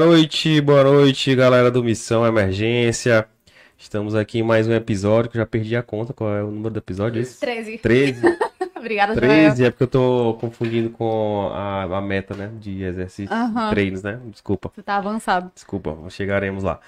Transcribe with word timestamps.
Boa 0.00 0.12
noite, 0.12 0.62
boa 0.62 0.82
noite, 0.82 1.36
galera 1.36 1.70
do 1.70 1.84
Missão 1.84 2.26
Emergência. 2.26 3.28
Estamos 3.76 4.14
aqui 4.14 4.38
em 4.38 4.42
mais 4.42 4.66
um 4.66 4.72
episódio, 4.72 5.30
que 5.30 5.36
eu 5.36 5.42
já 5.42 5.46
perdi 5.46 5.76
a 5.76 5.82
conta. 5.82 6.14
Qual 6.14 6.34
é 6.34 6.42
o 6.42 6.50
número 6.50 6.70
do 6.72 6.78
episódio? 6.78 7.20
Esse? 7.20 7.38
13. 7.38 7.76
13. 7.76 8.22
Obrigada, 8.74 9.14
13, 9.14 9.62
é 9.66 9.70
porque 9.70 9.82
eu 9.82 9.88
tô 9.88 10.38
confundindo 10.40 10.88
com 10.88 11.50
a, 11.52 11.82
a 11.82 12.00
meta, 12.00 12.34
né? 12.34 12.50
De 12.58 12.82
exercícios, 12.82 13.30
Aham. 13.30 13.68
treinos, 13.68 14.02
né? 14.02 14.18
Desculpa, 14.30 14.72
Você 14.74 14.82
tá 14.82 14.96
avançado. 14.96 15.52
desculpa, 15.54 15.94
chegaremos 16.08 16.64
lá. 16.64 16.80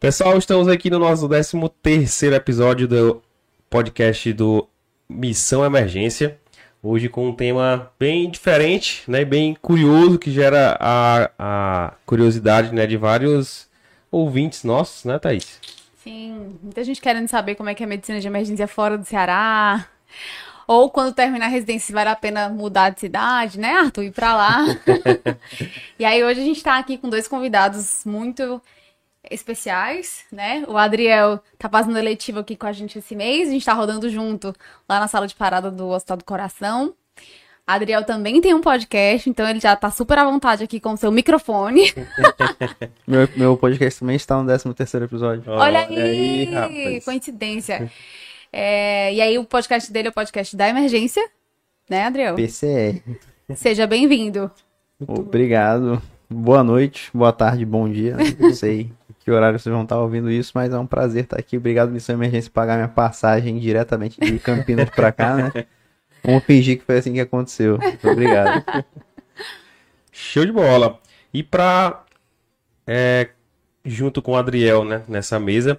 Pessoal, 0.00 0.36
estamos 0.36 0.66
aqui 0.66 0.90
no 0.90 0.98
nosso 0.98 1.28
13 1.28 1.70
terceiro 1.80 2.34
episódio 2.34 2.88
do 2.88 3.22
podcast 3.70 4.32
do 4.32 4.66
Missão 5.08 5.64
Emergência. 5.64 6.36
Hoje 6.90 7.06
com 7.06 7.28
um 7.28 7.34
tema 7.34 7.92
bem 8.00 8.30
diferente, 8.30 9.02
né? 9.06 9.22
Bem 9.22 9.54
curioso, 9.60 10.18
que 10.18 10.30
gera 10.30 10.74
a, 10.80 11.30
a 11.38 11.92
curiosidade, 12.06 12.74
né? 12.74 12.86
De 12.86 12.96
vários 12.96 13.68
ouvintes 14.10 14.64
nossos, 14.64 15.04
né, 15.04 15.18
Thaís? 15.18 15.60
Sim, 16.02 16.56
muita 16.62 16.82
gente 16.82 16.98
querendo 16.98 17.28
saber 17.28 17.56
como 17.56 17.68
é 17.68 17.74
que 17.74 17.82
é 17.82 17.84
a 17.84 17.88
medicina 17.88 18.18
de 18.18 18.26
emergência 18.26 18.66
fora 18.66 18.96
do 18.96 19.04
Ceará. 19.04 19.86
Ou 20.66 20.88
quando 20.88 21.12
terminar 21.12 21.44
a 21.44 21.50
residência, 21.50 21.88
se 21.88 21.92
vale 21.92 22.08
a 22.08 22.16
pena 22.16 22.48
mudar 22.48 22.88
de 22.88 23.00
cidade, 23.00 23.60
né, 23.60 23.74
Arthur? 23.74 24.04
Ir 24.04 24.12
pra 24.12 24.34
lá. 24.34 24.64
e 26.00 26.06
aí, 26.06 26.24
hoje 26.24 26.40
a 26.40 26.44
gente 26.44 26.62
tá 26.62 26.78
aqui 26.78 26.96
com 26.96 27.10
dois 27.10 27.28
convidados 27.28 28.00
muito 28.06 28.62
especiais, 29.30 30.24
né? 30.32 30.64
O 30.66 30.76
Adriel 30.76 31.40
tá 31.58 31.68
fazendo 31.68 31.98
eletivo 31.98 32.40
aqui 32.40 32.56
com 32.56 32.66
a 32.66 32.72
gente 32.72 32.98
esse 32.98 33.14
mês. 33.14 33.48
A 33.48 33.52
gente 33.52 33.64
tá 33.64 33.72
rodando 33.72 34.08
junto 34.08 34.54
lá 34.88 35.00
na 35.00 35.08
sala 35.08 35.26
de 35.26 35.34
parada 35.34 35.70
do 35.70 35.88
Hospital 35.88 36.16
do 36.16 36.24
Coração. 36.24 36.94
Adriel 37.66 38.02
também 38.02 38.40
tem 38.40 38.54
um 38.54 38.62
podcast, 38.62 39.28
então 39.28 39.46
ele 39.46 39.60
já 39.60 39.76
tá 39.76 39.90
super 39.90 40.16
à 40.18 40.24
vontade 40.24 40.64
aqui 40.64 40.80
com 40.80 40.94
o 40.94 40.96
seu 40.96 41.12
microfone. 41.12 41.92
Meu, 43.06 43.28
meu 43.36 43.56
podcast 43.56 44.00
também 44.00 44.16
está 44.16 44.38
no 44.38 44.46
13 44.46 44.74
terceiro 44.74 45.04
episódio. 45.06 45.44
Olha 45.46 45.80
aí, 45.80 46.44
rapaz. 46.46 47.04
coincidência. 47.04 47.90
É, 48.50 49.12
e 49.12 49.20
aí 49.20 49.38
o 49.38 49.44
podcast 49.44 49.92
dele 49.92 50.08
é 50.08 50.10
o 50.10 50.14
podcast 50.14 50.56
da 50.56 50.68
emergência, 50.68 51.22
né, 51.88 52.04
Adriel? 52.04 52.34
PCR. 52.34 53.02
Seja 53.54 53.86
bem-vindo. 53.86 54.50
Obrigado. 55.06 56.02
Boa 56.28 56.62
noite, 56.62 57.10
boa 57.12 57.32
tarde, 57.32 57.66
bom 57.66 57.88
dia. 57.88 58.16
Não 58.38 58.54
sei 58.54 58.90
que 59.28 59.32
horário 59.34 59.58
vocês 59.58 59.70
vão 59.70 59.82
estar 59.82 59.98
ouvindo 59.98 60.30
isso, 60.30 60.52
mas 60.54 60.72
é 60.72 60.78
um 60.78 60.86
prazer 60.86 61.24
estar 61.24 61.38
aqui. 61.38 61.58
Obrigado, 61.58 61.90
Missão 61.90 62.14
Emergência, 62.14 62.50
pagar 62.50 62.76
minha 62.76 62.88
passagem 62.88 63.58
diretamente 63.58 64.18
de 64.18 64.38
Campinas 64.38 64.88
pra 64.88 65.12
cá, 65.12 65.36
né? 65.36 65.66
Vamos 66.24 66.44
fingir 66.44 66.78
que 66.78 66.84
foi 66.84 66.96
assim 66.96 67.12
que 67.12 67.20
aconteceu. 67.20 67.76
Muito 67.76 68.08
obrigado. 68.08 68.64
Show 70.10 70.46
de 70.46 70.52
bola. 70.52 70.98
E 71.32 71.42
pra. 71.42 72.04
é, 72.86 73.28
junto 73.84 74.22
com 74.22 74.32
o 74.32 74.36
Adriel, 74.36 74.82
né, 74.82 75.02
nessa 75.06 75.38
mesa, 75.38 75.78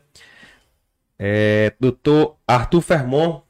é, 1.17 1.73
doutor 1.79 2.37
Arthur 2.47 2.81
Fermon. 2.81 3.41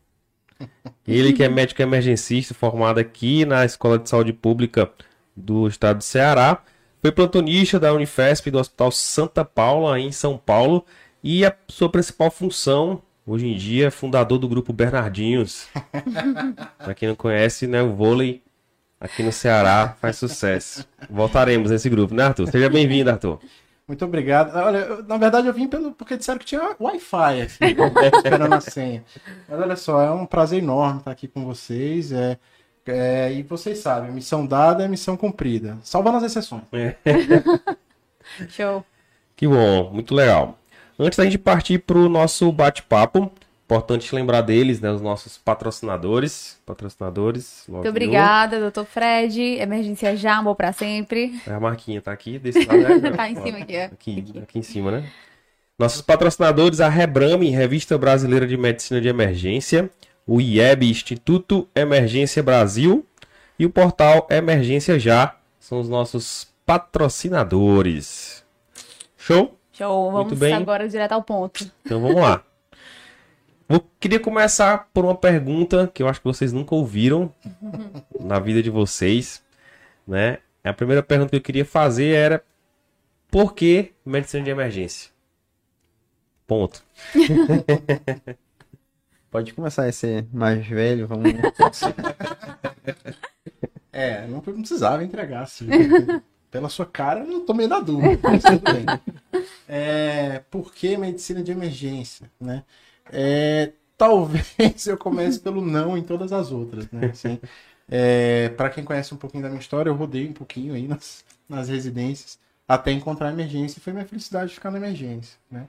Ele 1.05 1.33
que 1.33 1.44
é 1.44 1.50
médico 1.50 1.81
emergencista, 1.81 2.53
formado 2.53 3.00
aqui 3.00 3.44
na 3.44 3.66
Escola 3.66 4.00
de 4.00 4.09
Saúde 4.09 4.31
Pública 4.31 4.89
do 5.36 5.67
Estado 5.67 5.97
do 5.97 6.03
Ceará. 6.03 6.64
Foi 7.02 7.11
plantonista 7.11 7.80
da 7.80 7.94
Unifesp 7.94 8.52
do 8.52 8.59
Hospital 8.59 8.92
Santa 8.92 9.45
Paula, 9.45 10.00
em 10.00 10.11
São 10.11 10.38
Paulo. 10.38 10.86
E 11.23 11.45
a 11.45 11.54
sua 11.67 11.89
principal 11.89 12.30
função, 12.32 13.02
hoje 13.26 13.48
em 13.48 13.55
dia, 13.55 13.87
é 13.87 13.92
fundador 13.92 14.37
do 14.37 14.48
grupo 14.48 14.73
Bernardinhos. 14.73 15.67
Pra 16.77 16.93
quem 16.93 17.08
não 17.09 17.15
conhece, 17.15 17.67
né, 17.67 17.82
o 17.82 17.93
vôlei 17.93 18.42
aqui 18.99 19.23
no 19.23 19.32
Ceará 19.32 19.95
faz 20.02 20.17
sucesso. 20.17 20.86
Voltaremos 21.09 21.71
nesse 21.71 21.89
grupo, 21.89 22.14
né, 22.14 22.23
Arthur? 22.23 22.48
Seja 22.49 22.70
bem-vindo, 22.70 23.09
Arthur. 23.09 23.39
Muito 23.88 24.05
obrigado. 24.05 24.55
Olha, 24.55 24.77
eu- 24.80 25.04
na 25.04 25.17
verdade 25.17 25.48
eu 25.48 25.54
vim 25.54 25.67
pelo, 25.67 25.92
porque 25.93 26.15
disseram 26.15 26.38
que 26.38 26.45
tinha 26.45 26.76
Wi-Fi 26.80 27.42
aqui, 27.42 27.76
esperando 28.17 28.54
a 28.54 28.61
senha. 28.61 29.04
Mas 29.48 29.59
olha 29.59 29.76
só, 29.76 30.02
é 30.02 30.11
um 30.11 30.26
prazer 30.26 30.61
enorme 30.61 30.99
estar 30.99 31.11
aqui 31.11 31.27
com 31.27 31.43
vocês. 31.43 32.11
É, 32.11 32.38
é, 32.92 33.33
e 33.33 33.44
vocês 33.44 33.80
sabem, 33.80 34.11
missão 34.11 34.45
dada 34.45 34.83
é 34.83 34.88
missão 34.88 35.16
cumprida. 35.17 35.77
Salvando 35.83 36.17
as 36.17 36.23
exceções. 36.23 36.64
Show. 38.50 38.86
Que 39.36 39.48
bom, 39.48 39.92
muito 39.92 40.14
legal. 40.14 40.58
Antes 40.98 41.17
da 41.17 41.23
gente 41.23 41.38
partir 41.38 41.80
para 41.80 41.98
o 41.98 42.10
nosso 42.10 42.52
bate-papo, 42.52 43.32
importante 43.64 44.14
lembrar 44.14 44.42
deles, 44.42 44.82
né, 44.82 44.92
os 44.92 45.02
nossos 45.02 45.38
patrocinadores. 45.38 46.60
Patrocinadores. 46.66 47.66
Muito 47.70 47.88
obrigada, 47.88 48.60
doutor 48.60 48.86
Fred. 48.86 49.39
Emergência 49.60 50.17
já, 50.17 50.38
amor 50.38 50.56
pra 50.56 50.73
sempre. 50.73 51.39
É, 51.48 51.54
A 51.54 51.60
marquinha 51.60 52.02
tá 52.02 52.11
aqui, 52.11 52.39
desse 52.39 52.66
lado. 52.66 53.00
né? 53.00 53.11
Tá 53.16 53.30
em 53.30 53.36
cima 53.36 53.60
aqui, 53.60 53.77
ó. 53.77 53.86
Aqui, 53.86 54.33
aqui 54.44 54.60
em 54.60 54.64
cima, 54.64 54.92
né? 54.92 55.10
Nossos 55.77 56.02
patrocinadores, 56.02 56.82
a 56.82 56.89
Rebrame, 56.89 57.50
Revista 57.52 57.98
Brasileira 57.98 58.45
de 58.45 58.58
Medicina 58.58 59.00
de 59.00 59.08
Emergência, 59.08 59.89
o 60.30 60.40
IEB, 60.40 60.92
Instituto 60.92 61.67
Emergência 61.73 62.44
Brasil, 62.44 63.04
e 63.58 63.66
o 63.66 63.70
portal 63.72 64.28
Emergência 64.30 65.00
Já, 65.00 65.36
são 65.60 65.80
os 65.80 65.90
nossos 65.90 66.48
patrocinadores. 66.67 68.45
Show? 69.18 69.58
Show. 69.73 70.12
Muito 70.12 70.36
Vamos 70.36 70.39
bem. 70.39 70.54
agora 70.54 70.88
direto 70.88 71.14
ao 71.14 71.23
ponto. 71.23 71.70
Então 71.84 72.00
vamos 72.00 72.22
lá. 72.22 72.44
Vou, 73.68 73.84
queria 74.00 74.20
começar 74.20 74.88
por 74.94 75.04
uma 75.04 75.16
pergunta 75.16 75.89
que 75.92 76.04
eu 76.04 76.08
acho 76.08 76.20
que 76.20 76.28
vocês 76.28 76.54
nunca 76.54 76.76
ouviram 76.76 77.34
na 78.20 78.38
vida 78.38 78.62
de 78.62 78.70
vocês, 78.70 79.44
né? 80.08 80.38
A 80.64 80.73
primeira 80.73 81.02
pergunta 81.02 81.32
que 81.32 81.38
eu 81.38 81.42
queria 81.42 81.66
fazer 81.66 82.14
era 82.14 82.44
por 83.32 83.56
que 83.56 83.94
medicina 84.06 84.44
de 84.44 84.52
emergência? 84.52 85.10
Ponto. 86.45 86.84
Pode 89.30 89.54
começar 89.54 89.86
a 89.86 89.92
ser 89.92 90.26
mais 90.34 90.66
velho, 90.67 91.08
vamos. 91.08 91.32
É, 93.92 94.26
não 94.28 94.40
precisava 94.40 95.04
entregar 95.04 95.42
assim. 95.42 95.67
Pela 96.50 96.70
sua 96.70 96.86
cara, 96.86 97.20
eu 97.20 97.28
não 97.28 97.45
tomei 97.45 97.68
na 97.68 97.80
dúvida. 97.80 98.18
mas. 98.23 98.44
É, 99.68 100.42
por 100.50 100.73
que 100.73 100.95
medicina 100.95 101.44
de 101.44 101.52
emergência, 101.52 102.32
né? 102.39 102.64
É, 103.12 103.73
talvez 103.98 104.88
eu 104.88 104.98
comece 104.98 105.39
pelo 105.39 105.62
não 105.62 105.98
em 105.98 106.02
todas 106.02 106.32
as 106.32 106.52
outras, 106.52 106.89
né? 106.92 107.08
Assim, 107.12 107.39
é, 107.89 108.50
para 108.50 108.70
quem 108.70 108.84
conhece 108.84 109.14
um 109.14 109.18
pouquinho 109.18 109.44
da 109.44 109.50
minha 109.50 109.60
história, 109.60 109.89
eu 109.89 109.95
rodei 109.95 110.28
um 110.28 110.34
pouquinho 110.34 110.73
aí 110.73 110.88
nas, 110.88 111.26
nas 111.48 111.68
residências 111.68 112.39
até 112.68 112.92
encontrar 112.92 113.30
a 113.30 113.34
emergência 113.34 113.80
e 113.80 113.82
foi 113.82 113.92
minha 113.92 114.06
felicidade 114.06 114.54
ficar 114.54 114.72
na 114.72 114.78
emergência, 114.78 115.38
né? 115.52 115.68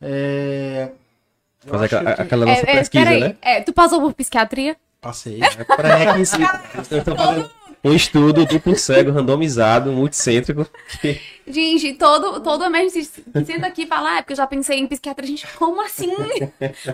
É, 0.00 0.92
Fazer 1.66 1.84
aquela, 1.86 2.14
que- 2.14 2.22
aquela 2.22 2.46
nossa 2.46 2.60
É, 2.60 2.62
é, 2.70 2.78
pesquisa, 2.78 3.04
peraí. 3.04 3.20
né? 3.20 3.36
É, 3.42 3.60
tu 3.60 3.72
passou 3.72 4.00
por 4.00 4.12
psiquiatria? 4.14 4.76
Passei. 5.00 5.40
Pré-requisito. 5.76 6.42
Eu 6.90 7.04
tô 7.04 7.16
fazendo 7.16 7.50
um 7.84 7.92
estudo 7.92 8.44
duplo 8.46 8.76
cego, 8.76 9.12
randomizado, 9.12 9.92
multicêntrico. 9.92 10.66
que- 11.00 11.20
Gente, 11.46 11.92
todo, 11.94 12.40
todo 12.40 12.64
emergencista 12.64 13.20
que 13.32 13.44
senta 13.44 13.68
aqui 13.68 13.82
e 13.82 13.86
fala, 13.86 14.14
ah, 14.14 14.16
é 14.18 14.22
porque 14.22 14.32
eu 14.32 14.36
já 14.36 14.46
pensei 14.48 14.78
em 14.80 14.86
psiquiatria. 14.88 15.28
Gente, 15.28 15.46
como 15.56 15.80
assim? 15.84 16.10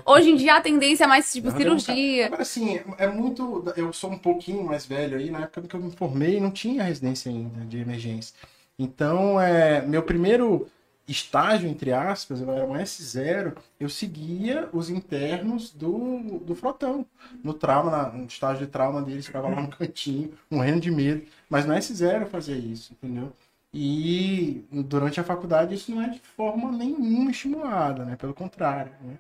Hoje 0.05 0.31
em 0.31 0.37
dia 0.37 0.57
a 0.57 0.61
tendência 0.61 1.05
é 1.05 1.07
mais 1.07 1.33
tipo 1.33 1.51
cirurgia. 1.53 2.27
Agora, 2.27 2.43
assim, 2.43 2.81
é 2.99 3.07
muito. 3.07 3.65
Eu 3.77 3.93
sou 3.93 4.11
um 4.11 4.19
pouquinho 4.19 4.63
mais 4.65 4.85
velho 4.85 5.17
aí, 5.17 5.31
na 5.31 5.41
época 5.43 5.63
que 5.69 5.75
eu 5.75 5.81
me 5.81 5.91
formei, 5.93 6.39
não 6.41 6.51
tinha 6.51 6.83
residência 6.83 7.31
ainda 7.31 7.65
de 7.65 7.79
emergência. 7.79 8.35
Então, 8.79 9.41
é, 9.41 9.81
meu 9.83 10.03
primeiro 10.03 10.67
estágio, 11.13 11.69
entre 11.69 11.93
aspas, 11.93 12.41
eu 12.41 12.51
era 12.51 12.67
um 12.67 12.77
S0, 12.77 13.57
eu 13.79 13.89
seguia 13.89 14.69
os 14.73 14.91
internos 14.91 15.73
do, 15.73 16.41
do 16.41 16.55
frotão. 16.55 17.07
No 17.43 17.55
trauma, 17.55 17.91
na- 17.91 18.11
no 18.13 18.27
estágio 18.27 18.67
de 18.67 18.73
trauma 18.73 19.03
deles, 19.03 19.27
ficava 19.27 19.49
lá 19.49 19.61
no 19.63 19.69
cantinho, 19.77 20.33
morrendo 20.51 20.81
de 20.81 20.91
medo. 20.91 21.25
Mas 21.49 21.67
no 21.67 21.75
S0 21.75 22.23
eu 22.23 22.29
fazia 22.29 22.57
isso, 22.57 22.93
entendeu? 22.95 23.33
E 23.75 24.65
durante 24.71 25.19
a 25.21 25.25
faculdade 25.25 25.75
isso 25.75 25.91
não 25.95 26.03
é 26.03 26.11
de 26.11 26.19
forma 26.21 26.71
nenhuma 26.73 27.31
estimulada, 27.31 28.05
né? 28.05 28.17
Pelo 28.17 28.35
contrário, 28.35 28.93
né? 29.03 29.19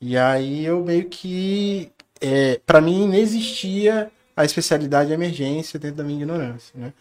E 0.00 0.16
aí 0.18 0.64
eu 0.64 0.84
meio 0.84 1.08
que 1.08 1.90
é, 2.20 2.58
para 2.66 2.80
mim 2.80 3.06
não 3.08 3.14
existia 3.14 4.10
a 4.36 4.44
especialidade 4.44 5.08
de 5.08 5.14
emergência 5.14 5.78
dentro 5.78 5.98
da 5.98 6.04
minha 6.04 6.18
ignorância, 6.22 6.72
né? 6.78 6.92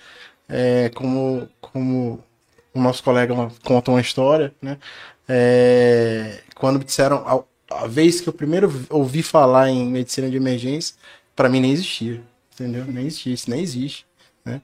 É, 0.48 0.90
como, 0.90 1.50
como 1.62 2.24
o 2.74 2.82
nosso 2.82 3.04
colega 3.04 3.34
conta 3.64 3.92
uma 3.92 4.02
história, 4.02 4.54
né? 4.62 4.78
É, 5.28 6.40
quando 6.56 6.80
me 6.80 6.86
disseram 6.86 7.18
a, 7.26 7.84
a 7.84 7.88
vez 7.88 8.20
que 8.20 8.28
eu 8.28 8.34
primeiro 8.34 8.72
ouvi 8.90 9.24
falar 9.24 9.70
em 9.70 9.86
medicina 9.86 10.30
de 10.30 10.38
emergência, 10.38 10.96
para 11.36 11.50
mim 11.50 11.60
nem 11.60 11.72
existia, 11.72 12.22
entendeu? 12.54 12.86
Nem 12.86 13.06
existia, 13.06 13.34
isso 13.34 13.50
nem 13.50 13.62
existe, 13.62 14.06
né? 14.44 14.62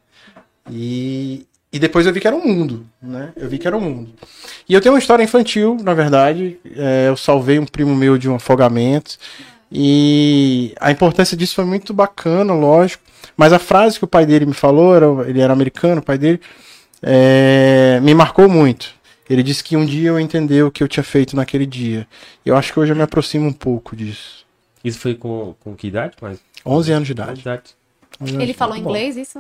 E, 0.69 1.47
e 1.71 1.79
depois 1.79 2.05
eu 2.05 2.13
vi 2.13 2.19
que 2.19 2.27
era 2.27 2.35
um 2.35 2.45
mundo, 2.45 2.85
né? 3.01 3.31
Eu 3.35 3.47
vi 3.47 3.57
que 3.57 3.67
era 3.67 3.77
um 3.77 3.81
mundo. 3.81 4.13
E 4.67 4.73
eu 4.73 4.81
tenho 4.81 4.93
uma 4.93 4.99
história 4.99 5.23
infantil, 5.23 5.77
na 5.81 5.93
verdade. 5.93 6.59
É, 6.75 7.07
eu 7.07 7.17
salvei 7.17 7.59
um 7.59 7.65
primo 7.65 7.95
meu 7.95 8.17
de 8.17 8.29
um 8.29 8.35
afogamento. 8.35 9.17
E 9.71 10.73
a 10.79 10.91
importância 10.91 11.37
disso 11.37 11.55
foi 11.55 11.65
muito 11.65 11.93
bacana, 11.93 12.53
lógico. 12.53 13.03
Mas 13.37 13.53
a 13.53 13.59
frase 13.59 13.97
que 13.97 14.05
o 14.05 14.07
pai 14.07 14.25
dele 14.25 14.47
me 14.47 14.53
falou, 14.53 14.95
era, 14.95 15.29
ele 15.29 15.39
era 15.39 15.53
americano, 15.53 16.01
o 16.01 16.03
pai 16.03 16.17
dele, 16.17 16.41
é, 17.01 17.99
me 18.01 18.13
marcou 18.13 18.49
muito. 18.49 18.93
Ele 19.29 19.43
disse 19.43 19.63
que 19.63 19.77
um 19.77 19.85
dia 19.85 20.09
eu 20.09 20.19
entendeu 20.19 20.67
o 20.67 20.71
que 20.71 20.83
eu 20.83 20.87
tinha 20.87 21.03
feito 21.03 21.35
naquele 21.35 21.65
dia. 21.65 22.07
Eu 22.45 22.55
acho 22.57 22.73
que 22.73 22.79
hoje 22.79 22.91
eu 22.91 22.95
me 22.95 23.03
aproximo 23.03 23.47
um 23.47 23.53
pouco 23.53 23.95
disso. 23.95 24.45
Isso 24.83 24.99
foi 24.99 25.13
com, 25.13 25.55
com 25.59 25.75
que 25.75 25.87
idade? 25.87 26.15
Mas, 26.21 26.39
11 26.65 26.91
anos 26.91 27.05
de 27.05 27.11
idade. 27.11 27.41
idade. 27.41 27.61
11 28.21 28.31
anos 28.31 28.43
Ele 28.43 28.51
de 28.53 28.57
falou 28.57 28.75
idade. 28.75 28.89
inglês, 28.89 29.17
isso? 29.17 29.39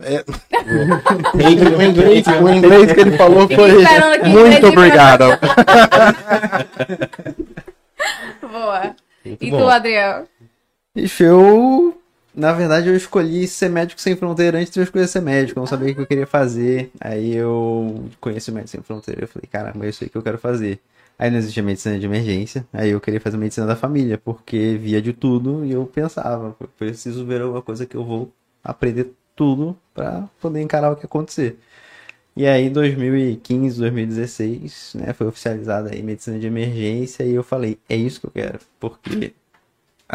É. 0.00 0.22
o, 1.34 1.82
inglês, 1.82 2.26
o 2.26 2.48
inglês 2.50 2.92
que 2.92 3.00
ele 3.00 3.16
falou 3.16 3.48
foi 3.48 3.72
muito 4.28 4.66
obrigado. 4.66 5.24
Boa. 8.42 8.94
Muito 9.24 9.44
E 9.44 9.50
bom. 9.50 9.58
tu, 9.58 9.68
Adriel? 9.68 10.26
Ixi, 10.94 11.22
eu. 11.24 11.98
Na 12.34 12.52
verdade, 12.52 12.88
eu 12.88 12.96
escolhi 12.96 13.46
ser 13.46 13.68
médico 13.68 14.00
sem 14.00 14.16
fronteira 14.16 14.58
antes 14.58 14.72
de 14.72 14.80
eu 14.80 14.84
escolher 14.84 15.06
ser 15.06 15.20
médico. 15.20 15.58
Eu 15.58 15.62
não 15.62 15.66
sabia 15.66 15.92
o 15.92 15.94
que 15.94 16.00
eu 16.00 16.06
queria 16.06 16.26
fazer. 16.26 16.90
Aí 17.00 17.34
eu 17.34 18.08
conheci 18.20 18.50
o 18.50 18.54
Médico 18.54 18.70
Sem 18.70 18.82
Fronteira. 18.82 19.24
Eu 19.24 19.28
falei, 19.28 19.46
caramba, 19.50 19.84
é 19.84 19.90
isso 19.90 20.02
aí 20.02 20.08
que 20.08 20.16
eu 20.16 20.22
quero 20.22 20.38
fazer. 20.38 20.80
Aí 21.18 21.30
não 21.30 21.38
existia 21.38 21.62
medicina 21.62 21.98
de 21.98 22.06
emergência. 22.06 22.66
Aí 22.72 22.90
eu 22.90 23.00
queria 23.00 23.20
fazer 23.20 23.36
medicina 23.36 23.66
da 23.66 23.76
família, 23.76 24.16
porque 24.18 24.78
via 24.80 25.00
de 25.02 25.12
tudo 25.12 25.64
e 25.64 25.72
eu 25.72 25.84
pensava, 25.86 26.56
preciso 26.78 27.24
ver 27.26 27.42
alguma 27.42 27.62
coisa 27.62 27.84
que 27.86 27.96
eu 27.96 28.04
vou 28.04 28.32
aprender 28.64 29.12
tudo 29.36 29.76
pra 29.94 30.28
poder 30.40 30.62
encarar 30.62 30.90
o 30.92 30.96
que 30.96 31.04
acontecer. 31.06 31.58
E 32.34 32.46
aí, 32.46 32.66
em 32.66 32.72
2015, 32.72 33.78
2016, 33.78 34.94
né, 34.94 35.12
foi 35.12 35.26
oficializada 35.26 35.90
aí 35.92 36.02
medicina 36.02 36.38
de 36.38 36.46
emergência 36.46 37.24
e 37.24 37.34
eu 37.34 37.42
falei, 37.44 37.78
é 37.88 37.96
isso 37.96 38.20
que 38.20 38.26
eu 38.26 38.30
quero, 38.30 38.58
porque 38.80 39.34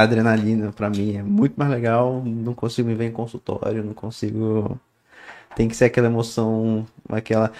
adrenalina 0.03 0.71
pra 0.71 0.89
mim 0.89 1.15
é 1.17 1.23
muito 1.23 1.55
mais 1.57 1.71
legal, 1.71 2.23
não 2.25 2.53
consigo 2.53 2.88
me 2.88 2.95
ver 2.95 3.05
em 3.05 3.11
consultório, 3.11 3.83
não 3.83 3.94
consigo 3.94 4.79
tem 5.55 5.67
que 5.67 5.75
ser 5.75 5.85
aquela 5.85 6.07
emoção, 6.07 6.85
aquela 7.09 7.51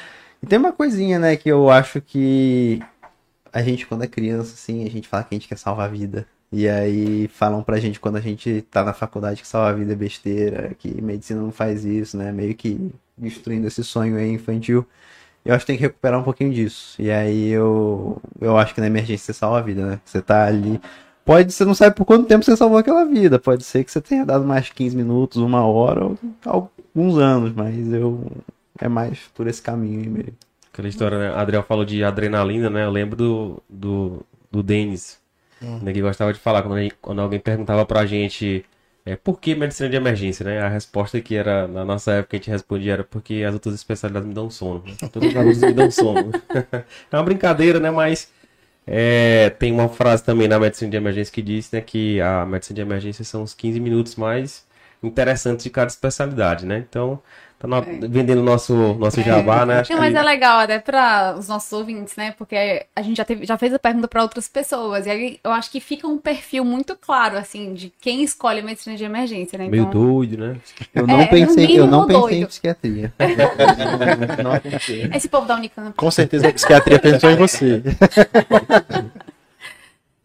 E 0.42 0.48
tem 0.48 0.60
uma 0.60 0.72
coisinha, 0.72 1.20
né, 1.20 1.36
que 1.36 1.50
eu 1.50 1.70
acho 1.70 2.02
que 2.02 2.80
a 3.52 3.62
gente 3.62 3.88
quando 3.88 4.04
é 4.04 4.08
criança 4.08 4.54
assim, 4.54 4.86
a 4.86 4.90
gente 4.90 5.08
fala 5.08 5.24
que 5.24 5.36
a 5.36 5.38
gente 5.38 5.48
quer 5.48 5.58
salvar 5.58 5.88
a 5.88 5.90
vida. 5.92 6.28
E 6.52 6.68
aí 6.70 7.28
falam 7.28 7.62
pra 7.64 7.80
gente 7.80 8.00
quando 8.00 8.16
a 8.18 8.22
gente 8.22 8.62
tá 8.72 8.84
na 8.84 8.94
faculdade 8.94 9.42
que 9.42 9.48
salvar 9.48 9.74
a 9.74 9.76
vida 9.76 9.94
é 9.94 9.96
besteira, 9.96 10.74
que 10.80 11.02
medicina 11.02 11.42
não 11.42 11.52
faz 11.52 11.84
isso, 11.86 12.16
né? 12.18 12.32
Meio 12.32 12.56
que 12.56 12.92
destruindo 13.18 13.68
esse 13.68 13.84
sonho 13.84 14.18
aí 14.18 14.32
infantil. 14.32 14.86
Eu 15.46 15.54
acho 15.56 15.66
que 15.66 15.68
tem 15.68 15.78
que 15.78 15.84
recuperar 15.84 16.20
um 16.20 16.24
pouquinho 16.24 16.54
disso. 16.54 17.02
E 17.02 17.12
aí 17.12 17.50
eu, 17.50 18.22
eu 18.42 18.58
acho 18.58 18.74
que 18.76 18.82
na 18.82 18.88
emergência 18.88 19.26
você 19.28 19.34
salva 19.34 19.60
a 19.60 19.62
vida, 19.62 19.86
né? 19.86 20.00
Você 20.06 20.22
tá 20.22 20.46
ali. 20.46 20.80
Pode, 21.28 21.52
você 21.52 21.66
não 21.66 21.76
sabe 21.76 21.96
por 21.96 22.06
quanto 22.06 22.26
tempo 22.26 22.44
você 22.46 22.56
salvou 22.56 22.78
aquela 22.78 23.04
vida. 23.06 23.38
Pode 23.38 23.64
ser 23.64 23.84
que 23.84 23.92
você 23.92 24.00
tenha 24.02 24.26
dado 24.26 24.46
mais 24.46 24.70
15 24.70 24.96
minutos, 24.96 25.38
uma 25.42 25.64
hora, 25.66 26.06
ou 26.06 26.18
alguns 26.46 27.18
anos, 27.18 27.54
mas 27.54 27.92
eu. 27.94 28.26
É 28.80 28.88
mais 28.88 29.20
por 29.36 29.46
esse 29.48 29.62
caminho 29.62 30.00
aí 30.02 30.08
mesmo. 30.08 30.34
Aquela 30.72 30.88
história, 30.88 31.18
né? 31.20 31.34
Adriel 31.36 31.64
falou 31.64 31.84
de 31.84 32.04
adrenalina, 32.04 32.70
né? 32.70 32.86
Eu 32.86 32.92
lembro 32.92 33.16
do, 33.16 33.64
do, 33.70 34.22
do 34.52 34.64
Denis, 34.64 35.20
né? 35.82 35.92
Que 35.92 36.02
gostava 36.02 36.32
de 36.32 36.40
falar 36.40 36.62
quando, 36.62 36.76
a 36.78 36.82
gente- 36.82 36.96
quando 37.02 37.20
alguém 37.20 37.40
perguntava 37.40 37.86
pra 37.86 38.06
gente 38.06 38.64
é, 39.06 39.16
por 39.16 39.40
que 39.40 39.56
medicina 39.56 39.90
de 39.90 39.96
emergência, 39.96 40.46
né? 40.46 40.62
A 40.62 40.68
resposta 40.70 41.20
que 41.20 41.36
era, 41.36 41.68
na 41.68 41.84
nossa 41.84 42.12
época, 42.12 42.36
a 42.36 42.40
gente 42.40 42.50
respondia 42.52 42.94
era 42.94 43.04
porque 43.04 43.44
as 43.48 43.54
outras 43.54 43.74
especialidades 43.74 44.28
me 44.28 44.34
dão 44.36 44.50
sono. 44.50 44.84
né? 44.86 45.10
Todas 45.12 45.30
as 45.36 45.46
outras 45.46 45.62
me 45.62 45.74
dão 45.74 45.90
sono. 45.92 46.32
é 47.12 47.16
uma 47.18 47.24
brincadeira, 47.24 47.80
né? 47.80 47.90
Mas 47.90 48.32
é, 48.88 49.50
tem 49.52 49.74
uma 49.74 49.90
frase 49.90 50.24
também 50.24 50.48
na 50.48 50.58
medicina 50.58 50.90
de 50.90 50.96
emergência 50.98 51.34
que 51.34 51.42
diz 51.42 51.70
né, 51.72 51.82
que 51.82 52.22
a 52.22 52.46
medicina 52.46 52.76
de 52.76 52.82
emergência 52.82 53.24
são 53.26 53.44
os 53.44 53.54
15 53.54 53.80
minutos 53.82 54.16
mais 54.16 54.66
interessantes 55.04 55.64
de 55.66 55.70
cada 55.70 55.88
especialidade, 55.88 56.66
né? 56.66 56.86
Então, 56.90 57.22
tá 57.60 57.68
no- 57.68 57.82
vendendo 58.10 58.44
nosso, 58.44 58.74
nosso 58.96 59.22
jabá, 59.22 59.66
né? 59.66 59.80
Acho 59.82 59.92
Não, 59.94 60.00
mas 60.00 60.12
que- 60.14 60.18
é 60.20 60.24
legal 60.24 60.60
até 60.60 60.78
para 60.80 61.36
os 61.38 61.48
nossos 61.48 61.72
ouvintes, 61.74 62.16
né? 62.16 62.34
Porque 62.38 62.86
a 62.96 63.02
gente 63.02 63.18
já, 63.18 63.26
teve, 63.26 63.46
já 63.46 63.58
fez 63.58 63.74
a 63.74 63.80
pergunta 63.80 64.08
para 64.08 64.22
outras 64.22 64.48
pessoas. 64.48 65.06
E 65.06 65.10
aí 65.10 65.40
eu 65.44 65.52
acho 65.52 65.72
que 65.72 65.80
fica 65.80 66.08
um 66.08 66.18
perfil 66.18 66.64
muito 66.64 66.96
claro, 66.96 67.38
assim, 67.38 67.74
de 67.74 67.92
quem 68.00 68.22
escolhe 68.24 68.60
a 68.60 68.64
medicina 68.64 68.96
de 68.96 69.04
emergência, 69.04 69.58
né? 69.58 69.68
Meio 69.68 69.84
Então, 69.86 69.92
doido, 70.02 70.38
né? 70.38 70.58
Eu 70.94 71.08
não 71.08 71.22
É, 71.22 71.26
pensei, 71.28 71.80
eu 71.80 71.88
não 71.88 72.06
pensei 72.06 72.42
em 72.42 72.46
psiquiatria. 72.46 73.14
não 74.44 74.60
pensei. 74.60 75.10
esse 75.14 75.28
povo 75.28 75.48
da 75.48 75.56
Unicamp. 75.56 75.94
Com 75.96 76.12
certeza 76.12 76.48
a 76.48 76.54
psiquiatria 76.54 77.00
pensou 77.00 77.30
em 77.32 77.36
você. 77.38 77.82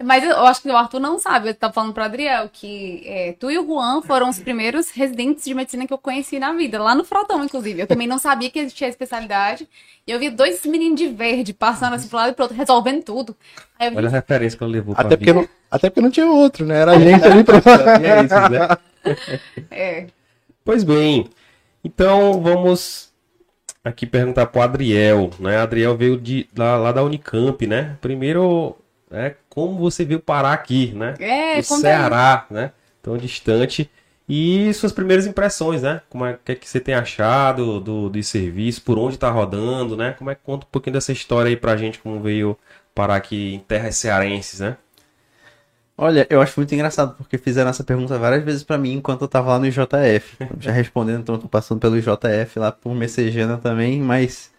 Mas 0.02 0.25
eu 0.25 0.44
acho 0.46 0.62
que 0.62 0.69
o 0.69 0.76
Arthur 0.76 1.00
não 1.00 1.19
sabe. 1.19 1.49
Eu 1.49 1.54
tava 1.54 1.72
falando 1.72 1.93
pro 1.93 2.02
Adriel 2.02 2.49
que 2.52 3.02
é, 3.06 3.32
tu 3.38 3.50
e 3.50 3.58
o 3.58 3.66
Juan 3.66 4.02
foram 4.02 4.28
os 4.28 4.38
primeiros 4.38 4.90
residentes 4.90 5.44
de 5.44 5.54
medicina 5.54 5.87
que 5.87 5.93
eu 5.93 5.99
conheci 5.99 6.38
na 6.38 6.52
vida, 6.52 6.82
lá 6.82 6.94
no 6.94 7.04
Frotão, 7.04 7.44
inclusive. 7.44 7.81
Eu 7.81 7.87
também 7.87 8.06
não 8.06 8.19
sabia 8.19 8.50
que 8.50 8.58
existia 8.58 8.87
a 8.87 8.90
especialidade. 8.90 9.69
E 10.06 10.10
eu 10.10 10.19
vi 10.19 10.31
dois 10.31 10.64
meninos 10.66 10.99
de 10.99 11.08
verde 11.08 11.52
passando 11.52 11.94
assim 11.94 12.08
pro 12.08 12.19
lado 12.19 12.31
e 12.31 12.34
pro 12.34 12.44
outro, 12.44 12.56
resolvendo 12.56 13.02
tudo. 13.02 13.37
Aí 13.78 13.88
eu 13.88 13.90
vi, 13.93 13.96
Olha 13.99 14.08
a 14.08 14.12
referência 14.12 14.58
que 14.58 14.64
ela 14.64 14.72
levou 14.72 14.94
pra 14.94 15.04
Até 15.04 15.16
porque, 15.16 15.32
não, 15.32 15.49
até 15.70 15.90
porque 15.90 16.00
não 16.00 16.10
tinha 16.10 16.26
outro, 16.26 16.66
né? 16.66 16.81
Era 16.81 16.93
a 16.93 16.98
gente 16.98 17.25
ali 17.25 17.44
pra. 17.44 17.58
E 18.00 18.06
é 18.06 18.25
isso, 18.25 18.48
né? 18.50 18.76
é, 19.70 20.06
Pois 20.64 20.84
bem, 20.84 21.28
então 21.82 22.40
vamos 22.40 23.12
aqui 23.82 24.06
perguntar 24.06 24.46
pro 24.46 24.62
Adriel, 24.62 25.31
né? 25.40 25.56
Adriel 25.58 25.96
veio 25.96 26.16
de, 26.16 26.48
lá, 26.56 26.76
lá 26.76 26.93
da 26.93 27.02
Unicamp, 27.02 27.66
né? 27.66 27.96
Primeiro, 28.00 28.76
é, 29.10 29.34
como 29.52 29.78
você 29.78 30.02
veio 30.02 30.19
parar 30.19 30.54
aqui, 30.54 30.94
né? 30.94 31.14
é, 31.20 31.56
aí. 31.56 31.62
Ceará, 31.62 32.46
né? 32.50 32.72
Tão 33.02 33.19
distante. 33.19 33.90
E 34.26 34.72
suas 34.72 34.93
primeiras 34.93 35.26
impressões, 35.26 35.82
né? 35.82 36.00
Como 36.08 36.25
é 36.25 36.38
que, 36.43 36.52
é 36.52 36.54
que 36.54 36.66
você 36.66 36.81
tem 36.81 36.94
achado 36.94 37.78
do, 37.78 38.08
do 38.08 38.22
serviço, 38.22 38.81
por 38.81 38.99
onde 38.99 39.19
tá 39.19 39.31
rodando, 39.31 39.94
né? 39.94 40.12
Como 40.19 40.31
é 40.31 40.34
que 40.34 40.40
conta 40.43 40.64
um 40.64 40.70
pouquinho 40.70 40.94
dessa 40.94 41.12
história 41.12 41.50
aí 41.50 41.56
pra 41.56 41.76
gente, 41.76 41.99
como 41.99 42.19
veio 42.19 42.58
parar 42.94 43.16
aqui 43.16 43.54
em 43.56 43.58
terras 43.58 43.96
cearenses, 43.96 44.60
né? 44.60 44.78
Olha, 45.98 46.26
eu 46.31 46.40
acho 46.40 46.58
muito 46.58 46.75
engraçado, 46.75 47.14
porque 47.16 47.37
fizeram 47.37 47.69
essa 47.69 47.84
pergunta 47.84 48.19
várias 48.19 48.43
vezes 48.43 48.62
pra 48.62 48.78
mim 48.78 48.94
enquanto 48.94 49.20
eu 49.20 49.28
tava 49.28 49.50
lá 49.50 49.58
no 49.58 49.66
IJF. 49.66 50.38
Já 50.58 50.72
respondendo, 50.72 51.20
então 51.20 51.34
eu 51.34 51.40
tô 51.43 51.48
passando 51.48 51.79
pelo 51.79 51.98
IJF 51.98 52.58
lá 52.58 52.72
por 52.72 52.94
Messejana 52.94 53.58
também, 53.58 54.00
mas 54.00 54.50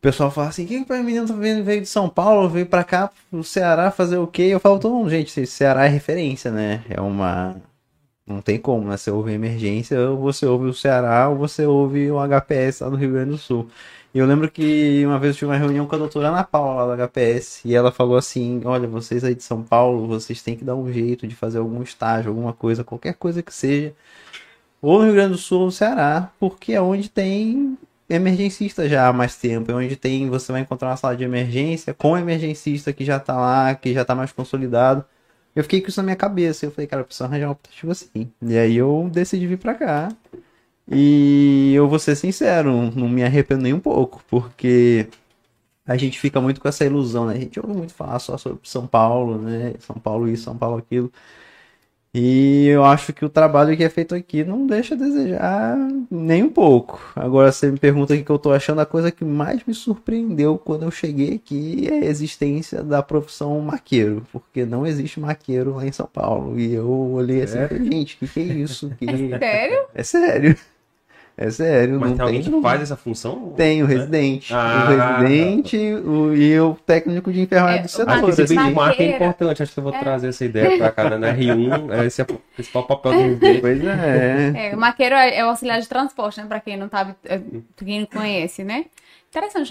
o 0.00 0.02
pessoal 0.02 0.30
fala 0.30 0.48
assim, 0.48 0.64
quem 0.64 0.82
que 0.82 0.90
o 0.90 1.04
menino 1.04 1.26
veio 1.62 1.82
de 1.82 1.86
São 1.86 2.08
Paulo, 2.08 2.48
veio 2.48 2.64
pra 2.64 2.82
cá, 2.82 3.10
pro 3.30 3.44
Ceará 3.44 3.90
fazer 3.90 4.16
o 4.16 4.26
quê? 4.26 4.44
Eu 4.44 4.58
falo, 4.58 4.78
todo 4.78 4.94
mundo, 4.94 5.10
gente, 5.10 5.46
Ceará 5.46 5.84
é 5.84 5.88
referência, 5.88 6.50
né? 6.50 6.82
É 6.88 6.98
uma... 7.02 7.56
Não 8.26 8.40
tem 8.40 8.58
como, 8.58 8.88
né? 8.88 8.96
Você 8.96 9.10
ouve 9.10 9.32
emergência, 9.32 10.00
ou 10.08 10.16
você 10.16 10.46
ouve 10.46 10.68
o 10.68 10.74
Ceará, 10.74 11.28
ou 11.28 11.36
você 11.36 11.66
ouve 11.66 12.10
o 12.10 12.16
HPS 12.18 12.80
lá 12.80 12.88
no 12.88 12.96
Rio 12.96 13.12
Grande 13.12 13.32
do 13.32 13.38
Sul. 13.38 13.68
E 14.14 14.18
eu 14.18 14.26
lembro 14.26 14.50
que 14.50 15.04
uma 15.04 15.18
vez 15.18 15.34
eu 15.34 15.38
tive 15.40 15.50
uma 15.50 15.58
reunião 15.58 15.86
com 15.86 15.94
a 15.94 15.98
doutora 15.98 16.28
Ana 16.28 16.44
Paula 16.44 16.84
lá 16.84 16.96
do 16.96 17.02
HPS 17.08 17.64
e 17.66 17.74
ela 17.74 17.92
falou 17.92 18.16
assim: 18.16 18.62
Olha, 18.64 18.88
vocês 18.88 19.22
aí 19.22 19.34
de 19.34 19.42
São 19.42 19.62
Paulo, 19.62 20.06
vocês 20.06 20.42
têm 20.42 20.56
que 20.56 20.64
dar 20.64 20.76
um 20.76 20.92
jeito 20.92 21.26
de 21.26 21.36
fazer 21.36 21.58
algum 21.58 21.82
estágio, 21.82 22.30
alguma 22.30 22.52
coisa, 22.52 22.82
qualquer 22.84 23.14
coisa 23.14 23.42
que 23.42 23.52
seja, 23.54 23.94
ou 24.82 24.98
no 24.98 25.04
Rio 25.06 25.14
Grande 25.14 25.32
do 25.32 25.38
Sul 25.38 25.60
ou 25.60 25.66
no 25.66 25.72
Ceará, 25.72 26.30
porque 26.40 26.72
é 26.72 26.80
onde 26.80 27.08
tem 27.10 27.76
emergencista 28.10 28.88
já 28.88 29.08
há 29.08 29.12
mais 29.12 29.36
tempo, 29.36 29.70
é 29.70 29.74
onde 29.74 29.96
tem, 29.96 30.28
você 30.28 30.52
vai 30.52 30.60
encontrar 30.62 30.88
uma 30.90 30.96
sala 30.96 31.16
de 31.16 31.24
emergência 31.24 31.94
com 31.94 32.18
emergencista 32.18 32.92
que 32.92 33.04
já 33.04 33.18
tá 33.20 33.34
lá, 33.36 33.74
que 33.74 33.94
já 33.94 34.04
tá 34.04 34.14
mais 34.14 34.32
consolidado. 34.32 35.04
Eu 35.54 35.62
fiquei 35.64 35.80
com 35.80 35.88
isso 35.88 36.00
na 36.00 36.04
minha 36.04 36.16
cabeça, 36.16 36.66
eu 36.66 36.70
falei, 36.70 36.86
cara, 36.86 37.02
eu 37.02 37.06
preciso 37.06 37.24
arranjar 37.24 37.48
um 37.48 37.52
aplicativo 37.52 37.92
assim. 37.92 38.30
E 38.42 38.58
aí 38.58 38.76
eu 38.76 39.08
decidi 39.12 39.46
vir 39.46 39.58
pra 39.58 39.74
cá. 39.74 40.08
E 40.88 41.72
eu 41.74 41.88
vou 41.88 41.98
ser 41.98 42.16
sincero, 42.16 42.90
não 42.96 43.08
me 43.08 43.22
arrependo 43.24 43.62
nem 43.62 43.72
um 43.72 43.80
pouco, 43.80 44.22
porque 44.28 45.08
a 45.86 45.96
gente 45.96 46.18
fica 46.20 46.40
muito 46.40 46.60
com 46.60 46.68
essa 46.68 46.84
ilusão, 46.84 47.26
né? 47.26 47.34
A 47.34 47.38
gente 47.38 47.60
ouve 47.60 47.72
muito 47.74 47.94
falar 47.94 48.18
só 48.18 48.36
sobre 48.38 48.60
São 48.64 48.86
Paulo, 48.86 49.38
né? 49.38 49.74
São 49.80 49.96
Paulo 49.96 50.28
isso, 50.28 50.44
São 50.44 50.56
Paulo 50.56 50.78
aquilo. 50.78 51.12
E 52.12 52.66
eu 52.66 52.84
acho 52.84 53.12
que 53.12 53.24
o 53.24 53.28
trabalho 53.28 53.76
que 53.76 53.84
é 53.84 53.88
feito 53.88 54.16
aqui 54.16 54.42
não 54.42 54.66
deixa 54.66 54.94
a 54.94 54.98
desejar 54.98 55.76
nem 56.10 56.42
um 56.42 56.50
pouco. 56.50 57.00
Agora 57.14 57.52
você 57.52 57.70
me 57.70 57.78
pergunta 57.78 58.14
o 58.14 58.24
que 58.24 58.30
eu 58.30 58.38
tô 58.38 58.52
achando, 58.52 58.80
a 58.80 58.86
coisa 58.86 59.12
que 59.12 59.24
mais 59.24 59.62
me 59.64 59.72
surpreendeu 59.72 60.58
quando 60.58 60.82
eu 60.82 60.90
cheguei 60.90 61.34
aqui 61.36 61.86
é 61.88 62.00
a 62.00 62.04
existência 62.06 62.82
da 62.82 63.00
profissão 63.00 63.60
maqueiro, 63.60 64.26
porque 64.32 64.64
não 64.64 64.84
existe 64.84 65.20
maqueiro 65.20 65.76
lá 65.76 65.86
em 65.86 65.92
São 65.92 66.06
Paulo. 66.06 66.58
E 66.58 66.74
eu 66.74 66.90
olhei 66.90 67.42
assim, 67.42 67.58
e 67.58 67.68
falei, 67.68 67.90
gente, 67.92 68.16
o 68.16 68.18
que, 68.18 68.28
que 68.28 68.40
é 68.40 68.42
isso? 68.42 68.90
Que... 68.98 69.06
Sério? 69.38 69.86
É 69.94 70.02
sério. 70.02 70.56
É 71.36 71.50
sério, 71.50 71.98
Mas 71.98 72.10
não 72.10 72.16
tem 72.16 72.26
alguém 72.26 72.42
tem. 72.42 72.52
que 72.52 72.60
faz 72.60 72.82
essa 72.82 72.96
função? 72.96 73.54
Tem 73.56 73.82
o 73.82 73.86
né? 73.88 73.94
residente. 73.94 74.52
Ah. 74.54 74.84
O 74.90 75.22
residente 75.22 75.76
o, 75.78 76.34
e 76.34 76.60
o 76.60 76.74
técnico 76.86 77.32
de 77.32 77.40
enfermagem 77.40 77.78
É, 77.78 77.82
do 77.82 77.88
setor. 77.88 78.10
Acho 78.10 78.24
que 78.24 78.30
esse 78.30 78.42
assim. 78.42 78.56
benchmark 78.56 79.00
é 79.00 79.16
importante. 79.16 79.62
Acho 79.62 79.72
que 79.72 79.78
eu 79.78 79.84
vou 79.84 79.92
trazer 79.92 80.28
essa 80.28 80.44
ideia 80.44 80.76
pra 80.76 80.90
cá, 80.90 81.08
né? 81.10 81.16
Na 81.16 81.32
R1, 81.32 82.04
esse 82.04 82.20
é 82.20 82.24
o 82.24 82.40
principal 82.54 82.86
papel 82.86 83.12
do 83.12 83.18
residente. 83.22 83.60
Pois 83.62 83.84
é. 83.84 84.52
É, 84.70 84.74
o 84.74 84.78
maqueiro 84.78 85.14
é, 85.14 85.38
é 85.38 85.44
o 85.44 85.48
auxiliar 85.48 85.80
de 85.80 85.88
transporte, 85.88 86.40
né? 86.40 86.46
Pra 86.46 86.60
quem 86.60 86.76
não 86.76 86.88
sabe, 86.90 87.14
é, 87.24 87.38
pra 87.38 87.86
quem 87.86 88.00
não 88.00 88.06
conhece, 88.06 88.62
né? 88.62 88.84
Interessante. 89.30 89.70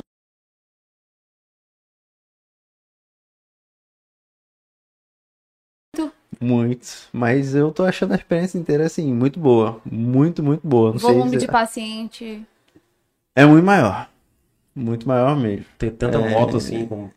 Muito. 6.40 6.88
Mas 7.12 7.54
eu 7.54 7.72
tô 7.72 7.84
achando 7.84 8.14
a 8.14 8.16
experiência 8.16 8.58
inteira, 8.58 8.86
assim, 8.86 9.14
muito 9.14 9.40
boa. 9.40 9.82
Muito, 9.86 10.42
muito 10.42 10.66
boa. 10.66 10.92
Não 10.94 11.00
sei 11.00 11.14
Volume 11.14 11.38
de 11.38 11.48
paciente. 11.48 12.46
É 13.36 13.46
muito 13.46 13.66
maior. 13.66 14.10
Muito 14.76 15.08
maior 15.08 15.36
mesmo. 15.36 15.66
Tem 15.78 15.90
tanta 15.92 16.18
É. 16.18 16.30
moto 16.30 16.58
assim 16.58 16.86
como, 16.86 17.12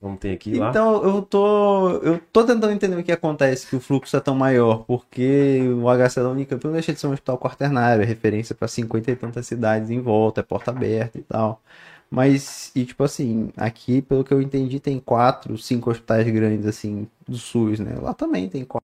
como 0.00 0.16
tem 0.16 0.32
aqui 0.32 0.54
lá. 0.54 0.70
Então, 0.70 1.04
eu 1.04 1.20
tô. 1.22 1.90
Eu 1.98 2.20
tô 2.32 2.44
tentando 2.44 2.70
entender 2.72 2.96
o 2.96 3.04
que 3.04 3.12
acontece, 3.12 3.66
que 3.66 3.76
o 3.76 3.80
fluxo 3.80 4.16
é 4.16 4.20
tão 4.20 4.34
maior, 4.34 4.84
porque 4.86 5.60
o 5.82 5.88
HC 5.88 6.22
da 6.22 6.30
Unicamp 6.30 6.64
não 6.64 6.72
deixa 6.72 6.92
de 6.92 7.00
ser 7.00 7.06
um 7.06 7.12
hospital 7.12 7.38
quaternário, 7.38 8.02
é 8.02 8.06
referência 8.06 8.54
para 8.54 8.68
50 8.68 9.10
e 9.10 9.16
tantas 9.16 9.46
cidades 9.46 9.90
em 9.90 10.00
volta, 10.00 10.40
é 10.40 10.44
porta 10.44 10.70
aberta 10.70 11.18
e 11.18 11.22
tal. 11.22 11.60
Mas, 12.14 12.70
e 12.76 12.84
tipo 12.86 13.02
assim, 13.02 13.50
aqui, 13.56 14.00
pelo 14.00 14.22
que 14.22 14.32
eu 14.32 14.40
entendi, 14.40 14.78
tem 14.78 15.00
quatro, 15.00 15.58
cinco 15.58 15.90
hospitais 15.90 16.24
grandes, 16.30 16.64
assim, 16.64 17.08
do 17.26 17.36
SUS, 17.36 17.80
né? 17.80 17.96
Lá 18.00 18.14
também 18.14 18.48
tem 18.48 18.64
quatro. 18.64 18.84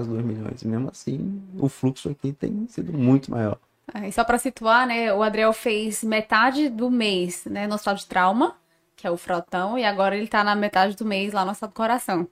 As 0.00 0.08
2 0.08 0.24
milhões. 0.24 0.64
Mesmo 0.64 0.90
assim, 0.90 1.40
o 1.56 1.68
fluxo 1.68 2.10
aqui 2.10 2.32
tem 2.32 2.66
sido 2.66 2.92
muito 2.92 3.30
maior. 3.30 3.56
E 4.04 4.10
só 4.10 4.24
pra 4.24 4.36
situar, 4.36 4.84
né, 4.88 5.14
o 5.14 5.22
Adriel 5.22 5.52
fez 5.52 6.02
metade 6.02 6.68
do 6.68 6.90
mês, 6.90 7.44
né, 7.44 7.68
no 7.68 7.74
hospital 7.74 7.94
de 7.94 8.06
trauma, 8.06 8.56
que 8.96 9.06
é 9.06 9.10
o 9.10 9.16
frotão, 9.16 9.78
e 9.78 9.84
agora 9.84 10.16
ele 10.16 10.26
tá 10.26 10.42
na 10.42 10.56
metade 10.56 10.96
do 10.96 11.04
mês 11.04 11.32
lá 11.32 11.44
no 11.44 11.52
hospital 11.52 11.68
do 11.68 11.74
coração. 11.74 12.28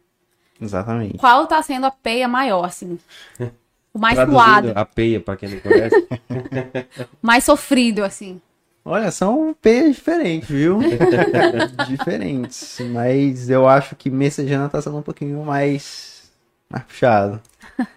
Exatamente. 0.60 1.16
Qual 1.18 1.46
tá 1.46 1.62
sendo 1.62 1.86
a 1.86 1.92
peia 1.92 2.26
maior, 2.26 2.64
assim? 2.64 2.98
O 3.96 3.98
mais 3.98 4.14
Traduzindo, 4.14 4.38
suado, 4.38 4.72
a 4.74 4.84
peia, 4.84 5.18
pra 5.18 5.38
quem 5.38 5.48
não 5.48 5.58
conhece. 5.58 6.06
mais 7.22 7.44
sofrido, 7.44 8.04
assim. 8.04 8.38
Olha, 8.84 9.10
são 9.10 9.56
peias 9.58 9.96
diferentes, 9.96 10.50
viu? 10.50 10.80
diferentes. 11.88 12.78
Mas 12.92 13.48
eu 13.48 13.66
acho 13.66 13.96
que 13.96 14.10
Messejana 14.10 14.68
tá 14.68 14.82
sendo 14.82 14.98
um 14.98 15.02
pouquinho 15.02 15.42
mais, 15.42 16.15
mais 16.70 16.84
puxado. 16.84 17.40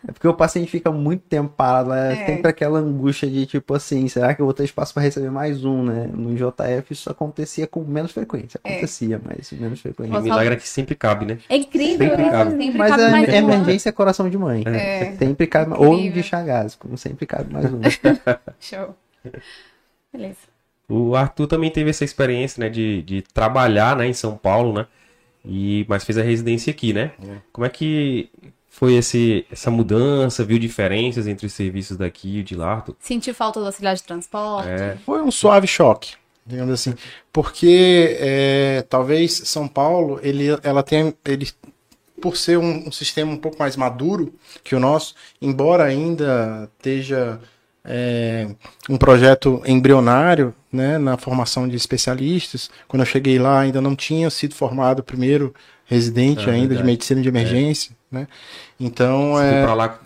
É 0.07 0.11
porque 0.11 0.27
o 0.27 0.33
paciente 0.33 0.69
fica 0.69 0.91
muito 0.91 1.21
tempo 1.21 1.49
parado, 1.55 1.93
é, 1.93 2.13
É. 2.13 2.25
sempre 2.25 2.49
aquela 2.49 2.79
angústia 2.79 3.29
de 3.29 3.45
tipo 3.45 3.73
assim, 3.73 4.07
será 4.09 4.33
que 4.33 4.41
eu 4.41 4.45
vou 4.45 4.53
ter 4.53 4.63
espaço 4.65 4.93
para 4.93 5.03
receber 5.03 5.31
mais 5.31 5.63
um, 5.63 5.83
né? 5.83 6.09
No 6.13 6.35
JF 6.35 6.91
isso 6.91 7.09
acontecia 7.09 7.65
com 7.65 7.83
menos 7.83 8.11
frequência. 8.11 8.59
É. 8.63 8.73
Acontecia, 8.73 9.21
mas 9.23 9.51
menos 9.53 9.79
frequência. 9.79 10.17
o 10.19 10.21
milagre 10.21 10.53
é 10.55 10.57
que 10.57 10.67
sempre 10.67 10.95
cabe, 10.95 11.25
né? 11.25 11.37
É 11.47 11.55
incrível, 11.57 12.09
Sempre 12.09 12.23
né? 12.23 12.29
cabe. 12.31 12.51
Sempre 12.51 12.77
Mas 12.77 12.89
cabe 12.91 13.03
a 13.03 13.09
mais 13.11 13.29
um. 13.29 13.31
emergência 13.33 13.89
é 13.89 13.91
coração 13.91 14.29
de 14.29 14.37
mãe. 14.37 14.63
É. 14.67 15.13
Sempre 15.17 15.47
cabe, 15.47 15.73
ou 15.77 15.93
Incrível. 15.93 16.13
de 16.21 16.23
Chagas, 16.23 16.75
como 16.75 16.97
sempre 16.97 17.25
cabe 17.25 17.53
mais 17.53 17.65
um. 17.71 17.79
Show. 18.59 18.95
Beleza. 20.11 20.37
O 20.87 21.15
Arthur 21.15 21.47
também 21.47 21.69
teve 21.69 21.89
essa 21.91 22.03
experiência, 22.03 22.59
né, 22.59 22.69
de, 22.69 23.01
de 23.03 23.21
trabalhar, 23.21 23.95
né, 23.95 24.07
em 24.07 24.13
São 24.13 24.35
Paulo, 24.35 24.73
né? 24.73 24.87
E, 25.45 25.85
mas 25.87 26.03
fez 26.03 26.17
a 26.17 26.21
residência 26.23 26.71
aqui, 26.71 26.91
né? 26.93 27.11
Como 27.53 27.63
é 27.65 27.69
que 27.69 28.29
foi 28.69 28.95
esse, 28.95 29.45
essa 29.51 29.69
mudança? 29.71 30.43
Viu 30.43 30.57
diferenças 30.59 31.27
entre 31.27 31.45
os 31.45 31.53
serviços 31.53 31.97
daqui 31.97 32.39
e 32.39 32.43
de 32.43 32.55
lá? 32.55 32.83
Sentiu 32.99 33.33
falta 33.33 33.59
do 33.59 33.65
auxiliar 33.65 33.95
de 33.95 34.03
transporte? 34.03 34.69
É, 34.69 34.97
Foi 35.05 35.21
um 35.21 35.31
suave 35.31 35.67
choque, 35.67 36.13
digamos 36.45 36.73
assim, 36.73 36.93
porque 37.33 38.17
é, 38.19 38.85
talvez 38.89 39.33
São 39.45 39.67
Paulo, 39.67 40.19
ele, 40.23 40.45
ela 40.63 40.83
tem, 40.83 41.13
ele, 41.25 41.49
por 42.21 42.37
ser 42.37 42.57
um, 42.57 42.87
um 42.87 42.91
sistema 42.91 43.31
um 43.31 43.37
pouco 43.37 43.57
mais 43.59 43.75
maduro 43.75 44.33
que 44.63 44.75
o 44.75 44.79
nosso, 44.79 45.15
embora 45.41 45.83
ainda 45.83 46.69
esteja 46.77 47.39
é, 47.83 48.47
um 48.89 48.97
projeto 48.97 49.61
embrionário, 49.65 50.53
né, 50.71 50.97
na 50.99 51.17
formação 51.17 51.67
de 51.67 51.75
especialistas, 51.75 52.69
quando 52.87 53.01
eu 53.01 53.05
cheguei 53.05 53.39
lá 53.39 53.59
ainda 53.61 53.81
não 53.81 53.95
tinha 53.95 54.29
sido 54.29 54.53
formado 54.53 54.99
o 54.99 55.03
primeiro 55.03 55.53
residente 55.85 56.47
Ah, 56.47 56.53
ainda 56.53 56.67
de 56.67 56.75
verdade. 56.75 56.87
medicina 56.87 57.21
de 57.21 57.27
emergência, 57.27 57.97
né? 58.11 58.27
Então 58.79 59.33
você 59.33 59.49
foi 59.49 59.59
é 59.59 59.63
pra 59.63 59.73
lá 59.73 59.99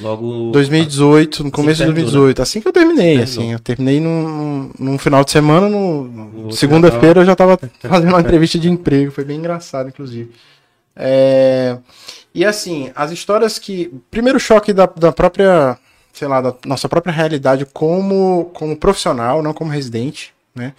logo... 0.00 0.50
2018, 0.52 1.44
no 1.44 1.50
começo 1.50 1.78
de 1.78 1.86
terminou, 1.86 2.10
2018, 2.10 2.42
assim 2.42 2.60
que 2.60 2.68
eu 2.68 2.72
terminei, 2.72 3.16
Terminou. 3.16 3.24
assim, 3.24 3.52
eu 3.52 3.58
terminei 3.58 4.00
num, 4.00 4.70
num 4.78 4.98
final 4.98 5.24
de 5.24 5.30
semana, 5.30 5.68
no, 5.68 6.52
segunda-feira 6.52 7.20
eu 7.20 7.24
já 7.24 7.34
tava 7.34 7.58
fazendo 7.80 8.10
uma 8.10 8.20
entrevista 8.20 8.58
de 8.58 8.70
emprego, 8.70 9.10
foi 9.10 9.24
bem 9.24 9.38
engraçado, 9.38 9.88
inclusive. 9.88 10.32
É, 10.94 11.78
e 12.34 12.44
assim, 12.44 12.90
as 12.94 13.10
histórias 13.10 13.58
que, 13.58 13.92
primeiro 14.10 14.38
choque 14.38 14.72
da, 14.72 14.86
da 14.86 15.12
própria, 15.12 15.78
sei 16.12 16.28
lá, 16.28 16.40
da 16.40 16.54
nossa 16.64 16.88
própria 16.88 17.12
realidade 17.12 17.66
como, 17.66 18.50
como 18.54 18.76
profissional, 18.76 19.42
não 19.42 19.52
como 19.52 19.70
residente, 19.70 20.34
né? 20.54 20.72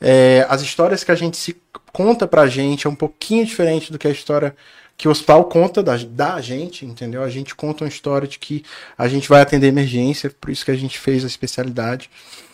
É, 0.00 0.46
as 0.48 0.62
histórias 0.62 1.02
que 1.02 1.10
a 1.10 1.14
gente 1.14 1.36
se 1.36 1.56
conta 1.92 2.26
pra 2.26 2.46
gente 2.46 2.86
é 2.86 2.90
um 2.90 2.94
pouquinho 2.94 3.44
diferente 3.44 3.92
do 3.92 3.98
que 3.98 4.06
a 4.06 4.10
história 4.10 4.54
que 4.96 5.08
o 5.08 5.10
hospital 5.10 5.44
conta 5.44 5.82
da, 5.82 5.96
da 5.96 6.40
gente, 6.40 6.86
entendeu? 6.86 7.22
A 7.22 7.30
gente 7.30 7.54
conta 7.54 7.84
uma 7.84 7.88
história 7.88 8.28
de 8.28 8.38
que 8.38 8.64
a 8.96 9.08
gente 9.08 9.28
vai 9.28 9.40
atender 9.40 9.66
emergência, 9.66 10.30
por 10.40 10.50
isso 10.50 10.64
que 10.64 10.70
a 10.70 10.76
gente 10.76 10.98
fez 10.98 11.24
a 11.24 11.26
especialidade. 11.26 12.08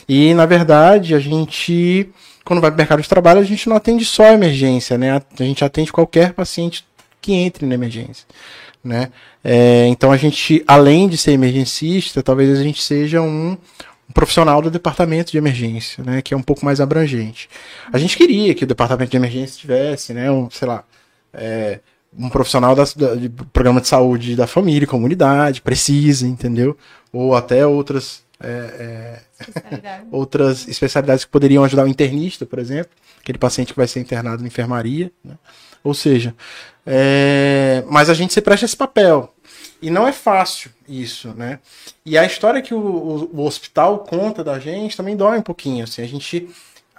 E, 0.08 0.34
na 0.34 0.46
verdade, 0.46 1.14
a 1.14 1.20
gente, 1.20 2.08
quando 2.44 2.60
vai 2.60 2.70
para 2.70 2.76
o 2.76 2.78
mercado 2.78 3.02
de 3.02 3.08
trabalho, 3.08 3.40
a 3.40 3.44
gente 3.44 3.68
não 3.68 3.76
atende 3.76 4.04
só 4.04 4.24
a 4.24 4.32
emergência, 4.32 4.96
né? 4.98 5.22
A 5.38 5.42
gente 5.42 5.64
atende 5.64 5.92
qualquer 5.92 6.32
paciente 6.32 6.84
que 7.20 7.32
entre 7.32 7.66
na 7.66 7.74
emergência, 7.74 8.26
né? 8.82 9.10
É, 9.44 9.86
então, 9.86 10.10
a 10.10 10.16
gente, 10.16 10.64
além 10.66 11.08
de 11.08 11.16
ser 11.16 11.32
emergencista, 11.32 12.22
talvez 12.22 12.58
a 12.58 12.62
gente 12.62 12.82
seja 12.82 13.20
um, 13.20 13.52
um 14.08 14.12
profissional 14.12 14.60
do 14.62 14.70
departamento 14.70 15.30
de 15.30 15.38
emergência, 15.38 16.02
né? 16.02 16.22
Que 16.22 16.34
é 16.34 16.36
um 16.36 16.42
pouco 16.42 16.64
mais 16.64 16.80
abrangente. 16.80 17.48
A 17.92 17.98
gente 17.98 18.16
queria 18.16 18.54
que 18.54 18.64
o 18.64 18.66
departamento 18.66 19.10
de 19.10 19.16
emergência 19.16 19.60
tivesse, 19.60 20.14
né? 20.14 20.30
Um, 20.30 20.50
sei 20.50 20.66
lá, 20.66 20.82
é, 21.32 21.80
um 22.18 22.28
profissional 22.28 22.74
da, 22.74 22.84
da- 22.96 23.14
de 23.14 23.28
programa 23.52 23.80
de 23.80 23.88
saúde 23.88 24.34
da 24.36 24.46
família, 24.46 24.86
comunidade, 24.86 25.62
precisa, 25.62 26.26
entendeu? 26.26 26.76
Ou 27.12 27.34
até 27.34 27.66
outras, 27.66 28.22
é, 28.40 28.48
é, 28.48 29.20
Especialidade. 29.40 30.06
outras 30.12 30.68
especialidades 30.68 31.24
que 31.24 31.30
poderiam 31.30 31.64
ajudar 31.64 31.84
o 31.84 31.88
internista, 31.88 32.44
por 32.44 32.58
exemplo, 32.58 32.90
aquele 33.20 33.38
paciente 33.38 33.72
que 33.72 33.78
vai 33.78 33.86
ser 33.88 34.00
internado 34.00 34.42
na 34.42 34.48
enfermaria. 34.48 35.10
né? 35.24 35.34
Ou 35.84 35.94
seja, 35.94 36.34
é, 36.86 37.84
mas 37.88 38.10
a 38.10 38.14
gente 38.14 38.32
se 38.34 38.40
presta 38.40 38.66
esse 38.66 38.76
papel. 38.76 39.32
E 39.82 39.88
não 39.90 40.06
é 40.06 40.12
fácil 40.12 40.70
isso, 40.86 41.28
né? 41.36 41.58
E 42.04 42.18
a 42.18 42.24
história 42.26 42.60
que 42.60 42.74
o, 42.74 42.78
o- 42.78 43.30
o 43.40 43.46
hospital 43.46 44.00
conta 44.00 44.44
da 44.44 44.58
gente 44.58 44.94
também 44.96 45.16
dói 45.16 45.38
um 45.38 45.42
pouquinho. 45.42 45.84
Assim, 45.84 46.02
a 46.02 46.06
gente 46.06 46.48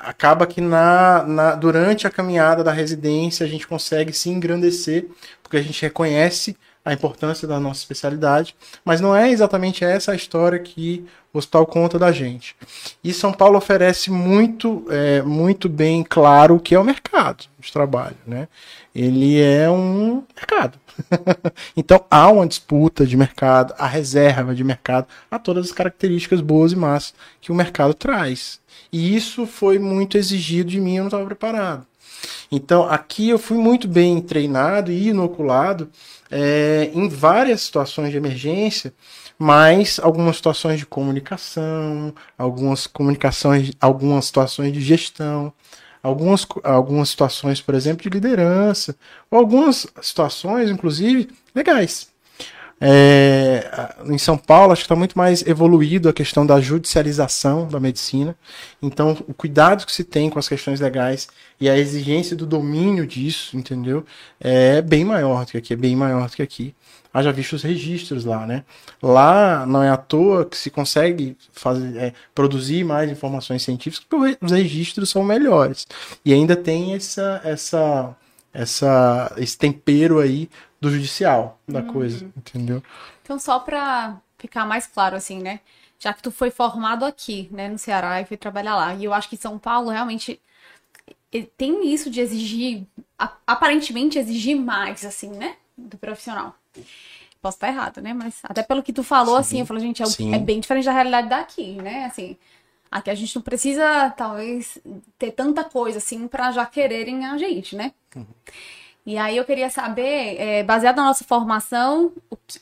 acaba 0.03 0.46
que 0.48 0.62
na, 0.62 1.24
na- 1.24 1.55
durante 1.55 2.08
a 2.08 2.12
caminhada 2.12 2.63
da 2.63 2.72
residência 2.72 3.46
a 3.46 3.50
gente 3.50 3.67
consegue 3.67 4.13
se 4.13 4.29
engrandecer, 4.29 5.05
porque 5.43 5.58
a 5.58 5.62
gente 5.62 5.81
reconhece 5.81 6.55
a 6.84 6.93
importância 6.93 7.48
da 7.48 7.60
nossa 7.60 7.81
especialidade, 7.81 8.55
mas 8.84 9.00
não 9.00 9.15
é 9.15 9.29
exatamente 9.29 9.86
essa 9.86 10.12
a 10.12 10.15
história 10.15 10.58
que 10.58 11.05
o 11.31 11.38
hospital 11.38 11.65
conta 11.65 12.00
da 12.00 12.12
gente. 12.12 12.55
E 13.03 13.13
São 13.13 13.31
Paulo 13.31 13.58
oferece 13.58 14.10
muito, 14.10 14.86
é, 14.89 15.22
muito 15.22 15.70
bem 15.70 16.03
claro 16.03 16.55
o 16.55 16.60
que 16.60 16.74
é 16.74 16.79
o 16.79 16.84
mercado 16.84 17.46
de 17.60 17.72
trabalho, 17.72 18.17
né? 18.25 18.48
Ele 18.93 19.39
é 19.39 19.70
um 19.70 20.24
mercado. 20.36 20.79
então 21.77 22.03
há 22.10 22.29
uma 22.29 22.48
disputa 22.48 23.05
de 23.05 23.15
mercado, 23.15 23.74
a 23.77 23.86
reserva 23.86 24.53
de 24.53 24.63
mercado, 24.63 25.08
há 25.29 25.38
todas 25.38 25.67
as 25.67 25.72
características 25.72 26.41
boas 26.41 26.72
e 26.72 26.75
más 26.75 27.13
que 27.39 27.51
o 27.51 27.55
mercado 27.55 27.93
traz. 27.93 28.60
E 28.91 29.15
isso 29.15 29.45
foi 29.45 29.79
muito 29.79 30.17
exigido 30.17 30.69
de 30.69 30.79
mim, 30.79 30.95
eu 30.95 31.03
não 31.03 31.07
estava 31.07 31.25
preparado. 31.25 31.86
Então 32.51 32.83
aqui 32.83 33.29
eu 33.29 33.39
fui 33.39 33.57
muito 33.57 33.88
bem 33.88 34.21
treinado 34.21 34.91
e 34.91 35.10
inoculado 35.10 35.89
é, 36.29 36.91
em 36.93 37.07
várias 37.07 37.62
situações 37.62 38.12
de 38.12 38.17
emergência, 38.17 38.93
mas 39.39 40.00
algumas 40.00 40.36
situações 40.36 40.79
de 40.79 40.86
comunicação, 40.86 42.13
algumas 42.38 42.86
comunicações, 42.88 43.71
algumas 43.79 44.25
situações 44.25 44.74
de 44.74 44.81
gestão, 44.81 45.53
algumas, 46.03 46.45
algumas 46.63 47.10
situações, 47.10 47.62
por 47.62 47.75
exemplo, 47.75 48.03
de 48.03 48.10
liderança, 48.10 48.95
ou 49.29 49.39
algumas 49.39 49.88
situações, 50.01 50.69
inclusive, 50.69 51.29
legais. 51.55 52.11
É, 52.83 53.93
em 54.07 54.17
São 54.17 54.35
Paulo, 54.35 54.73
acho 54.73 54.81
que 54.81 54.85
está 54.85 54.95
muito 54.95 55.15
mais 55.15 55.45
evoluído 55.45 56.09
a 56.09 56.13
questão 56.13 56.43
da 56.43 56.59
judicialização 56.59 57.67
da 57.67 57.79
medicina. 57.79 58.35
Então, 58.81 59.15
o 59.27 59.33
cuidado 59.35 59.85
que 59.85 59.91
se 59.91 60.03
tem 60.03 60.31
com 60.31 60.39
as 60.39 60.50
questões 60.50 60.79
legais 60.79 61.27
e 61.59 61.69
a 61.69 61.77
exigência 61.77 62.35
do 62.35 62.47
domínio 62.47 63.05
disso, 63.05 63.55
entendeu? 63.55 64.03
É 64.39 64.81
bem 64.81 65.05
maior 65.05 65.45
do 65.45 65.51
que 65.51 65.57
aqui, 65.57 65.73
é 65.73 65.77
bem 65.77 65.95
maior 65.95 66.27
do 66.27 66.35
que 66.35 66.41
aqui. 66.41 66.73
Haja 67.13 67.31
visto 67.31 67.53
os 67.53 67.61
registros 67.61 68.25
lá, 68.25 68.47
né? 68.47 68.63
Lá 69.03 69.65
não 69.65 69.83
é 69.83 69.89
à 69.89 69.97
toa 69.97 70.45
que 70.45 70.57
se 70.57 70.71
consegue 70.71 71.38
fazer, 71.51 71.97
é, 71.97 72.13
produzir 72.33 72.83
mais 72.83 73.11
informações 73.11 73.61
científicas, 73.61 74.07
porque 74.09 74.38
os 74.41 74.51
registros 74.51 75.09
são 75.09 75.23
melhores. 75.23 75.85
E 76.25 76.33
ainda 76.33 76.55
tem 76.55 76.95
essa, 76.95 77.41
essa, 77.43 78.15
essa, 78.53 79.34
esse 79.38 79.58
tempero 79.58 80.20
aí 80.20 80.50
do 80.79 80.89
judicial 80.89 81.60
da 81.67 81.81
coisa, 81.81 82.25
entendeu? 82.36 82.84
Então, 83.22 83.38
só 83.39 83.60
pra 83.60 84.20
ficar 84.38 84.65
mais 84.65 84.88
claro, 84.88 85.15
assim, 85.15 85.39
né? 85.39 85.60
Já 86.00 86.13
que 86.13 86.22
tu 86.22 86.31
foi 86.31 86.50
formado 86.50 87.05
aqui, 87.05 87.48
né, 87.51 87.70
no 87.70 87.77
Ceará 87.77 88.20
e 88.20 88.25
foi 88.25 88.36
trabalhar 88.36 88.75
lá. 88.75 88.96
E 88.96 89.03
eu 89.03 89.13
acho 89.13 89.29
que 89.29 89.38
São 89.38 89.60
Paulo 89.60 89.89
realmente 89.89 90.41
tem 91.55 91.93
isso 91.93 92.10
de 92.10 92.20
exigir, 92.20 92.84
aparentemente 93.48 94.20
exigir 94.20 94.58
mais, 94.58 95.05
assim, 95.05 95.29
né? 95.29 95.55
Do 95.77 95.98
profissional. 95.98 96.55
Posso 97.41 97.58
estar 97.58 97.70
errado, 97.70 98.01
né? 98.01 98.13
Mas 98.13 98.39
até 98.43 98.62
pelo 98.63 98.84
que 98.84 98.91
tu 98.91 99.03
falou, 99.03 99.36
Sim. 99.36 99.41
assim, 99.41 99.60
eu 99.62 99.65
falo, 99.65 99.79
gente, 99.79 100.03
é, 100.03 100.05
é 100.36 100.39
bem 100.39 100.60
diferente 100.60 100.86
da 100.86 100.91
realidade 100.91 101.29
daqui, 101.29 101.74
né? 101.74 102.05
Assim, 102.05 102.38
aqui 102.91 103.10
a 103.10 103.15
gente 103.15 103.33
não 103.36 103.41
precisa, 103.41 104.10
talvez, 104.12 104.77
ter 105.17 105.31
tanta 105.31 105.63
coisa, 105.63 105.98
assim, 106.00 106.27
pra 106.27 106.51
já 106.51 106.65
quererem 106.65 107.25
a 107.25 107.38
gente, 107.38 107.75
né? 107.75 107.93
Uhum. 108.15 108.25
E 109.05 109.17
aí 109.17 109.38
eu 109.38 109.45
queria 109.45 109.69
saber, 109.69 110.36
é, 110.39 110.63
baseado 110.63 110.98
na 110.98 111.05
nossa 111.05 111.24
formação, 111.24 112.12
que- 112.45 112.60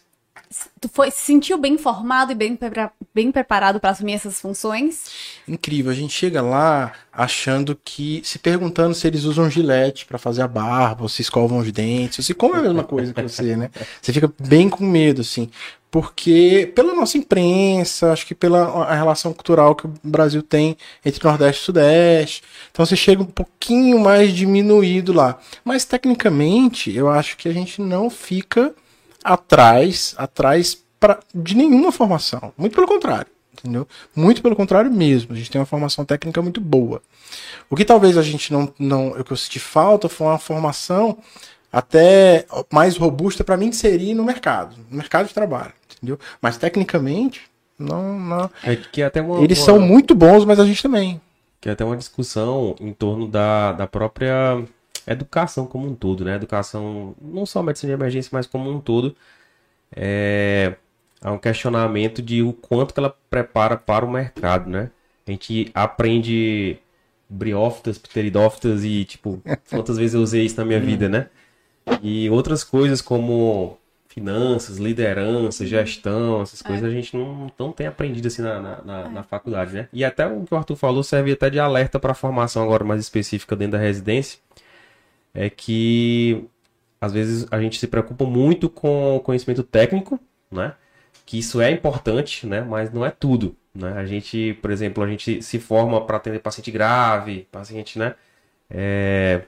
tu 0.79 0.89
foi, 0.89 1.11
se 1.11 1.21
sentiu 1.25 1.57
bem 1.57 1.77
formado 1.77 2.31
e 2.31 2.35
bem, 2.35 2.57
bem 3.13 3.31
preparado 3.31 3.79
para 3.79 3.91
assumir 3.91 4.13
essas 4.13 4.39
funções? 4.39 5.05
Incrível, 5.47 5.91
a 5.91 5.95
gente 5.95 6.13
chega 6.13 6.41
lá 6.41 6.93
achando 7.11 7.79
que, 7.83 8.21
se 8.23 8.39
perguntando 8.39 8.95
se 8.95 9.05
eles 9.05 9.25
usam 9.25 9.49
gilete 9.49 10.05
pra 10.05 10.17
fazer 10.17 10.41
a 10.41 10.47
barba, 10.47 11.03
ou 11.03 11.09
se 11.09 11.21
escovam 11.21 11.59
os 11.59 11.71
dentes, 11.71 12.19
ou 12.19 12.23
se 12.23 12.33
come 12.33 12.57
a 12.57 12.61
mesma 12.61 12.83
coisa 12.83 13.13
que 13.13 13.21
você, 13.21 13.55
né? 13.55 13.69
Você 14.01 14.13
fica 14.13 14.31
bem 14.39 14.69
com 14.69 14.83
medo, 14.85 15.21
assim, 15.21 15.51
porque 15.91 16.71
pela 16.75 16.93
nossa 16.93 17.17
imprensa, 17.17 18.11
acho 18.11 18.25
que 18.25 18.35
pela 18.35 18.83
a 18.83 18.95
relação 18.95 19.33
cultural 19.33 19.75
que 19.75 19.87
o 19.87 19.93
Brasil 20.03 20.43
tem 20.43 20.77
entre 21.03 21.23
Nordeste 21.27 21.61
e 21.61 21.65
Sudeste, 21.65 22.43
então 22.71 22.85
você 22.85 22.95
chega 22.95 23.23
um 23.23 23.25
pouquinho 23.25 23.99
mais 23.99 24.31
diminuído 24.31 25.11
lá. 25.11 25.39
Mas 25.63 25.85
tecnicamente, 25.85 26.95
eu 26.95 27.09
acho 27.09 27.37
que 27.37 27.49
a 27.49 27.53
gente 27.53 27.81
não 27.81 28.09
fica 28.09 28.73
atrás, 29.23 30.13
atrás 30.17 30.77
pra, 30.99 31.19
de 31.33 31.55
nenhuma 31.55 31.91
formação. 31.91 32.53
Muito 32.55 32.75
pelo 32.75 32.87
contrário, 32.87 33.27
entendeu? 33.57 33.87
Muito 34.15 34.43
pelo 34.43 34.55
contrário 34.55 34.91
mesmo. 34.91 35.33
A 35.33 35.35
gente 35.35 35.49
tem 35.49 35.59
uma 35.59 35.65
formação 35.65 36.05
técnica 36.05 36.41
muito 36.41 36.61
boa. 36.61 37.01
O 37.69 37.75
que 37.75 37.83
talvez 37.83 38.17
a 38.17 38.21
gente 38.21 38.53
não, 38.53 38.71
não 38.77 39.09
o 39.09 39.23
que 39.23 39.31
eu 39.31 39.37
senti 39.37 39.59
falta 39.59 40.07
foi 40.07 40.27
uma 40.27 40.39
formação 40.39 41.17
até 41.71 42.45
mais 42.71 42.97
robusta 42.97 43.43
para 43.43 43.57
mim 43.57 43.67
inserir 43.67 44.13
no 44.13 44.23
mercado, 44.23 44.75
no 44.89 44.97
mercado 44.97 45.27
de 45.27 45.33
trabalho, 45.33 45.73
entendeu? 45.99 46.19
Mas 46.41 46.57
tecnicamente, 46.57 47.43
não, 47.77 48.19
não. 48.19 48.49
É 48.63 48.75
que 48.75 49.01
é 49.01 49.05
até 49.05 49.21
uma, 49.21 49.41
Eles 49.41 49.59
uma- 49.59 49.65
são 49.65 49.79
muito 49.79 50.15
bons, 50.15 50.45
mas 50.45 50.59
a 50.59 50.65
gente 50.65 50.81
também. 50.81 51.21
que 51.61 51.69
é 51.69 51.71
até 51.73 51.83
uma 51.85 51.97
discussão 51.97 52.75
em 52.79 52.93
torno 52.93 53.27
da, 53.27 53.73
da 53.73 53.85
própria 53.87 54.63
educação 55.07 55.65
como 55.65 55.87
um 55.87 55.95
todo, 55.95 56.23
né? 56.23 56.35
Educação, 56.35 57.15
não 57.21 57.45
só 57.45 57.61
medicina 57.63 57.95
de 57.95 57.99
emergência, 58.01 58.29
mas 58.31 58.45
como 58.47 58.69
um 58.69 58.79
todo. 58.79 59.15
É, 59.95 60.75
há 61.21 61.31
um 61.31 61.37
questionamento 61.37 62.21
de 62.21 62.41
o 62.43 62.53
quanto 62.53 62.93
que 62.93 62.99
ela 62.99 63.15
prepara 63.29 63.75
para 63.75 64.05
o 64.05 64.11
mercado, 64.11 64.69
né? 64.69 64.89
A 65.27 65.31
gente 65.31 65.69
aprende 65.73 66.77
briófitas, 67.29 67.97
pteridófitas 67.97 68.83
e, 68.83 69.05
tipo, 69.05 69.41
quantas 69.69 69.97
vezes 69.97 70.13
eu 70.15 70.21
usei 70.21 70.45
isso 70.45 70.57
na 70.57 70.65
minha 70.65 70.79
vida, 70.79 71.09
né? 71.09 71.27
E 72.01 72.29
outras 72.29 72.63
coisas 72.63 73.01
como 73.01 73.78
finanças, 74.09 74.77
liderança, 74.79 75.65
gestão, 75.65 76.41
essas 76.41 76.61
coisas 76.63 76.83
a 76.85 76.91
gente 76.91 77.15
não, 77.17 77.51
não 77.59 77.71
tem 77.71 77.87
aprendido 77.87 78.27
assim 78.27 78.41
na, 78.43 78.61
na, 78.61 78.81
na- 78.83 79.09
na 79.09 79.23
faculdade, 79.23 79.73
né? 79.73 79.89
E 79.93 80.03
até 80.05 80.27
o 80.27 80.43
que 80.45 80.53
o 80.53 80.57
Arthur 80.57 80.75
falou 80.75 81.03
serve 81.03 81.31
até 81.33 81.49
de 81.49 81.59
alerta 81.59 81.99
para 81.99 82.11
a 82.13 82.15
formação 82.15 82.63
agora 82.63 82.83
mais 82.85 83.01
específica 83.01 83.55
dentro 83.55 83.73
da 83.73 83.79
residência, 83.83 84.39
é 85.33 85.49
que 85.49 86.45
às 87.01 87.13
vezes 87.13 87.47
a 87.51 87.61
gente 87.61 87.79
se 87.79 87.87
preocupa 87.87 88.25
muito 88.25 88.69
com 88.69 89.17
o 89.17 89.19
conhecimento 89.21 89.63
técnico, 89.63 90.19
né? 90.51 90.73
Que 91.25 91.39
isso 91.39 91.61
é 91.61 91.71
importante, 91.71 92.47
né? 92.47 92.61
Mas 92.61 92.91
não 92.93 93.05
é 93.05 93.11
tudo, 93.11 93.55
né? 93.75 93.93
A 93.93 94.05
gente, 94.05 94.55
por 94.61 94.71
exemplo, 94.71 95.03
a 95.03 95.07
gente 95.09 95.41
se 95.43 95.59
forma 95.59 96.05
para 96.05 96.17
atender 96.17 96.39
paciente 96.39 96.71
grave, 96.71 97.47
paciente, 97.51 97.99
né? 97.99 98.15
É, 98.69 99.43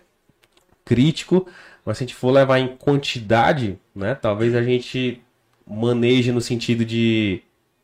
crítico, 0.85 1.47
mas 1.85 1.97
se 1.97 2.03
a 2.03 2.07
gente 2.07 2.15
for 2.15 2.31
levar 2.31 2.59
em 2.59 2.75
quantidade, 2.75 3.79
né? 3.95 4.15
Talvez 4.15 4.55
a 4.55 4.61
gente 4.61 5.21
maneje 5.65 6.31
no 6.31 6.41
sentido 6.41 6.85
de 6.85 7.41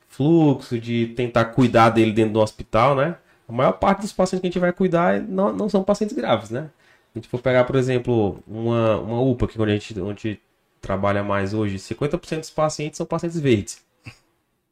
fluxo, 0.09 0.79
de 0.79 1.07
tentar 1.15 1.45
cuidar 1.45 1.89
dele 1.89 2.11
dentro 2.11 2.33
do 2.33 2.39
hospital, 2.39 2.95
né? 2.95 3.15
A 3.47 3.51
maior 3.51 3.73
parte 3.73 4.01
dos 4.01 4.11
pacientes 4.11 4.41
que 4.41 4.47
a 4.47 4.49
gente 4.49 4.59
vai 4.59 4.73
cuidar 4.73 5.21
não, 5.21 5.53
não 5.53 5.69
são 5.69 5.83
pacientes 5.83 6.15
graves, 6.15 6.49
né? 6.49 6.69
Se 7.13 7.19
a 7.19 7.19
gente 7.19 7.29
for 7.29 7.41
pegar, 7.41 7.63
por 7.63 7.75
exemplo, 7.75 8.43
uma, 8.47 8.97
uma 8.97 9.21
UPA, 9.21 9.47
que 9.47 9.57
é 9.57 9.61
onde 9.61 9.71
a 9.71 9.75
gente, 9.75 9.99
onde 9.99 10.39
trabalha 10.81 11.23
mais 11.23 11.53
hoje, 11.53 11.77
50% 11.77 12.39
dos 12.39 12.49
pacientes 12.49 12.97
são 12.97 13.05
pacientes 13.05 13.39
verdes. 13.39 13.85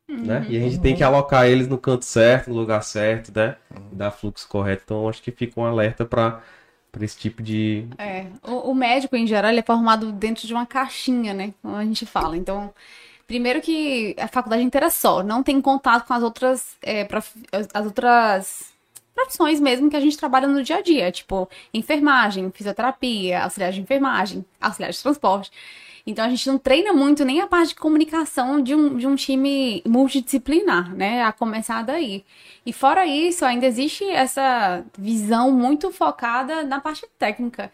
Né? 0.08 0.46
E 0.50 0.56
a 0.56 0.60
gente 0.60 0.80
tem 0.80 0.96
que 0.96 1.04
alocar 1.04 1.48
eles 1.48 1.68
no 1.68 1.80
canto 1.80 2.06
certo, 2.06 2.50
no 2.50 2.56
lugar 2.56 2.84
certo, 2.84 3.32
né? 3.36 3.56
Dar 3.92 4.12
fluxo 4.12 4.48
correto. 4.48 4.84
Então, 4.86 5.10
acho 5.10 5.22
que 5.22 5.32
fica 5.32 5.60
um 5.60 5.66
alerta 5.66 6.06
para 6.06 6.42
esse 7.04 7.18
tipo 7.18 7.42
de, 7.44 7.86
É, 7.98 8.28
o, 8.44 8.72
o 8.72 8.76
médico, 8.76 9.16
em 9.16 9.28
geral, 9.28 9.52
ele 9.52 9.60
é 9.60 9.64
formado 9.64 10.12
dentro 10.12 10.48
de 10.48 10.54
uma 10.54 10.66
caixinha, 10.66 11.34
né? 11.34 11.54
Como 11.62 11.76
a 11.76 11.84
gente 11.84 12.06
fala. 12.06 12.38
Então, 12.38 12.74
primeiro 13.28 13.62
que 13.62 14.16
a 14.20 14.28
faculdade 14.28 14.64
inteira 14.64 14.88
é 14.88 14.90
só, 14.90 15.24
não 15.24 15.44
tem 15.44 15.62
contato 15.62 16.08
com 16.08 16.14
as 16.14 16.24
outras, 16.24 16.78
é, 16.82 17.04
prof- 17.06 17.36
as 17.74 17.86
outras 17.86 18.74
profissões 19.14 19.60
mesmo 19.62 19.90
que 19.90 19.96
a 19.96 20.00
gente 20.00 20.18
trabalha 20.18 20.48
no 20.48 20.62
dia 20.64 20.78
a 20.78 20.82
dia, 20.82 21.12
tipo 21.12 21.50
enfermagem, 21.74 22.52
fisioterapia, 22.52 23.44
auxiliar 23.44 23.72
de 23.72 23.82
enfermagem, 23.82 24.46
auxiliar 24.60 24.92
de 24.92 25.02
transporte. 25.02 25.52
Então 26.06 26.24
a 26.24 26.30
gente 26.30 26.48
não 26.48 26.58
treina 26.58 26.94
muito 26.94 27.26
nem 27.26 27.42
a 27.42 27.48
parte 27.48 27.70
de 27.70 27.76
comunicação 27.76 28.62
de 28.62 28.76
um, 28.76 28.96
de 28.96 29.08
um 29.08 29.16
time 29.16 29.82
multidisciplinar, 29.88 30.94
né? 30.96 31.24
A 31.24 31.32
começar 31.32 31.82
daí. 31.84 32.24
E 32.66 32.72
fora 32.72 33.08
isso, 33.08 33.44
ainda 33.44 33.66
existe 33.66 34.04
essa 34.04 34.84
visão 34.98 35.52
muito 35.52 35.92
focada 35.92 36.64
na 36.64 36.80
parte 36.80 37.08
técnica. 37.18 37.72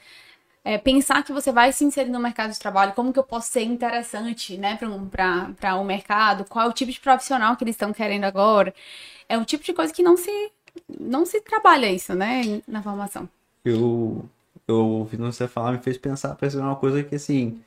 É, 0.63 0.77
pensar 0.77 1.23
que 1.23 1.33
você 1.33 1.51
vai 1.51 1.73
se 1.73 1.83
inserir 1.83 2.11
no 2.11 2.19
mercado 2.19 2.51
de 2.53 2.59
trabalho, 2.59 2.93
como 2.93 3.11
que 3.11 3.17
eu 3.17 3.23
posso 3.23 3.51
ser 3.51 3.63
interessante, 3.63 4.57
né, 4.57 4.77
para 4.77 5.75
o 5.75 5.83
mercado, 5.83 6.45
qual 6.45 6.67
é 6.67 6.69
o 6.69 6.73
tipo 6.73 6.91
de 6.91 6.99
profissional 6.99 7.55
que 7.55 7.63
eles 7.63 7.73
estão 7.73 7.91
querendo 7.91 8.25
agora. 8.25 8.73
É 9.27 9.37
um 9.37 9.43
tipo 9.43 9.63
de 9.63 9.73
coisa 9.73 9.91
que 9.91 10.03
não 10.03 10.15
se, 10.15 10.51
não 10.99 11.25
se 11.25 11.41
trabalha 11.41 11.91
isso, 11.91 12.13
né, 12.13 12.61
na 12.67 12.83
formação. 12.83 13.27
Eu, 13.65 14.23
eu 14.67 14.85
ouvindo 14.85 15.25
você 15.25 15.47
falar 15.47 15.71
me 15.71 15.79
fez 15.79 15.97
pensar, 15.97 16.35
perceber 16.35 16.63
uma 16.63 16.75
coisa 16.75 17.03
que 17.03 17.15
assim, 17.15 17.59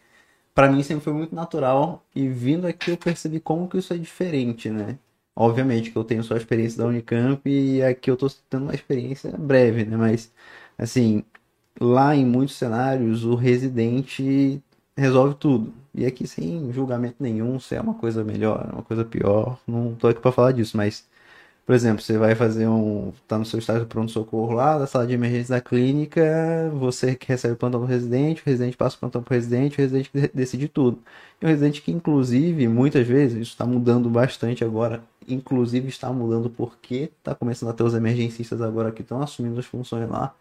pra 0.55 0.71
mim 0.71 0.83
sempre 0.83 1.05
foi 1.05 1.13
muito 1.13 1.35
natural 1.35 2.05
e 2.15 2.29
vindo 2.29 2.67
aqui 2.67 2.91
eu 2.91 2.97
percebi 2.97 3.41
como 3.41 3.69
que 3.69 3.79
isso 3.79 3.93
é 3.93 3.99
diferente, 3.99 4.71
né? 4.71 4.99
Obviamente 5.37 5.91
que 5.91 5.97
eu 5.99 6.05
tenho 6.05 6.23
só 6.23 6.35
a 6.35 6.37
experiência 6.37 6.79
da 6.79 6.87
Unicamp 6.89 7.43
e 7.51 7.83
aqui 7.83 8.11
eu 8.11 8.17
tô 8.17 8.29
tendo 8.49 8.65
uma 8.65 8.75
experiência 8.75 9.33
breve, 9.37 9.85
né? 9.85 9.97
Mas 9.97 10.33
assim, 10.79 11.25
lá 11.81 12.15
em 12.15 12.25
muitos 12.25 12.57
cenários 12.57 13.25
o 13.25 13.35
residente 13.35 14.63
resolve 14.97 15.35
tudo. 15.37 15.73
E 15.95 16.07
aqui 16.07 16.27
sem 16.27 16.73
julgamento 16.73 17.17
nenhum, 17.21 17.59
se 17.61 17.75
é 17.75 17.81
uma 17.81 17.95
coisa 17.95 18.25
melhor, 18.25 18.71
uma 18.73 18.83
coisa 18.83 19.05
pior, 19.05 19.59
não 19.67 19.95
tô 19.95 20.09
aqui 20.09 20.21
pra 20.21 20.33
falar 20.33 20.53
disso, 20.53 20.77
mas 20.77 21.07
por 21.67 21.75
exemplo, 21.75 22.03
você 22.03 22.19
vai 22.19 22.35
fazer 22.35 22.69
um. 22.69 23.13
tá 23.27 23.39
no 23.39 23.45
seu 23.47 23.59
estágio 23.59 23.83
de 23.83 23.89
pronto-socorro 23.89 24.53
lá, 24.55 24.79
da 24.79 24.87
sala 24.87 25.07
de 25.07 25.15
emergência 25.15 25.55
da 25.57 25.61
clínica, 25.61 26.71
você 26.75 27.15
que 27.17 27.27
recebe 27.29 27.55
o 27.55 27.57
plantão 27.57 27.81
do 27.81 27.87
residente, 27.87 28.43
o 28.43 28.45
residente 28.45 28.77
passa 28.77 28.97
o 28.97 29.01
plantão 29.01 29.23
residente, 29.29 29.77
o 29.79 29.81
residente 29.81 30.11
que 30.11 30.21
de- 30.21 30.29
decide 30.35 30.69
tudo. 30.69 31.03
E 31.41 31.45
o 31.45 31.49
residente 31.49 31.81
que, 31.83 31.91
inclusive, 31.93 32.69
muitas 32.69 33.07
vezes, 33.07 33.39
isso 33.41 33.51
está 33.53 33.65
mudando 33.67 34.11
bastante 34.11 34.65
agora, 34.65 35.03
inclusive 35.27 35.89
está 35.89 36.13
mudando 36.13 36.51
porque 36.51 37.11
tá 37.23 37.35
começando 37.35 37.71
a 37.71 37.73
ter 37.73 37.83
os 37.83 37.95
emergencistas 37.95 38.61
agora 38.61 38.93
que 38.93 39.03
estão 39.03 39.23
assumindo 39.23 39.59
as 39.59 39.67
funções 39.67 40.09
lá. 40.09 40.35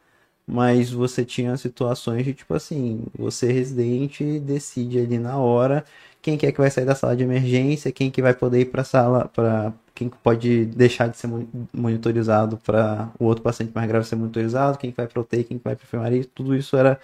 Mas 0.45 0.91
você 0.91 1.23
tinha 1.25 1.56
situações 1.58 2.25
de 2.25 2.34
tipo 2.34 2.53
assim, 2.53 3.03
você 3.17 3.51
residente 3.51 4.39
decide 4.39 4.99
ali 4.99 5.17
na 5.17 5.38
hora 5.38 5.86
quem 6.21 6.38
que 6.38 6.45
é 6.45 6.51
que 6.51 6.60
vai 6.60 6.69
sair 6.71 6.86
da 6.86 6.95
sala 6.95 7.15
de 7.15 7.23
emergência, 7.23 7.91
quem 7.91 8.10
que 8.12 8.21
vai 8.21 8.34
poder 8.34 8.62
ir 8.62 8.65
para 8.65 8.84
sala, 8.84 9.27
para 9.29 9.73
quem 9.95 10.10
que 10.10 10.17
pode 10.17 10.65
deixar 10.65 11.08
de 11.08 11.17
ser 11.17 11.27
mon- 11.27 11.45
monitorizado 11.73 12.58
para 12.58 13.10
o 13.19 13.25
outro 13.25 13.43
paciente 13.43 13.71
mais 13.73 13.88
grave 13.88 14.06
ser 14.08 14.15
monitorizado, 14.15 14.77
quem 14.77 14.91
que 14.91 14.97
vai 14.97 15.08
para 15.08 15.21
UTI, 15.21 15.43
quem 15.43 15.58
que 15.58 15.63
vai 15.63 15.75
para 15.75 15.86
enfermaria, 15.86 16.25
tudo 16.34 16.56
isso 16.56 16.75
era 16.77 16.99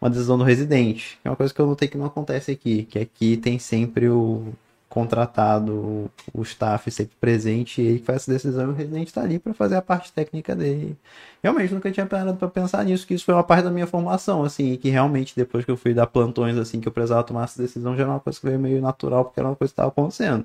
uma 0.00 0.10
decisão 0.10 0.38
do 0.38 0.44
residente. 0.44 1.18
É 1.24 1.30
uma 1.30 1.36
coisa 1.36 1.52
que 1.54 1.60
eu 1.60 1.66
notei 1.66 1.88
que 1.88 1.98
não 1.98 2.06
acontece 2.06 2.50
aqui, 2.52 2.84
que 2.84 2.98
aqui 2.98 3.36
tem 3.36 3.58
sempre 3.58 4.08
o 4.08 4.52
contratado, 4.92 6.10
o- 6.34 6.42
staff 6.42 6.90
sempre 6.90 7.16
presente, 7.20 7.80
e 7.82 7.86
ele 7.86 7.98
que 8.00 8.04
faz 8.06 8.22
essa 8.22 8.32
decisão 8.32 8.66
e 8.68 8.72
o 8.72 8.74
residente 8.74 9.08
está 9.08 9.22
ali 9.22 9.38
para 9.38 9.54
fazer 9.54 9.76
a 9.76 9.82
parte 9.82 10.12
técnica 10.12 10.54
dele. 10.54 10.96
Realmente 11.42 11.72
nunca 11.74 11.90
tinha 11.90 12.06
parado 12.06 12.36
para 12.36 12.48
pensar 12.48 12.84
nisso, 12.84 13.06
que 13.06 13.14
isso 13.14 13.24
foi 13.24 13.34
uma 13.34 13.44
parte 13.44 13.64
da 13.64 13.70
minha 13.70 13.86
formação, 13.86 14.44
assim, 14.44 14.72
e 14.72 14.76
que 14.78 14.90
realmente 14.90 15.34
depois 15.36 15.64
que 15.64 15.70
eu 15.70 15.76
fui 15.76 15.94
dar 15.94 16.06
plantões, 16.06 16.56
assim, 16.58 16.80
que 16.80 16.88
eu 16.88 16.92
precisava 16.92 17.24
tomar 17.24 17.44
essa 17.44 17.60
decisão, 17.62 17.96
já 17.96 18.02
era 18.02 18.12
uma 18.12 18.20
coisa 18.20 18.38
que 18.40 18.46
veio 18.46 18.58
meio 18.60 18.80
natural, 18.82 19.24
porque 19.24 19.40
era 19.40 19.48
uma 19.48 19.56
coisa 19.56 19.70
que 19.70 19.74
estava 19.74 19.88
acontecendo. 19.90 20.44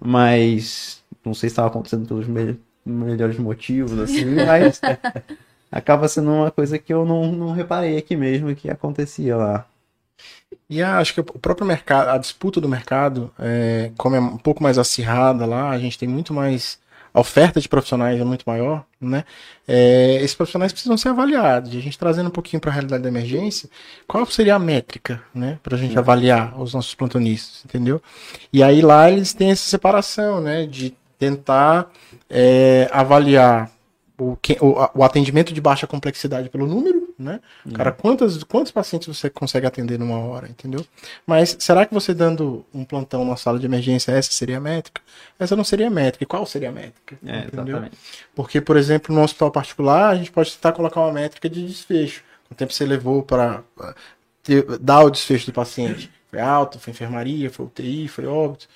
Mas 0.00 1.02
não 1.24 1.34
sei 1.34 1.48
se 1.48 1.54
estava 1.54 1.68
acontecendo 1.68 2.06
pelos 2.06 2.26
me- 2.26 2.58
melhores 2.84 3.38
motivos, 3.38 3.98
assim, 3.98 4.40
mas 4.40 4.80
acaba 5.70 6.08
sendo 6.08 6.30
uma 6.32 6.50
coisa 6.50 6.78
que 6.78 6.92
eu 6.92 7.04
não, 7.04 7.32
não 7.32 7.52
reparei 7.52 7.96
aqui 7.98 8.16
mesmo 8.16 8.54
que 8.54 8.70
acontecia 8.70 9.36
lá. 9.36 9.66
E 10.68 10.82
a- 10.82 10.98
acho 10.98 11.14
que 11.14 11.20
o 11.20 11.24
próprio 11.24 11.66
mercado, 11.66 12.08
a 12.10 12.18
disputa 12.18 12.60
do 12.60 12.68
mercado, 12.68 13.32
é, 13.38 13.90
como 13.96 14.16
é 14.16 14.20
um 14.20 14.36
pouco 14.38 14.62
mais 14.62 14.78
acirrada 14.78 15.46
lá, 15.46 15.70
a 15.70 15.78
gente 15.78 15.98
tem 15.98 16.08
muito 16.08 16.32
mais 16.34 16.78
a 17.14 17.20
oferta 17.20 17.58
de 17.62 17.66
profissionais 17.66 18.20
é 18.20 18.24
muito 18.24 18.44
maior, 18.46 18.84
né? 19.00 19.24
É, 19.66 20.16
esses 20.16 20.34
profissionais 20.34 20.70
precisam 20.70 20.98
ser 20.98 21.08
avaliados. 21.08 21.72
E 21.72 21.78
a 21.78 21.80
gente 21.80 21.98
trazendo 21.98 22.26
um 22.26 22.30
pouquinho 22.30 22.60
para 22.60 22.70
a 22.70 22.74
realidade 22.74 23.02
da 23.02 23.08
emergência, 23.08 23.70
qual 24.06 24.26
seria 24.26 24.54
a 24.54 24.58
métrica, 24.58 25.22
né, 25.34 25.58
para 25.62 25.76
a 25.76 25.78
gente 25.78 25.98
avaliar 25.98 26.60
os 26.60 26.74
nossos 26.74 26.94
plantonistas, 26.94 27.64
entendeu? 27.64 28.02
E 28.52 28.62
aí 28.62 28.82
lá 28.82 29.10
eles 29.10 29.32
têm 29.32 29.50
essa 29.50 29.66
separação, 29.66 30.42
né, 30.42 30.66
de 30.66 30.94
tentar 31.18 31.90
é, 32.28 32.86
avaliar 32.92 33.70
o, 34.18 34.36
o, 34.60 35.00
o, 35.00 35.04
atendimento 35.04 35.52
de 35.52 35.60
baixa 35.60 35.86
complexidade 35.86 36.48
pelo 36.48 36.66
número, 36.66 37.14
né? 37.18 37.40
Uhum. 37.64 37.72
Cara, 37.72 37.92
quantos, 37.92 38.42
quantos 38.44 38.72
pacientes 38.72 39.06
você 39.06 39.28
consegue 39.28 39.66
atender 39.66 39.98
numa 39.98 40.18
hora, 40.18 40.48
entendeu? 40.48 40.84
Mas 41.26 41.56
será 41.58 41.84
que 41.84 41.92
você 41.92 42.14
dando 42.14 42.64
um 42.72 42.84
plantão 42.84 43.24
na 43.24 43.36
sala 43.36 43.58
de 43.58 43.66
emergência, 43.66 44.12
essa 44.12 44.32
seria 44.32 44.56
a 44.56 44.60
métrica? 44.60 45.02
Essa 45.38 45.54
não 45.54 45.64
seria 45.64 45.88
a 45.88 45.90
métrica. 45.90 46.24
E 46.24 46.26
qual 46.26 46.46
seria 46.46 46.70
a 46.70 46.72
métrica? 46.72 47.18
É, 47.26 47.40
entendeu? 47.40 47.66
Exatamente. 47.66 47.98
Porque, 48.34 48.60
por 48.60 48.76
exemplo, 48.76 49.14
no 49.14 49.22
hospital 49.22 49.50
particular, 49.50 50.08
a 50.08 50.16
gente 50.16 50.32
pode 50.32 50.52
tentar 50.52 50.72
colocar 50.72 51.00
uma 51.00 51.12
métrica 51.12 51.48
de 51.48 51.66
desfecho. 51.66 52.22
Quanto 52.48 52.58
tempo 52.58 52.72
você 52.72 52.86
levou 52.86 53.22
para 53.22 53.62
dar 54.80 55.00
o 55.04 55.10
desfecho 55.10 55.46
do 55.46 55.52
paciente? 55.52 56.10
Foi 56.30 56.40
alto, 56.40 56.78
foi 56.78 56.92
enfermaria, 56.92 57.50
foi 57.50 57.66
UTI, 57.66 58.08
foi 58.08 58.26
óbito. 58.26 58.66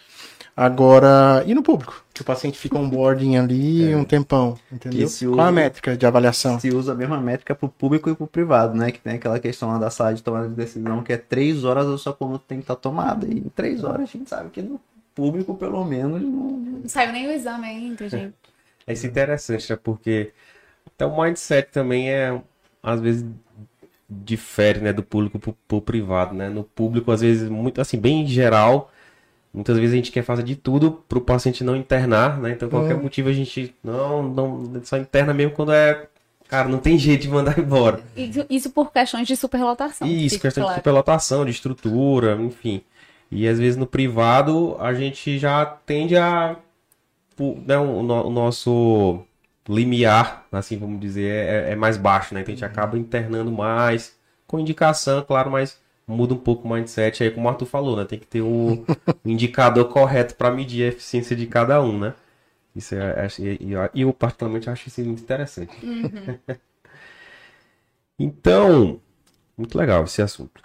Agora, 0.60 1.42
e 1.46 1.54
no 1.54 1.62
público? 1.62 2.04
Que 2.12 2.20
o 2.20 2.24
paciente 2.24 2.58
fica 2.58 2.76
um 2.76 2.86
boarding 2.86 3.38
ali 3.38 3.88
é. 3.92 3.96
um 3.96 4.04
tempão, 4.04 4.58
entendeu? 4.70 5.06
Usa, 5.06 5.26
Qual 5.26 5.46
a 5.46 5.50
métrica 5.50 5.96
de 5.96 6.04
avaliação? 6.04 6.60
Se 6.60 6.68
usa 6.68 6.92
a 6.92 6.94
mesma 6.94 7.18
métrica 7.18 7.54
para 7.54 7.64
o 7.64 7.70
público 7.70 8.10
e 8.10 8.14
para 8.14 8.24
o 8.24 8.26
privado, 8.26 8.76
né? 8.76 8.90
Que 8.90 9.00
tem 9.00 9.14
aquela 9.14 9.40
questão 9.40 9.70
lá 9.70 9.78
da 9.78 9.88
sala 9.88 10.12
de 10.12 10.22
tomada 10.22 10.50
de 10.50 10.54
decisão, 10.54 11.02
que 11.02 11.14
é 11.14 11.16
três 11.16 11.64
horas 11.64 11.86
a 11.86 11.96
sua 11.96 12.12
coluna 12.12 12.38
tem 12.46 12.58
que 12.58 12.64
estar 12.64 12.74
tá 12.74 12.80
tomada. 12.82 13.26
E 13.26 13.38
em 13.38 13.48
três 13.48 13.82
horas 13.82 14.02
a 14.02 14.04
gente 14.04 14.28
sabe 14.28 14.50
que 14.50 14.60
no 14.60 14.78
público, 15.14 15.54
pelo 15.54 15.82
menos, 15.82 16.20
não... 16.20 16.50
Não 16.82 16.88
saiu 16.90 17.10
nem 17.10 17.26
o 17.26 17.32
exame 17.32 17.66
ainda, 17.66 18.06
gente. 18.06 18.34
É 18.86 18.92
isso 18.92 19.06
interessante, 19.06 19.70
né? 19.70 19.78
Porque 19.82 20.32
até 20.86 21.06
o 21.06 21.22
mindset 21.22 21.70
também 21.70 22.10
é, 22.10 22.38
às 22.82 23.00
vezes, 23.00 23.24
difere, 24.10 24.80
né? 24.80 24.92
Do 24.92 25.02
público 25.02 25.38
para 25.38 25.76
o 25.76 25.80
privado, 25.80 26.34
né? 26.34 26.50
No 26.50 26.64
público, 26.64 27.10
às 27.10 27.22
vezes, 27.22 27.48
muito 27.48 27.80
assim, 27.80 27.98
bem 27.98 28.26
geral 28.26 28.90
Muitas 29.52 29.76
vezes 29.76 29.92
a 29.92 29.96
gente 29.96 30.12
quer 30.12 30.22
fazer 30.22 30.44
de 30.44 30.54
tudo 30.54 31.02
para 31.08 31.18
o 31.18 31.20
paciente 31.20 31.64
não 31.64 31.74
internar, 31.74 32.38
né? 32.38 32.52
Então, 32.52 32.68
qualquer 32.68 32.94
uhum. 32.94 33.02
motivo 33.02 33.28
a 33.28 33.32
gente 33.32 33.74
não, 33.82 34.22
não 34.22 34.80
só 34.84 34.96
interna 34.96 35.34
mesmo 35.34 35.52
quando 35.52 35.72
é. 35.72 36.06
Cara, 36.48 36.68
não 36.68 36.78
tem 36.78 36.98
jeito 36.98 37.22
de 37.22 37.28
mandar 37.28 37.58
embora. 37.60 38.00
Isso, 38.16 38.46
isso 38.48 38.70
por 38.70 38.92
questões 38.92 39.26
de 39.26 39.36
superlotação. 39.36 40.06
Isso, 40.06 40.38
questão 40.38 40.62
claro. 40.62 40.76
de 40.76 40.80
superlotação, 40.80 41.44
de 41.44 41.50
estrutura, 41.50 42.34
enfim. 42.40 42.82
E 43.30 43.46
às 43.46 43.58
vezes 43.58 43.76
no 43.76 43.86
privado 43.86 44.76
a 44.80 44.92
gente 44.94 45.38
já 45.38 45.64
tende 45.64 46.16
a. 46.16 46.56
Né, 47.66 47.78
o, 47.78 48.00
o 48.00 48.30
nosso 48.30 49.24
limiar, 49.68 50.46
assim 50.52 50.76
vamos 50.76 51.00
dizer, 51.00 51.30
é, 51.30 51.72
é 51.72 51.76
mais 51.76 51.96
baixo, 51.96 52.34
né? 52.34 52.40
Então 52.40 52.52
a 52.52 52.56
gente 52.56 52.64
acaba 52.64 52.98
internando 52.98 53.50
mais, 53.50 54.16
com 54.46 54.58
indicação, 54.58 55.22
claro, 55.22 55.50
mas 55.50 55.78
muda 56.10 56.34
um 56.34 56.38
pouco 56.38 56.66
o 56.66 56.72
mindset 56.72 57.22
aí, 57.22 57.30
como 57.30 57.46
o 57.46 57.48
Arthur 57.48 57.66
falou, 57.66 57.96
né? 57.96 58.04
Tem 58.04 58.18
que 58.18 58.26
ter 58.26 58.42
o 58.42 58.84
indicador 59.24 59.88
correto 59.88 60.34
para 60.34 60.50
medir 60.50 60.84
a 60.84 60.88
eficiência 60.88 61.34
de 61.36 61.46
cada 61.46 61.82
um, 61.82 61.98
né? 61.98 62.14
Isso 62.74 62.94
é, 62.94 63.28
e, 63.38 63.74
e 63.94 64.02
eu 64.02 64.12
particularmente 64.12 64.68
acho 64.70 64.88
isso 64.88 65.00
muito 65.02 65.22
interessante. 65.22 65.74
Uhum. 65.84 66.38
então, 68.18 69.00
muito 69.56 69.76
legal 69.76 70.04
esse 70.04 70.22
assunto. 70.22 70.62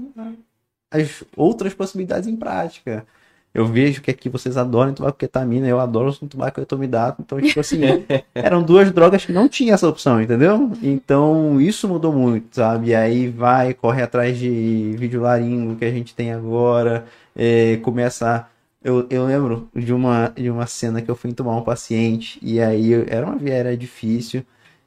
as 0.90 1.22
outras 1.36 1.74
possibilidades 1.74 2.26
em 2.26 2.36
prática. 2.36 3.06
Eu 3.52 3.66
vejo 3.66 4.00
que 4.00 4.10
aqui 4.10 4.28
vocês 4.30 4.56
adoram 4.56 4.94
com 4.94 5.10
ketamina, 5.12 5.66
eu 5.66 5.78
adoro 5.80 6.14
com 6.18 6.60
etomidato. 6.60 7.22
Então, 7.22 7.38
tipo 7.40 7.60
assim, 7.60 7.80
eram 8.34 8.62
duas 8.62 8.90
drogas 8.90 9.26
que 9.26 9.32
não 9.32 9.46
tinha 9.46 9.74
essa 9.74 9.88
opção, 9.88 10.22
entendeu? 10.22 10.72
Então, 10.82 11.60
isso 11.60 11.86
mudou 11.86 12.12
muito, 12.12 12.56
sabe? 12.56 12.88
E 12.88 12.94
aí 12.94 13.28
vai, 13.28 13.74
corre 13.74 14.02
atrás 14.02 14.38
de 14.38 14.94
vídeo 14.98 15.22
laringo 15.22 15.76
que 15.76 15.86
a 15.86 15.90
gente 15.90 16.14
tem 16.14 16.32
agora, 16.32 17.06
é, 17.36 17.76
começa 17.78 18.48
eu, 18.86 19.04
eu 19.10 19.26
lembro 19.26 19.68
de 19.74 19.92
uma, 19.92 20.28
de 20.28 20.48
uma 20.48 20.64
cena 20.64 21.02
que 21.02 21.10
eu 21.10 21.16
fui 21.16 21.28
entubar 21.28 21.56
um 21.56 21.64
paciente, 21.64 22.38
e 22.40 22.60
aí 22.60 22.92
era 23.08 23.26
uma 23.26 23.34
viera 23.34 23.76
difícil, 23.76 24.44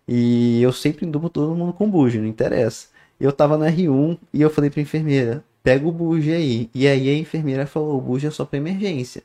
e 0.08 0.62
eu 0.62 0.72
sempre 0.72 1.06
entubo 1.06 1.30
todo 1.30 1.54
mundo 1.54 1.74
com 1.74 1.90
bujo, 1.90 2.22
não 2.22 2.28
interessa. 2.28 2.88
Eu 3.20 3.34
tava 3.34 3.58
no 3.58 3.66
R1 3.66 4.18
e 4.34 4.42
eu 4.42 4.50
falei 4.50 4.70
pra 4.70 4.82
enfermeira, 4.82 5.44
pega 5.62 5.86
o 5.86 5.92
buge 5.92 6.32
aí. 6.32 6.70
E 6.74 6.88
aí 6.88 7.10
a 7.10 7.18
enfermeira 7.18 7.68
falou, 7.68 7.98
o 7.98 8.02
buge 8.02 8.26
é 8.26 8.32
só 8.32 8.46
pra 8.46 8.58
emergência. 8.58 9.22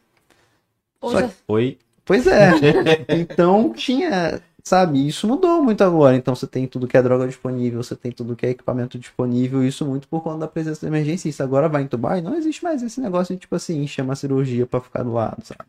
Só 1.00 1.22
que... 1.22 1.34
Oi? 1.46 1.78
Pois 2.04 2.26
é. 2.26 2.50
então 3.16 3.72
tinha, 3.72 4.42
sabe, 4.66 5.06
isso 5.06 5.28
mudou 5.28 5.62
muito 5.62 5.84
agora. 5.84 6.16
Então 6.16 6.34
você 6.34 6.46
tem 6.46 6.66
tudo 6.66 6.88
que 6.88 6.96
é 6.96 7.02
droga 7.02 7.26
disponível, 7.26 7.82
você 7.82 7.94
tem 7.94 8.10
tudo 8.12 8.34
que 8.34 8.46
é 8.46 8.50
equipamento 8.50 8.98
disponível, 8.98 9.64
isso 9.64 9.84
muito 9.86 10.08
por 10.08 10.22
conta 10.22 10.38
da 10.40 10.48
presença 10.48 10.80
do 10.80 10.88
emergencista. 10.88 11.44
Agora 11.44 11.68
vai 11.68 11.82
entubar 11.82 12.18
e 12.18 12.22
não 12.22 12.34
existe 12.34 12.64
mais 12.64 12.82
esse 12.82 13.00
negócio 13.00 13.34
de 13.34 13.40
tipo 13.42 13.54
assim, 13.54 13.86
chama 13.86 14.14
a 14.14 14.16
cirurgia 14.16 14.66
para 14.66 14.80
ficar 14.80 15.02
do 15.02 15.12
lado, 15.12 15.44
sabe? 15.44 15.64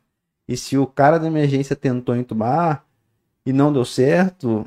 E 0.48 0.56
se 0.58 0.78
o 0.78 0.88
cara 0.88 1.18
da 1.20 1.28
emergência 1.28 1.76
tentou 1.76 2.16
entubar 2.16 2.86
e 3.46 3.54
não 3.54 3.74
deu 3.74 3.86
certo, 3.86 4.66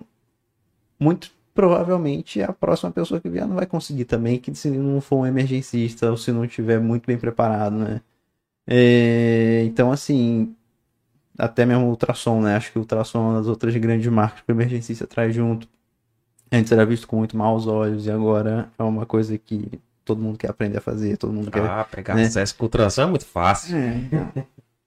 muito 1.00 1.30
provavelmente 1.54 2.42
a 2.42 2.52
próxima 2.52 2.90
pessoa 2.92 3.20
que 3.20 3.28
vier 3.28 3.46
não 3.46 3.56
vai 3.56 3.66
conseguir 3.66 4.04
também, 4.04 4.38
que 4.38 4.54
se 4.54 4.70
não 4.70 5.00
for 5.00 5.18
um 5.18 5.26
emergencista 5.26 6.10
ou 6.10 6.16
se 6.16 6.32
não 6.32 6.44
estiver 6.44 6.80
muito 6.80 7.06
bem 7.06 7.18
preparado, 7.18 7.76
né? 7.76 8.00
É, 8.66 9.64
então, 9.64 9.90
assim, 9.90 10.54
até 11.38 11.64
mesmo 11.64 11.86
o 11.86 11.90
ultrassom, 11.90 12.40
né? 12.40 12.56
Acho 12.56 12.72
que 12.72 12.78
o 12.78 12.82
ultrassom 12.82 13.18
é 13.18 13.22
uma 13.22 13.38
das 13.38 13.46
outras 13.46 13.74
grandes 13.76 14.10
marcas 14.10 14.40
que 14.40 14.50
o 14.50 14.54
emergencista 14.54 15.06
traz 15.06 15.34
junto. 15.34 15.68
Antes 16.50 16.72
era 16.72 16.84
visto 16.84 17.06
com 17.06 17.16
muito 17.16 17.36
maus 17.36 17.66
olhos 17.66 18.06
e 18.06 18.10
agora 18.10 18.68
é 18.76 18.82
uma 18.82 19.06
coisa 19.06 19.38
que 19.38 19.80
todo 20.04 20.20
mundo 20.20 20.38
quer 20.38 20.50
aprender 20.50 20.78
a 20.78 20.80
fazer, 20.80 21.16
todo 21.16 21.32
mundo 21.32 21.50
quer. 21.50 21.62
Ah, 21.62 21.84
pegar 21.84 22.14
né? 22.14 22.24
acesso 22.24 22.56
com 22.56 22.64
ultrassom 22.64 23.02
é 23.02 23.06
muito 23.06 23.26
fácil. 23.26 23.76
É, 23.76 23.94
então. 23.96 24.32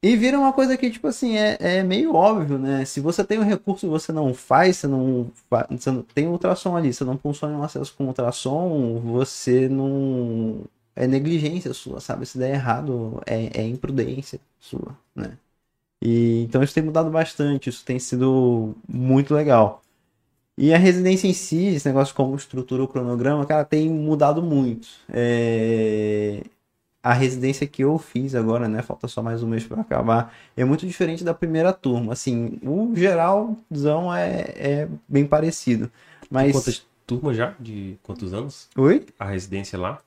E 0.04 0.16
vira 0.18 0.40
uma 0.40 0.52
coisa 0.52 0.76
que, 0.76 0.90
tipo 0.90 1.08
assim, 1.08 1.38
é, 1.38 1.58
é 1.60 1.84
meio 1.84 2.16
óbvio, 2.16 2.58
né? 2.58 2.84
Se 2.86 3.00
você 3.00 3.24
tem 3.24 3.38
um 3.38 3.44
recurso 3.44 3.86
e 3.86 3.90
você 3.90 4.12
não 4.12 4.34
faz, 4.34 4.78
você 4.78 4.88
não, 4.88 5.32
você 5.70 5.92
não 5.92 6.02
tem 6.02 6.28
ultrassom 6.28 6.76
ali, 6.76 6.92
você 6.92 7.04
não 7.04 7.20
funciona 7.20 7.56
um 7.56 7.62
acesso 7.62 7.94
com 7.96 8.08
ultrassom, 8.08 9.00
você 9.00 9.70
não. 9.70 10.62
É 10.96 11.08
negligência 11.08 11.72
sua, 11.74 12.02
sabe? 12.02 12.26
Se 12.26 12.38
der 12.38 12.56
errado, 12.56 13.22
é, 13.28 13.62
é 13.62 13.68
imprudência 13.68 14.40
sua, 14.60 14.98
né? 15.16 15.38
E, 16.02 16.44
então 16.44 16.64
isso 16.64 16.74
tem 16.74 16.84
mudado 16.84 17.10
bastante, 17.12 17.70
isso 17.70 17.86
tem 17.86 18.00
sido 18.00 18.76
muito 18.88 19.34
legal. 19.34 19.82
E 20.58 20.74
a 20.74 20.78
residência 20.78 21.28
em 21.28 21.34
si, 21.34 21.68
esse 21.68 21.88
negócio 21.88 22.16
como 22.16 22.36
estrutura 22.36 22.84
o 22.84 22.88
cronograma, 22.88 23.46
cara, 23.46 23.66
tem 23.66 23.90
mudado 23.90 24.42
muito. 24.44 24.88
É, 25.10 26.44
A 27.04 27.14
residência 27.14 27.68
que 27.68 27.84
eu 27.84 27.98
fiz 27.98 28.36
agora, 28.36 28.68
né? 28.70 28.82
Falta 28.84 29.08
só 29.08 29.24
mais 29.24 29.42
um 29.44 29.48
mês 29.48 29.66
para 29.66 29.82
acabar. 29.82 30.36
É 30.56 30.64
muito 30.64 30.86
diferente 30.88 31.24
da 31.24 31.34
primeira 31.34 31.74
turma. 31.74 32.14
Assim, 32.14 32.60
o 32.64 32.96
geralzão 32.96 34.14
é, 34.14 34.42
é 34.56 34.90
bem 35.08 35.26
parecido. 35.26 35.92
Mas. 36.30 36.52
Quantas 36.54 36.88
turmas 37.08 37.38
já? 37.38 37.56
De 37.60 37.98
quantos 38.04 38.34
anos? 38.34 38.70
Oi? 38.78 39.06
A 39.20 39.26
residência 39.26 39.80
lá? 39.80 40.00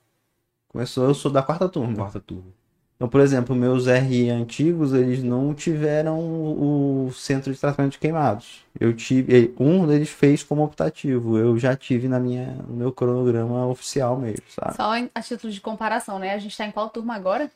Começou, 0.69 1.05
eu 1.05 1.15
sou 1.15 1.31
da 1.31 1.41
quarta 1.41 1.67
turma. 1.67 1.95
Quarta 1.95 2.19
turma. 2.19 2.53
Então, 2.95 3.09
por 3.09 3.19
exemplo, 3.19 3.53
meus 3.53 3.87
RI 3.87 4.29
antigos, 4.29 4.93
eles 4.93 5.21
não 5.21 5.53
tiveram 5.53 6.17
o 6.17 7.11
centro 7.11 7.53
de 7.53 7.59
tratamento 7.59 7.93
de 7.93 7.99
queimados. 7.99 8.63
Eu 8.79 8.95
tive, 8.95 9.53
um 9.59 9.85
deles 9.85 10.09
fez 10.09 10.43
como 10.43 10.63
optativo. 10.63 11.37
Eu 11.37 11.57
já 11.57 11.75
tive 11.75 12.07
na 12.07 12.19
minha, 12.21 12.53
no 12.67 12.73
meu 12.73 12.93
cronograma 12.93 13.67
oficial 13.67 14.17
mesmo, 14.17 14.45
sabe? 14.47 14.75
Só 14.77 14.95
em- 14.95 15.09
a 15.13 15.21
título 15.21 15.51
de 15.51 15.59
comparação, 15.59 16.17
né? 16.19 16.33
A 16.33 16.37
gente 16.37 16.55
tá 16.55 16.65
em 16.65 16.71
qual 16.71 16.89
turma 16.89 17.15
agora? 17.15 17.51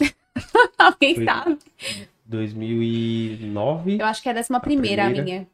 Alguém 0.76 1.14
Foi- 1.14 1.24
sabe? 1.24 1.58
2009? 2.24 3.98
Eu 4.00 4.06
acho 4.06 4.22
que 4.22 4.28
é 4.28 4.32
a 4.32 4.34
décima 4.34 4.58
primeira 4.58 5.02
a 5.02 5.06
primeira? 5.06 5.24
minha. 5.24 5.48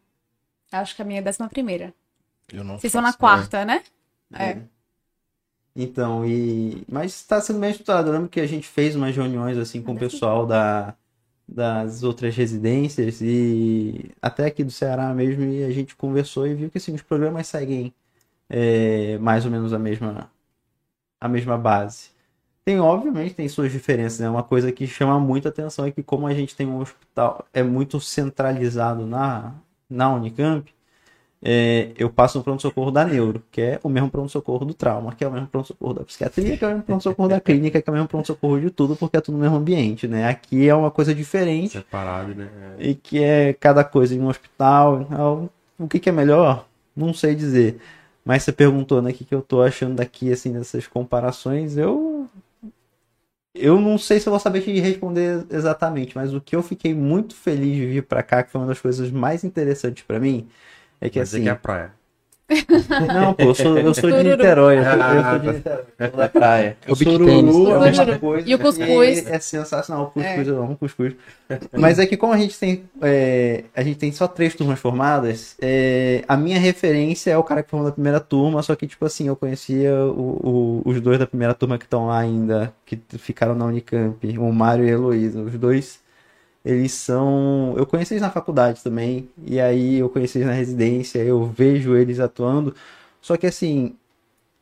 Eu 0.72 0.78
acho 0.78 0.96
que 0.96 1.02
a 1.02 1.04
minha 1.04 1.18
é 1.18 1.22
a 1.22 1.24
décima 1.24 1.48
primeira. 1.48 1.92
Eu 2.50 2.64
não 2.64 2.78
Vocês 2.78 2.84
estão 2.84 3.02
na 3.02 3.12
quarta, 3.12 3.66
né? 3.66 3.82
É. 4.32 4.58
Então, 5.80 6.26
e 6.26 6.82
mas 6.88 7.14
está 7.14 7.40
sendo 7.40 7.60
bem 7.60 7.70
estruturado. 7.70 8.08
Eu 8.08 8.14
lembro 8.14 8.28
que 8.28 8.40
a 8.40 8.46
gente 8.48 8.66
fez 8.66 8.96
umas 8.96 9.14
reuniões 9.14 9.56
assim 9.56 9.80
com 9.80 9.92
o 9.92 9.98
pessoal 9.98 10.44
da, 10.44 10.96
das 11.46 12.02
outras 12.02 12.34
residências 12.36 13.20
e 13.22 14.10
até 14.20 14.46
aqui 14.46 14.64
do 14.64 14.72
Ceará 14.72 15.14
mesmo, 15.14 15.44
e 15.44 15.62
a 15.62 15.70
gente 15.70 15.94
conversou 15.94 16.48
e 16.48 16.54
viu 16.54 16.68
que 16.70 16.78
assim, 16.78 16.94
os 16.94 17.02
programas 17.02 17.46
seguem 17.46 17.94
é, 18.50 19.18
mais 19.18 19.44
ou 19.44 19.52
menos 19.52 19.72
a 19.72 19.78
mesma, 19.78 20.28
a 21.20 21.28
mesma 21.28 21.56
base. 21.56 22.10
Tem, 22.64 22.80
obviamente, 22.80 23.34
tem 23.34 23.48
suas 23.48 23.72
diferenças, 23.72 24.20
né? 24.20 24.28
Uma 24.28 24.42
coisa 24.42 24.72
que 24.72 24.86
chama 24.86 25.18
muita 25.20 25.48
atenção 25.48 25.86
é 25.86 25.92
que 25.92 26.02
como 26.02 26.26
a 26.26 26.34
gente 26.34 26.56
tem 26.56 26.66
um 26.66 26.80
hospital, 26.80 27.46
é 27.52 27.62
muito 27.62 28.00
centralizado 28.00 29.06
na, 29.06 29.54
na 29.88 30.12
Unicamp, 30.12 30.74
é, 31.42 31.92
eu 31.96 32.10
passo 32.10 32.38
no 32.38 32.44
pronto-socorro 32.44 32.90
da 32.90 33.04
neuro, 33.04 33.42
que 33.52 33.60
é 33.60 33.80
o 33.82 33.88
mesmo 33.88 34.10
pronto-socorro 34.10 34.64
do 34.64 34.74
trauma, 34.74 35.14
que 35.14 35.22
é 35.24 35.28
o 35.28 35.32
mesmo 35.32 35.46
pronto-socorro 35.46 35.94
da 35.94 36.04
psiquiatria, 36.04 36.56
que 36.56 36.64
é 36.64 36.66
o 36.68 36.70
mesmo 36.70 36.82
pronto-socorro 36.84 37.28
da 37.28 37.40
clínica, 37.40 37.80
que 37.80 37.88
é 37.88 37.92
o 37.92 37.94
mesmo 37.94 38.08
pronto-socorro 38.08 38.60
de 38.60 38.70
tudo, 38.70 38.96
porque 38.96 39.16
é 39.16 39.20
tudo 39.20 39.36
no 39.36 39.42
mesmo 39.42 39.56
ambiente, 39.56 40.08
né? 40.08 40.28
Aqui 40.28 40.68
é 40.68 40.74
uma 40.74 40.90
coisa 40.90 41.14
diferente 41.14 41.74
Separado, 41.74 42.34
né? 42.34 42.48
É. 42.78 42.88
e 42.90 42.94
que 42.94 43.22
é 43.22 43.52
cada 43.52 43.84
coisa 43.84 44.14
em 44.14 44.20
um 44.20 44.28
hospital. 44.28 45.02
então, 45.02 45.50
O 45.78 45.86
que 45.88 46.00
que 46.00 46.08
é 46.08 46.12
melhor? 46.12 46.66
Não 46.96 47.14
sei 47.14 47.34
dizer. 47.34 47.80
Mas 48.24 48.42
você 48.42 48.52
perguntou, 48.52 49.00
né, 49.00 49.10
o 49.10 49.14
que 49.14 49.24
que 49.24 49.34
eu 49.34 49.40
tô 49.42 49.62
achando 49.62 49.94
daqui, 49.96 50.32
assim, 50.32 50.52
dessas 50.52 50.86
comparações, 50.86 51.76
eu... 51.76 52.28
Eu 53.54 53.80
não 53.80 53.98
sei 53.98 54.20
se 54.20 54.28
eu 54.28 54.30
vou 54.30 54.38
saber 54.38 54.60
te 54.62 54.78
responder 54.78 55.44
exatamente, 55.50 56.14
mas 56.14 56.32
o 56.32 56.40
que 56.40 56.54
eu 56.54 56.62
fiquei 56.62 56.94
muito 56.94 57.34
feliz 57.34 57.74
de 57.74 57.86
vir 57.86 58.02
pra 58.04 58.22
cá, 58.22 58.42
que 58.42 58.50
foi 58.52 58.60
uma 58.60 58.68
das 58.68 58.80
coisas 58.80 59.10
mais 59.10 59.42
interessantes 59.42 60.04
pra 60.04 60.20
mim, 60.20 60.46
é 61.00 61.08
que 61.08 61.14
Quer 61.14 61.22
dizer 61.24 61.36
assim... 61.38 61.42
que 61.44 61.48
é 61.48 61.52
a 61.52 61.56
praia. 61.56 61.98
Não, 63.12 63.34
pô, 63.34 63.42
eu 63.42 63.54
sou, 63.54 63.78
eu 63.78 63.92
sou 63.92 64.10
de. 64.10 64.22
Niterói, 64.24 64.78
eu 64.78 64.84
sou, 64.84 64.92
eu 64.94 65.22
sou 65.22 65.38
de. 65.38 65.46
Niterói, 65.52 65.84
eu 65.98 66.08
sou 66.08 66.16
da 66.16 66.28
praia. 66.30 66.76
O 66.88 66.92
O 66.92 66.96
sururu 66.96 67.28
é 67.72 67.76
a 67.76 67.80
mesma 67.80 68.04
Tururu. 68.06 68.20
coisa. 68.20 68.48
E 68.48 68.54
o 68.54 68.58
cuscuz. 68.58 69.26
É, 69.26 69.34
é 69.36 69.38
sensacional, 69.38 70.04
o 70.04 70.10
cuscuz, 70.10 70.48
eu 70.48 70.62
amo 70.62 70.74
cuscuz. 70.78 71.12
Mas 71.76 71.98
é 71.98 72.06
que 72.06 72.16
como 72.16 72.32
a 72.32 72.38
gente 72.38 72.58
tem, 72.58 72.84
é, 73.02 73.64
a 73.76 73.82
gente 73.82 73.98
tem 73.98 74.10
só 74.12 74.26
três 74.26 74.54
turmas 74.54 74.78
formadas, 74.80 75.56
é, 75.60 76.24
a 76.26 76.38
minha 76.38 76.58
referência 76.58 77.30
é 77.30 77.36
o 77.36 77.44
cara 77.44 77.62
que 77.62 77.68
formou 77.68 77.86
da 77.86 77.92
primeira 77.92 78.18
turma, 78.18 78.62
só 78.62 78.74
que, 78.74 78.86
tipo 78.86 79.04
assim, 79.04 79.28
eu 79.28 79.36
conhecia 79.36 79.94
o- 79.94 80.80
o- 80.86 80.90
os 80.90 81.02
dois 81.02 81.18
da 81.18 81.26
primeira 81.26 81.52
turma 81.52 81.76
que 81.76 81.84
estão 81.84 82.06
lá 82.06 82.18
ainda, 82.18 82.72
que 82.86 82.98
ficaram 83.18 83.54
na 83.54 83.66
Unicamp, 83.66 84.26
o 84.38 84.50
Mário 84.54 84.86
e 84.86 84.88
a 84.88 84.92
Heloísa. 84.94 85.42
Os 85.42 85.52
dois 85.58 86.00
eles 86.64 86.92
são. 86.92 87.74
Eu 87.76 87.86
conheci 87.86 88.14
eles 88.14 88.22
na 88.22 88.30
faculdade 88.30 88.82
também, 88.82 89.28
e 89.46 89.60
aí 89.60 89.96
eu 89.98 90.08
conheci 90.08 90.38
eles 90.38 90.48
na 90.48 90.54
residência, 90.54 91.18
eu 91.20 91.44
vejo 91.46 91.96
eles 91.96 92.20
atuando. 92.20 92.74
Só 93.20 93.36
que 93.36 93.46
assim, 93.46 93.96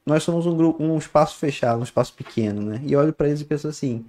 nós 0.05 0.23
somos 0.23 0.47
um 0.47 0.57
grupo, 0.57 0.83
um 0.83 0.97
espaço 0.99 1.37
fechado, 1.39 1.81
um 1.81 1.85
espaço 1.85 2.15
pequeno, 2.15 2.63
né? 2.63 2.81
E 2.85 2.95
olho 2.97 3.13
pra 3.13 3.29
eles 3.29 3.41
e 3.41 3.45
penso 3.45 3.69
assim: 3.69 4.05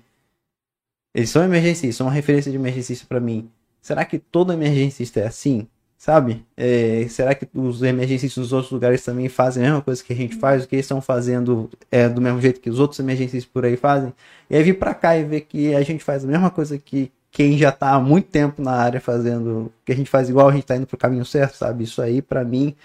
eles 1.13 1.29
são 1.29 1.43
emergencistas, 1.43 1.95
são 1.95 2.07
uma 2.07 2.13
referência 2.13 2.51
de 2.51 2.57
emergencista 2.57 3.05
pra 3.07 3.19
mim. 3.19 3.49
Será 3.81 4.05
que 4.05 4.19
todo 4.19 4.53
emergencista 4.53 5.19
é 5.21 5.27
assim? 5.27 5.67
Sabe? 5.97 6.45
É, 6.55 7.07
será 7.09 7.33
que 7.33 7.47
os 7.55 7.81
emergencistas 7.81 8.43
dos 8.43 8.53
outros 8.53 8.71
lugares 8.71 9.03
também 9.03 9.27
fazem 9.27 9.63
a 9.63 9.65
mesma 9.67 9.81
coisa 9.81 10.03
que 10.03 10.13
a 10.13 10.15
gente 10.15 10.35
faz? 10.35 10.63
O 10.63 10.67
que 10.67 10.75
eles 10.75 10.85
estão 10.85 11.01
fazendo 11.01 11.69
é 11.91 12.07
do 12.07 12.21
mesmo 12.21 12.39
jeito 12.39 12.61
que 12.61 12.69
os 12.69 12.79
outros 12.79 12.99
emergencistas 12.99 13.49
por 13.51 13.65
aí 13.65 13.75
fazem? 13.75 14.13
E 14.49 14.55
aí 14.55 14.61
vir 14.61 14.77
pra 14.77 14.93
cá 14.93 15.17
e 15.17 15.23
ver 15.23 15.41
que 15.41 15.73
a 15.73 15.81
gente 15.81 16.03
faz 16.03 16.23
a 16.23 16.27
mesma 16.27 16.51
coisa 16.51 16.77
que 16.77 17.11
quem 17.31 17.57
já 17.57 17.71
tá 17.71 17.93
há 17.93 17.99
muito 17.99 18.29
tempo 18.29 18.61
na 18.61 18.71
área 18.71 18.99
fazendo, 18.99 19.71
que 19.85 19.91
a 19.91 19.95
gente 19.95 20.09
faz 20.09 20.29
igual, 20.29 20.49
a 20.49 20.53
gente 20.53 20.65
tá 20.65 20.75
indo 20.75 20.87
pro 20.87 20.97
caminho 20.97 21.25
certo, 21.25 21.55
sabe? 21.55 21.83
Isso 21.83 22.01
aí, 22.01 22.21
pra 22.21 22.43
mim, 22.43 22.75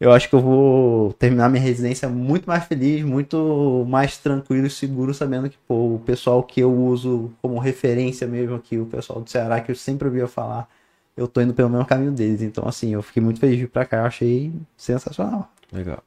eu 0.00 0.12
acho 0.12 0.28
que 0.28 0.34
eu 0.34 0.40
vou 0.40 1.12
terminar 1.14 1.48
minha 1.48 1.62
residência 1.62 2.08
muito 2.08 2.46
mais 2.46 2.64
feliz, 2.64 3.04
muito 3.04 3.86
mais 3.88 4.18
tranquilo 4.18 4.66
e 4.66 4.70
seguro, 4.70 5.14
sabendo 5.14 5.48
que, 5.48 5.58
pô, 5.68 5.94
o 5.94 5.98
pessoal 5.98 6.42
que 6.42 6.60
eu 6.60 6.72
uso 6.72 7.32
como 7.40 7.58
referência 7.58 8.26
mesmo 8.26 8.56
aqui, 8.56 8.78
o 8.78 8.86
pessoal 8.86 9.20
do 9.20 9.30
Ceará, 9.30 9.60
que 9.60 9.70
eu 9.70 9.76
sempre 9.76 10.08
ouvia 10.08 10.26
falar, 10.26 10.68
eu 11.16 11.28
tô 11.28 11.40
indo 11.40 11.54
pelo 11.54 11.70
mesmo 11.70 11.86
caminho 11.86 12.12
deles. 12.12 12.42
Então, 12.42 12.66
assim, 12.66 12.92
eu 12.92 13.02
fiquei 13.02 13.22
muito 13.22 13.40
feliz 13.40 13.56
de 13.56 13.62
vir 13.62 13.70
pra 13.70 13.84
cá, 13.84 13.98
eu 13.98 14.04
achei 14.06 14.52
sensacional. 14.76 15.50
Legal. 15.72 16.02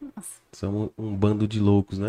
Somos 0.52 0.90
um 0.98 1.16
bando 1.16 1.48
de 1.48 1.60
loucos, 1.60 1.98
né? 1.98 2.08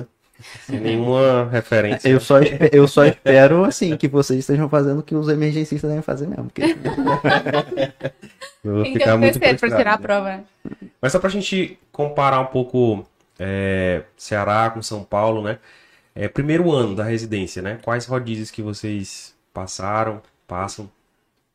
Sem 0.66 0.81
nenhuma 0.81 1.48
referência. 1.51 2.09
Eu 2.09 2.20
só, 2.20 2.38
eu 2.72 2.87
só 2.87 3.05
espero, 3.05 3.64
assim, 3.64 3.96
que 3.96 4.07
vocês 4.07 4.40
estejam 4.40 4.68
fazendo 4.68 5.01
o 5.01 5.03
que 5.03 5.14
os 5.14 5.29
emergencistas 5.29 5.88
devem 5.88 6.03
fazer 6.03 6.27
mesmo. 6.27 6.44
Porque... 6.44 6.62
Eu 8.64 8.74
vou 8.74 8.85
ficar 8.85 9.14
um 9.14 9.18
muito 9.18 9.38
frustrado, 9.38 9.77
tirar 9.77 9.94
a 9.94 9.98
prova, 9.98 10.29
né? 10.29 10.44
Mas 11.01 11.12
só 11.12 11.20
pra 11.20 11.31
gente 11.31 11.79
comparar 11.92 12.40
um 12.40 12.46
pouco 12.46 13.07
é, 13.38 14.03
Ceará 14.16 14.68
com 14.70 14.83
São 14.83 15.05
Paulo, 15.05 15.42
né? 15.42 15.59
É, 16.14 16.27
primeiro 16.27 16.72
ano 16.72 16.96
da 16.96 17.05
residência, 17.05 17.62
né? 17.62 17.79
Quais 17.83 18.05
rodízios 18.05 18.51
que 18.51 18.61
vocês 18.61 19.35
passaram, 19.55 20.20
passam? 20.46 20.90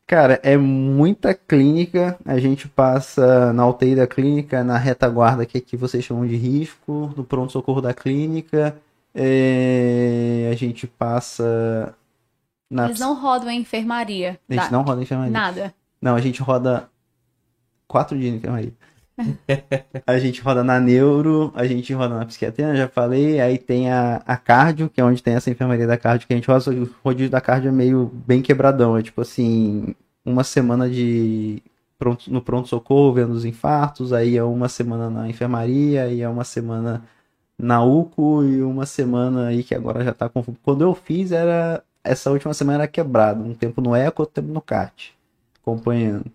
Cara, 0.06 0.38
é 0.42 0.56
muita 0.56 1.32
clínica. 1.34 2.18
A 2.26 2.38
gente 2.38 2.68
passa 2.68 3.52
na 3.52 3.66
UTI 3.66 3.96
da 3.96 4.06
clínica, 4.06 4.62
na 4.62 4.76
retaguarda, 4.76 5.46
que 5.46 5.56
aqui 5.58 5.76
vocês 5.76 6.04
chamam 6.04 6.26
de 6.26 6.36
risco, 6.36 7.12
no 7.16 7.24
pronto-socorro 7.24 7.80
da 7.80 7.94
clínica. 7.94 8.76
É, 9.14 10.48
A 10.52 10.56
gente 10.56 10.86
passa 10.86 11.94
na. 12.70 12.86
Eles 12.86 13.00
não 13.00 13.14
rodam 13.14 13.48
em 13.50 13.60
enfermaria. 13.60 14.38
A 14.48 14.52
gente 14.52 14.64
Tá? 14.64 14.70
não 14.70 14.82
roda 14.82 15.00
em 15.00 15.04
enfermaria. 15.04 15.32
Nada. 15.32 15.74
Não, 16.02 16.14
a 16.14 16.20
gente 16.20 16.42
roda 16.42 16.88
quatro 17.88 18.18
dias 18.18 18.34
em 18.34 18.36
enfermaria. 18.36 18.72
a 20.06 20.18
gente 20.18 20.40
roda 20.40 20.64
na 20.64 20.80
neuro, 20.80 21.52
a 21.54 21.66
gente 21.66 21.92
roda 21.92 22.16
na 22.18 22.26
psiquiatria, 22.26 22.68
eu 22.68 22.76
já 22.76 22.88
falei. 22.88 23.40
Aí 23.40 23.58
tem 23.58 23.90
a, 23.90 24.22
a 24.26 24.36
cardio, 24.36 24.88
que 24.88 25.00
é 25.00 25.04
onde 25.04 25.22
tem 25.22 25.34
essa 25.34 25.50
enfermaria 25.50 25.86
da 25.86 25.96
cardio 25.96 26.26
que 26.26 26.32
a 26.32 26.36
gente 26.36 26.48
roda. 26.48 26.70
O 26.70 26.88
rodízio 27.04 27.30
da 27.30 27.40
cardio 27.40 27.68
é 27.68 27.72
meio 27.72 28.06
bem 28.26 28.42
quebradão. 28.42 28.96
É 28.96 29.02
tipo 29.02 29.20
assim, 29.20 29.94
uma 30.24 30.44
semana 30.44 30.88
de 30.88 31.62
pronto, 31.98 32.30
no 32.32 32.42
pronto-socorro 32.42 33.12
vendo 33.14 33.32
os 33.32 33.44
infartos, 33.44 34.12
aí 34.12 34.36
é 34.36 34.44
uma 34.44 34.68
semana 34.68 35.08
na 35.10 35.28
enfermaria, 35.28 36.04
aí 36.04 36.20
é 36.20 36.28
uma 36.28 36.44
semana 36.44 37.04
na 37.58 37.84
UCO 37.84 38.44
e 38.44 38.62
uma 38.62 38.86
semana 38.86 39.48
aí 39.48 39.62
que 39.62 39.74
agora 39.74 40.04
já 40.04 40.12
tá 40.12 40.28
confuso. 40.28 40.58
Quando 40.62 40.82
eu 40.82 40.94
fiz, 40.94 41.32
era 41.32 41.82
essa 42.02 42.30
última 42.30 42.52
semana 42.54 42.78
era 42.84 42.88
quebrado. 42.88 43.42
Um 43.44 43.54
tempo 43.54 43.80
no 43.80 43.94
ECO, 43.96 44.22
outro 44.22 44.42
tempo 44.42 44.52
no 44.52 44.60
CAT 44.60 45.14
acompanhando. 45.62 46.26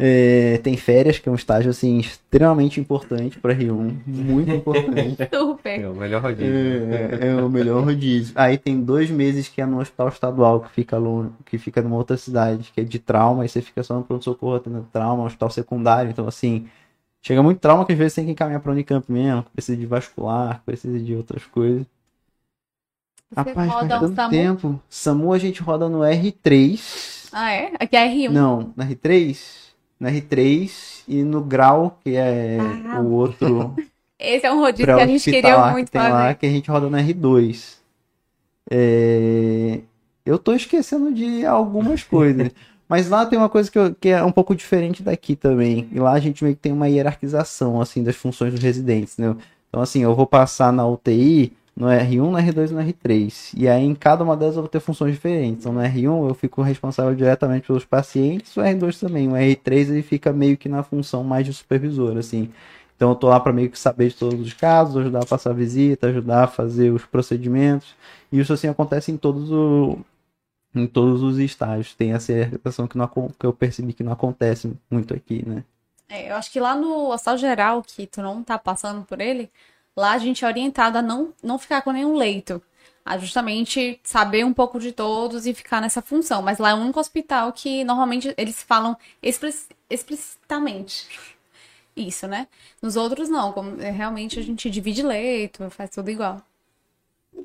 É, 0.00 0.58
tem 0.58 0.76
férias, 0.76 1.18
que 1.18 1.28
é 1.28 1.32
um 1.32 1.34
estágio 1.34 1.70
assim 1.70 1.98
extremamente 1.98 2.78
importante 2.78 3.36
para 3.40 3.52
Rio1, 3.52 3.96
muito 4.06 4.48
importante. 4.52 5.16
Super. 5.34 5.80
É 5.80 5.88
o 5.88 5.94
melhor 5.94 6.22
rodízio. 6.22 6.54
É, 6.94 7.26
é 7.26 7.34
o 7.34 7.48
melhor 7.48 7.84
rodízio. 7.84 8.32
Aí 8.36 8.56
tem 8.56 8.80
dois 8.80 9.10
meses 9.10 9.48
que 9.48 9.60
é 9.60 9.66
no 9.66 9.80
hospital 9.80 10.08
estadual, 10.08 10.60
que 10.60 10.70
fica 10.70 10.96
longe, 10.96 11.30
que 11.44 11.58
fica 11.58 11.82
numa 11.82 11.96
outra 11.96 12.16
cidade, 12.16 12.70
que 12.72 12.80
é 12.80 12.84
de 12.84 13.00
trauma, 13.00 13.42
aí 13.42 13.48
você 13.48 13.60
fica 13.60 13.82
só 13.82 13.96
no 13.96 14.04
pronto-socorro 14.04 14.54
atendendo 14.54 14.86
trauma, 14.92 15.24
hospital 15.24 15.50
secundário. 15.50 16.12
Então, 16.12 16.28
assim, 16.28 16.68
chega 17.20 17.42
muito 17.42 17.58
trauma 17.58 17.84
que 17.84 17.92
às 17.92 17.98
vezes 17.98 18.14
tem 18.14 18.24
que 18.24 18.30
encaminhar 18.30 18.60
para 18.60 18.70
Unicamp 18.70 19.10
mesmo, 19.10 19.42
que 19.42 19.50
precisa 19.50 19.76
de 19.76 19.84
vascular, 19.86 20.62
precisa 20.64 20.96
de 21.00 21.12
outras 21.16 21.44
coisas. 21.44 21.84
Você 23.30 23.50
Rapaz, 23.50 23.54
faz 23.56 23.72
roda 23.72 23.96
um 23.96 24.00
tanto 24.00 24.14
SAMU? 24.14 24.30
tempo. 24.30 24.82
SAMU 24.88 25.32
a 25.32 25.38
gente 25.38 25.60
roda 25.60 25.88
no 25.88 25.98
R3. 25.98 27.28
Ah, 27.32 27.52
é? 27.52 27.72
Aqui 27.80 27.96
é 27.96 28.08
R1. 28.08 28.30
Não, 28.30 28.72
na 28.76 28.86
R3? 28.86 29.67
Na 30.00 30.10
R3 30.10 31.02
e 31.08 31.22
no 31.24 31.40
Grau, 31.40 31.98
que 32.04 32.14
é 32.16 32.58
Ah. 32.86 33.00
o 33.00 33.10
outro 33.12 33.74
Esse 34.18 34.46
é 34.46 34.52
um 34.52 34.58
rodízio 34.58 34.86
que 34.86 34.90
a 35.02 35.06
gente 35.06 35.24
queria 35.30 35.70
muito 35.72 35.86
que 35.86 35.92
tem 35.92 36.00
lá, 36.00 36.22
fazer. 36.22 36.34
que 36.36 36.46
a 36.46 36.50
gente 36.50 36.70
roda 36.70 36.88
no 36.90 36.96
R2. 36.96 37.76
É, 38.70 39.80
Eu 40.26 40.38
tô 40.38 40.52
esquecendo 40.54 41.12
de 41.12 41.46
algumas 41.46 42.02
coisas. 42.04 42.50
Mas 42.88 43.08
lá 43.08 43.24
tem 43.26 43.38
uma 43.38 43.48
coisa 43.48 43.70
que, 43.70 43.78
eu- 43.78 43.94
que 43.94 44.08
é 44.08 44.22
um 44.24 44.32
pouco 44.32 44.54
diferente 44.54 45.02
daqui 45.02 45.36
também. 45.36 45.88
E 45.92 45.98
lá 46.00 46.12
a 46.12 46.18
gente 46.20 46.42
meio 46.44 46.56
que 46.56 46.62
tem 46.62 46.72
uma 46.72 46.88
hierarquização, 46.88 47.80
assim, 47.80 48.02
das 48.02 48.16
funções 48.16 48.52
dos 48.52 48.62
residentes, 48.62 49.16
né? 49.18 49.34
Então, 49.68 49.80
assim, 49.82 50.02
eu 50.02 50.14
vou 50.14 50.26
passar 50.26 50.72
na 50.72 50.86
UTI 50.86 51.52
no 51.78 51.86
R1, 51.86 52.16
no 52.16 52.36
R2 52.36 52.70
e 52.70 52.74
no 52.74 52.80
R3. 52.80 53.54
E 53.56 53.68
aí, 53.68 53.84
em 53.84 53.94
cada 53.94 54.24
uma 54.24 54.36
delas, 54.36 54.56
eu 54.56 54.62
vou 54.62 54.68
ter 54.68 54.80
funções 54.80 55.14
diferentes. 55.14 55.60
Então, 55.60 55.72
no 55.72 55.80
R1, 55.80 56.28
eu 56.28 56.34
fico 56.34 56.60
responsável 56.60 57.14
diretamente 57.14 57.68
pelos 57.68 57.84
pacientes, 57.84 58.56
o 58.56 58.60
R2 58.60 58.98
também. 58.98 59.28
O 59.28 59.34
R3, 59.34 59.90
ele 59.90 60.02
fica 60.02 60.32
meio 60.32 60.56
que 60.56 60.68
na 60.68 60.82
função 60.82 61.22
mais 61.22 61.46
de 61.46 61.52
supervisor, 61.54 62.18
assim. 62.18 62.50
Então, 62.96 63.10
eu 63.10 63.14
tô 63.14 63.28
lá 63.28 63.38
para 63.38 63.52
meio 63.52 63.70
que 63.70 63.78
saber 63.78 64.08
de 64.08 64.16
todos 64.16 64.40
os 64.40 64.52
casos, 64.52 64.96
ajudar 64.96 65.22
a 65.22 65.26
passar 65.26 65.50
a 65.50 65.54
visita, 65.54 66.08
ajudar 66.08 66.44
a 66.44 66.48
fazer 66.48 66.90
os 66.90 67.04
procedimentos. 67.04 67.94
E 68.32 68.40
isso, 68.40 68.52
assim, 68.52 68.66
acontece 68.66 69.12
em 69.12 69.16
todos, 69.16 69.52
o, 69.52 69.98
em 70.74 70.84
todos 70.84 71.22
os 71.22 71.38
estágios. 71.38 71.94
Tem 71.94 72.12
essa 72.12 72.32
hierarquização 72.32 72.88
que, 72.88 72.98
que 73.38 73.46
eu 73.46 73.52
percebi 73.52 73.92
que 73.92 74.02
não 74.02 74.10
acontece 74.10 74.72
muito 74.90 75.14
aqui, 75.14 75.48
né? 75.48 75.62
É, 76.08 76.28
eu 76.28 76.34
acho 76.34 76.50
que 76.50 76.58
lá 76.58 76.74
no 76.74 77.12
hospital 77.12 77.38
geral, 77.38 77.82
que 77.84 78.04
tu 78.04 78.20
não 78.20 78.42
tá 78.42 78.58
passando 78.58 79.04
por 79.04 79.20
ele, 79.20 79.48
lá 79.98 80.12
a 80.12 80.18
gente 80.18 80.44
é 80.44 80.48
orientado 80.48 80.96
a 80.98 81.02
não, 81.02 81.34
não 81.42 81.58
ficar 81.58 81.82
com 81.82 81.90
nenhum 81.92 82.16
leito. 82.16 82.62
A 83.04 83.18
justamente 83.18 83.98
saber 84.04 84.44
um 84.44 84.52
pouco 84.54 84.78
de 84.78 84.92
todos 84.92 85.46
e 85.46 85.54
ficar 85.54 85.80
nessa 85.80 86.00
função. 86.02 86.42
Mas 86.42 86.58
lá 86.58 86.70
é 86.70 86.74
o 86.74 86.78
único 86.78 87.00
hospital 87.00 87.52
que 87.52 87.82
normalmente 87.84 88.32
eles 88.36 88.62
falam 88.62 88.96
explic- 89.22 89.74
explicitamente. 89.90 91.08
Isso, 91.96 92.28
né? 92.28 92.46
Nos 92.80 92.96
outros 92.96 93.28
não, 93.28 93.52
como 93.52 93.80
é, 93.80 93.90
realmente 93.90 94.38
a 94.38 94.42
gente 94.42 94.70
divide 94.70 95.02
leito, 95.02 95.68
faz 95.70 95.90
tudo 95.90 96.10
igual. 96.10 96.40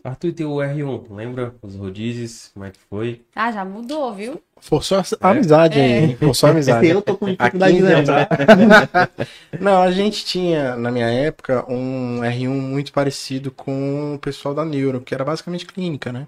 Arthur 0.04 0.28
e 0.28 0.34
teu 0.34 0.50
R1, 0.50 1.16
lembra 1.16 1.56
os 1.62 1.76
rodízios? 1.76 2.52
Como 2.54 2.66
é 2.66 2.72
que 2.72 2.80
foi? 2.89 3.22
Ah, 3.34 3.54
já 3.54 3.63
mudou, 3.63 4.13
viu? 4.13 4.42
Forçou 4.60 5.02
a 5.22 5.30
amizade 5.30 5.80
aí, 5.80 5.92
hein? 5.92 6.18
Forçou 6.18 6.48
a 6.48 6.52
amizade. 6.52 6.88
Eu 6.92 7.02
tô 7.02 7.16
com 7.16 7.26
dificuldade 7.26 7.74
de 7.74 7.80
15 7.80 7.94
anos, 7.94 8.10
lembrar. 8.10 9.10
Não, 9.60 9.82
a 9.82 9.92
gente 9.92 10.26
tinha, 10.26 10.76
na 10.76 10.92
minha 10.92 11.10
época, 11.10 11.66
um 11.72 12.20
R1 12.20 12.50
muito 12.50 12.92
parecido 12.92 13.50
com 13.50 14.16
o 14.16 14.20
pessoal 14.20 14.54
da 14.54 14.66
Neuro, 14.66 15.00
que 15.00 15.13
era 15.16 15.24
basicamente 15.24 15.66
clínica, 15.66 16.12
né? 16.12 16.28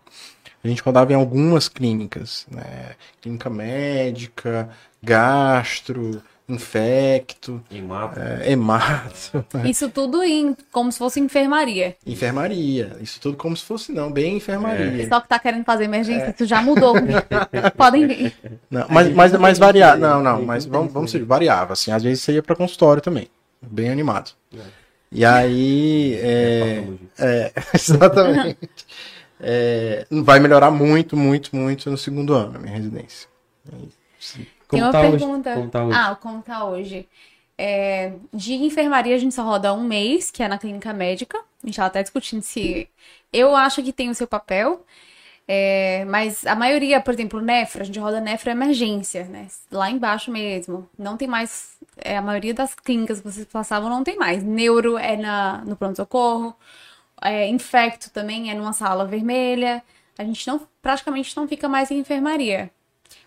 A 0.64 0.68
gente 0.70 0.82
rodava 0.82 1.12
em 1.12 1.16
algumas 1.16 1.68
clínicas, 1.68 2.48
né? 2.50 2.96
Clínica 3.22 3.50
médica, 3.50 4.70
gastro, 5.04 6.22
infecto, 6.48 7.62
é, 7.72 8.52
hemato, 8.52 9.46
né? 9.54 9.64
Isso 9.70 9.90
tudo 9.90 10.22
em, 10.24 10.56
como 10.72 10.92
se 10.92 10.98
fosse 10.98 11.20
enfermaria. 11.20 11.96
enfermaria. 12.06 12.96
Isso 13.02 13.20
tudo 13.20 13.36
como 13.36 13.58
se 13.58 13.64
fosse, 13.64 13.92
não, 13.92 14.12
bem 14.12 14.34
O 14.34 14.38
enfermaria. 14.38 14.92
pessoal 14.92 15.22
que 15.22 15.28
tá 15.28 15.40
querendo 15.40 15.66
fazer 15.66 15.86
emergência, 15.86 16.30
isso 16.36 16.46
já 16.46 16.62
mudou. 16.62 16.94
Podem 17.76 18.08
vir. 18.08 18.36
Não, 18.70 18.86
mas, 18.90 19.12
mas, 19.14 19.32
mas 19.34 19.58
variava. 19.58 19.98
Não, 19.98 20.22
não, 20.22 20.44
mas 20.44 20.66
vamos, 20.66 20.94
vamos 20.94 21.12
ser, 21.12 21.24
variava, 21.24 21.74
assim. 21.74 21.92
Às 21.92 22.04
vezes 22.04 22.24
você 22.24 22.34
ia 22.34 22.44
pra 22.44 22.56
consultório 22.56 23.02
também. 23.02 23.28
Bem 23.62 23.90
animado. 23.90 24.32
E 25.12 25.26
aí. 25.26 26.20
É, 26.22 26.84
é, 27.18 27.54
exatamente. 27.74 28.86
É, 29.40 30.06
vai 30.12 30.40
melhorar 30.40 30.70
muito, 30.72 31.18
muito, 31.18 31.56
muito 31.56 31.90
no 31.90 31.98
segundo 31.98 32.34
ano, 32.34 32.58
a 32.58 32.60
minha 32.60 32.76
residência. 32.76 33.28
Tem 34.70 34.82
uma 34.82 34.92
tá 34.92 35.02
hoje? 35.04 35.26
pergunta. 35.26 35.54
Como 35.54 35.70
tá 35.70 35.84
hoje? 35.86 36.00
Ah, 36.00 36.16
como 36.16 36.42
tá 36.42 36.66
hoje? 36.66 37.08
É, 37.58 38.14
de 38.34 38.54
enfermaria 38.56 39.16
a 39.16 39.18
gente 39.18 39.34
só 39.34 39.44
roda 39.44 39.74
um 39.74 39.84
mês, 39.84 40.30
que 40.32 40.44
é 40.44 40.48
na 40.48 40.58
clínica 40.58 40.94
médica. 40.94 41.38
A 41.64 41.68
gente 41.68 41.76
tava 41.78 41.88
até 41.88 42.04
discutindo 42.04 42.42
se. 42.42 42.90
Eu 43.32 43.56
acho 43.56 43.84
que 43.84 43.94
tem 43.94 44.10
o 44.10 44.16
seu 44.16 44.28
papel. 44.28 44.86
é, 45.48 46.06
mas 46.06 46.46
a 46.48 46.56
maioria, 46.56 47.02
por 47.02 47.14
exemplo, 47.14 47.42
nefra, 47.42 47.84
a 47.84 47.86
gente 47.86 48.00
roda 48.00 48.22
nefra 48.22 48.52
emergência, 48.52 49.26
né? 49.26 49.48
Lá 49.72 49.90
embaixo 49.92 50.32
mesmo. 50.32 50.90
Não 50.98 51.18
tem 51.18 51.28
mais. 51.28 51.78
é, 51.98 52.18
a 52.18 52.22
maioria 52.22 52.54
das 52.54 52.76
clínicas 52.76 53.20
que 53.22 53.26
vocês 53.32 53.46
passavam 53.48 53.90
não 53.90 54.04
tem 54.04 54.18
mais. 54.18 54.44
Neuro 54.44 54.98
é 54.98 55.18
na, 55.18 55.64
no 55.66 55.76
pronto-socorro. 55.76 56.56
É, 57.22 57.48
infecto 57.48 58.12
também 58.12 58.52
é 58.52 58.54
numa 58.56 58.74
sala 58.74 59.06
vermelha. 59.06 59.84
A 60.18 60.24
gente 60.24 60.48
não 60.48 60.62
praticamente 60.82 61.36
não 61.38 61.48
fica 61.48 61.68
mais 61.70 61.92
em 61.92 62.00
enfermaria. 62.00 62.72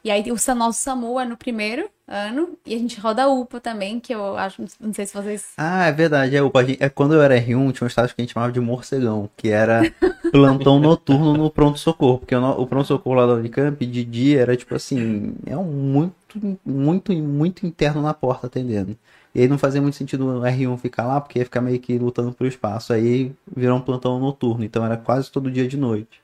E 0.09 0.11
aí 0.11 0.25
o 0.33 0.55
nosso 0.55 0.81
SAMU 0.81 1.21
é 1.21 1.27
no 1.27 1.37
primeiro 1.37 1.87
ano 2.07 2.57
e 2.65 2.75
a 2.75 2.79
gente 2.79 2.99
roda 2.99 3.25
a 3.25 3.29
UPA 3.29 3.61
também, 3.61 4.01
que 4.01 4.15
eu 4.15 4.39
acho, 4.39 4.65
não 4.81 4.95
sei 4.95 5.05
se 5.05 5.13
vocês. 5.13 5.49
Ah, 5.59 5.85
é 5.85 5.93
verdade. 5.93 6.35
É, 6.35 6.43
opa, 6.43 6.61
a 6.61 6.65
gente- 6.65 6.83
é 6.83 6.89
quando 6.89 7.13
eu 7.13 7.21
era 7.21 7.37
R1, 7.37 7.71
tinha 7.73 7.85
um 7.85 7.89
estágio 7.89 8.17
que 8.17 8.23
a 8.23 8.25
gente 8.25 8.33
chamava 8.33 8.51
de 8.51 8.59
morcegão, 8.59 9.29
que 9.37 9.51
era 9.51 9.83
plantão 10.33 10.81
noturno 10.81 11.35
no 11.35 11.51
pronto-socorro. 11.51 12.21
Porque 12.21 12.35
o, 12.35 12.43
o 12.63 12.67
pronto-socorro 12.67 13.17
lá 13.17 13.27
da 13.27 13.35
Unicamp, 13.35 13.85
de 13.85 14.03
dia, 14.03 14.41
era 14.41 14.57
tipo 14.57 14.75
assim, 14.75 15.35
é 15.45 15.55
um 15.55 15.65
muito, 15.65 16.59
muito, 16.65 17.13
muito 17.13 17.67
interno 17.67 18.01
na 18.01 18.15
porta 18.15 18.47
atendendo. 18.47 18.97
E 19.35 19.43
aí 19.43 19.47
não 19.47 19.59
fazia 19.59 19.83
muito 19.83 19.97
sentido 19.99 20.25
o 20.27 20.41
R1 20.41 20.79
ficar 20.79 21.05
lá, 21.05 21.21
porque 21.21 21.39
ia 21.39 21.45
ficar 21.45 21.61
meio 21.61 21.79
que 21.79 21.99
lutando 21.99 22.33
por 22.33 22.47
espaço. 22.47 22.95
Aí 22.95 23.31
virou 23.55 23.77
um 23.77 23.83
plantão 23.83 24.19
noturno, 24.19 24.65
então 24.65 24.83
era 24.83 24.97
quase 24.97 25.31
todo 25.31 25.51
dia 25.51 25.69
de 25.69 25.77
noite. 25.77 26.19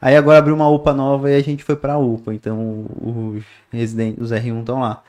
Aí 0.00 0.16
agora 0.16 0.38
abriu 0.38 0.54
uma 0.54 0.68
UPA 0.68 0.94
nova 0.94 1.30
e 1.30 1.34
a 1.34 1.40
gente 1.42 1.64
foi 1.64 1.74
pra 1.76 1.98
UPA, 1.98 2.32
então 2.34 2.86
os 3.00 3.42
residentes, 3.72 4.22
os 4.22 4.30
R1 4.32 4.60
estão 4.60 4.80
lá. 4.80 5.02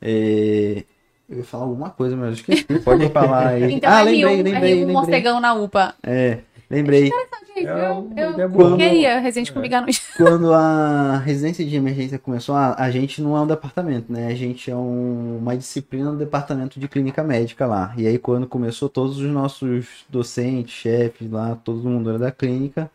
É, 0.00 0.84
Eu 1.28 1.38
ia 1.38 1.44
falar 1.44 1.64
alguma 1.64 1.90
coisa, 1.90 2.16
mas 2.16 2.26
eu 2.28 2.32
esqueci. 2.34 2.64
Pode 2.84 3.08
falar 3.10 3.48
aí. 3.48 3.74
Então, 3.74 3.90
ah, 3.90 4.02
R1, 4.02 4.04
lembrei, 4.04 4.42
lembrei, 4.42 4.52
R1 4.74 4.78
lembrei. 4.78 4.86
morcegão 4.94 5.40
na 5.40 5.54
UPA. 5.54 5.94
É, 6.02 6.38
lembrei. 6.70 7.10
É 7.56 7.62
eu, 7.62 8.10
eu 8.16 8.30
ideia 8.32 8.48
boa. 8.48 8.76
queria 8.76 9.18
residente 9.18 9.52
comigo 9.52 9.74
à 9.74 9.80
noite. 9.82 10.00
Quando 10.16 10.52
a 10.54 11.18
residência 11.18 11.64
de 11.66 11.76
emergência 11.76 12.18
começou, 12.18 12.54
a, 12.54 12.74
a 12.78 12.90
gente 12.90 13.20
não 13.20 13.36
é 13.36 13.40
um 13.40 13.46
departamento, 13.46 14.10
né? 14.12 14.28
A 14.28 14.34
gente 14.34 14.70
é 14.70 14.76
um- 14.76 15.38
uma 15.38 15.56
disciplina 15.56 16.10
do 16.10 16.16
departamento 16.16 16.80
de 16.80 16.88
clínica 16.88 17.22
médica 17.22 17.66
lá. 17.66 17.92
E 17.98 18.06
aí, 18.06 18.16
quando 18.18 18.46
começou, 18.46 18.88
todos 18.88 19.18
os 19.18 19.30
nossos 19.30 20.04
docentes, 20.08 20.72
chefes 20.72 21.30
lá, 21.30 21.54
todo 21.62 21.88
mundo 21.88 22.08
era 22.10 22.18
da 22.18 22.30
clínica. 22.32 22.90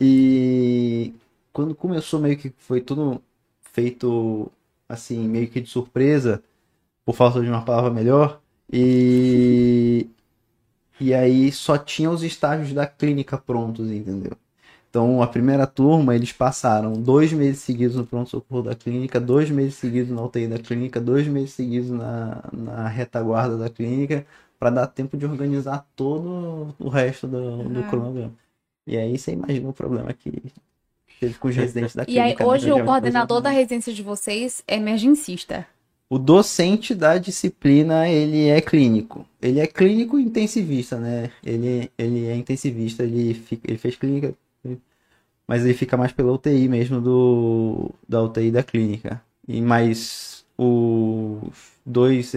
E 0.00 1.14
quando 1.52 1.74
começou, 1.74 2.20
meio 2.20 2.38
que 2.38 2.50
foi 2.58 2.80
tudo 2.80 3.22
feito 3.72 4.50
assim, 4.88 5.28
meio 5.28 5.48
que 5.50 5.60
de 5.60 5.68
surpresa, 5.68 6.42
por 7.04 7.14
falta 7.14 7.40
de 7.42 7.48
uma 7.48 7.64
palavra 7.64 7.90
melhor. 7.90 8.40
E, 8.72 10.08
e 11.00 11.14
aí 11.14 11.50
só 11.52 11.78
tinha 11.78 12.10
os 12.10 12.22
estágios 12.22 12.72
da 12.72 12.86
clínica 12.86 13.38
prontos, 13.38 13.90
entendeu? 13.90 14.32
Então, 14.90 15.22
a 15.22 15.28
primeira 15.28 15.66
turma, 15.66 16.16
eles 16.16 16.32
passaram 16.32 16.94
dois 17.02 17.32
meses 17.32 17.60
seguidos 17.62 17.96
no 17.96 18.06
pronto-socorro 18.06 18.62
da 18.64 18.74
clínica, 18.76 19.20
dois 19.20 19.50
meses 19.50 19.76
seguidos 19.76 20.10
na 20.14 20.22
UTI 20.24 20.48
da 20.48 20.58
clínica, 20.58 21.00
dois 21.00 21.26
meses 21.28 21.52
seguidos 21.54 21.90
na, 21.90 22.42
na 22.52 22.88
retaguarda 22.88 23.56
da 23.58 23.70
clínica, 23.70 24.26
para 24.58 24.70
dar 24.70 24.86
tempo 24.88 25.16
de 25.16 25.26
organizar 25.26 25.86
todo 25.96 26.74
o 26.78 26.88
resto 26.88 27.28
do, 27.28 27.64
do 27.70 27.80
Ah. 27.80 27.84
cronograma. 27.84 28.34
E 28.90 28.96
aí 28.96 29.16
você 29.16 29.30
imagina 29.30 29.68
o 29.68 29.72
problema 29.72 30.12
que 30.12 30.32
teve 31.20 31.34
com 31.34 31.46
os 31.46 31.54
residentes 31.54 31.94
da 31.94 32.02
E 32.08 32.18
aí, 32.18 32.34
clínica. 32.34 32.42
né? 32.44 32.50
hoje, 32.50 32.66
Já 32.66 32.74
o 32.74 32.84
coordenador 32.84 33.40
da 33.40 33.48
residência 33.50 33.92
de 33.94 34.02
vocês 34.02 34.64
é 34.66 34.74
emergencista. 34.74 35.64
O 36.08 36.18
docente 36.18 36.92
da 36.92 37.16
disciplina, 37.16 38.08
ele 38.08 38.48
é 38.48 38.60
clínico. 38.60 39.24
Ele 39.40 39.60
é 39.60 39.66
clínico 39.68 40.18
intensivista, 40.18 40.98
né? 40.98 41.30
Ele, 41.44 41.88
ele 41.96 42.26
é 42.26 42.34
intensivista, 42.34 43.04
ele, 43.04 43.32
fica, 43.32 43.70
ele 43.70 43.78
fez 43.78 43.94
clínica, 43.94 44.34
mas 45.46 45.64
ele 45.64 45.74
fica 45.74 45.96
mais 45.96 46.10
pela 46.10 46.32
UTI 46.32 46.66
mesmo 46.66 47.00
do, 47.00 47.92
da 48.08 48.20
UTI 48.24 48.50
da 48.50 48.64
clínica. 48.64 49.22
E 49.46 49.60
mais 49.60 50.39
os 50.62 51.72
dois 51.86 52.32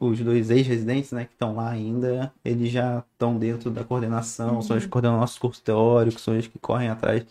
os 0.00 0.20
dois 0.20 0.50
ex-residentes, 0.50 1.12
né, 1.12 1.26
que 1.26 1.32
estão 1.32 1.54
lá 1.54 1.68
ainda, 1.68 2.32
eles 2.42 2.70
já 2.72 3.04
estão 3.12 3.36
dentro 3.36 3.70
da 3.70 3.84
coordenação, 3.84 4.62
são 4.62 4.74
eles 4.74 4.86
que 4.86 4.90
coordenam 4.90 5.18
nosso 5.20 5.38
curso 5.38 5.60
teórico, 5.62 6.18
são 6.18 6.32
eles 6.32 6.46
que 6.46 6.58
correm 6.58 6.88
atrás 6.88 7.26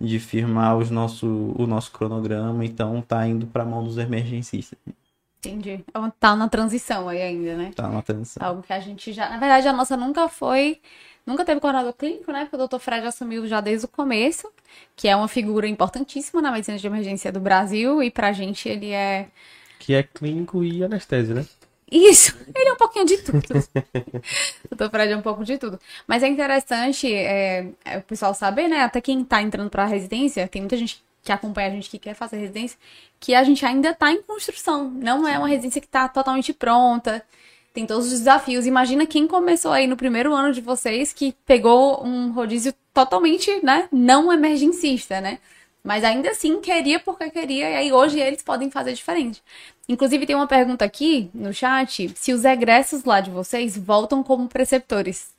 de 0.00 0.18
firmar 0.18 0.78
os 0.78 0.90
nosso, 0.90 1.54
o 1.58 1.66
nosso 1.66 1.92
cronograma, 1.92 2.64
então 2.64 3.02
tá 3.02 3.26
indo 3.26 3.46
para 3.46 3.64
mão 3.64 3.84
dos 3.84 3.98
emergencistas. 3.98 4.78
Entendi. 5.38 5.84
Então, 5.86 6.10
Tá 6.18 6.34
na 6.34 6.48
transição 6.48 7.08
aí 7.08 7.20
ainda, 7.20 7.56
né? 7.56 7.70
Tá 7.74 7.88
na 7.88 8.00
transição. 8.00 8.44
Algo 8.44 8.62
que 8.62 8.72
a 8.72 8.80
gente 8.80 9.12
já. 9.12 9.28
Na 9.28 9.38
verdade, 9.38 9.68
a 9.68 9.72
nossa 9.72 9.96
nunca 9.96 10.28
foi. 10.28 10.80
Nunca 11.26 11.44
teve 11.44 11.60
coordenador 11.60 11.92
clínico, 11.92 12.32
né? 12.32 12.46
Porque 12.46 12.56
o 12.56 12.66
Dr. 12.66 12.78
Fred 12.78 13.06
assumiu 13.06 13.46
já 13.46 13.60
desde 13.60 13.84
o 13.84 13.88
começo, 13.88 14.50
que 14.96 15.06
é 15.06 15.14
uma 15.14 15.28
figura 15.28 15.68
importantíssima 15.68 16.40
na 16.40 16.50
medicina 16.50 16.78
de 16.78 16.86
emergência 16.86 17.30
do 17.30 17.38
Brasil, 17.38 18.02
e 18.02 18.10
pra 18.10 18.32
gente 18.32 18.68
ele 18.68 18.92
é. 18.92 19.28
Que 19.78 19.94
é 19.94 20.02
clínico 20.02 20.62
e 20.64 20.82
anestésio, 20.82 21.34
né? 21.34 21.46
Isso! 21.90 22.36
Ele 22.54 22.68
é 22.68 22.72
um 22.72 22.76
pouquinho 22.76 23.06
de 23.06 23.18
tudo. 23.18 23.40
Doutor 24.68 24.90
Fred 24.90 25.12
é 25.12 25.16
um 25.16 25.22
pouco 25.22 25.44
de 25.44 25.56
tudo. 25.56 25.80
Mas 26.06 26.22
é 26.22 26.28
interessante 26.28 27.12
é, 27.12 27.66
é 27.84 27.98
o 27.98 28.02
pessoal 28.02 28.34
saber, 28.34 28.68
né? 28.68 28.82
Até 28.82 29.00
quem 29.00 29.24
tá 29.24 29.40
entrando 29.40 29.70
pra 29.70 29.86
residência, 29.86 30.46
tem 30.48 30.60
muita 30.60 30.76
gente 30.76 31.02
que 31.22 31.32
acompanha 31.32 31.68
a 31.68 31.70
gente 31.70 31.90
que 31.90 31.98
quer 31.98 32.14
fazer 32.14 32.36
residência, 32.36 32.78
que 33.18 33.34
a 33.34 33.42
gente 33.42 33.64
ainda 33.64 33.94
tá 33.94 34.10
em 34.10 34.22
construção. 34.22 34.90
Não 34.90 35.26
é 35.26 35.38
uma 35.38 35.48
residência 35.48 35.80
que 35.80 35.88
tá 35.88 36.08
totalmente 36.08 36.52
pronta. 36.52 37.24
Tem 37.72 37.86
todos 37.86 38.06
os 38.06 38.18
desafios. 38.18 38.66
Imagina 38.66 39.06
quem 39.06 39.26
começou 39.26 39.72
aí 39.72 39.86
no 39.86 39.96
primeiro 39.96 40.34
ano 40.34 40.52
de 40.52 40.60
vocês 40.60 41.12
que 41.12 41.34
pegou 41.46 42.04
um 42.04 42.32
rodízio 42.32 42.74
totalmente, 42.92 43.64
né? 43.64 43.88
Não 43.92 44.32
emergencista, 44.32 45.20
né? 45.20 45.38
Mas 45.82 46.04
ainda 46.04 46.30
assim 46.30 46.60
queria 46.60 47.00
porque 47.00 47.30
queria, 47.30 47.70
e 47.70 47.76
aí 47.76 47.92
hoje 47.92 48.20
eles 48.20 48.42
podem 48.42 48.70
fazer 48.70 48.92
diferente. 48.92 49.42
Inclusive, 49.88 50.26
tem 50.26 50.36
uma 50.36 50.46
pergunta 50.46 50.84
aqui 50.84 51.30
no 51.32 51.52
chat: 51.52 52.12
se 52.14 52.32
os 52.32 52.44
egressos 52.44 53.04
lá 53.04 53.20
de 53.20 53.30
vocês 53.30 53.76
voltam 53.78 54.22
como 54.22 54.48
preceptores. 54.48 55.37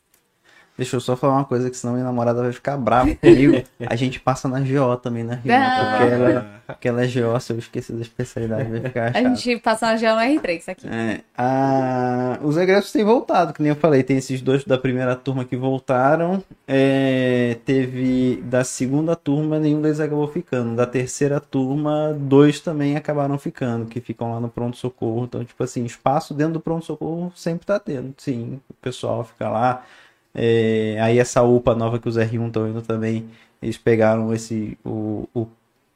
Deixa 0.79 0.95
eu 0.95 1.01
só 1.01 1.15
falar 1.17 1.33
uma 1.35 1.43
coisa, 1.45 1.69
que 1.69 1.75
senão 1.75 1.93
minha 1.93 2.05
namorada 2.05 2.41
vai 2.41 2.53
ficar 2.53 2.77
brava 2.77 3.13
comigo. 3.15 3.61
A 3.85 3.95
gente 3.97 4.17
passa 4.19 4.47
na 4.47 4.59
GO 4.61 4.95
também, 4.97 5.25
né, 5.25 5.39
Rio? 5.43 5.53
Ah. 5.53 5.97
Porque 5.99 6.13
ela, 6.13 6.61
porque 6.67 6.87
ela 6.87 7.03
é 7.03 7.07
GO, 7.07 7.39
se 7.39 7.51
eu 7.51 7.59
esqueci 7.59 7.91
da 7.91 8.01
especialidade, 8.01 8.69
vai 8.69 8.79
ficar 8.81 9.09
A 9.09 9.13
chato. 9.13 9.35
gente 9.35 9.57
passa 9.61 9.85
na 9.87 9.97
GL 9.97 10.15
no 10.15 10.21
R3 10.41 10.69
aqui. 10.69 10.87
É, 10.87 11.19
a- 11.37 12.39
Os 12.41 12.55
egressos 12.55 12.91
têm 12.93 13.03
voltado, 13.03 13.51
que 13.53 13.61
nem 13.61 13.71
eu 13.71 13.75
falei, 13.75 14.03
tem 14.03 14.17
esses 14.17 14.41
dois 14.41 14.63
da 14.63 14.77
primeira 14.77 15.15
turma 15.15 15.43
que 15.43 15.57
voltaram. 15.57 16.41
É, 16.67 17.57
Teve 17.65 18.41
da 18.45 18.63
segunda 18.63 19.15
turma, 19.15 19.59
nenhum 19.59 19.81
deles 19.81 19.99
acabou 19.99 20.27
ficando. 20.27 20.75
Da 20.75 20.85
terceira 20.85 21.39
turma, 21.39 22.15
dois 22.17 22.59
também 22.59 22.95
acabaram 22.95 23.37
ficando, 23.37 23.85
que 23.85 23.99
ficam 23.99 24.31
lá 24.31 24.39
no 24.39 24.47
pronto-socorro. 24.49 25.25
Então, 25.25 25.43
tipo 25.43 25.61
assim, 25.63 25.83
espaço 25.83 26.33
dentro 26.33 26.53
do 26.53 26.59
pronto-socorro 26.59 27.31
sempre 27.35 27.65
tá 27.65 27.79
tendo. 27.79 28.13
Sim, 28.17 28.59
o 28.69 28.73
pessoal 28.81 29.23
fica 29.25 29.49
lá. 29.49 29.83
É, 30.41 30.97
aí 31.01 31.19
essa 31.19 31.43
UPA 31.43 31.75
nova 31.75 31.99
que 31.99 32.07
os 32.07 32.15
R1 32.15 32.47
estão 32.47 32.69
indo 32.69 32.81
também, 32.81 33.29
eles 33.61 33.77
pegaram 33.77 34.33
esse 34.33 34.77
o, 34.85 35.27
o, 35.35 35.45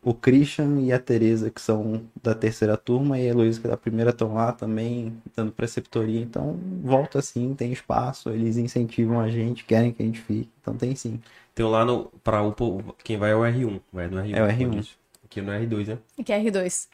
o 0.03 0.13
Christian 0.13 0.81
e 0.81 0.91
a 0.91 0.99
Tereza, 0.99 1.49
que 1.49 1.61
são 1.61 2.03
da 2.21 2.35
terceira 2.35 2.75
turma, 2.75 3.17
e 3.17 3.21
a 3.21 3.29
Heloísa, 3.29 3.61
que 3.61 3.67
é 3.67 3.69
da 3.69 3.77
primeira, 3.77 4.09
estão 4.09 4.33
lá 4.33 4.51
também, 4.51 5.15
dando 5.33 5.53
preceptoria. 5.53 6.19
Então, 6.19 6.59
volta 6.83 7.21
sim, 7.21 7.55
tem 7.55 7.71
espaço, 7.71 8.31
eles 8.31 8.57
incentivam 8.57 9.21
a 9.21 9.29
gente, 9.29 9.63
querem 9.63 9.93
que 9.93 10.03
a 10.03 10.05
gente 10.05 10.19
fique. 10.19 10.49
Então, 10.61 10.75
tem 10.75 10.93
sim. 10.93 11.21
Tem 11.55 11.65
lá 11.65 11.85
no. 11.85 12.11
Pra 12.21 12.41
UPA, 12.41 12.93
quem 13.01 13.15
vai 13.15 13.31
é 13.31 13.35
o 13.35 13.43
R1. 13.43 13.79
Vai 13.93 14.07
no 14.07 14.17
R1. 14.17 14.35
É 14.35 14.43
o 14.43 14.47
R1. 14.47 14.89
Aqui 15.23 15.41
no 15.41 15.53
R2, 15.53 15.87
né? 15.87 15.97
Que 16.25 16.33
é 16.33 16.43
R2. 16.43 16.89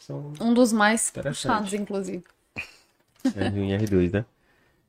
São 0.00 0.32
Um 0.40 0.52
dos 0.52 0.72
mais 0.72 1.12
puxados, 1.12 1.72
inclusive. 1.72 2.24
R1 3.24 3.80
e 3.80 3.86
R2, 3.86 4.12
né? 4.12 4.24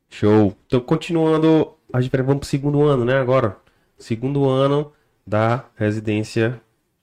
Show. 0.09 0.55
Então, 0.65 0.79
continuando, 0.81 1.75
a 1.93 2.01
gente 2.01 2.15
vamos 2.17 2.39
pro 2.39 2.47
segundo 2.49 2.81
ano, 2.83 3.05
né? 3.05 3.15
Agora. 3.17 3.57
Segundo 3.97 4.47
ano 4.49 4.91
da 5.25 5.65
residência 5.75 6.61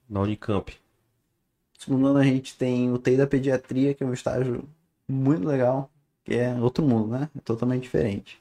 na 0.08 0.20
Unicamp. 0.20 0.72
Segundo 1.78 2.06
ano, 2.08 2.18
a 2.18 2.24
gente 2.24 2.56
tem 2.56 2.92
o 2.92 2.98
TI 2.98 3.16
da 3.16 3.26
pediatria, 3.26 3.94
que 3.94 4.02
é 4.04 4.06
um 4.06 4.12
estágio 4.12 4.68
muito 5.08 5.46
legal, 5.46 5.90
que 6.24 6.34
é 6.34 6.54
outro 6.60 6.84
mundo, 6.86 7.08
né? 7.08 7.28
É 7.36 7.40
totalmente 7.40 7.82
diferente. 7.82 8.40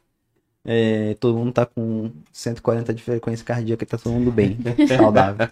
É, 0.66 1.16
todo 1.16 1.38
mundo 1.38 1.54
tá 1.54 1.66
com 1.66 2.12
140 2.34 2.94
de 2.94 3.04
frequência 3.04 3.46
cardíaca, 3.46 3.86
tá 3.86 3.98
todo 3.98 4.14
mundo 4.14 4.32
bem, 4.32 4.60
saudável. 4.86 5.44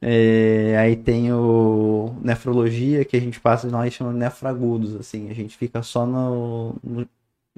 É, 0.00 0.76
aí 0.78 0.96
tem 0.96 1.32
o 1.32 2.14
nefrologia, 2.22 3.04
que 3.04 3.16
a 3.16 3.20
gente 3.20 3.40
passa, 3.40 3.68
nós 3.68 3.92
chamamos 3.94 4.18
de 4.20 4.24
nefragudos, 4.24 4.94
assim, 4.96 5.30
a 5.30 5.34
gente 5.34 5.56
fica 5.56 5.82
só 5.82 6.06
no, 6.06 6.74
no- 6.84 7.08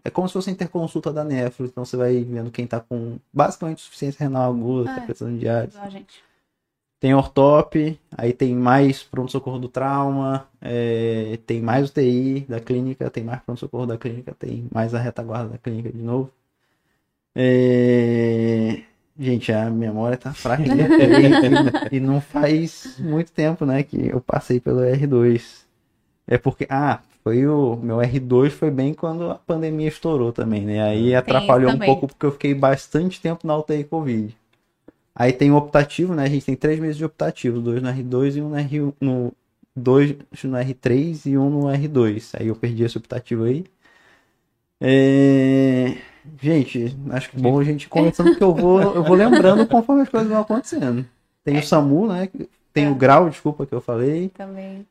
É 0.05 0.11
como 0.11 0.28
se 0.28 0.32
fosse 0.34 0.51
interconsulta 0.51 1.12
da 1.12 1.24
nefro, 1.24 1.66
então 1.66 1.84
você 1.84 1.96
vai 1.96 2.22
vendo 2.22 2.51
quem 2.51 2.66
tá 2.66 2.80
com 2.80 3.18
basicamente 3.32 3.80
insuficiência 3.80 4.22
renal 4.24 4.51
aguda, 4.53 4.90
Ah, 4.90 4.92
É. 4.92 5.01
tá 5.01 5.07
precisando 5.07 5.34
de 5.34 5.40
diálise. 5.40 5.74
Igual 5.74 5.86
a 5.86 5.90
gente. 5.90 6.22
Tem 7.01 7.14
ortop, 7.14 8.01
aí 8.16 8.32
tem 8.32 8.55
mais 8.57 9.05
pronto-socorro 9.05 9.59
do 9.61 9.68
trauma, 9.68 10.49
é, 10.61 11.38
tem 11.46 11.61
mais 11.61 11.88
UTI 11.90 12.40
da 12.49 12.59
clínica, 12.59 13.09
tem 13.09 13.22
mais 13.22 13.40
pronto-socorro 13.40 13.86
da 13.86 13.96
clínica, 13.96 14.34
tem 14.36 14.66
mais 14.74 14.94
a 14.94 14.99
retaguarda 14.99 15.51
da 15.51 15.59
clínica 15.59 15.90
de 15.92 16.03
novo. 16.03 16.30
É, 17.36 18.82
Gente, 19.20 19.53
a 19.53 19.68
memória 19.68 20.16
tá 20.16 20.32
fraca 20.32 20.62
e, 21.90 21.96
e 21.96 22.01
não 22.01 22.20
faz 22.20 22.96
muito 23.01 23.32
tempo, 23.32 23.66
né, 23.66 23.82
que 23.82 24.09
eu 24.09 24.20
passei 24.20 24.61
pelo 24.61 24.80
R2. 24.80 25.64
É 26.26 26.38
porque, 26.38 26.66
ah, 26.70 27.01
foi 27.25 27.47
o 27.47 27.77
meu 27.77 27.99
R2 27.99 28.51
foi 28.51 28.71
bem 28.71 28.95
quando 28.95 29.31
a 29.31 29.35
pandemia 29.37 29.89
estourou 29.89 30.33
também, 30.33 30.62
né? 30.62 30.83
Aí 30.83 31.14
atrapalhou 31.14 31.71
um 31.73 31.79
pouco 31.79 32.09
porque 32.09 32.27
eu 32.27 32.33
fiquei 32.33 32.55
bastante 32.55 33.21
tempo 33.21 33.47
na 33.47 33.57
UTI 33.57 33.85
Covid. 33.85 34.37
Aí 35.14 35.33
tem 35.33 35.51
o 35.51 35.57
optativo, 35.57 36.14
né? 36.14 36.25
A 36.25 36.29
gente 36.29 36.47
tem 36.47 36.57
três 36.57 36.79
meses 36.81 36.97
de 36.97 37.05
optativo, 37.05 37.61
dois 37.61 37.83
no 37.83 37.89
R2 37.91 38.37
e 38.37 38.43
um 38.43 38.49
no 38.51 38.57
R1, 38.57 38.95
no 39.01 39.33
dois 39.77 40.11
no 40.45 40.57
R3 40.59 41.27
e 41.27 41.39
um 41.39 41.51
no 41.51 41.61
R2. 41.66 42.31
Aí 42.41 42.49
eu 42.49 42.57
perdi 42.57 42.85
esse 42.85 42.97
optativo 42.99 43.45
aí. 43.45 43.64
É, 44.81 45.97
Gente, 46.41 46.97
acho 47.11 47.31
que 47.31 47.37
é 47.37 47.41
bom 47.41 47.59
a 47.59 47.64
gente 47.64 47.89
conversando 47.89 48.31
porque 48.31 48.45
eu 48.45 48.55
vou, 48.55 48.81
eu 48.81 49.03
vou 49.03 49.16
lembrando 49.16 49.66
conforme 49.66 50.03
as 50.03 50.09
coisas 50.09 50.29
vão 50.29 50.41
acontecendo. 50.41 51.07
Tem 51.43 51.59
o 51.59 51.62
SAMU, 51.62 52.07
né? 52.07 52.29
Tem 52.73 52.85
É. 52.85 52.91
o 52.91 52.95
grau, 52.95 53.31
desculpa 53.31 53.64
que 53.66 53.75
eu 53.75 53.81
falei. 53.81 54.29
Também. 54.29 54.87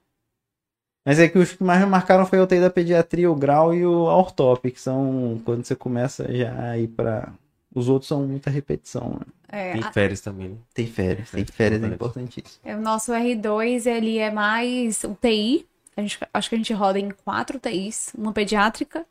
Mas 1.08 1.20
é 1.20 1.30
que 1.30 1.38
os 1.38 1.54
que 1.54 1.64
mais 1.64 1.80
me 1.80 1.86
marcaram 1.86 2.26
foi 2.26 2.38
o 2.38 2.44
UTI 2.44 2.60
da 2.60 2.70
pediatria, 2.70 3.32
o 3.32 3.36
grau 3.36 3.74
e 3.74 3.86
o 3.86 3.94
ortop, 3.94 4.70
que 4.70 4.82
são 4.82 5.42
quando 5.46 5.64
você 5.64 5.74
começa 5.74 6.30
já 6.36 6.72
a 6.72 6.78
ir 6.78 6.90
pra. 6.90 7.32
Os 7.74 7.88
outros 7.88 8.10
são 8.10 8.28
muita 8.28 8.50
repetição, 8.50 9.12
né? 9.12 9.26
É, 9.48 9.72
Tem 9.72 9.84
a- 9.84 9.94
férias 9.94 10.20
também, 10.20 10.50
né? 10.50 10.58
Tem 10.74 10.86
férias, 10.86 11.32
tem 11.32 11.46
férias, 11.46 11.82
é 11.82 11.88
importantíssimo. 11.88 12.60
é, 12.62 12.76
o 12.76 12.82
nosso 12.82 13.14
R2, 13.14 13.86
ele 13.86 14.18
é 14.18 14.30
mais 14.30 15.02
UTI. 15.06 15.66
A 15.96 16.02
gente, 16.02 16.20
acho 16.34 16.50
que 16.50 16.56
a 16.56 16.58
gente 16.58 16.74
roda 16.74 17.00
em 17.00 17.10
quatro 17.24 17.56
UTIs. 17.56 18.12
Uma 18.18 18.34
pediátrica. 18.34 19.06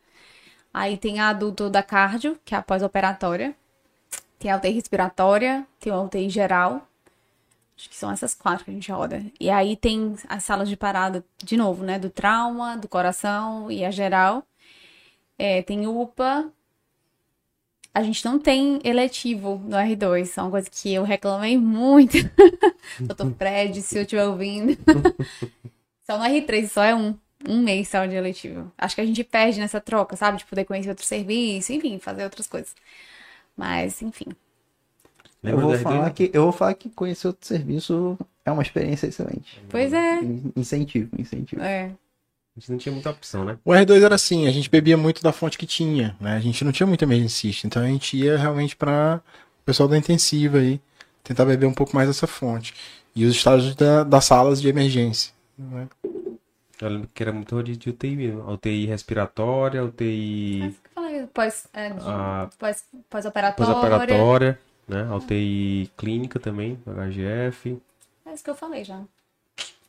Aí 0.75 0.99
tem 0.99 1.19
a 1.19 1.31
adulto 1.31 1.71
da 1.71 1.83
cardio, 1.83 2.37
que 2.45 2.55
é 2.55 2.59
a 2.59 2.63
pós-operatória. 2.63 3.55
Tem 4.39 4.51
a 4.51 4.59
UTI 4.59 4.73
respiratória. 4.73 5.67
Tem 5.81 5.91
a 5.91 5.99
UTI 5.99 6.29
geral. 6.29 6.87
Acho 7.77 7.91
que 7.91 7.97
são 7.97 8.11
essas 8.11 8.35
quatro 8.35 8.65
que 8.65 8.71
a 8.71 8.75
gente 8.75 8.91
roda. 8.91 9.23
E 9.39 9.51
aí 9.51 9.77
tem 9.77 10.15
as 10.29 10.45
salas 10.45 10.69
de 10.69 10.77
parada, 10.77 11.23
de 11.37 11.57
novo, 11.57 11.85
né? 11.85 11.99
Do 11.99 12.09
trauma, 12.09 12.77
do 12.77 12.89
coração 12.89 13.71
e 13.71 13.85
a 13.85 13.91
geral. 13.91 14.43
É, 15.39 15.61
tem 15.63 15.87
UPA. 15.87 16.51
A 17.93 18.03
gente 18.03 18.25
não 18.25 18.39
tem 18.39 18.81
eletivo 18.83 19.59
no 19.59 19.77
R2. 19.77 20.23
Isso 20.23 20.41
é 20.41 20.43
uma 20.43 20.51
coisa 20.51 20.71
que 20.71 20.93
eu 20.93 21.03
reclamei 21.03 21.59
muito. 21.59 22.17
Doutor 23.01 23.35
Fred, 23.35 23.83
se 23.83 23.99
eu 23.99 24.03
estiver 24.03 24.25
ouvindo. 24.25 24.73
só 26.05 26.17
no 26.17 26.25
R3, 26.25 26.69
só 26.69 26.83
é 26.83 26.95
um. 26.95 27.15
Um 27.47 27.63
mês 27.63 27.89
só 27.89 28.07
de 28.07 28.15
eletivo. 28.15 28.73
Acho 28.79 28.95
que 28.95 29.01
a 29.03 29.07
gente 29.07 29.23
perde 29.23 29.61
nessa 29.61 29.81
troca, 29.81 30.17
sabe? 30.17 30.39
De 30.39 30.47
poder 30.47 30.65
conhecer 30.65 30.89
outro 30.89 31.05
serviço, 31.05 31.73
enfim, 31.73 31.99
fazer 31.99 32.25
outras 32.25 32.47
coisas. 32.47 32.75
Mas, 33.57 34.03
enfim. 34.03 34.27
Eu 35.51 35.57
Lembra 35.57 35.63
vou, 35.67 35.73
do 35.73 35.79
R2, 35.79 35.83
falar 35.83 36.11
que, 36.11 36.31
eu 36.33 36.43
vou 36.43 36.53
falar 36.53 36.75
que 36.75 36.89
conhecer 36.91 37.27
outro 37.29 37.47
serviço 37.47 38.19
é 38.45 38.51
uma 38.51 38.63
experiência 38.63 39.07
excelente. 39.07 39.63
Pois 39.69 39.93
é. 39.93 40.21
In- 40.23 40.53
Incentivo, 40.57 41.11
incentivo. 41.19 41.63
É. 41.63 41.85
A 42.57 42.61
gente 42.61 42.71
não 42.73 42.79
tinha 42.79 42.93
muita 42.93 43.11
opção, 43.11 43.45
né? 43.45 43.59
O 43.65 43.71
R2 43.73 44.03
era 44.03 44.15
assim, 44.15 44.47
a 44.47 44.51
gente 44.51 44.71
bebia 44.71 44.97
muito 44.97 45.23
da 45.23 45.31
fonte 45.31 45.59
que 45.59 45.67
tinha, 45.67 46.17
né? 46.21 46.37
A 46.37 46.41
gente 46.41 46.65
não 46.65 46.73
tinha 46.73 46.87
muito 46.87 47.03
emergencista, 47.05 47.67
então 47.67 47.83
a 47.83 47.87
gente 47.87 48.17
ia 48.17 48.37
realmente 48.39 48.75
para 48.75 49.21
o 49.61 49.65
pessoal 49.65 49.89
da 49.89 49.97
intensiva 49.99 50.59
aí, 50.59 50.81
tentar 51.23 51.45
beber 51.45 51.67
um 51.67 51.75
pouco 51.75 51.95
mais 51.95 52.09
dessa 52.09 52.27
fonte. 52.27 52.73
E 53.15 53.25
os 53.27 53.37
estágios 53.37 53.75
da- 53.75 54.05
das 54.05 54.25
salas 54.25 54.61
de 54.61 54.69
emergência. 54.69 55.33
né? 55.59 55.87
Eu 56.81 56.89
lembro 56.91 57.09
que 57.15 57.23
era 57.23 57.33
muito 57.33 57.55
rodízio 57.55 57.81
de 57.81 57.89
UTI 57.91 58.17
mesmo. 58.17 58.43
A 58.43 58.53
UTI 58.53 58.85
respiratória, 58.87 59.83
UTI 59.83 60.59
Mas 60.61 60.75
que 60.75 60.81
eu 60.89 60.93
falei, 60.95 61.27
pós, 61.33 61.67
é, 61.73 61.89
de- 61.91 61.97
Ah. 62.03 62.49
pós, 62.59 62.85
pós-operatória. 63.09 64.59
Né? 64.87 65.07
A 65.11 65.17
UTI 65.17 65.91
clínica 65.97 66.39
também, 66.39 66.79
HGF. 66.87 67.79
É 68.25 68.35
isso 68.35 68.45
que 68.45 68.51
eu 68.51 68.55
falei 68.55 68.85
já. 68.85 69.01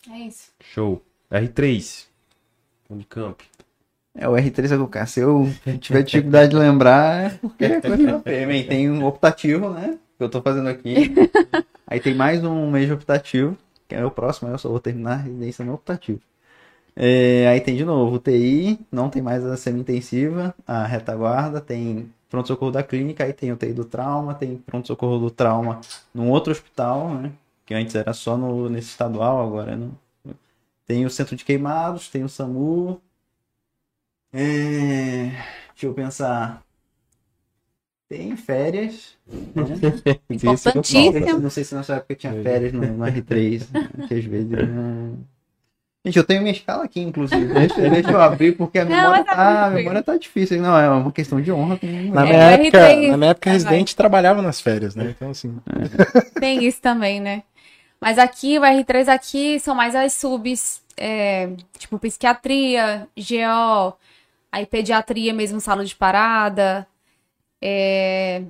É 0.10 0.18
isso. 0.20 0.52
Show. 0.62 1.02
R3. 1.32 2.06
Unicamp. 2.89 3.43
É 4.16 4.28
o 4.28 4.34
R3 4.34 4.72
é 4.72 4.78
o 4.78 4.88
cara. 4.88 5.06
Se 5.06 5.20
eu 5.20 5.48
tiver 5.80 6.04
dificuldade 6.04 6.52
de 6.52 6.58
lembrar, 6.58 7.26
é 7.26 7.30
porque 7.38 7.66
é 7.66 7.82
coisa 7.82 8.20
feia. 8.22 8.48
Bem, 8.48 8.66
Tem 8.66 8.89
um 8.89 9.06
optativo, 9.06 9.70
né? 9.70 9.98
Que 10.18 10.24
eu 10.24 10.30
tô 10.30 10.41
fazendo 10.41 10.70
aqui. 10.70 11.14
Aí 11.86 12.00
tem 12.00 12.16
mais 12.16 12.43
um 12.43 12.70
mês 12.70 12.88
de 12.88 12.93
optativo, 12.93 13.58
que 13.88 13.95
é 13.95 14.04
o 14.04 14.12
próximo, 14.12 14.48
aí 14.48 14.54
eu 14.54 14.58
só 14.58 14.68
vou 14.70 14.80
terminar 14.80 15.14
a 15.14 15.18
residência 15.18 15.64
no 15.64 15.74
optativo. 15.74 16.20
É, 16.95 17.48
aí 17.48 17.62
tem 17.62 17.78
de 17.78 17.86
novo 17.86 18.16
UTI, 18.16 18.80
não 18.91 19.10
tem 19.10 19.22
mais 19.22 19.45
a 19.45 19.56
semi-intensiva, 19.56 20.54
a 20.66 20.86
retaguarda, 20.86 21.62
tem 21.62 22.12
pronto-socorro 22.30 22.72
da 22.72 22.84
clínica, 22.84 23.24
aí 23.24 23.34
tem 23.34 23.52
UTI 23.52 23.74
do 23.74 23.86
trauma, 23.86 24.34
tem 24.34 24.58
pronto-socorro 24.58 25.20
do 25.20 25.32
trauma 25.32 25.82
num 26.14 26.30
outro 26.30 26.52
hospital, 26.52 27.10
né? 27.10 27.32
Que 27.66 27.74
antes 27.74 27.96
era 27.96 28.14
só 28.14 28.38
no, 28.38 28.70
nesse 28.70 28.90
estadual, 28.90 29.46
agora 29.46 29.76
não. 29.76 29.92
Tem 30.86 31.06
o 31.06 31.10
centro 31.10 31.36
de 31.36 31.44
queimados, 31.44 32.10
tem 32.10 32.24
o 32.24 32.30
SAMU. 32.30 33.02
É, 34.32 35.32
Deixa 35.78 35.86
eu 35.86 35.94
pensar. 35.94 36.64
Tem 38.10 38.36
férias. 38.36 39.16
Né? 39.28 40.18
Importantíssimo. 40.28 41.40
Não 41.40 41.50
sei 41.52 41.64
se 41.64 41.76
na 41.76 41.84
sua 41.84 41.98
época 41.98 42.16
tinha 42.16 42.34
férias 42.42 42.74
no, 42.74 42.82
no 42.82 43.06
R3. 43.06 43.68
Né? 43.72 44.08
Que 44.08 44.16
às 44.16 44.26
vezes. 44.26 44.50
Não... 44.50 45.20
Gente, 46.08 46.18
eu 46.18 46.24
tenho 46.24 46.41
minha 46.41 46.53
escala 46.53 46.84
aqui, 46.86 47.01
inclusive. 47.01 47.53
Deixa, 47.53 47.89
deixa 47.89 48.12
eu 48.12 48.22
abrir, 48.22 48.55
porque 48.58 48.80
a 48.80 48.86
Não, 48.86 48.95
memória, 49.01 49.24
tá 49.26 49.36
tá, 49.36 49.66
a 49.68 49.70
memória 49.72 50.03
tá 50.03 50.18
difícil. 50.18 50.62
Não, 50.62 50.78
é 50.78 50.89
uma 50.89 51.12
questão 51.12 51.41
de 51.41 51.51
honra. 51.51 51.80
Na 52.14 52.26
É, 52.26 52.30
minha, 52.30 52.39
época, 52.53 52.78
R3 52.80 53.08
na 53.10 53.18
minha 53.18 53.32
época, 53.32 53.49
residente 53.49 53.95
trabalhava 53.95 54.41
nas 54.41 54.62
férias, 54.62 54.95
né? 54.95 55.12
Então, 55.16 55.30
assim. 55.32 55.55
Tem 56.39 56.64
isso 56.66 56.82
também, 56.82 57.20
né? 57.20 57.43
Mas 58.01 58.20
aqui, 58.20 58.60
o 58.60 58.64
R3 58.66 59.10
aqui 59.10 59.60
são 59.60 59.76
mais 59.76 59.95
as 59.95 60.14
subs, 60.14 60.82
é, 60.97 61.49
tipo 61.80 61.99
psiquiatria, 61.99 63.08
GO, 63.18 63.97
aí 64.51 64.66
pediatria 64.66 65.34
mesmo, 65.34 65.62
sala 65.62 65.86
de 65.86 65.95
parada. 65.95 66.88
é, 67.62 68.43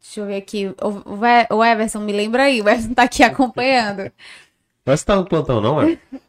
Deixa 0.00 0.20
eu 0.20 0.26
ver 0.26 0.36
aqui. 0.36 0.66
O, 0.68 1.14
o 1.14 1.56
o 1.58 1.64
Everson, 1.64 2.00
me 2.00 2.12
lembra 2.12 2.44
aí, 2.44 2.60
o 2.62 2.68
Everson 2.68 2.94
tá 2.94 3.04
aqui 3.04 3.22
acompanhando. 3.24 4.10
Mas 4.86 5.00
você 5.00 5.06
tá 5.06 5.16
no 5.16 5.24
plantão, 5.24 5.60
não 5.60 5.82
é? 5.82 5.98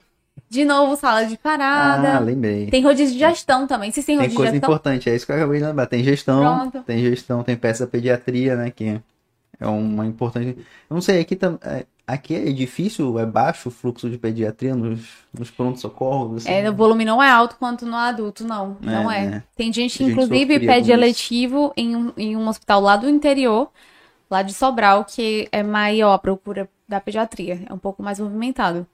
De 0.50 0.64
novo, 0.64 0.96
sala 0.96 1.26
de 1.26 1.38
parada. 1.38 2.16
Ah, 2.16 2.20
lembrei. 2.20 2.68
Tem 2.68 2.82
rodízio 2.82 3.14
de 3.14 3.20
gestão 3.20 3.68
também. 3.68 3.92
Vocês 3.92 4.06
têm 4.06 4.18
Tem 4.18 4.28
rodízio 4.28 4.32
de 4.32 4.36
coisa 4.38 4.52
gestão? 4.54 4.70
importante, 4.70 5.10
é 5.10 5.16
isso 5.16 5.26
que 5.26 5.32
eu 5.32 5.36
acabei 5.36 5.60
de 5.60 5.66
lembrar. 5.66 5.88
Tem 5.88 6.04
gestão, 6.04 6.40
Pronto. 6.40 6.86
tem 6.86 7.00
gestão, 7.00 7.44
tem 7.44 7.58
peça 7.58 7.86
da 7.86 7.92
pediatria, 7.92 8.56
né? 8.56 8.72
Que 8.72 9.02
é 9.60 9.68
uma 9.68 10.06
importante. 10.06 10.58
Eu 10.90 10.94
não 10.94 11.02
sei, 11.02 11.20
aqui, 11.20 11.36
tam... 11.36 11.60
é, 11.62 11.86
aqui 12.06 12.34
é 12.34 12.52
difícil, 12.54 13.20
é 13.20 13.26
baixo 13.26 13.68
o 13.68 13.72
fluxo 13.72 14.10
de 14.10 14.18
pediatria 14.18 14.74
nos, 14.74 15.02
nos 15.38 15.52
pronto-socorros. 15.52 16.38
assim? 16.46 16.52
É, 16.52 16.70
o 16.70 16.74
volume 16.74 17.04
não 17.04 17.22
é 17.22 17.30
alto 17.30 17.58
quanto 17.58 17.86
no 17.86 17.96
adulto, 17.96 18.46
não. 18.46 18.78
É, 18.84 18.86
não 18.86 19.12
é. 19.12 19.26
né? 19.26 19.44
Tem 19.56 19.74
gente 19.74 19.98
que, 19.98 20.06
gente 20.06 20.14
inclusive, 20.14 20.60
pede 20.62 20.92
eletivo 20.92 21.74
em 21.76 21.94
um, 21.94 22.14
em 22.16 22.38
um 22.38 22.48
hospital 22.48 22.80
lá 22.80 22.96
do 22.96 23.10
interior, 23.10 23.70
lá 24.30 24.42
de 24.42 24.54
Sobral, 24.54 25.06
que 25.06 25.48
é 25.52 25.64
maior 25.64 26.14
a 26.14 26.20
procura 26.20 26.70
da 26.88 27.00
pediatria. 27.00 27.62
É 27.70 27.74
um 27.74 27.78
pouco 27.78 28.02
mais 28.02 28.20
movimentado. 28.20 28.88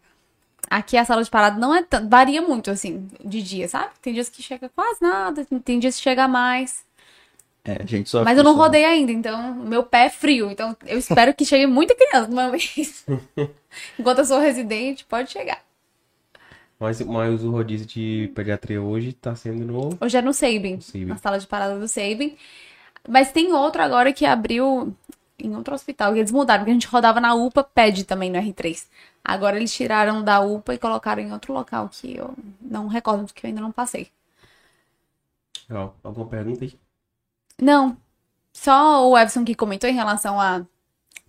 Aqui 0.70 0.98
a 0.98 1.06
sala 1.06 1.24
de 1.24 1.30
parada 1.30 1.60
não 1.60 1.76
é 1.76 1.84
tanto. 1.84 2.10
Varia 2.10 2.42
muito, 2.42 2.72
assim, 2.72 3.08
de 3.24 3.42
dia, 3.42 3.68
sabe? 3.68 3.92
Tem 4.02 4.14
dias 4.14 4.30
que 4.30 4.42
chega 4.42 4.70
quase 4.70 5.02
nada, 5.02 5.46
tem 5.64 5.80
dias 5.80 5.98
que 5.98 6.02
chega 6.02 6.28
mais. 6.28 6.84
É, 7.66 7.82
a 7.82 7.86
gente 7.86 8.10
sofre 8.10 8.26
Mas 8.26 8.38
eu 8.38 8.44
não 8.44 8.56
rodei 8.56 8.84
ainda, 8.84 9.12
então 9.12 9.56
meu 9.56 9.84
pé 9.84 10.06
é 10.06 10.10
frio. 10.10 10.52
Então 10.52 10.76
eu 10.86 10.98
espero 10.98 11.34
que 11.34 11.46
chegue 11.46 11.66
muita 11.66 11.96
criança 11.96 12.28
de 12.28 12.34
uma 12.34 12.50
vez. 12.50 13.06
Enquanto 13.98 14.20
eu 14.20 14.26
sou 14.26 14.40
residente, 14.40 15.06
pode 15.06 15.32
chegar. 15.32 15.62
Mas, 16.80 17.00
mas 17.02 17.44
o 17.44 17.52
rodízio 17.52 17.88
de 17.88 18.32
pediatria 18.36 18.82
hoje 18.82 19.14
tá 19.14 19.36
sendo 19.36 19.64
no. 19.64 19.98
Hoje 20.02 20.18
é 20.18 20.22
no 20.22 20.34
Sabin, 20.34 20.82
Sabin. 20.82 21.06
na 21.06 21.18
sala 21.18 21.40
de 21.40 21.48
parada 21.48 21.80
do 21.80 21.88
Sabin. 21.88 22.36
Mas 23.08 23.32
tem 23.32 23.54
outro 23.54 23.82
agora 23.82 24.12
que 24.12 24.26
abriu 24.26 24.94
em 25.44 25.56
outro 25.56 25.76
hospital, 25.76 26.14
que 26.14 26.20
eles 26.20 26.32
mudaram, 26.32 26.62
porque 26.62 26.72
a 26.72 26.74
gente 26.74 26.88
rodava 26.88 27.20
na 27.20 27.36
UPA, 27.36 27.64
pede 27.64 28.04
também 28.06 28.32
no 28.32 28.40
R3. 28.40 28.86
Agora 29.24 29.58
eles 29.58 29.74
tiraram 29.74 30.24
da 30.24 30.40
UPA 30.40 30.74
e 30.74 30.78
colocaram 30.78 31.22
em 31.22 31.32
outro 31.32 31.54
local 31.54 31.90
que 31.90 32.16
eu 32.18 32.34
não 32.62 32.88
recordo, 32.88 33.26
porque 33.26 33.46
eu 33.46 33.50
ainda 33.50 33.62
não 33.62 33.72
passei. 33.72 34.10
Legal. 35.70 35.96
Alguma 36.04 36.28
pergunta 36.28 36.64
aí? 36.66 36.74
Não, 37.62 37.96
só 38.54 39.08
o 39.10 39.18
Everson 39.18 39.44
que 39.46 39.56
comentou 39.56 39.90
em 39.90 39.94
relação 39.94 40.40
à 40.40 40.62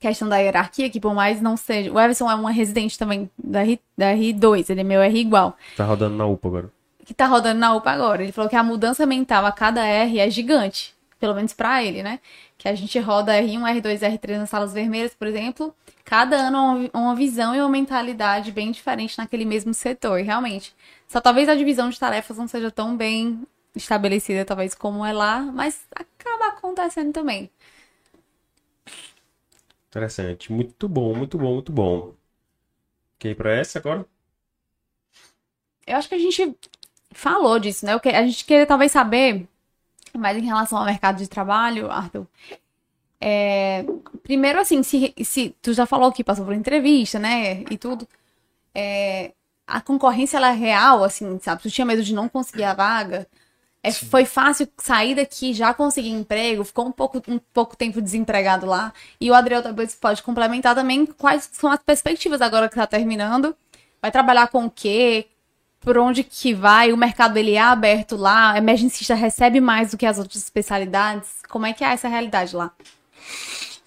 questão 0.00 0.28
da 0.28 0.38
hierarquia, 0.38 0.90
que 0.90 1.00
por 1.00 1.14
mais 1.14 1.40
não 1.40 1.56
seja. 1.56 1.92
O 1.92 1.98
Everson 2.00 2.30
é 2.30 2.34
uma 2.34 2.50
residente 2.50 2.98
também 2.98 3.30
da, 3.38 3.62
R, 3.62 3.80
da 3.96 4.12
R2, 4.12 4.70
ele 4.70 4.80
é 4.80 4.84
meu 4.84 5.00
R 5.00 5.18
igual. 5.18 5.56
Tá 5.76 5.84
rodando 5.84 6.16
na 6.16 6.26
UPA 6.26 6.48
agora. 6.48 6.72
que 7.04 7.14
tá 7.14 7.26
rodando 7.26 7.60
na 7.60 7.74
UPA 7.74 7.90
agora. 7.90 8.22
Ele 8.22 8.32
falou 8.32 8.48
que 8.48 8.56
a 8.56 8.62
mudança 8.62 9.06
mental 9.06 9.46
a 9.46 9.52
cada 9.52 9.84
R 9.86 10.18
é 10.18 10.28
gigante. 10.30 10.93
Pelo 11.24 11.34
menos 11.34 11.54
pra 11.54 11.82
ele, 11.82 12.02
né? 12.02 12.20
Que 12.58 12.68
a 12.68 12.74
gente 12.74 12.98
roda 12.98 13.32
R1, 13.32 13.80
R2, 13.80 14.00
R3 14.00 14.36
nas 14.36 14.50
salas 14.50 14.74
vermelhas, 14.74 15.14
por 15.14 15.26
exemplo. 15.26 15.74
Cada 16.04 16.36
ano 16.36 16.58
uma, 16.58 16.90
uma 16.92 17.16
visão 17.16 17.54
e 17.54 17.60
uma 17.60 17.68
mentalidade 17.70 18.52
bem 18.52 18.70
diferente 18.70 19.16
naquele 19.16 19.46
mesmo 19.46 19.72
setor. 19.72 20.20
E 20.20 20.22
realmente, 20.22 20.76
só 21.08 21.22
talvez 21.22 21.48
a 21.48 21.54
divisão 21.54 21.88
de 21.88 21.98
tarefas 21.98 22.36
não 22.36 22.46
seja 22.46 22.70
tão 22.70 22.94
bem 22.94 23.42
estabelecida, 23.74 24.44
talvez, 24.44 24.74
como 24.74 25.02
é 25.02 25.14
lá, 25.14 25.40
mas 25.40 25.86
acaba 25.92 26.48
acontecendo 26.48 27.10
também. 27.10 27.50
Interessante. 29.88 30.52
Muito 30.52 30.86
bom, 30.86 31.14
muito 31.14 31.38
bom, 31.38 31.54
muito 31.54 31.72
bom. 31.72 32.12
Quer 33.18 33.30
ir 33.30 33.34
pra 33.34 33.50
essa 33.50 33.78
agora? 33.78 34.04
Eu 35.86 35.96
acho 35.96 36.06
que 36.06 36.16
a 36.16 36.18
gente 36.18 36.54
falou 37.12 37.58
disso, 37.58 37.86
né? 37.86 37.94
A 37.94 38.26
gente 38.26 38.44
queria 38.44 38.66
talvez 38.66 38.92
saber 38.92 39.48
mais 40.18 40.36
em 40.38 40.46
relação 40.46 40.78
ao 40.78 40.84
mercado 40.84 41.18
de 41.18 41.28
trabalho, 41.28 41.90
Arthur. 41.90 42.26
É, 43.20 43.84
primeiro, 44.22 44.60
assim, 44.60 44.82
se, 44.82 45.14
se 45.24 45.54
tu 45.62 45.72
já 45.72 45.86
falou 45.86 46.12
que 46.12 46.24
passou 46.24 46.44
por 46.44 46.54
entrevista, 46.54 47.18
né? 47.18 47.62
E 47.70 47.78
tudo. 47.78 48.06
é, 48.74 49.32
a 49.66 49.80
concorrência 49.80 50.36
ela 50.38 50.50
é 50.50 50.54
real, 50.54 51.04
assim, 51.04 51.38
sabe? 51.40 51.62
Tu 51.62 51.70
tinha 51.70 51.86
medo 51.86 52.02
de 52.02 52.14
não 52.14 52.28
conseguir 52.28 52.64
a 52.64 52.74
vaga. 52.74 53.26
É, 53.82 53.92
foi 53.92 54.24
fácil 54.26 54.68
sair 54.78 55.14
daqui, 55.14 55.52
já 55.54 55.74
conseguir 55.74 56.10
emprego, 56.10 56.64
ficou 56.64 56.86
um 56.86 56.92
pouco, 56.92 57.22
um 57.28 57.38
pouco 57.52 57.76
tempo 57.76 58.00
desempregado 58.02 58.66
lá. 58.66 58.92
E 59.20 59.30
o 59.30 59.34
Adriel 59.34 59.62
talvez 59.62 59.94
pode 59.94 60.22
complementar 60.22 60.74
também 60.74 61.06
quais 61.06 61.50
são 61.52 61.70
as 61.70 61.80
perspectivas 61.82 62.40
agora 62.40 62.68
que 62.68 62.76
tá 62.76 62.86
terminando. 62.86 63.56
Vai 64.02 64.10
trabalhar 64.12 64.48
com 64.48 64.66
o 64.66 64.70
quê? 64.70 65.26
Por 65.85 65.99
onde 65.99 66.24
que 66.24 66.55
vai? 66.55 66.93
O 66.93 66.97
mercado 66.97 67.37
ele 67.37 67.53
é 67.53 67.61
aberto 67.61 68.16
lá? 68.16 68.53
A 68.53 68.59
emergencista 68.59 69.14
recebe 69.14 69.61
mais 69.61 69.91
do 69.91 69.99
que 69.99 70.07
as 70.07 70.18
outras 70.18 70.43
especialidades? 70.43 71.28
Como 71.49 71.66
é 71.66 71.74
que 71.74 71.85
é 71.85 71.93
essa 71.93 72.09
realidade 72.09 72.57
lá? 72.57 72.72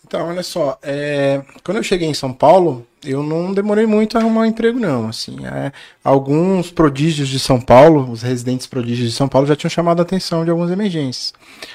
Então, 0.05 0.29
olha 0.29 0.43
só, 0.43 0.77
é, 0.81 1.41
quando 1.65 1.77
eu 1.77 1.83
cheguei 1.83 2.07
em 2.07 2.13
São 2.13 2.31
Paulo, 2.31 2.87
eu 3.03 3.21
não 3.21 3.53
demorei 3.53 3.85
muito 3.85 4.17
a 4.17 4.21
arrumar 4.21 4.41
um 4.41 4.45
emprego, 4.45 4.79
não. 4.79 5.09
Assim, 5.09 5.45
é, 5.45 5.73
alguns 6.01 6.71
prodígios 6.71 7.27
de 7.27 7.39
São 7.39 7.59
Paulo, 7.59 8.09
os 8.09 8.21
residentes 8.21 8.67
prodígios 8.67 9.09
de 9.09 9.15
São 9.15 9.27
Paulo, 9.27 9.47
já 9.47 9.55
tinham 9.55 9.69
chamado 9.69 9.99
a 9.99 10.03
atenção 10.03 10.45
de 10.45 10.51
algumas 10.51 10.71
emergências. 10.71 11.33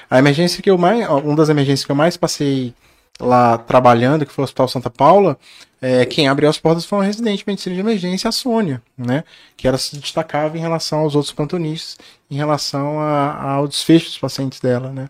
A 0.09 0.19
emergência 0.19 0.63
que 0.63 0.71
eu 0.71 0.79
mais, 0.79 1.07
uma 1.09 1.37
das 1.37 1.51
emergências 1.51 1.85
que 1.85 1.93
eu 1.93 1.97
mais 1.97 2.17
passei 2.17 2.73
lá 3.21 3.59
trabalhando, 3.59 4.25
que 4.25 4.33
foi 4.33 4.43
o 4.43 4.47
Hospital 4.47 4.69
Santa 4.69 4.89
Paula, 4.89 5.37
é, 5.83 6.07
quem 6.07 6.29
abriu 6.29 6.49
as 6.49 6.59
portas 6.59 6.85
foi 6.87 7.01
uma 7.01 7.05
residente 7.05 7.39
de 7.41 7.45
medicina 7.47 7.75
de 7.75 7.81
emergência, 7.81 8.29
a 8.29 8.33
Sônia, 8.33 8.81
né? 8.97 9.25
Que 9.57 9.67
ela 9.69 9.77
se 9.77 9.99
destacava 9.99 10.57
em 10.57 10.61
relação 10.61 11.01
aos 11.01 11.15
outros 11.17 11.35
plantonistas, 11.35 11.99
em 12.31 12.37
relação 12.37 13.01
a- 13.01 13.43
ao 13.55 13.69
desfecho 13.69 14.07
dos 14.07 14.19
pacientes 14.19 14.61
dela, 14.61 14.93
né? 14.93 15.09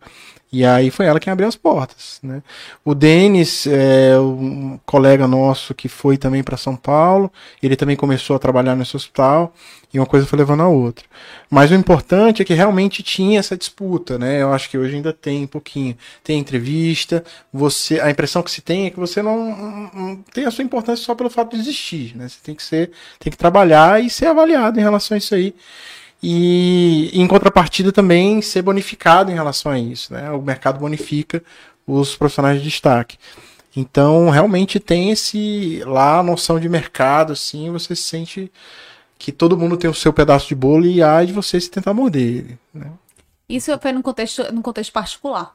E 0.55 0.67
aí 0.67 0.91
foi 0.91 1.07
ela 1.07 1.19
quem 1.19 1.33
abriu 1.33 1.49
as 1.49 1.57
portas, 1.57 2.19
né? 2.23 2.43
O 2.85 2.95
Denis, 2.95 3.67
é 3.67 4.19
um 4.19 4.79
colega 4.85 5.27
nosso 5.27 5.73
que 5.75 5.89
foi 5.89 6.19
também 6.19 6.43
para 6.43 6.59
São 6.59 6.77
Paulo, 6.77 7.33
ele 7.63 7.75
também 7.75 7.97
começou 7.97 8.37
a 8.37 8.39
trabalhar 8.39 8.77
nesse 8.77 8.95
hospital 8.95 9.55
e 9.95 9.99
uma 9.99 10.05
coisa 10.05 10.27
foi 10.27 10.39
levando 10.39 10.63
a 10.63 10.69
outra. 10.69 11.07
Mas 11.51 11.71
o 11.71 11.75
importante 11.75 12.43
é 12.43 12.45
que 12.45 12.53
realmente 12.53 13.03
tinha 13.03 13.39
essa 13.39 13.57
disputa, 13.57 14.19
né? 14.19 14.43
Eu 14.43 14.53
acho 14.53 14.69
que 14.69 14.77
hoje 14.77 14.95
ainda 14.97 15.11
tem 15.13 15.45
um 15.45 15.47
pouquinho. 15.47 15.97
Tem 16.23 16.39
entrevista, 16.39 17.25
você, 17.51 17.99
a 18.01 18.11
impressão 18.11 18.43
que 18.43 18.51
se 18.51 18.61
tem 18.61 18.85
é 18.87 18.91
que 18.91 19.01
você 19.01 19.23
não, 19.23 19.57
não- 19.57 19.91
não 19.95 20.17
tem 20.35 20.45
a 20.45 20.51
sua 20.51 20.62
importância 20.63 21.05
só 21.05 21.15
pelo 21.15 21.31
fato 21.31 21.55
de 21.55 21.61
existir, 21.61 22.17
né? 22.17 22.29
Você 22.29 22.39
tem 22.43 22.55
que 22.55 22.63
ser, 22.63 22.91
tem 23.19 23.31
que 23.31 23.37
trabalhar 23.37 24.03
e 24.03 24.09
ser 24.09 24.27
avaliado 24.27 24.79
em 24.79 24.83
relação 24.83 25.15
a 25.15 25.19
isso 25.19 25.35
aí 25.35 25.55
e 26.23 27.11
em 27.13 27.27
contrapartida 27.27 27.91
também 27.91 28.41
ser 28.41 28.63
bonificado 28.63 29.31
em 29.31 29.35
relação 29.35 29.73
a 29.73 29.79
isso, 29.79 30.13
né? 30.13 30.31
O 30.31 30.41
mercado 30.41 30.79
bonifica 30.79 31.43
os 31.87 32.15
profissionais 32.15 32.59
de 32.59 32.69
destaque. 32.69 33.19
Então, 33.75 34.31
realmente 34.31 34.79
tem 34.79 35.11
esse 35.11 35.83
lá 35.85 36.19
a 36.21 36.23
noção 36.23 36.61
de 36.61 36.69
mercado, 36.69 37.33
assim, 37.33 37.71
você 37.71 37.97
se 37.97 38.03
sente 38.03 38.53
que 39.19 39.33
todo 39.33 39.57
mundo 39.57 39.77
tem 39.77 39.91
o 39.91 39.95
seu 39.95 40.13
pedaço 40.13 40.49
de 40.49 40.55
bolo 40.55 40.87
e 40.87 41.03
há 41.03 41.25
de 41.25 41.33
você 41.33 41.61
se 41.61 41.71
tentar 41.71 41.95
morder 41.95 42.23
ele, 42.23 42.59
né? 42.73 42.93
Isso 43.49 43.77
foi 43.79 43.93
no 43.93 44.03
contexto, 44.03 44.53
no 44.53 44.63
contexto 44.63 44.93
particular. 44.93 45.55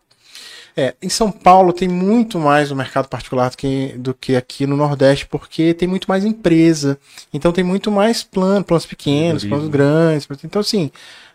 É, 0.80 0.94
em 1.02 1.10
São 1.10 1.32
Paulo 1.32 1.74
tem 1.74 1.88
muito 1.88 2.38
mais 2.38 2.70
o 2.70 2.76
mercado 2.76 3.08
particular 3.08 3.50
do 3.50 3.58
que, 3.58 3.96
do 3.98 4.14
que 4.14 4.36
aqui 4.36 4.68
no 4.68 4.78
Nordeste, 4.78 5.26
porque 5.26 5.74
tem 5.74 5.88
muito 5.88 6.06
mais 6.08 6.24
empresa. 6.24 7.00
Então 7.34 7.52
tem 7.52 7.64
muito 7.64 7.90
mais 7.92 8.24
plano, 8.24 8.64
planos 8.64 8.86
pequenos, 8.86 9.44
planos 9.44 9.70
grandes. 9.70 10.28
Então, 10.44 10.60
assim, 10.60 10.92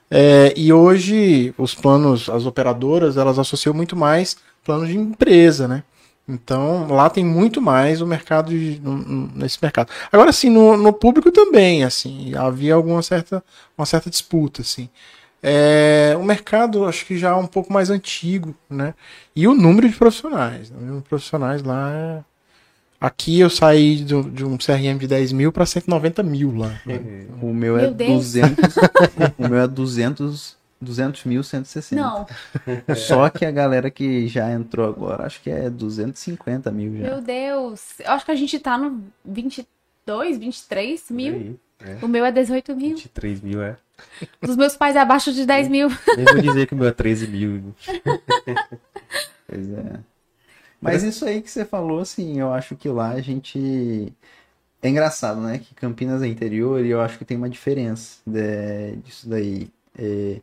é, 0.08 0.54
e 0.56 0.72
hoje 0.72 1.52
os 1.58 1.74
planos, 1.74 2.28
as 2.28 2.46
operadoras, 2.46 3.16
elas 3.16 3.36
associam 3.36 3.74
muito 3.74 3.96
mais 3.96 4.36
planos 4.64 4.88
de 4.88 4.96
empresa, 4.96 5.66
né? 5.66 5.82
Então, 6.28 6.86
lá 6.88 7.10
tem 7.10 7.24
muito 7.24 7.60
mais 7.60 8.00
o 8.00 8.06
mercado 8.06 8.50
de- 8.50 8.80
nesse 9.34 9.58
mercado. 9.60 9.90
Agora, 10.12 10.30
sim, 10.32 10.50
no, 10.50 10.76
no 10.76 10.92
público 10.92 11.32
também, 11.32 11.82
assim, 11.82 12.32
havia 12.36 12.74
alguma 12.76 13.02
certa, 13.02 13.42
uma 13.76 13.84
certa 13.84 14.08
disputa, 14.08 14.62
assim. 14.62 14.88
É, 15.42 16.14
o 16.18 16.22
mercado, 16.22 16.84
acho 16.84 17.04
que 17.04 17.18
já 17.18 17.30
é 17.30 17.34
um 17.34 17.46
pouco 17.46 17.72
mais 17.72 17.90
antigo, 17.90 18.54
né? 18.70 18.94
E 19.34 19.46
o 19.48 19.54
número 19.54 19.88
de 19.88 19.96
profissionais. 19.96 20.70
né? 20.70 20.76
O 20.76 20.80
número 20.80 21.02
de 21.02 21.08
profissionais 21.08 21.62
lá 21.62 21.90
é... 21.92 22.20
Aqui 23.00 23.40
eu 23.40 23.50
saí 23.50 24.04
do- 24.04 24.30
de 24.30 24.44
um 24.44 24.56
CRM 24.56 24.96
de 24.96 25.08
10 25.08 25.32
mil 25.32 25.50
para 25.50 25.66
190 25.66 26.22
mil 26.22 26.54
lá. 26.56 26.80
né? 26.86 27.26
O 27.42 27.52
meu 27.52 27.76
é 27.76 27.82
Meu 27.82 27.94
Deus. 27.94 28.10
200. 28.12 28.76
o 29.38 29.48
meu 29.48 29.58
é 29.60 29.66
200 29.66 30.56
200.160. 30.84 31.92
Não. 31.96 32.26
Só 32.96 33.28
que 33.30 33.44
a 33.44 33.50
galera 33.50 33.90
que 33.90 34.26
já 34.28 34.50
entrou 34.52 34.88
agora, 34.88 35.26
acho 35.26 35.40
que 35.40 35.50
é 35.50 35.70
250 35.70 36.70
mil 36.72 36.96
já. 36.96 37.02
Meu 37.04 37.20
Deus. 37.20 37.80
Eu 38.00 38.12
acho 38.12 38.24
que 38.24 38.30
a 38.30 38.36
gente 38.36 38.58
tá 38.58 38.76
no 38.78 39.02
22, 39.24 40.38
23 40.38 41.10
mil. 41.10 41.34
Aí, 41.34 41.56
é. 41.84 42.04
O 42.04 42.08
meu 42.08 42.24
é 42.24 42.32
18 42.32 42.74
mil. 42.76 42.96
23 42.96 43.40
mil, 43.40 43.62
é. 43.62 43.76
Dos 44.40 44.56
meus 44.56 44.76
pais 44.76 44.96
é 44.96 45.00
abaixo 45.00 45.32
de 45.32 45.44
10 45.46 45.68
mil. 45.68 45.88
Nem 46.16 46.24
vou 46.24 46.40
dizer 46.40 46.66
que 46.66 46.74
o 46.74 46.76
meu 46.76 46.88
é 46.88 46.92
13 46.92 47.26
mil. 47.28 47.74
Pois 49.46 49.70
é. 49.70 50.00
Mas 50.80 51.02
isso 51.02 51.24
aí 51.24 51.42
que 51.42 51.50
você 51.50 51.64
falou, 51.64 52.00
assim, 52.00 52.40
eu 52.40 52.52
acho 52.52 52.76
que 52.76 52.88
lá 52.88 53.10
a 53.10 53.20
gente. 53.20 54.12
É 54.82 54.88
engraçado, 54.88 55.40
né? 55.40 55.58
Que 55.58 55.74
Campinas 55.74 56.22
é 56.22 56.26
interior 56.26 56.84
e 56.84 56.90
eu 56.90 57.00
acho 57.00 57.18
que 57.18 57.24
tem 57.24 57.36
uma 57.36 57.48
diferença 57.50 58.18
de- 58.26 58.96
disso 58.96 59.28
daí. 59.28 59.70
É, 59.98 60.40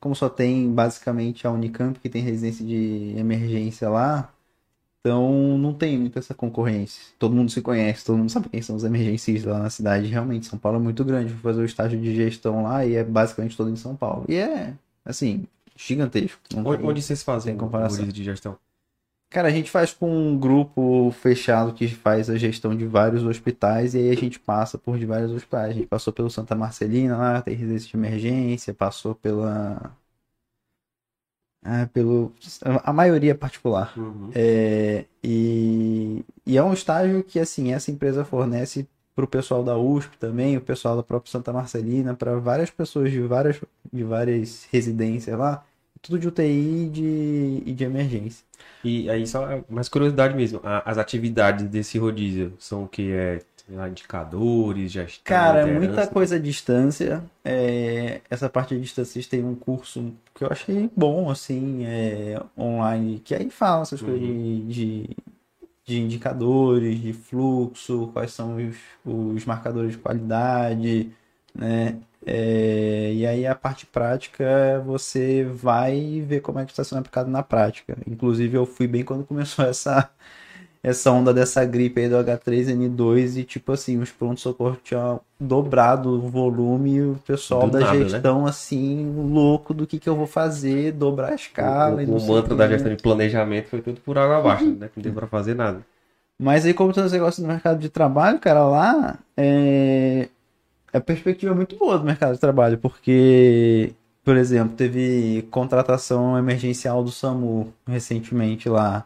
como 0.00 0.14
só 0.16 0.28
tem 0.28 0.72
basicamente 0.72 1.46
a 1.46 1.50
Unicamp 1.52 1.98
que 2.00 2.08
tem 2.08 2.22
residência 2.22 2.64
de 2.66 3.14
emergência 3.18 3.88
lá, 3.90 4.32
então 5.06 5.56
não 5.58 5.72
tem 5.74 5.98
muita 5.98 6.18
essa 6.18 6.34
concorrência. 6.34 7.02
Todo 7.18 7.34
mundo 7.34 7.50
se 7.50 7.62
conhece, 7.62 8.04
todo 8.04 8.18
mundo 8.18 8.30
sabe 8.30 8.48
quem 8.48 8.60
são 8.62 8.76
os 8.76 8.84
emergencistas 8.84 9.52
lá 9.52 9.58
na 9.60 9.70
cidade. 9.70 10.06
Realmente, 10.08 10.46
São 10.46 10.58
Paulo 10.58 10.78
é 10.78 10.82
muito 10.82 11.04
grande. 11.04 11.32
Fui 11.32 11.40
fazer 11.42 11.62
o 11.62 11.64
estágio 11.64 12.00
de 12.00 12.14
gestão 12.14 12.62
lá 12.62 12.84
e 12.84 12.94
é 12.96 13.04
basicamente 13.04 13.56
todo 13.56 13.70
em 13.70 13.76
São 13.76 13.94
Paulo. 13.96 14.24
E 14.28 14.34
é, 14.36 14.74
assim, 15.04 15.46
gigantesco. 15.76 16.40
Não 16.54 16.64
Onde, 16.64 16.78
tem- 16.78 16.86
onde 16.88 17.02
vocês 17.02 17.22
fazem 17.22 17.56
comparação. 17.56 18.06
de 18.06 18.24
gestão? 18.24 18.58
Cara, 19.28 19.48
a 19.48 19.50
gente 19.50 19.70
faz 19.70 19.92
com 19.92 20.08
um 20.10 20.38
grupo 20.38 21.10
fechado 21.10 21.74
que 21.74 21.88
faz 21.88 22.30
a 22.30 22.36
gestão 22.38 22.74
de 22.76 22.86
vários 22.86 23.24
hospitais 23.24 23.94
e 23.94 23.98
aí 23.98 24.10
a 24.10 24.14
gente 24.14 24.38
passa 24.38 24.78
por 24.78 24.98
de 24.98 25.04
vários 25.04 25.32
hospitais. 25.32 25.70
A 25.70 25.72
gente 25.74 25.86
passou 25.88 26.12
pelo 26.12 26.30
Santa 26.30 26.54
Marcelina 26.54 27.16
lá, 27.16 27.42
tem 27.42 27.54
residência 27.54 27.88
de 27.90 27.96
emergência, 27.96 28.72
passou 28.72 29.14
pela. 29.14 29.94
Ah, 31.68 31.88
pelo. 31.92 32.32
A 32.84 32.92
maioria 32.92 33.34
particular. 33.34 33.92
Uhum. 33.96 34.30
É, 34.32 35.04
e, 35.22 36.24
e 36.46 36.56
é 36.56 36.62
um 36.62 36.72
estágio 36.72 37.24
que, 37.24 37.40
assim, 37.40 37.72
essa 37.72 37.90
empresa 37.90 38.24
fornece 38.24 38.86
para 39.16 39.24
o 39.24 39.28
pessoal 39.28 39.64
da 39.64 39.76
USP 39.76 40.16
também, 40.18 40.56
o 40.56 40.60
pessoal 40.60 40.96
da 40.96 41.02
própria 41.02 41.32
Santa 41.32 41.52
Marcelina, 41.52 42.14
para 42.14 42.36
várias 42.36 42.70
pessoas 42.70 43.10
de 43.10 43.20
várias, 43.22 43.60
de 43.92 44.04
várias 44.04 44.68
residências 44.70 45.36
lá, 45.36 45.64
tudo 46.00 46.18
de 46.18 46.28
UTI 46.28 46.84
e 46.84 46.88
de, 46.88 47.62
e 47.66 47.72
de 47.72 47.84
emergência. 47.84 48.44
E 48.84 49.10
aí, 49.10 49.26
só 49.26 49.64
mais 49.68 49.88
curiosidade 49.88 50.36
mesmo, 50.36 50.60
as 50.84 50.98
atividades 50.98 51.66
desse 51.66 51.98
rodízio 51.98 52.52
são 52.58 52.84
o 52.84 52.88
que? 52.88 53.10
É, 53.10 53.40
lá, 53.68 53.88
indicadores, 53.88 54.92
gestão, 54.92 55.24
Cara, 55.24 55.60
é 55.60 55.66
muita 55.66 56.06
coisa 56.06 56.36
à 56.36 56.38
distância. 56.38 57.22
É, 57.44 58.20
essa 58.30 58.48
parte 58.48 58.74
à 58.74 58.78
distância 58.78 59.22
têm 59.28 59.44
um 59.44 59.54
curso 59.54 60.14
que 60.34 60.44
eu 60.44 60.48
achei 60.50 60.90
bom, 60.96 61.30
assim, 61.30 61.84
é, 61.84 62.40
online, 62.56 63.20
que 63.20 63.34
aí 63.34 63.50
fala 63.50 63.82
essas 63.82 64.00
coisas 64.00 64.20
de, 64.20 64.62
de, 64.62 65.16
de 65.84 66.00
indicadores, 66.00 67.00
de 67.00 67.12
fluxo, 67.12 68.10
quais 68.12 68.32
são 68.32 68.56
os, 68.56 68.76
os 69.04 69.44
marcadores 69.44 69.92
de 69.92 69.98
qualidade, 69.98 71.10
né? 71.54 71.98
É, 72.28 73.12
e 73.14 73.24
aí 73.24 73.46
a 73.46 73.54
parte 73.54 73.86
prática 73.86 74.82
você 74.84 75.44
vai 75.44 76.20
ver 76.26 76.40
como 76.40 76.58
é 76.58 76.64
que 76.64 76.72
está 76.72 76.82
sendo 76.82 76.98
aplicado 76.98 77.30
na 77.30 77.42
prática. 77.42 77.96
Inclusive 78.06 78.56
eu 78.56 78.66
fui 78.66 78.88
bem 78.88 79.04
quando 79.04 79.24
começou 79.24 79.64
essa 79.66 80.10
essa 80.86 81.10
onda 81.10 81.34
dessa 81.34 81.64
gripe 81.64 82.00
aí 82.00 82.08
do 82.08 82.14
H3N2 82.14 83.38
e 83.38 83.44
tipo 83.44 83.72
assim, 83.72 83.98
os 83.98 84.12
pronto-socorro 84.12 84.78
tinham 84.84 85.20
dobrado 85.38 86.10
o 86.10 86.20
volume 86.20 86.94
e 86.94 87.02
o 87.02 87.18
pessoal 87.26 87.62
Do 87.62 87.72
da 87.72 87.80
nada, 87.80 87.92
né? 87.98 88.08
gestão 88.08 88.46
assim, 88.46 89.12
louco 89.28 89.74
do 89.74 89.84
que 89.84 89.98
que 89.98 90.08
eu 90.08 90.14
vou 90.14 90.28
fazer, 90.28 90.92
dobrar 90.92 91.32
a 91.32 91.34
escala 91.34 92.04
O, 92.04 92.14
o 92.14 92.20
sei 92.20 92.28
mantra 92.28 92.54
o 92.54 92.56
da 92.56 92.68
gestão 92.68 92.94
de 92.94 93.02
planejamento 93.02 93.66
foi 93.66 93.82
tudo 93.82 94.00
por 94.00 94.16
água 94.16 94.38
abaixo, 94.38 94.64
né? 94.66 94.88
Não 94.94 95.02
deu 95.02 95.12
pra 95.12 95.26
fazer 95.26 95.56
nada. 95.56 95.84
Mas 96.38 96.64
aí, 96.64 96.72
como 96.72 96.92
tem 96.92 97.04
esse 97.04 97.14
negócio 97.14 97.42
do 97.42 97.48
mercado 97.48 97.80
de 97.80 97.88
trabalho, 97.88 98.38
cara, 98.38 98.64
lá 98.64 99.18
é... 99.36 100.28
a 100.92 101.00
perspectiva 101.00 101.52
é 101.52 101.56
muito 101.56 101.74
boa 101.76 101.98
do 101.98 102.04
mercado 102.04 102.34
de 102.34 102.40
trabalho, 102.40 102.78
porque, 102.78 103.92
por 104.22 104.36
exemplo, 104.36 104.76
teve 104.76 105.48
contratação 105.50 106.38
emergencial 106.38 107.02
do 107.02 107.10
SAMU 107.10 107.72
recentemente 107.88 108.68
lá. 108.68 109.04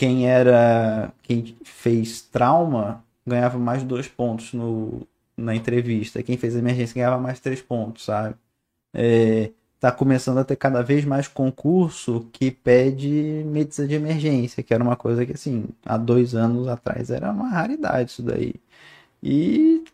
Quem 0.00 0.26
era, 0.26 1.12
quem 1.22 1.54
fez 1.62 2.22
trauma 2.22 3.04
ganhava 3.26 3.58
mais 3.58 3.82
dois 3.82 4.08
pontos 4.08 4.54
no, 4.54 5.06
na 5.36 5.54
entrevista. 5.54 6.22
Quem 6.22 6.38
fez 6.38 6.56
emergência 6.56 6.94
ganhava 6.94 7.18
mais 7.18 7.38
três 7.38 7.60
pontos, 7.60 8.06
sabe? 8.06 8.34
É, 8.94 9.50
tá 9.78 9.92
começando 9.92 10.38
a 10.38 10.44
ter 10.44 10.56
cada 10.56 10.82
vez 10.82 11.04
mais 11.04 11.28
concurso 11.28 12.26
que 12.32 12.50
pede 12.50 13.44
medicina 13.44 13.86
de 13.86 13.94
emergência, 13.94 14.62
que 14.62 14.72
era 14.72 14.82
uma 14.82 14.96
coisa 14.96 15.26
que, 15.26 15.32
assim, 15.34 15.66
há 15.84 15.98
dois 15.98 16.34
anos 16.34 16.66
atrás 16.66 17.10
era 17.10 17.30
uma 17.30 17.50
raridade 17.50 18.10
isso 18.10 18.22
daí. 18.22 18.54
E 19.22 19.84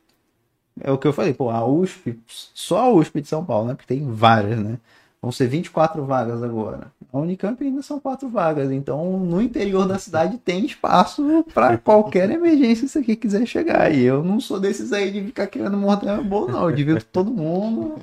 é 0.80 0.92
o 0.92 0.98
que 0.98 1.09
eu 1.09 1.12
falei, 1.12 1.34
pô, 1.34 1.50
a 1.50 1.66
USP, 1.66 2.16
só 2.28 2.78
a 2.82 2.90
USP 2.92 3.22
de 3.22 3.28
São 3.28 3.44
Paulo, 3.44 3.66
né? 3.70 3.74
Porque 3.74 3.92
tem 3.92 4.09
várias, 4.09 4.61
né? 4.61 4.78
Vão 5.26 5.32
ser 5.32 5.48
24 5.48 6.04
vagas 6.04 6.40
agora. 6.40 6.92
A 7.12 7.18
Unicamp 7.18 7.60
ainda 7.60 7.82
são 7.82 7.98
quatro 7.98 8.28
vagas, 8.28 8.70
então 8.70 9.18
no 9.18 9.42
interior 9.42 9.84
da 9.84 9.98
cidade 9.98 10.38
tem 10.38 10.64
espaço 10.64 11.44
para 11.52 11.76
qualquer 11.78 12.30
emergência 12.30 12.82
que 12.82 12.92
você 12.92 12.98
aqui 13.00 13.16
quiser 13.16 13.44
chegar. 13.44 13.92
E 13.92 14.04
eu 14.04 14.22
não 14.22 14.38
sou 14.38 14.60
desses 14.60 14.92
aí 14.92 15.10
de 15.10 15.24
ficar 15.24 15.48
querendo 15.48 15.76
morder 15.76 16.10
a 16.10 16.22
boa, 16.22 16.52
não. 16.52 16.70
Eu 16.70 16.76
divido 16.76 17.02
todo 17.02 17.28
mundo. 17.28 17.96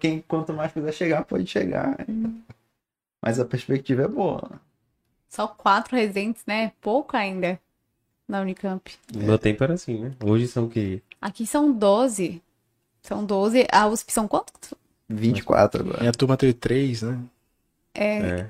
Quem, 0.00 0.24
quanto 0.26 0.52
mais 0.52 0.72
quiser 0.72 0.92
chegar, 0.92 1.24
pode 1.24 1.46
chegar. 1.46 2.04
Mas 3.22 3.38
a 3.38 3.44
perspectiva 3.44 4.02
é 4.02 4.08
boa. 4.08 4.50
Só 5.28 5.46
quatro 5.46 5.94
residentes, 5.94 6.42
né? 6.48 6.72
Pouco 6.80 7.16
ainda 7.16 7.60
na 8.26 8.40
Unicamp. 8.40 8.90
No 9.14 9.22
meu 9.22 9.38
tempo 9.38 9.62
era 9.62 9.74
assim, 9.74 10.00
né? 10.00 10.12
Hoje 10.20 10.48
são 10.48 10.64
o 10.64 10.68
quê? 10.68 11.00
Aqui 11.20 11.46
são 11.46 11.70
12. 11.70 12.42
São 13.02 13.24
12. 13.24 13.68
A 13.70 13.86
USP 13.86 14.12
são 14.12 14.26
quantos? 14.26 14.79
24 15.10 15.82
agora. 15.82 16.04
E 16.04 16.08
a 16.08 16.12
turma 16.12 16.36
teve 16.36 16.52
três, 16.52 17.02
né? 17.02 17.18
É. 17.94 18.46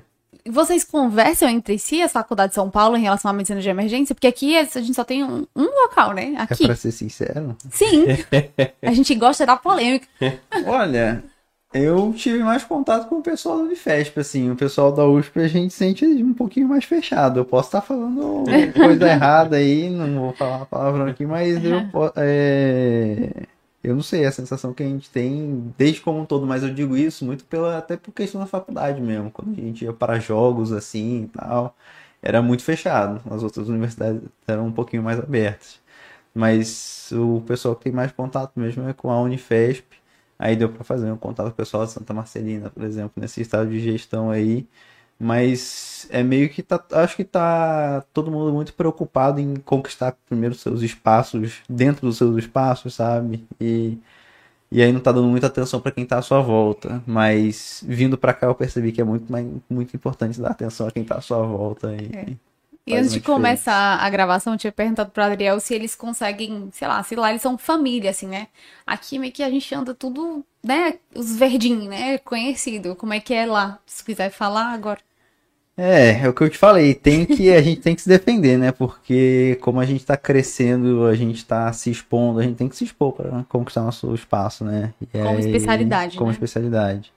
Vocês 0.47 0.83
conversam 0.83 1.49
entre 1.49 1.77
si, 1.77 2.01
as 2.01 2.11
faculdades 2.11 2.51
de 2.51 2.55
São 2.55 2.69
Paulo, 2.69 2.97
em 2.97 3.01
relação 3.01 3.29
à 3.29 3.33
medicina 3.33 3.61
de 3.61 3.69
emergência? 3.69 4.15
Porque 4.15 4.27
aqui 4.27 4.57
a 4.57 4.63
gente 4.63 4.93
só 4.93 5.03
tem 5.03 5.23
um, 5.23 5.45
um 5.55 5.83
local, 5.83 6.13
né? 6.13 6.33
É 6.33 6.41
Aqui. 6.41 6.65
pra 6.65 6.75
ser 6.75 6.91
sincero. 6.91 7.55
Sim. 7.69 8.05
A 8.81 8.91
gente 8.91 9.13
gosta 9.13 9.45
da 9.45 9.55
polêmica. 9.55 10.07
Olha, 10.65 11.23
eu 11.73 12.13
tive 12.17 12.39
mais 12.39 12.63
contato 12.63 13.07
com 13.07 13.19
o 13.19 13.21
pessoal 13.21 13.57
da 13.57 13.63
Unifesp, 13.63 14.19
assim. 14.19 14.49
O 14.51 14.55
pessoal 14.55 14.91
da 14.91 15.05
USP 15.05 15.39
a 15.39 15.47
gente 15.47 15.73
sente 15.73 16.05
um 16.05 16.33
pouquinho 16.33 16.67
mais 16.67 16.83
fechado. 16.83 17.39
Eu 17.39 17.45
posso 17.45 17.69
estar 17.69 17.81
falando 17.81 18.43
coisa 18.75 19.07
errada 19.07 19.55
aí, 19.55 19.89
não 19.89 20.21
vou 20.21 20.33
falar 20.33 20.57
uma 20.57 20.65
palavrão 20.65 21.05
aqui, 21.05 21.25
mas 21.25 21.63
eu, 21.63 21.81
é, 22.17 23.29
eu 23.83 23.95
não 23.95 24.03
sei, 24.03 24.25
a 24.25 24.31
sensação 24.31 24.73
que 24.73 24.83
a 24.83 24.85
gente 24.87 25.09
tem, 25.09 25.73
desde 25.77 26.01
como 26.01 26.19
um 26.19 26.25
todo, 26.25 26.45
mas 26.45 26.63
eu 26.63 26.73
digo 26.73 26.95
isso 26.97 27.25
muito 27.25 27.45
pela, 27.45 27.77
até 27.77 27.97
por 27.97 28.11
questão 28.13 28.39
da 28.41 28.47
faculdade 28.47 29.01
mesmo. 29.01 29.31
Quando 29.31 29.51
a 29.53 29.61
gente 29.61 29.85
ia 29.85 29.93
para 29.93 30.19
jogos 30.19 30.71
assim 30.71 31.23
e 31.23 31.27
tal, 31.29 31.75
era 32.21 32.41
muito 32.41 32.63
fechado. 32.63 33.21
As 33.33 33.43
outras 33.43 33.67
universidades 33.69 34.21
eram 34.47 34.67
um 34.67 34.71
pouquinho 34.71 35.03
mais 35.03 35.19
abertas. 35.19 35.79
Mas 36.33 37.11
o 37.11 37.41
pessoal 37.41 37.75
que 37.75 37.83
tem 37.85 37.93
mais 37.93 38.11
contato 38.11 38.59
mesmo 38.59 38.87
é 38.87 38.93
com 38.93 39.11
a 39.11 39.21
Unifesp. 39.21 39.85
Aí 40.39 40.55
deu 40.55 40.69
para 40.69 40.83
fazer 40.83 41.11
um 41.11 41.17
contato 41.17 41.53
pessoal 41.53 41.85
de 41.85 41.91
Santa 41.91 42.13
Marcelina, 42.13 42.69
por 42.69 42.83
exemplo, 42.83 43.13
nesse 43.21 43.41
estado 43.41 43.69
de 43.69 43.79
gestão 43.79 44.31
aí. 44.31 44.67
Mas 45.21 46.07
é 46.09 46.23
meio 46.23 46.49
que 46.49 46.63
tá, 46.63 46.83
acho 46.93 47.15
que 47.15 47.23
tá 47.23 48.03
todo 48.13 48.31
mundo 48.31 48.51
muito 48.53 48.73
preocupado 48.73 49.39
em 49.39 49.55
conquistar 49.57 50.13
primeiro 50.27 50.55
seus 50.55 50.81
espaços 50.81 51.61
dentro 51.69 52.07
dos 52.07 52.17
seus 52.17 52.37
espaços, 52.37 52.95
sabe? 52.95 53.47
E, 53.59 53.99
e 54.71 54.81
aí 54.81 54.91
não 54.91 55.01
tá 55.01 55.11
dando 55.11 55.27
muita 55.27 55.47
atenção 55.47 55.81
para 55.81 55.91
quem 55.91 56.05
tá 56.05 56.17
à 56.19 56.21
sua 56.21 56.41
volta. 56.41 57.03
Mas 57.07 57.83
vindo 57.87 58.17
para 58.17 58.33
cá 58.33 58.47
eu 58.47 58.55
percebi 58.55 58.91
que 58.91 59.01
é 59.01 59.03
muito, 59.03 59.31
muito 59.69 59.95
importante 59.95 60.41
dar 60.41 60.51
atenção 60.51 60.87
a 60.87 60.91
quem 60.91 61.03
tá 61.03 61.17
à 61.17 61.21
sua 61.21 61.43
volta. 61.45 61.95
E, 61.95 62.37
E 62.85 62.95
Faz 62.95 63.03
antes 63.05 63.13
de 63.13 63.21
começar 63.21 63.97
a 63.99 64.09
gravação, 64.09 64.53
eu 64.53 64.59
tinha 64.59 64.71
perguntado 64.71 65.11
pro 65.11 65.23
Adriel 65.23 65.59
se 65.59 65.73
eles 65.73 65.95
conseguem, 65.95 66.69
sei 66.73 66.87
lá, 66.87 67.03
se 67.03 67.15
lá 67.15 67.29
eles 67.29 67.41
são 67.41 67.57
família, 67.57 68.09
assim, 68.09 68.27
né? 68.27 68.47
Aqui 68.85 69.19
meio 69.19 69.31
que 69.31 69.43
a 69.43 69.49
gente 69.49 69.73
anda 69.75 69.93
tudo, 69.93 70.43
né? 70.63 70.99
Os 71.15 71.35
verdinhos, 71.35 71.87
né? 71.87 72.17
Conhecido. 72.19 72.95
Como 72.95 73.13
é 73.13 73.19
que 73.19 73.33
é 73.33 73.45
lá? 73.45 73.79
Se 73.85 74.03
quiser 74.03 74.31
falar 74.31 74.73
agora. 74.73 74.99
É, 75.83 76.25
é 76.25 76.29
o 76.29 76.33
que 76.33 76.43
eu 76.43 76.49
te 76.49 76.59
falei, 76.59 76.93
tem 76.93 77.25
que 77.25 77.51
a 77.51 77.59
gente 77.59 77.81
tem 77.81 77.95
que 77.95 78.03
se 78.03 78.07
defender, 78.07 78.55
né? 78.55 78.71
Porque 78.71 79.57
como 79.61 79.79
a 79.79 79.85
gente 79.85 80.05
tá 80.05 80.15
crescendo, 80.15 81.05
a 81.07 81.15
gente 81.15 81.43
tá 81.43 81.73
se 81.73 81.89
expondo, 81.89 82.39
a 82.39 82.43
gente 82.43 82.55
tem 82.55 82.69
que 82.69 82.75
se 82.75 82.83
expor 82.83 83.13
para 83.13 83.43
conquistar 83.49 83.81
nosso 83.81 84.13
espaço, 84.13 84.63
né? 84.63 84.93
E 85.01 85.07
Como 85.07 85.39
especialidade, 85.39 86.17
Como 86.17 86.27
né? 86.29 86.33
especialidade. 86.33 87.11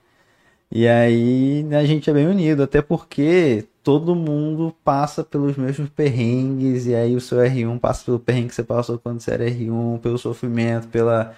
E 0.72 0.88
aí 0.88 1.66
a 1.72 1.84
gente 1.84 2.08
é 2.08 2.12
bem 2.14 2.26
unido, 2.26 2.62
até 2.62 2.80
porque 2.80 3.66
todo 3.82 4.14
mundo 4.14 4.74
passa 4.82 5.22
pelos 5.22 5.58
mesmos 5.58 5.90
perrengues, 5.90 6.86
e 6.86 6.94
aí 6.94 7.14
o 7.14 7.20
seu 7.20 7.40
R1 7.40 7.78
passa 7.78 8.06
pelo 8.06 8.18
perrengue 8.18 8.48
que 8.48 8.54
você 8.54 8.64
passou 8.64 8.98
quando 8.98 9.20
você 9.20 9.30
era 9.32 9.44
R1, 9.44 10.00
pelo 10.00 10.16
sofrimento, 10.16 10.88
pela 10.88 11.34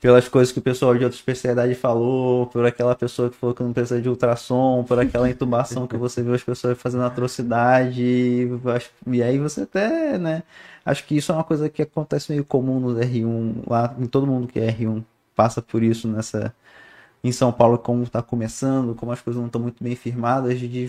pelas 0.00 0.28
coisas 0.28 0.52
que 0.52 0.58
o 0.58 0.62
pessoal 0.62 0.94
de 0.96 1.04
outra 1.04 1.18
especialidade 1.18 1.74
falou, 1.74 2.46
por 2.48 2.64
aquela 2.66 2.94
pessoa 2.94 3.30
que 3.30 3.36
falou 3.36 3.54
que 3.54 3.62
não 3.62 3.72
precisa 3.72 4.00
de 4.00 4.08
ultrassom, 4.08 4.84
por 4.84 4.98
aquela 4.98 5.28
intubação 5.30 5.86
que 5.86 5.96
você 5.96 6.22
viu 6.22 6.34
as 6.34 6.42
pessoas 6.44 6.78
fazendo 6.78 7.04
atrocidade, 7.04 8.02
e 9.06 9.22
aí 9.22 9.38
você 9.38 9.62
até, 9.62 10.18
né? 10.18 10.42
Acho 10.84 11.04
que 11.06 11.16
isso 11.16 11.32
é 11.32 11.34
uma 11.34 11.44
coisa 11.44 11.68
que 11.68 11.82
acontece 11.82 12.30
meio 12.30 12.44
comum 12.44 12.78
no 12.80 12.94
R1, 12.94 13.64
lá 13.66 13.94
em 13.98 14.06
todo 14.06 14.26
mundo 14.26 14.46
que 14.48 14.60
é 14.60 14.70
R1 14.72 15.02
passa 15.34 15.60
por 15.62 15.82
isso 15.82 16.08
nessa 16.08 16.54
em 17.24 17.32
São 17.32 17.52
Paulo 17.52 17.78
como 17.78 18.04
está 18.04 18.22
começando, 18.22 18.94
como 18.94 19.12
as 19.12 19.20
coisas 19.20 19.40
não 19.40 19.46
estão 19.48 19.60
muito 19.60 19.82
bem 19.82 19.96
firmadas, 19.96 20.60
de 20.60 20.88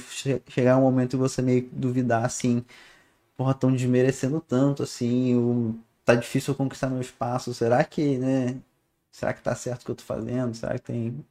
chegar 0.49 0.77
um 0.77 0.81
momento 0.81 1.15
e 1.15 1.17
você 1.17 1.41
meio 1.41 1.67
duvidar 1.71 2.25
assim, 2.25 2.63
porra, 3.37 3.51
estão 3.53 3.71
desmerecendo 3.73 4.41
tanto 4.41 4.83
assim, 4.83 5.35
o, 5.35 5.75
tá 6.05 6.15
difícil 6.15 6.55
conquistar 6.55 6.89
meu 6.89 7.01
espaço, 7.01 7.53
será 7.53 7.83
que, 7.83 8.17
né, 8.19 8.57
será 9.17 9.33
que 9.33 9.41
tá 9.41 9.55
certo 9.55 9.81
o 9.81 9.85
que 9.85 9.91
eu 9.91 9.95
tô 9.95 10.03
fazendo, 10.03 10.55
será 10.55 10.75
que 10.75 10.81
tem... 10.85 11.25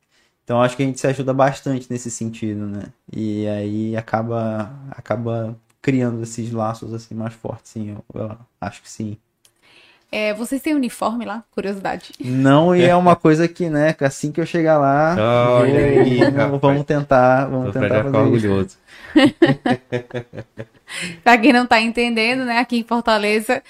Então 0.45 0.61
acho 0.63 0.77
que 0.77 0.83
a 0.83 0.87
gente 0.87 1.01
se 1.01 1.07
ajuda 1.07 1.33
bastante 1.33 1.91
nesse 1.91 2.11
sentido, 2.11 2.67
né, 2.67 2.85
e 3.13 3.47
aí 3.49 3.97
acaba, 3.97 4.71
acaba 4.91 5.57
criando 5.81 6.23
esses 6.23 6.51
laços 6.53 6.93
assim 6.93 7.15
mais 7.15 7.35
fortes, 7.35 7.71
sim, 7.73 7.91
eu, 7.91 8.05
eu 8.21 8.37
acho 8.61 8.83
que 8.83 8.91
sim. 8.91 9.17
É, 10.11 10.33
vocês 10.35 10.63
têm 10.63 10.75
uniforme 10.75 11.25
lá? 11.25 11.45
Curiosidade. 11.51 12.13
Não, 12.21 12.75
e 12.75 12.85
é 12.85 12.95
uma 12.95 13.17
coisa 13.17 13.49
que, 13.49 13.69
né, 13.69 13.95
assim 14.01 14.33
que 14.33 14.41
eu 14.41 14.47
chegar 14.47 14.79
lá, 14.79 15.17
vou- 15.17 15.65
aí, 15.65 16.31
vamos, 16.31 16.61
vamos 16.61 16.85
tentar, 16.85 17.47
vamos 17.47 17.73
Tô 17.73 17.81
tentar 17.81 18.03
fazer 18.03 18.09
isso. 18.09 18.17
orgulhoso. 18.17 18.77
Pra 21.23 21.39
quem 21.39 21.53
não 21.53 21.67
tá 21.67 21.81
entendendo, 21.81 22.45
né, 22.45 22.59
aqui 22.59 22.79
em 22.79 22.85
Fortaleza, 22.85 23.63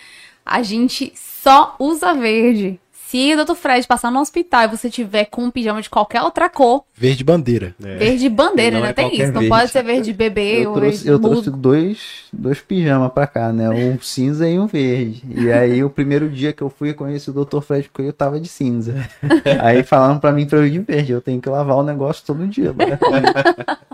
a 0.45 0.62
gente 0.62 1.12
só 1.17 1.77
usa 1.79 2.14
verde. 2.14 2.79
Se 3.09 3.33
o 3.35 3.45
Dr. 3.45 3.55
Fred 3.55 3.87
passar 3.87 4.11
no 4.11 4.19
hospital 4.21 4.65
e 4.65 4.67
você 4.69 4.91
tiver 4.91 5.27
com 5.27 5.45
um 5.45 5.51
pijama 5.51 5.81
de 5.81 5.89
qualquer 5.89 6.23
outra 6.23 6.49
cor, 6.49 6.83
Verde 6.93 7.23
bandeira. 7.23 7.73
É. 7.81 7.95
verde 7.97 8.29
bandeira, 8.29 8.79
Não 8.79 8.83
né? 8.83 8.91
é 8.91 8.93
Tem 8.93 9.15
isso. 9.15 9.27
Não 9.27 9.33
verde. 9.35 9.49
pode 9.49 9.71
ser 9.71 9.85
verde 9.85 10.13
bebê 10.13 10.65
Eu 10.65 10.71
ou 10.71 10.77
trouxe, 10.77 10.97
verde 11.05 11.09
eu 11.11 11.19
trouxe 11.21 11.51
mudo. 11.51 11.57
dois, 11.63 11.99
dois 12.33 12.61
pijamas 12.61 13.13
pra 13.13 13.29
cá, 13.29 13.53
né? 13.53 13.71
Um 13.71 14.01
cinza 14.01 14.49
e 14.49 14.59
um 14.59 14.67
verde. 14.67 15.23
E 15.37 15.53
aí, 15.53 15.85
o 15.85 15.89
primeiro 15.91 16.29
dia 16.29 16.53
que 16.53 16.63
eu 16.63 16.69
fui 16.69 16.93
conhecer 16.95 17.31
o 17.31 17.45
Dr. 17.45 17.61
Fred 17.61 17.89
Coelho, 17.91 18.09
eu 18.09 18.13
tava 18.13 18.41
de 18.41 18.49
cinza. 18.49 19.09
Aí 19.63 19.85
falaram 19.85 20.19
pra 20.19 20.33
mim 20.33 20.45
pra 20.45 20.59
eu 20.59 20.67
ir 20.67 20.71
de 20.73 20.79
verde. 20.81 21.13
Eu 21.13 21.21
tenho 21.23 21.41
que 21.41 21.49
lavar 21.49 21.77
o 21.77 21.85
negócio 21.85 22.27
todo 22.27 22.45
dia. 22.49 22.73
né? 22.73 22.99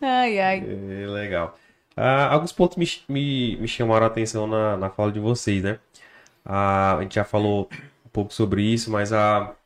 Ai, 0.00 0.38
ai. 0.38 0.58
É, 0.68 1.06
legal. 1.06 1.56
Ah, 1.96 2.26
alguns 2.32 2.52
pontos 2.52 2.76
me, 2.76 2.86
me, 3.08 3.56
me 3.56 3.68
chamaram 3.68 4.04
a 4.04 4.08
atenção 4.08 4.46
na, 4.46 4.76
na 4.76 4.90
fala 4.90 5.10
de 5.12 5.20
vocês, 5.20 5.62
né? 5.62 5.78
A 6.44 6.98
gente 7.02 7.14
já 7.16 7.24
falou 7.24 7.68
um 8.06 8.08
pouco 8.10 8.32
sobre 8.32 8.62
isso, 8.62 8.90
mas 8.90 9.12
a, 9.12 9.50
o 9.50 9.56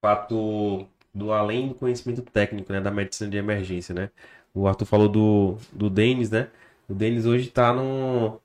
fato 0.00 0.86
do 1.14 1.32
além 1.32 1.68
do 1.68 1.74
conhecimento 1.74 2.22
técnico, 2.22 2.72
né, 2.72 2.80
da 2.80 2.90
medicina 2.90 3.30
de 3.30 3.36
emergência, 3.36 3.94
né? 3.94 4.10
O 4.54 4.66
Arthur 4.66 4.86
falou 4.86 5.08
do, 5.08 5.56
do 5.72 5.88
Denis, 5.90 6.30
né? 6.30 6.48
O 6.88 6.94
Denis 6.94 7.24
hoje 7.26 7.48
está 7.48 7.72
no, 7.72 8.40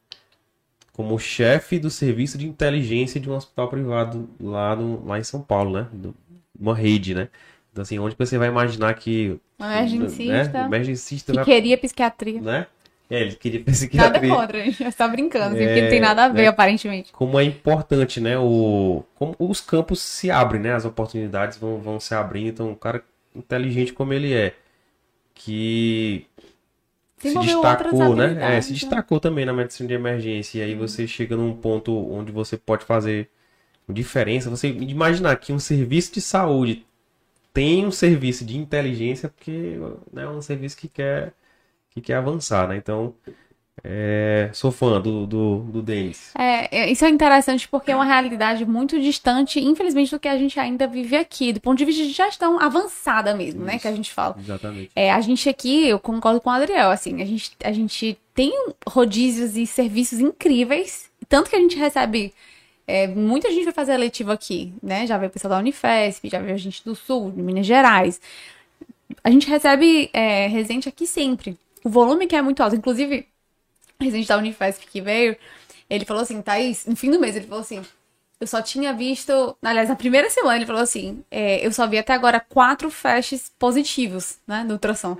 como 0.93 1.17
chefe 1.19 1.79
do 1.79 1.89
serviço 1.89 2.37
de 2.37 2.47
inteligência 2.47 3.19
de 3.19 3.29
um 3.29 3.35
hospital 3.35 3.69
privado 3.69 4.29
lá, 4.39 4.75
no, 4.75 5.05
lá 5.05 5.19
em 5.19 5.23
São 5.23 5.41
Paulo, 5.41 5.73
né? 5.79 5.87
Do- 5.93 6.15
uma 6.59 6.75
rede, 6.75 7.13
né? 7.13 7.29
Então, 7.71 7.83
assim, 7.83 7.99
onde 7.99 8.15
você 8.17 8.37
vai 8.37 8.47
imaginar 8.47 8.93
que... 8.95 9.39
Emergencista. 9.59 10.59
Né? 10.59 10.65
Emergencista 10.65 11.33
Que 11.33 11.37
vai 11.37 11.45
queria 11.45 11.77
psiquiatria. 11.77 12.41
né? 12.41 12.67
É, 13.09 13.21
ele 13.21 13.35
queria 13.35 13.63
Nada 13.93 14.19
psiquiatria. 14.19 14.29
contra, 14.29 14.59
a 14.59 14.65
gente 14.65 14.79
já 14.79 14.89
está 14.89 15.07
brincando, 15.07 15.55
assim, 15.55 15.63
É, 15.63 15.67
porque 15.67 15.81
não 15.81 15.89
tem 15.89 15.99
nada 15.99 16.25
a 16.25 16.29
ver, 16.29 16.43
né? 16.43 16.47
aparentemente. 16.47 17.11
Como 17.11 17.39
é 17.39 17.43
importante, 17.43 18.19
né? 18.21 18.37
O, 18.37 19.03
como 19.15 19.35
os 19.39 19.61
campos 19.61 19.99
se 20.01 20.29
abrem, 20.31 20.61
né? 20.61 20.73
As 20.73 20.85
oportunidades 20.85 21.57
vão, 21.57 21.79
vão 21.79 21.99
se 21.99 22.13
abrindo. 22.13 22.49
Então, 22.49 22.69
um 22.71 22.75
cara 22.75 23.03
inteligente 23.35 23.93
como 23.93 24.13
ele 24.13 24.33
é, 24.33 24.55
que 25.33 26.27
se 27.17 27.33
Desenvolveu 27.33 27.61
destacou, 27.61 28.15
né? 28.15 28.57
É, 28.57 28.61
se 28.61 28.69
né? 28.73 28.79
destacou 28.79 29.19
também 29.19 29.45
na 29.45 29.53
medicina 29.53 29.87
de 29.87 29.95
emergência. 29.95 30.59
E 30.59 30.61
aí 30.63 30.75
você 30.75 31.07
chega 31.07 31.35
num 31.35 31.55
ponto 31.55 31.91
onde 32.11 32.31
você 32.31 32.57
pode 32.57 32.85
fazer 32.85 33.29
diferença. 33.89 34.49
Você 34.49 34.69
imaginar 34.69 35.35
que 35.37 35.53
um 35.53 35.59
serviço 35.59 36.13
de 36.13 36.21
saúde 36.21 36.85
tem 37.53 37.85
um 37.85 37.91
serviço 37.91 38.45
de 38.45 38.57
inteligência, 38.57 39.29
porque 39.29 39.77
né, 40.13 40.23
é 40.23 40.29
um 40.29 40.41
serviço 40.41 40.77
que 40.77 40.87
quer, 40.87 41.33
que 42.01 42.07
quer 42.07 42.15
avançar, 42.15 42.67
né? 42.67 42.77
Então, 42.77 43.13
é, 43.83 44.49
sou 44.53 44.71
fã 44.71 44.99
do, 44.99 45.27
do, 45.27 45.59
do 45.59 45.81
Denis. 45.81 46.31
É, 46.37 46.79
é, 46.79 46.91
isso 46.91 47.05
é 47.05 47.09
interessante 47.09 47.67
porque 47.67 47.91
é 47.91 47.95
uma 47.95 48.05
realidade 48.05 48.65
muito 48.65 48.99
distante, 48.99 49.59
infelizmente, 49.59 50.11
do 50.11 50.19
que 50.19 50.27
a 50.27 50.37
gente 50.37 50.59
ainda 50.59 50.87
vive 50.87 51.15
aqui, 51.15 51.53
do 51.53 51.61
ponto 51.61 51.77
de 51.77 51.85
vista 51.85 52.03
de 52.03 52.11
gestão 52.11 52.59
avançada 52.59 53.35
mesmo, 53.35 53.63
né? 53.63 53.77
Que 53.79 53.87
a 53.87 53.91
gente 53.91 54.11
fala. 54.11 54.35
Exatamente. 54.39 54.91
É, 54.95 55.11
a 55.11 55.21
gente 55.21 55.47
aqui, 55.47 55.87
eu 55.87 55.99
concordo 55.99 56.41
com 56.41 56.49
o 56.49 56.53
Adriel, 56.53 56.89
assim, 56.89 57.21
a 57.21 57.25
gente, 57.25 57.51
a 57.63 57.71
gente 57.71 58.17
tem 58.33 58.51
rodízios 58.87 59.55
e 59.55 59.65
serviços 59.67 60.19
incríveis, 60.19 61.09
tanto 61.29 61.49
que 61.49 61.55
a 61.55 61.59
gente 61.59 61.77
recebe. 61.77 62.33
é, 62.87 63.05
muita 63.07 63.51
gente 63.51 63.65
vai 63.65 63.73
fazer 63.73 63.93
eletivo 63.93 64.31
aqui, 64.31 64.73
né? 64.81 65.05
Já 65.05 65.17
veio 65.17 65.29
o 65.29 65.33
pessoal 65.33 65.51
da 65.51 65.59
Unifesp, 65.59 66.29
já 66.29 66.39
veio 66.39 66.57
gente 66.57 66.83
do 66.83 66.95
Sul, 66.95 67.31
de 67.31 67.41
Minas 67.41 67.65
Gerais. 67.65 68.19
A 69.23 69.29
gente 69.29 69.47
recebe 69.47 70.09
é, 70.13 70.47
residente 70.47 70.87
aqui 70.89 71.05
sempre. 71.05 71.57
O 71.83 71.89
volume 71.89 72.27
que 72.27 72.35
é 72.35 72.41
muito 72.41 72.61
alto. 72.61 72.75
Inclusive, 72.75 73.27
o 73.99 74.03
residente 74.03 74.27
da 74.27 74.37
Unifesp 74.37 74.85
que 74.87 75.01
veio, 75.01 75.35
ele 75.89 76.05
falou 76.05 76.23
assim, 76.23 76.41
Thaís, 76.41 76.85
no 76.85 76.95
fim 76.95 77.09
do 77.09 77.19
mês, 77.19 77.35
ele 77.35 77.47
falou 77.47 77.61
assim, 77.61 77.83
eu 78.39 78.47
só 78.47 78.61
tinha 78.61 78.93
visto, 78.93 79.57
aliás, 79.63 79.89
na 79.89 79.95
primeira 79.95 80.29
semana 80.29 80.57
ele 80.57 80.65
falou 80.65 80.81
assim, 80.81 81.23
é, 81.31 81.65
eu 81.65 81.71
só 81.71 81.87
vi 81.87 81.97
até 81.97 82.13
agora 82.13 82.39
quatro 82.39 82.91
flashes 82.91 83.51
positivos, 83.57 84.37
né, 84.45 84.63
no 84.63 84.73
ultrassom. 84.73 85.17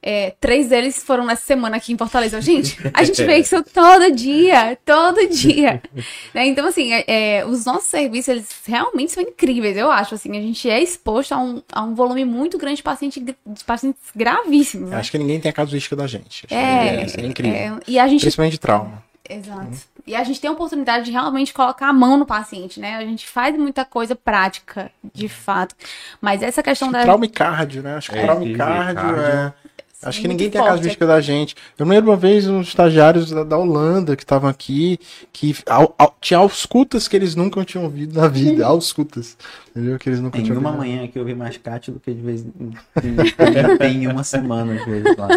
É, 0.00 0.32
três 0.40 0.68
deles 0.68 1.02
foram 1.02 1.26
nessa 1.26 1.44
semana 1.44 1.76
aqui 1.76 1.92
em 1.92 1.98
Fortaleza. 1.98 2.40
Gente, 2.42 2.78
a 2.94 3.02
gente 3.02 3.24
vê 3.24 3.38
isso 3.38 3.62
todo 3.64 4.10
dia, 4.12 4.78
todo 4.84 5.26
dia. 5.28 5.82
Né, 6.32 6.46
Então, 6.46 6.66
assim, 6.68 6.92
é, 6.92 7.04
é, 7.38 7.44
os 7.46 7.64
nossos 7.64 7.88
serviços, 7.88 8.28
eles 8.28 8.48
realmente 8.66 9.12
são 9.12 9.22
incríveis, 9.22 9.76
eu 9.76 9.90
acho. 9.90 10.14
Assim, 10.14 10.30
a 10.36 10.40
gente 10.40 10.68
é 10.70 10.80
exposto 10.80 11.32
a 11.32 11.38
um, 11.38 11.62
a 11.72 11.82
um 11.82 11.94
volume 11.94 12.24
muito 12.24 12.56
grande 12.58 12.76
de, 12.76 12.82
paciente, 12.82 13.18
de 13.20 13.64
pacientes 13.66 14.00
gravíssimos. 14.14 14.90
né? 14.90 14.96
Acho 14.98 15.10
que 15.10 15.18
ninguém 15.18 15.40
tem 15.40 15.50
a 15.50 15.52
casuística 15.52 15.96
da 15.96 16.06
gente. 16.06 16.46
Acho 16.46 16.54
É, 16.54 16.98
que 16.98 17.04
isso 17.06 17.20
é 17.20 17.26
incrível. 17.26 17.56
é, 17.58 17.78
e 17.88 17.98
a 17.98 18.06
gente 18.06 18.20
Principalmente 18.20 18.52
de 18.52 18.60
trauma. 18.60 19.02
Exato. 19.28 19.76
E 20.06 20.14
a 20.14 20.24
gente 20.24 20.40
tem 20.40 20.48
a 20.48 20.52
oportunidade 20.52 21.04
de 21.06 21.10
realmente 21.10 21.52
colocar 21.52 21.88
a 21.88 21.92
mão 21.92 22.16
no 22.16 22.24
paciente, 22.24 22.80
né? 22.80 22.96
A 22.96 23.02
gente 23.04 23.26
faz 23.26 23.54
muita 23.58 23.84
coisa 23.84 24.14
prática, 24.16 24.90
de 25.14 25.28
fato. 25.28 25.74
Mas 26.20 26.42
essa 26.42 26.62
questão 26.62 26.90
da. 26.90 27.02
Trauma 27.02 27.26
e 27.26 27.28
cardio, 27.28 27.82
né? 27.82 27.96
Acho 27.96 28.10
que 28.10 28.16
É, 28.18 28.22
trauma 28.22 28.44
e 28.44 28.54
cardio 28.56 28.94
cardio. 29.02 29.22
é. 29.22 29.52
Acho 30.00 30.20
que 30.20 30.28
ninguém 30.28 30.48
tem 30.48 30.60
a 30.60 30.64
forte 30.64 30.76
casuística 30.76 31.06
da 31.06 31.20
gente. 31.20 31.56
Eu 31.76 31.84
me 31.84 31.94
lembro 31.94 32.12
uma 32.12 32.16
vez 32.16 32.46
uns 32.46 32.68
estagiários 32.68 33.30
da, 33.30 33.42
da 33.42 33.58
Holanda 33.58 34.14
que 34.14 34.22
estavam 34.22 34.48
aqui, 34.48 34.98
que 35.32 35.56
ao, 35.66 35.92
ao, 35.98 36.16
tinha 36.20 36.38
auscultas 36.38 37.08
que 37.08 37.16
eles 37.16 37.34
nunca 37.34 37.64
tinham 37.64 37.84
ouvido 37.84 38.20
na 38.20 38.28
vida. 38.28 38.64
auscultas. 38.66 39.36
Entendeu? 39.70 39.98
Que 39.98 40.08
eles 40.08 40.20
nunca 40.20 40.36
Tem 40.36 40.44
tinham 40.44 40.60
uma 40.60 40.70
ouvido. 40.70 40.86
manhã 40.86 41.08
que 41.08 41.18
eu 41.18 41.24
vi 41.24 41.34
mais 41.34 41.56
Cat 41.56 41.90
do 41.90 41.98
que 41.98 42.14
de 42.14 42.22
vez 42.22 42.42
em 42.42 42.70
tem, 43.00 43.16
tem 43.78 44.06
uma 44.06 44.22
semana, 44.22 44.74
às 44.74 44.84
vezes, 44.84 45.16
lá. 45.16 45.28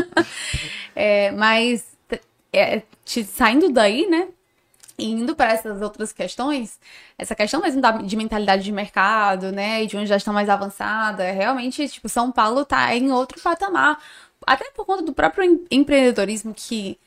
É, 0.96 1.32
mas 1.32 1.84
é, 2.54 2.84
te- 3.04 3.24
saindo 3.24 3.72
daí, 3.72 4.08
né? 4.08 4.28
E 4.98 5.10
indo 5.10 5.36
para 5.36 5.54
essas 5.54 5.82
outras 5.82 6.12
questões, 6.14 6.78
essa 7.18 7.34
questão 7.34 7.62
mesmo 7.62 7.82
da, 7.82 7.94
de 7.94 8.16
mentalidade 8.16 8.64
de 8.64 8.72
mercado, 8.72 9.52
né? 9.52 9.84
E 9.84 9.88
de 9.88 9.96
uma 9.98 10.06
gestão 10.06 10.32
mais 10.34 10.50
avançada, 10.50 11.32
realmente, 11.32 11.88
tipo, 11.90 12.08
São 12.08 12.32
Paulo 12.32 12.64
tá 12.64 12.96
em 12.96 13.12
outro 13.12 13.42
patamar. 13.42 13.98
Até 14.46 14.70
por 14.72 14.86
conta 14.86 15.04
do 15.04 15.14
próprio 15.14 15.44
em- 15.44 15.66
empreendedorismo, 15.72 16.54
que 16.54 16.98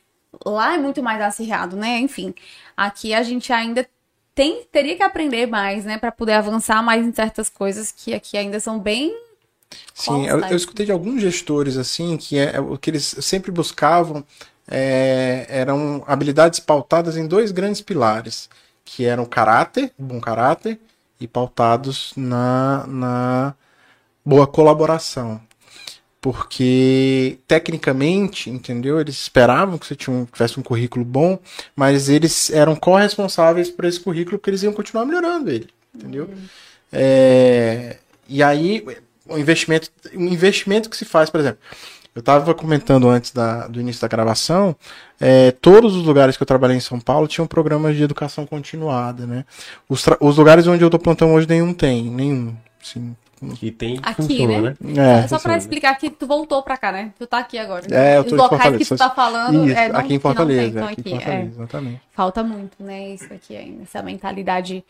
lá 0.45 0.75
é 0.75 0.77
muito 0.77 1.01
mais 1.03 1.21
acirrado, 1.21 1.75
né? 1.75 1.99
Enfim, 1.99 2.33
aqui 2.75 3.13
a 3.13 3.23
gente 3.23 3.51
ainda 3.53 3.87
tem, 4.33 4.63
teria 4.71 4.95
que 4.97 5.03
aprender 5.03 5.47
mais, 5.47 5.85
né? 5.85 5.97
Para 5.97 6.11
poder 6.11 6.33
avançar 6.33 6.83
mais 6.83 7.05
em 7.05 7.13
certas 7.13 7.49
coisas 7.49 7.91
que 7.91 8.13
aqui 8.13 8.37
ainda 8.37 8.59
são 8.59 8.79
bem. 8.79 9.13
Sim, 9.93 10.27
eu, 10.27 10.39
eu 10.41 10.55
escutei 10.55 10.85
de 10.85 10.91
alguns 10.91 11.21
gestores 11.21 11.77
assim 11.77 12.17
que 12.17 12.37
é, 12.37 12.55
é 12.55 12.59
o 12.59 12.77
que 12.77 12.89
eles 12.89 13.15
sempre 13.21 13.51
buscavam 13.51 14.23
é, 14.67 15.45
eram 15.49 16.03
habilidades 16.07 16.59
pautadas 16.59 17.17
em 17.17 17.27
dois 17.27 17.51
grandes 17.51 17.81
pilares, 17.81 18.49
que 18.83 19.05
eram 19.05 19.25
caráter, 19.25 19.91
bom 19.97 20.19
caráter, 20.19 20.79
e 21.19 21.27
pautados 21.27 22.13
na, 22.17 22.85
na 22.87 23.55
boa 24.25 24.47
colaboração. 24.47 25.41
Porque 26.25 27.37
tecnicamente, 27.47 28.49
entendeu? 28.49 28.99
Eles 28.99 29.13
esperavam 29.13 29.77
que 29.77 29.85
você 29.85 29.95
tivesse 29.95 30.59
um 30.59 30.63
currículo 30.63 31.05
bom, 31.05 31.37
mas 31.75 32.09
eles 32.09 32.49
eram 32.49 32.75
corresponsáveis 32.75 33.69
por 33.69 33.85
esse 33.85 33.99
currículo 33.99 34.39
porque 34.39 34.49
eles 34.49 34.63
iam 34.63 34.73
continuar 34.73 35.05
melhorando 35.05 35.51
ele, 35.51 35.69
entendeu? 35.93 36.27
É, 36.91 37.97
e 38.27 38.41
aí 38.41 38.83
o 39.29 39.37
investimento, 39.37 39.91
o 40.15 40.21
investimento 40.21 40.89
que 40.89 40.97
se 40.97 41.05
faz, 41.05 41.29
por 41.29 41.39
exemplo, 41.39 41.59
Eu 42.15 42.21
estava 42.21 42.55
comentando 42.55 43.07
antes 43.07 43.29
da, 43.31 43.67
do 43.67 43.79
início 43.79 44.01
da 44.01 44.07
gravação, 44.07 44.75
é, 45.21 45.51
todos 45.51 45.95
os 45.95 46.03
lugares 46.03 46.35
que 46.35 46.41
eu 46.41 46.47
trabalhei 46.47 46.75
em 46.75 46.79
São 46.79 46.99
Paulo 46.99 47.27
tinham 47.27 47.45
programas 47.45 47.95
de 47.95 48.01
educação 48.01 48.47
continuada, 48.47 49.27
né? 49.27 49.45
Os, 49.87 50.03
os 50.19 50.37
lugares 50.37 50.65
onde 50.65 50.83
eu 50.83 50.89
dou 50.89 50.99
plantão 50.99 51.35
hoje 51.35 51.47
nenhum 51.47 51.71
tem, 51.71 52.03
nenhum. 52.09 52.55
Assim, 52.81 53.15
Que 53.53 53.71
tem 53.71 53.99
Aqui, 54.01 54.23
funciona, 54.23 54.61
né? 54.61 54.75
né? 54.79 55.19
é, 55.19 55.21
Só 55.21 55.27
pra 55.27 55.37
funciona. 55.37 55.57
explicar 55.57 55.95
que 55.95 56.09
tu 56.09 56.25
voltou 56.25 56.63
pra 56.63 56.77
cá, 56.77 56.91
né? 56.91 57.13
Tu 57.17 57.27
tá 57.27 57.39
aqui 57.39 57.57
agora. 57.57 57.85
É, 57.91 58.17
eu 58.17 58.23
tô 58.23 58.27
Os 58.27 58.33
em 58.33 58.35
locais 58.37 58.61
Fortaleza, 58.61 58.77
que 58.79 58.85
tu 58.85 58.97
tá 58.97 59.09
falando, 59.09 59.67
isso, 59.67 59.77
é, 59.77 59.89
não, 59.89 59.99
aqui 59.99 60.05
em 60.05 60.07
que 60.07 60.13
não 60.13 60.21
Fortaleza, 60.21 60.61
tem, 60.61 60.69
então 60.69 60.87
aqui 60.87 60.93
em 60.95 61.01
aqui, 61.01 61.09
Fortaleza, 61.11 61.43
é. 61.43 61.51
exatamente. 61.51 62.01
Falta 62.11 62.43
muito, 62.43 62.83
né? 62.83 63.09
Isso 63.09 63.33
aqui 63.33 63.55
ainda, 63.55 63.83
essa 63.83 64.01
mentalidade, 64.01 64.83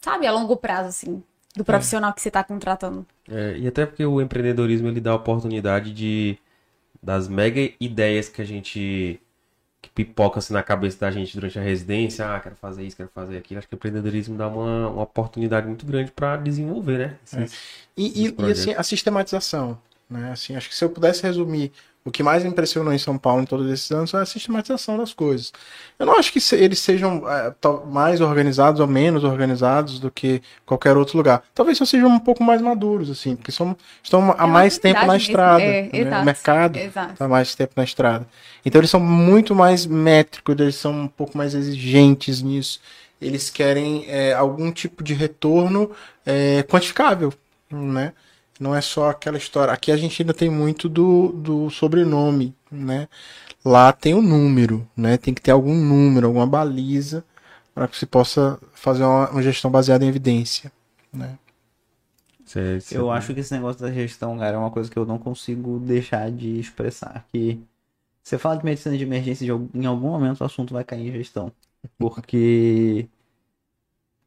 sabe, 0.00 0.26
a 0.26 0.32
longo 0.32 0.56
prazo, 0.56 0.88
assim, 0.88 1.22
do 1.56 1.64
profissional 1.64 2.12
que 2.12 2.20
você 2.20 2.30
tá 2.30 2.44
contratando. 2.44 3.06
É, 3.30 3.56
e 3.58 3.66
até 3.66 3.86
porque 3.86 4.04
o 4.04 4.20
empreendedorismo 4.20 4.88
ele 4.88 5.00
dá 5.00 5.12
a 5.12 5.16
oportunidade 5.16 5.92
de 5.92 6.38
das 7.02 7.28
mega 7.28 7.70
ideias 7.80 8.28
que 8.28 8.42
a 8.42 8.44
gente 8.44 9.20
que 9.86 9.90
pipoca 10.04 10.38
assim 10.38 10.52
na 10.52 10.62
cabeça 10.62 10.98
da 11.00 11.10
gente 11.10 11.34
durante 11.34 11.58
a 11.58 11.62
residência, 11.62 12.26
ah, 12.28 12.40
quero 12.40 12.56
fazer 12.56 12.84
isso, 12.84 12.96
quero 12.96 13.08
fazer 13.14 13.36
aquilo. 13.38 13.58
Acho 13.58 13.68
que 13.68 13.74
o 13.74 13.76
empreendedorismo 13.76 14.36
dá 14.36 14.48
uma, 14.48 14.88
uma 14.88 15.02
oportunidade 15.02 15.66
muito 15.66 15.86
grande 15.86 16.10
para 16.10 16.36
desenvolver, 16.36 16.98
né? 16.98 17.16
Esses- 17.24 17.58
E, 17.96 18.22
e- 18.24 18.26
e, 18.26 18.32
projeto. 18.32 18.58
assim, 18.58 18.74
a 18.74 18.82
sistematização, 18.82 19.78
né? 20.08 20.30
Assim, 20.32 20.56
acho 20.56 20.68
que 20.68 20.74
se 20.74 20.84
eu 20.84 20.90
pudesse 20.90 21.22
resumir 21.22 21.72
o 22.04 22.10
que 22.10 22.22
mais 22.22 22.44
me 22.44 22.50
impressionou 22.50 22.92
em 22.92 22.98
São 22.98 23.18
Paulo 23.18 23.42
em 23.42 23.46
todos 23.46 23.68
esses 23.68 23.90
anos 23.90 24.14
é 24.14 24.18
a 24.18 24.24
sistematização 24.26 24.96
das 24.96 25.12
coisas. 25.12 25.52
Eu 25.98 26.06
não 26.06 26.16
acho 26.16 26.32
que 26.32 26.38
eles 26.54 26.78
sejam 26.78 27.28
é, 27.28 27.50
tal- 27.60 27.84
mais 27.84 28.20
organizados 28.20 28.80
ou 28.80 28.86
menos 28.86 29.24
organizados 29.24 29.98
do 29.98 30.08
que 30.08 30.40
qualquer 30.64 30.96
outro 30.96 31.16
lugar. 31.16 31.42
Talvez 31.52 31.76
só 31.78 31.84
sejam 31.84 32.08
um 32.08 32.20
pouco 32.20 32.44
mais 32.44 32.62
maduros, 32.62 33.10
assim, 33.10 33.34
porque 33.34 33.50
são, 33.50 33.76
estão 34.00 34.30
há 34.38 34.44
É 34.44 34.46
mais 34.46 34.78
tempo 34.78 35.00
na 35.00 35.14
mesmo, 35.14 35.16
estrada. 35.16 35.62
é, 35.64 35.82
né? 35.82 35.88
exato, 35.92 36.22
O 36.22 36.24
mercado 36.24 36.78
está 36.78 37.26
mais 37.28 37.54
tempo 37.56 37.72
na 37.76 37.82
estrada. 37.82 38.26
Então 38.64 38.80
eles 38.80 38.90
são 38.90 39.00
muito 39.00 39.52
mais 39.52 39.84
métricos, 39.84 40.54
eles 40.60 40.76
são 40.76 40.92
um 40.92 41.08
pouco 41.08 41.36
mais 41.36 41.54
exigentes 41.54 42.40
nisso. 42.40 42.80
Eles 43.20 43.48
querem 43.50 44.04
é, 44.08 44.32
algum 44.34 44.70
tipo 44.70 45.02
de 45.02 45.14
retorno 45.14 45.90
é, 46.24 46.62
quantificável, 46.64 47.32
né? 47.70 48.12
Não 48.58 48.74
é 48.74 48.80
só 48.80 49.10
aquela 49.10 49.36
história. 49.38 49.72
Aqui 49.72 49.92
a 49.92 49.96
gente 49.96 50.22
ainda 50.22 50.32
tem 50.34 50.50
muito 50.50 50.88
do, 50.88 51.28
do 51.32 51.70
sobrenome, 51.70 52.54
né? 52.70 53.08
Lá 53.64 53.92
tem 53.92 54.14
o 54.14 54.22
número, 54.22 54.88
né? 54.96 55.18
Tem 55.18 55.34
que 55.34 55.42
ter 55.42 55.52
algum 55.52 55.74
número, 55.74 56.26
alguma 56.28 56.46
baliza 56.46 57.24
para 57.74 57.88
que 57.88 57.96
se 57.98 58.06
possa 58.06 58.58
fazer 58.74 59.04
uma, 59.04 59.30
uma 59.30 59.42
gestão 59.42 59.70
baseada 59.70 60.04
em 60.04 60.08
evidência, 60.08 60.72
né? 61.12 61.38
Cê- 62.44 62.80
cê- 62.80 62.98
Eu 62.98 63.10
acho 63.10 63.34
que 63.34 63.40
esse 63.40 63.52
negócio 63.52 63.80
da 63.82 63.92
gestão, 63.92 64.38
cara, 64.38 64.56
é 64.56 64.58
uma 64.58 64.70
coisa 64.70 64.90
que 64.90 64.96
eu 64.98 65.04
não 65.06 65.18
consigo 65.18 65.78
deixar 65.80 66.30
de 66.30 66.58
expressar. 66.60 67.26
Que 67.32 67.60
você 68.24 68.38
fala 68.38 68.58
de 68.58 68.64
medicina 68.64 68.96
de 68.98 69.04
emergência, 69.04 69.46
de 69.46 69.78
em 69.78 69.86
algum 69.86 70.10
momento 70.10 70.40
o 70.42 70.44
assunto 70.44 70.74
vai 70.74 70.84
cair 70.84 71.08
em 71.08 71.12
gestão. 71.12 71.52
Porque 71.98 73.08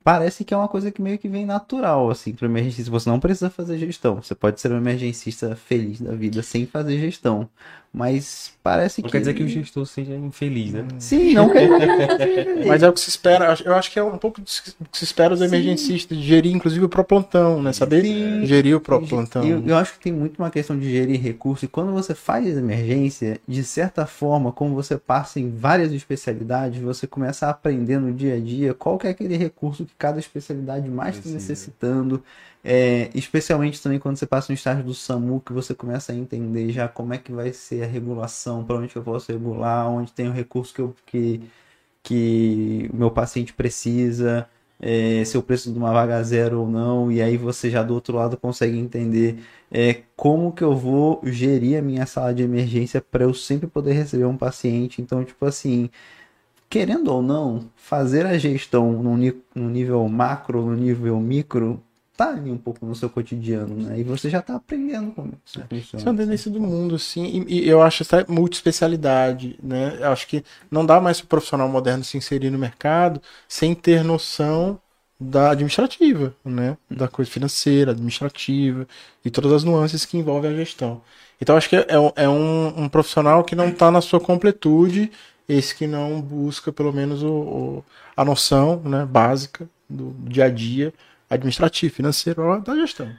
parece 0.04 0.44
que 0.46 0.54
é 0.54 0.58
uma 0.58 0.68
coisa 0.68 0.92
que 0.92 1.02
meio 1.02 1.18
que 1.20 1.28
vem 1.30 1.46
natural, 1.46 2.10
assim, 2.10 2.34
para 2.34 2.48
emergencista. 2.48 2.92
Você 2.92 3.10
não 3.10 3.20
precisa 3.20 3.50
fazer 3.50 3.78
gestão. 3.78 4.22
Você 4.22 4.36
pode 4.36 4.60
ser 4.62 4.72
um 4.72 4.78
emergencista 4.78 5.56
feliz 5.56 6.02
da 6.02 6.14
vida 6.14 6.42
sem 6.44 6.66
fazer 6.66 7.00
gestão. 7.00 7.50
Mas 7.92 8.54
parece 8.62 9.02
Não 9.02 9.08
que. 9.08 9.14
quer 9.14 9.20
dizer 9.20 9.34
que 9.34 9.42
o 9.42 9.48
gestor 9.48 9.84
seja 9.86 10.14
infeliz, 10.14 10.74
né? 10.74 10.86
Sim, 11.00 11.34
não 11.34 11.50
quer 11.50 11.68
dizer 11.68 11.88
que 11.88 11.96
você 11.96 12.18
seja 12.18 12.44
feliz. 12.46 12.68
Mas 12.68 12.84
é 12.84 12.90
o 12.90 12.94
que 12.94 13.00
se 13.00 13.10
espera. 13.10 13.58
Eu 13.66 13.74
acho 13.74 13.92
que 13.92 13.98
é 13.98 14.04
um 14.04 14.18
pouco 14.18 14.40
do 14.40 14.46
que 14.46 14.98
se 14.98 15.04
espera 15.04 15.36
do 15.36 15.40
Sim. 15.40 15.46
emergencista, 15.46 16.16
de 16.16 16.22
gerir 16.22 16.54
inclusive 16.56 16.86
o 16.86 16.90
próprio 16.90 17.22
plantão, 17.22 17.64
né? 17.64 17.74
Saber 17.74 18.04
Sim. 18.04 18.46
gerir 18.46 18.76
o 18.76 18.80
próprio 18.80 19.10
plantão. 19.10 19.44
Eu, 19.44 19.66
eu 19.66 19.76
acho 19.76 19.94
que 19.94 20.00
tem 20.02 20.14
muito 20.14 20.38
uma 20.38 20.52
questão 20.52 20.78
de 20.78 20.88
gerir 20.90 21.20
recurso. 21.20 21.66
E 21.66 21.68
quando 21.68 21.92
você 21.92 22.14
faz 22.14 22.48
emergência, 22.56 23.40
de 23.48 23.64
certa 23.64 24.06
forma, 24.06 24.52
como 24.52 24.76
você 24.76 24.96
passa 24.96 25.40
em 25.40 25.50
várias 25.50 25.92
especialidades, 25.92 26.80
você 26.80 27.08
começa 27.08 27.48
a 27.48 27.50
aprender 27.50 28.00
no 28.00 28.14
dia 28.14 28.36
a 28.36 28.40
dia 28.40 28.74
qual 28.76 29.00
que 29.00 29.08
é 29.08 29.10
aquele 29.10 29.36
recurso 29.36 29.84
que 29.84 29.94
cada 29.98 30.20
especialidade 30.20 30.88
mais 30.88 31.18
está 31.18 31.30
necessitando. 31.30 32.18
É, 32.18 32.49
especialmente 33.14 33.82
também 33.82 34.00
quando 34.00 34.18
você 34.18 34.26
passa 34.26 34.52
no 34.52 34.56
estágio 34.56 34.84
do 34.84 34.94
SAMU, 34.94 35.42
que 35.42 35.54
você 35.54 35.74
começa 35.74 36.12
a 36.12 36.16
entender 36.16 36.72
já 36.72 36.88
como 36.88 37.14
é 37.14 37.18
que 37.18 37.32
vai 37.32 37.54
ser 37.54 37.84
a 37.84 37.88
regulação, 37.88 38.64
para 38.64 38.76
onde 38.78 38.96
eu 38.96 39.04
posso 39.04 39.32
regular, 39.32 39.90
onde 39.90 40.12
tem 40.12 40.28
o 40.28 40.34
recurso 40.34 40.74
que, 40.74 40.82
eu, 40.82 40.96
que, 41.06 41.42
que 42.04 42.90
o 42.94 42.98
meu 42.98 43.12
paciente 43.12 43.54
precisa 43.54 44.48
é, 44.80 45.24
se 45.26 45.36
eu 45.36 45.44
preciso 45.44 45.74
de 45.74 45.80
uma 45.80 45.92
vaga 45.92 46.24
zero 46.24 46.62
ou 46.62 46.68
não, 46.70 47.12
e 47.12 47.22
aí 47.22 47.36
você 47.38 47.70
já 47.70 47.84
do 47.84 47.94
outro 47.94 48.16
lado 48.16 48.38
consegue 48.38 48.78
entender 48.78 49.38
é, 49.70 50.04
como 50.16 50.54
que 50.54 50.64
eu 50.64 50.76
vou 50.76 51.22
gerir 51.26 51.78
a 51.78 51.82
minha 51.82 52.06
sala 52.06 52.34
de 52.34 52.44
emergência 52.44 53.02
para 53.02 53.26
eu 53.26 53.34
sempre 53.34 53.68
poder 53.68 53.94
receber 53.94 54.26
um 54.26 54.38
paciente. 54.38 55.02
Então, 55.02 55.24
tipo 55.24 55.46
assim, 55.46 55.90
querendo 56.70 57.10
ou 57.14 57.22
não, 57.22 57.70
fazer 57.76 58.26
a 58.26 58.38
gestão 58.38 58.92
no, 59.04 59.18
no 59.56 59.70
nível 59.70 60.08
macro, 60.10 60.66
no 60.66 60.76
nível 60.76 61.20
micro, 61.20 61.82
tá 62.20 62.30
ali 62.32 62.52
um 62.52 62.58
pouco 62.58 62.86
no 62.86 62.96
seu 62.96 63.10
cotidiano, 63.10 63.76
né? 63.76 64.00
E 64.00 64.04
você 64.04 64.30
já 64.30 64.42
tá 64.42 64.56
aprendendo 64.56 65.12
como 65.14 65.34
isso 65.46 65.62
funciona. 65.70 65.80
Isso 65.98 66.08
é 66.08 66.12
uma 66.12 66.18
tendência 66.18 66.52
do 66.52 66.60
mundo, 66.60 66.96
assim, 66.96 67.46
e, 67.48 67.66
e 67.66 67.70
eu 67.70 67.82
acho 67.82 68.04
até 68.04 68.26
multiespecialidade, 68.32 69.58
né? 69.64 69.98
Eu 70.00 70.10
acho 70.12 70.28
que 70.28 70.44
não 70.70 70.86
dá 70.86 71.00
mais 71.02 71.20
para 71.20 71.26
o 71.26 71.30
profissional 71.30 71.70
moderno 71.70 72.04
se 72.04 72.18
inserir 72.18 72.50
no 72.50 72.58
mercado 72.60 73.22
sem 73.48 73.74
ter 73.76 74.04
noção 74.04 74.80
da 75.20 75.52
administrativa, 75.52 76.34
né? 76.46 76.78
Da 76.90 77.08
coisa 77.08 77.30
financeira, 77.30 77.92
administrativa 77.92 78.88
e 79.24 79.30
todas 79.30 79.52
as 79.52 79.64
nuances 79.64 80.06
que 80.06 80.18
envolvem 80.18 80.52
a 80.52 80.56
gestão. 80.56 81.02
Então, 81.42 81.56
acho 81.58 81.70
que 81.70 81.76
é, 81.76 82.00
um- 82.00 82.12
é 82.16 82.30
um, 82.30 82.84
um 82.84 82.90
profissional 82.90 83.44
que 83.44 83.56
não 83.56 83.70
está 83.70 83.92
na 83.92 84.02
sua 84.02 84.20
completude, 84.20 85.12
esse 85.48 85.76
que 85.76 85.88
não 85.88 86.22
busca 86.22 86.72
pelo 86.72 86.94
menos 86.94 87.24
o, 87.24 87.30
o- 87.32 87.86
a 88.16 88.24
noção 88.26 88.82
né, 88.84 89.06
básica 89.06 89.70
do 89.90 90.14
dia 90.30 90.46
a 90.46 90.50
dia 90.50 90.94
administrativo, 91.30 91.94
financeiro 91.94 92.62
da 92.62 92.76
gestão. 92.76 93.14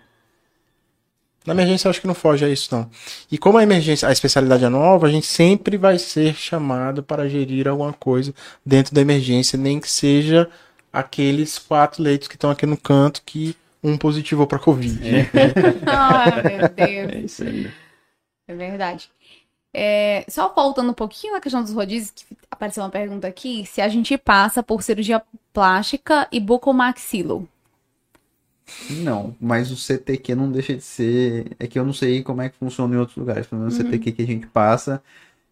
Na 1.46 1.54
emergência 1.54 1.88
eu 1.88 1.90
acho 1.90 2.00
que 2.00 2.06
não 2.06 2.14
foge 2.14 2.44
a 2.44 2.48
isso, 2.48 2.74
não. 2.74 2.90
E 3.30 3.38
como 3.38 3.56
a 3.56 3.62
emergência, 3.62 4.06
a 4.06 4.12
especialidade 4.12 4.64
é 4.64 4.68
nova, 4.68 5.06
a 5.06 5.11
gente 5.11 5.26
sempre 5.26 5.78
vai 5.78 5.98
ser 5.98 6.34
chamado 6.34 7.02
para 7.02 7.28
gerir 7.28 7.66
alguma 7.66 7.92
coisa 7.92 8.34
dentro 8.64 8.94
da 8.94 9.00
emergência, 9.00 9.58
nem 9.58 9.80
que 9.80 9.90
seja 9.90 10.50
aqueles 10.92 11.58
quatro 11.58 12.02
leitos 12.02 12.28
que 12.28 12.34
estão 12.34 12.50
aqui 12.50 12.66
no 12.66 12.76
canto 12.76 13.22
que 13.24 13.56
um 13.82 13.96
positivou 13.96 14.46
para 14.46 14.58
Covid. 14.58 15.00
Ai, 15.86 16.42
meu 16.44 16.68
Deus. 16.68 17.12
É 17.12 17.18
isso 17.20 17.42
aí. 17.44 17.70
É 18.46 18.54
verdade. 18.54 19.11
É, 19.72 20.24
só 20.28 20.52
voltando 20.52 20.90
um 20.90 20.94
pouquinho 20.94 21.32
na 21.32 21.40
questão 21.40 21.62
dos 21.62 21.72
rodízios, 21.72 22.11
que 22.11 22.36
apareceu 22.50 22.82
uma 22.82 22.90
pergunta 22.90 23.26
aqui, 23.26 23.64
se 23.64 23.80
a 23.80 23.88
gente 23.88 24.18
passa 24.18 24.62
por 24.62 24.82
cirurgia 24.82 25.22
plástica 25.52 26.28
e 26.30 26.38
bucomaxilo. 26.38 27.48
Não, 29.02 29.34
mas 29.40 29.70
o 29.70 29.76
CTQ 29.76 30.34
não 30.34 30.50
deixa 30.50 30.74
de 30.74 30.82
ser. 30.82 31.56
É 31.58 31.66
que 31.66 31.78
eu 31.78 31.84
não 31.84 31.92
sei 31.92 32.22
como 32.22 32.42
é 32.42 32.48
que 32.48 32.56
funciona 32.56 32.94
em 32.94 32.98
outros 32.98 33.16
lugares. 33.16 33.46
Pelo 33.46 33.60
menos 33.60 33.78
o 33.78 33.82
CTQ 33.82 34.12
que 34.12 34.22
a 34.22 34.26
gente 34.26 34.46
passa 34.46 35.02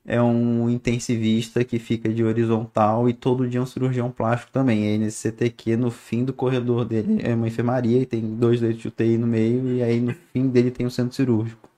é 0.09 0.21
um 0.23 0.71
intensivista 0.71 1.63
que 1.65 1.79
fica 1.79 2.09
de 2.09 2.25
horizontal 2.25 3.09
e 3.09 3.13
todo 3.13 3.47
dia 3.47 3.61
é 3.61 3.63
um 3.63 3.67
cirurgião 3.67 4.11
plástico 4.11 4.51
também. 4.53 4.85
E 4.85 4.89
aí 4.89 4.99
nesse 4.99 5.19
CTQ, 5.19 5.77
no 5.77 5.91
fim 5.91 6.25
do 6.25 6.33
corredor 6.33 6.85
dele, 6.87 7.21
é 7.23 7.35
uma 7.35 7.47
enfermaria 7.47 8.01
e 8.01 8.07
tem 8.07 8.23
dois 8.37 8.61
leitos 8.61 8.83
de 8.83 8.89
UTI 8.89 9.19
no 9.19 9.27
meio, 9.27 9.69
e 9.77 9.83
aí 9.83 10.01
no 10.01 10.15
fim 10.33 10.49
dele 10.49 10.71
tem 10.71 10.87
um 10.87 10.91
centro 10.91 11.15
cirúrgico 11.15 11.69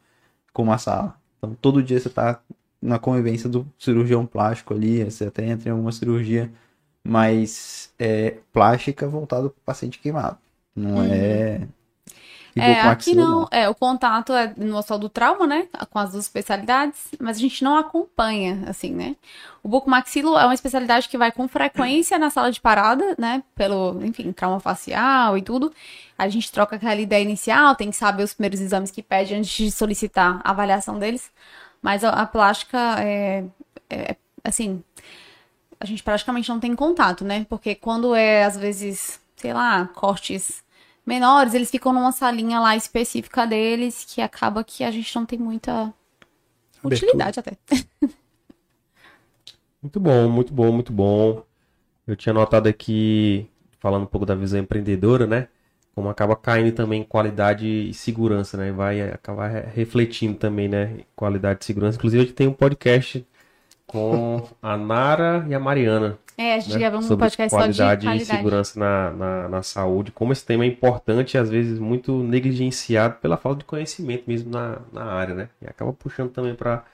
com 0.53 0.63
uma 0.63 0.79
sala. 0.79 1.17
Então 1.39 1.57
todo 1.61 1.83
dia 1.83 1.99
você 1.99 2.09
tá 2.09 2.41
na 2.81 2.99
convivência 2.99 3.49
do 3.49 3.67
cirurgião 3.79 4.25
plástico 4.25 4.75
ali, 4.75 5.05
você 5.05 5.25
até 5.27 5.45
entra 5.47 5.69
em 5.69 5.73
alguma 5.73 5.93
cirurgia 5.93 6.51
mais 7.05 7.93
é, 7.99 8.39
plástica 8.53 9.09
voltada 9.09 9.51
para 9.51 9.59
o 9.59 9.65
paciente 9.65 9.99
queimado. 9.99 10.39
Não 10.75 11.03
é. 11.03 11.61
É, 12.57 12.81
aqui 12.81 13.13
Ibucomaxilo, 13.13 13.21
não, 13.23 13.49
é, 13.51 13.69
o 13.69 13.75
contato 13.75 14.33
é 14.33 14.53
no 14.57 14.77
hospital 14.77 14.99
do 14.99 15.09
trauma, 15.09 15.47
né, 15.47 15.69
com 15.91 15.99
as 15.99 16.11
duas 16.11 16.25
especialidades, 16.25 17.09
mas 17.21 17.37
a 17.37 17.41
gente 17.41 17.63
não 17.63 17.77
acompanha, 17.77 18.65
assim, 18.67 18.91
né. 18.93 19.15
O 19.63 19.69
bucomaxilo 19.69 20.37
é 20.37 20.45
uma 20.45 20.55
especialidade 20.55 21.09
que 21.09 21.17
vai 21.17 21.31
com 21.31 21.47
frequência 21.47 22.19
na 22.19 22.29
sala 22.29 22.51
de 22.51 22.61
parada, 22.61 23.15
né, 23.19 23.43
pelo, 23.55 24.05
enfim, 24.05 24.33
trauma 24.33 24.59
facial 24.59 25.39
e 25.39 25.43
tudo. 25.43 25.73
A 26.19 26.29
gente 26.29 26.51
troca 26.51 26.77
aquela 26.77 27.01
ideia 27.01 27.23
inicial, 27.23 27.75
tem 27.77 27.91
que 27.91 27.97
saber 27.97 28.25
os 28.25 28.35
primeiros 28.35 28.61
exames 28.61 28.91
que 28.91 29.03
pede 29.03 29.35
antes 29.35 29.51
de 29.51 29.71
solicitar 29.71 30.41
a 30.43 30.51
avaliação 30.51 30.99
deles, 30.99 31.31
mas 31.81 32.03
a, 32.05 32.11
a 32.11 32.27
plástica 32.27 32.97
é, 32.99 33.45
é, 33.89 34.17
assim, 34.43 34.83
a 35.79 35.87
gente 35.87 36.03
praticamente 36.03 36.49
não 36.49 36.59
tem 36.59 36.75
contato, 36.75 37.25
né, 37.25 37.47
porque 37.49 37.77
quando 37.77 38.15
é, 38.15 38.45
às 38.45 38.57
vezes, 38.57 39.21
sei 39.41 39.53
lá, 39.53 39.87
cortes 39.89 40.63
menores, 41.07 41.55
eles 41.55 41.71
ficam 41.71 41.93
numa 41.93 42.13
salinha 42.13 42.61
lá 42.61 42.77
específica 42.77 43.47
deles, 43.47 44.05
que 44.09 44.21
acaba 44.21 44.63
que 44.65 44.85
a 44.85 44.91
gente 44.91 45.15
não 45.17 45.27
tem 45.27 45.39
muita 45.39 45.93
utilidade 46.85 47.41
até. 47.41 47.53
Muito 49.83 49.99
bom, 49.99 50.29
muito 50.29 50.53
bom, 50.53 50.73
muito 50.73 50.93
bom. 50.93 51.43
Eu 52.07 52.17
tinha 52.17 52.33
notado 52.35 52.69
aqui, 52.69 53.49
falando 53.81 54.05
um 54.05 54.07
pouco 54.07 54.27
da 54.27 54.35
visão 54.35 54.61
empreendedora, 54.61 55.27
né? 55.27 55.49
como 55.95 56.09
acaba 56.09 56.37
caindo 56.37 56.75
também 56.75 57.05
qualidade 57.05 57.67
e 57.67 57.95
segurança, 57.95 58.57
né? 58.57 58.73
Vai 58.73 59.03
acabar 59.03 59.49
re- 59.49 59.67
refletindo 59.75 60.39
também, 60.39 60.69
né? 60.69 61.01
Qualidade 61.17 61.63
e 61.63 61.67
segurança. 61.67 61.99
Inclusive, 61.99 62.23
a 62.23 62.27
gente 62.27 62.35
tem 62.35 62.49
um 62.49 62.53
podcast 62.55 63.27
com 63.91 64.49
a 64.63 64.77
Nara 64.77 65.45
e 65.49 65.55
a 65.55 65.61
Mariana, 65.61 66.19
É, 66.37 66.55
a 66.55 66.61
gente 66.61 66.73
né? 66.75 66.79
gravou 66.79 67.01
um 67.01 67.03
sobre 67.03 67.25
podcast 67.27 67.51
só 67.51 67.67
de 67.67 67.77
qualidade, 67.77 68.07
qualidade. 68.07 68.23
e 68.23 68.25
segurança 68.27 68.79
na, 68.79 69.11
na, 69.13 69.49
na 69.49 69.63
saúde. 69.63 70.13
Como 70.13 70.33
esse 70.33 70.45
tema 70.45 70.65
é 70.65 70.69
importante 70.69 71.35
e 71.35 71.39
às 71.39 71.51
vezes 71.51 71.79
muito 71.79 72.23
negligenciado 72.23 73.17
pela 73.21 73.37
falta 73.37 73.59
de 73.61 73.65
conhecimento 73.65 74.25
mesmo 74.27 74.51
na, 74.51 74.81
na 74.93 75.05
área, 75.05 75.35
né? 75.35 75.49
E 75.61 75.67
acaba 75.67 75.93
puxando 75.93 76.31
também 76.33 76.55
para 76.55 76.85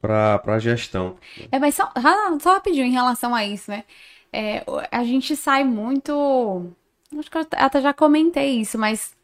para 0.00 0.58
gestão. 0.58 1.16
É, 1.52 1.58
mas 1.58 1.74
só, 1.74 1.92
só 2.40 2.54
rapidinho 2.54 2.86
em 2.86 2.92
relação 2.92 3.34
a 3.34 3.44
isso, 3.44 3.70
né? 3.70 3.84
É, 4.32 4.64
a 4.90 5.04
gente 5.04 5.36
sai 5.36 5.64
muito. 5.64 6.72
Acho 7.18 7.30
que 7.30 7.36
eu 7.38 7.46
até 7.52 7.80
já 7.82 7.92
comentei 7.92 8.60
isso, 8.60 8.78
mas 8.78 9.14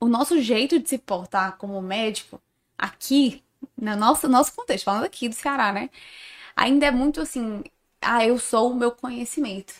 o 0.00 0.08
nosso 0.08 0.40
jeito 0.40 0.78
de 0.78 0.88
se 0.88 0.98
portar 0.98 1.56
como 1.56 1.80
médico 1.80 2.40
aqui, 2.76 3.42
no 3.80 3.96
nosso, 3.96 4.28
nosso 4.28 4.54
contexto, 4.54 4.84
falando 4.84 5.04
aqui 5.04 5.28
do 5.28 5.34
Ceará, 5.34 5.72
né? 5.72 5.90
Ainda 6.56 6.86
é 6.86 6.90
muito 6.90 7.20
assim, 7.20 7.62
ah, 8.00 8.24
eu 8.26 8.38
sou 8.38 8.72
o 8.72 8.76
meu 8.76 8.92
conhecimento, 8.92 9.74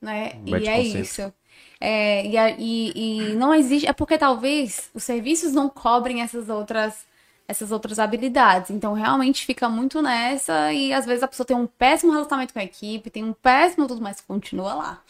né? 0.00 0.34
Um 0.46 0.46
E 0.46 0.68
é 0.68 0.80
isso. 0.82 1.32
É, 1.80 2.26
e, 2.26 2.36
e, 2.58 3.32
e 3.32 3.36
não 3.36 3.54
existe, 3.54 3.86
é 3.88 3.92
porque 3.92 4.18
talvez 4.18 4.90
os 4.94 5.04
serviços 5.04 5.52
não 5.52 5.68
cobrem 5.68 6.22
essas 6.22 6.48
outras 6.48 7.06
essas 7.48 7.72
outras 7.72 7.98
habilidades. 7.98 8.70
Então, 8.70 8.92
realmente 8.92 9.46
fica 9.46 9.68
muito 9.68 10.02
nessa 10.02 10.70
e 10.72 10.92
às 10.92 11.06
vezes 11.06 11.22
a 11.22 11.28
pessoa 11.28 11.46
tem 11.46 11.56
um 11.56 11.66
péssimo 11.66 12.12
relacionamento 12.12 12.52
com 12.52 12.60
a 12.60 12.64
equipe, 12.64 13.08
tem 13.10 13.24
um 13.24 13.32
péssimo 13.32 13.88
tudo, 13.88 14.02
mas 14.02 14.20
continua 14.20 14.74
lá. 14.74 15.02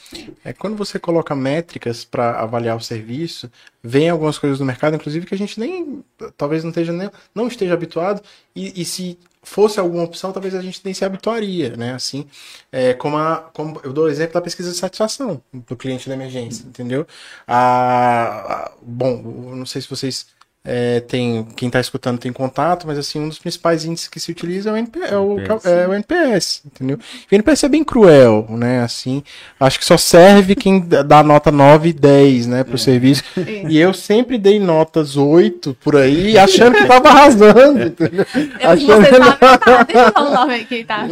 É 0.45 0.53
quando 0.53 0.77
você 0.77 0.99
coloca 1.01 1.35
métricas 1.35 2.05
para 2.05 2.41
avaliar 2.41 2.77
o 2.77 2.81
serviço, 2.81 3.51
vem 3.83 4.09
algumas 4.09 4.39
coisas 4.39 4.59
do 4.59 4.65
mercado, 4.65 4.95
inclusive 4.95 5.27
que 5.27 5.35
a 5.35 5.39
gente 5.39 5.59
nem 5.59 6.05
talvez 6.37 6.63
não 6.63 6.71
esteja 6.71 6.93
nem, 6.93 7.11
não 7.35 7.49
esteja 7.49 7.75
habituado 7.75 8.23
e, 8.55 8.81
e 8.81 8.85
se 8.85 9.19
fosse 9.43 9.81
alguma 9.81 10.05
opção, 10.05 10.31
talvez 10.33 10.55
a 10.55 10.61
gente 10.61 10.81
nem 10.85 10.93
se 10.93 11.05
habituaria, 11.05 11.75
né? 11.77 11.95
Assim, 11.95 12.27
é, 12.71 12.93
como, 12.95 13.17
a, 13.17 13.51
como 13.55 13.81
eu 13.83 13.93
dou 13.93 14.05
o 14.05 14.09
exemplo 14.09 14.35
da 14.35 14.41
pesquisa 14.43 14.71
de 14.71 14.77
satisfação 14.77 15.43
do 15.53 15.77
cliente 15.77 16.09
da 16.09 16.15
emergência, 16.15 16.65
entendeu? 16.67 17.07
A, 17.47 18.65
a- 18.67 18.73
bom, 18.83 19.23
eu 19.51 19.57
não 19.57 19.67
sei 19.67 19.81
se 19.83 19.89
vocês 19.89 20.27
é, 20.65 21.01
tem 21.01 21.47
quem 21.57 21.69
está 21.69 21.81
escutando 21.81 22.19
tem 22.19 22.33
contato, 22.33 22.87
mas 22.87 22.99
assim 22.99 23.21
um 23.21 23.29
dos 23.29 23.39
principais 23.39 23.85
índices 23.85 24.09
que 24.09 24.21
se 24.21 24.31
utiliza 24.31 24.69
é 24.69 24.73
o, 24.73 24.77
NP, 24.77 24.99
é 25.01 25.17
o, 25.17 25.39
NPS. 25.39 25.67
é 25.67 25.89
o 25.89 25.95
NPS, 25.95 26.63
entendeu? 26.67 26.99
E 27.31 27.35
o 27.35 27.37
NPS 27.37 27.65
é 27.65 27.69
bem 27.69 27.85
cruel, 27.85 28.47
né? 28.51 28.83
Assim, 28.83 29.23
acho 29.59 29.79
que 29.79 29.85
só 29.85 29.97
serve 29.97 30.55
quem 30.55 30.81
dá 30.81 31.23
nota 31.23 31.51
9 31.51 31.89
e 31.89 31.93
10, 31.93 32.47
né, 32.49 32.65
pro 32.65 32.77
serviço. 32.77 33.23
E 33.69 33.79
eu 33.79 33.95
sempre 33.95 34.37
dei 34.37 34.59
notas 34.61 35.17
8 35.17 35.77
por 35.83 35.97
aí, 35.97 36.37
achando 36.37 36.77
que 36.77 36.85
tava 36.85 37.09
arrasando, 37.09 37.83
entendeu? 37.85 38.27
Eu, 38.61 38.71
Achando 38.71 39.07
você 39.07 39.17
sabe, 39.17 39.39
tá, 39.65 39.83
deixa 39.85 40.09
eu 40.09 40.13
falar 40.13 40.31
o 40.31 40.35
nome 40.35 40.55
aqui, 40.55 40.85
tá? 40.85 41.09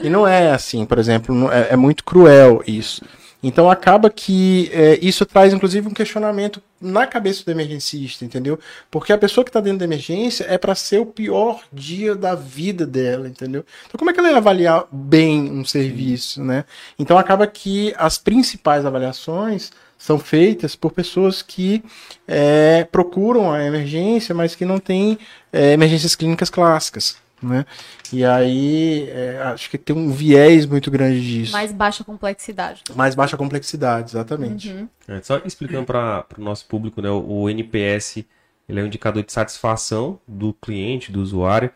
e 0.00 0.08
não 0.08 0.26
é 0.26 0.50
assim, 0.50 0.86
por 0.86 0.98
exemplo, 0.98 1.50
é, 1.52 1.68
é 1.72 1.76
muito 1.76 2.04
cruel 2.04 2.62
isso. 2.66 3.02
Então 3.42 3.68
acaba 3.68 4.08
que 4.08 4.70
é, 4.72 4.98
isso 5.02 5.26
traz 5.26 5.52
inclusive 5.52 5.88
um 5.88 5.92
questionamento 5.92 6.62
na 6.80 7.06
cabeça 7.06 7.44
do 7.44 7.50
emergencista, 7.50 8.24
entendeu? 8.24 8.58
Porque 8.90 9.12
a 9.12 9.18
pessoa 9.18 9.44
que 9.44 9.50
está 9.50 9.60
dentro 9.60 9.80
da 9.80 9.84
emergência 9.84 10.44
é 10.48 10.56
para 10.56 10.74
ser 10.74 11.00
o 11.00 11.06
pior 11.06 11.62
dia 11.72 12.14
da 12.14 12.34
vida 12.34 12.86
dela, 12.86 13.28
entendeu? 13.28 13.64
Então 13.86 13.98
como 13.98 14.10
é 14.10 14.12
que 14.12 14.20
ela 14.20 14.30
ia 14.30 14.36
avaliar 14.36 14.86
bem 14.92 15.50
um 15.50 15.64
serviço, 15.64 16.42
né? 16.42 16.64
Então 16.98 17.18
acaba 17.18 17.46
que 17.46 17.92
as 17.96 18.16
principais 18.18 18.86
avaliações 18.86 19.72
são 19.98 20.18
feitas 20.18 20.74
por 20.74 20.90
pessoas 20.90 21.42
que 21.42 21.82
é, 22.26 22.82
procuram 22.90 23.52
a 23.52 23.64
emergência, 23.64 24.34
mas 24.34 24.54
que 24.56 24.64
não 24.64 24.80
têm 24.80 25.16
é, 25.52 25.72
emergências 25.72 26.16
clínicas 26.16 26.50
clássicas, 26.50 27.16
né? 27.46 27.64
E 28.12 28.24
aí 28.24 29.08
é, 29.10 29.38
acho 29.44 29.68
que 29.70 29.78
tem 29.78 29.94
um 29.94 30.10
viés 30.10 30.66
muito 30.66 30.90
grande 30.90 31.20
disso. 31.20 31.52
Mais 31.52 31.72
baixa 31.72 32.04
complexidade. 32.04 32.82
Mais 32.94 33.14
baixa 33.14 33.36
complexidade, 33.36 34.10
exatamente. 34.12 34.68
Uhum. 34.70 34.88
É, 35.08 35.20
só 35.22 35.40
explicando 35.44 35.84
para 35.86 36.24
o 36.38 36.42
nosso 36.42 36.66
público, 36.66 37.00
né, 37.02 37.10
o, 37.10 37.20
o 37.42 37.50
NPS 37.50 38.24
ele 38.68 38.80
é 38.80 38.82
um 38.82 38.86
indicador 38.86 39.22
de 39.24 39.32
satisfação 39.32 40.18
do 40.26 40.52
cliente, 40.54 41.10
do 41.12 41.20
usuário, 41.20 41.70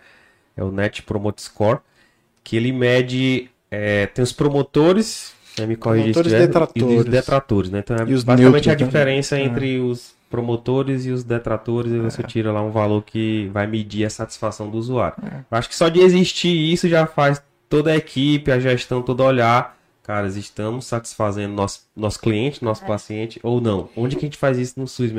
é 0.57 0.63
o 0.65 0.71
Net 0.71 1.03
Promote 1.03 1.43
Score, 1.43 1.81
que 2.43 2.57
ele 2.57 2.73
mede, 2.73 3.51
é, 3.71 4.07
tem 4.07 4.23
os 4.23 4.33
promotores, 4.33 5.35
né, 5.59 5.67
me 5.67 5.77
corrija 5.77 6.07
se 6.07 6.13
Promotores 6.13 6.33
e 6.33 6.47
detratores. 6.47 6.93
e 6.93 6.97
os 6.99 7.05
detratores, 7.05 7.71
né? 7.71 7.79
Então 7.81 7.97
é 7.97 8.09
E 8.09 8.15
os 8.15 8.23
basicamente 8.25 8.69
a 8.71 8.73
neutros, 8.73 8.81
né? 8.81 8.87
diferença 8.87 9.37
É. 9.37 9.43
entre 9.43 9.79
os 9.81 10.15
promotores 10.31 11.07
e 11.07 11.11
os 11.11 11.23
detratores, 11.23 11.93
e 11.93 11.99
você 11.99 12.23
tira 12.23 12.53
lá 12.53 12.63
um 12.63 12.71
valor 12.71 13.03
que 13.03 13.49
vai 13.53 13.67
medir 13.67 14.05
a 14.05 14.11
satisfação 14.11 14.69
do 14.69 14.79
usuário. 14.79 15.17
É. 15.25 15.37
Eu 15.51 15.59
acho 15.59 15.69
que 15.69 15.77
só 15.77 15.89
de 15.89 16.01
existir 16.01 16.49
isso 16.49 16.89
já 16.89 17.07
faz 17.07 17.43
toda 17.69 17.91
a 17.91 17.97
equipe, 17.97 18.51
a 18.51 18.59
gestão 18.59 19.03
toda 19.03 19.23
olhar, 19.23 19.77
caras, 20.07 20.37
estamos 20.37 20.87
satisfazendo 20.87 21.53
nosso, 21.53 21.81
nosso 21.97 22.21
cliente, 22.21 22.65
nosso 22.65 22.85
paciente, 22.85 23.41
ou 23.43 23.61
não? 23.61 23.89
Onde 23.97 24.15
que 24.15 24.25
a 24.25 24.29
gente 24.29 24.39
faz 24.39 24.57
isso 24.57 24.79
no 24.79 24.87
SUS? 24.87 25.11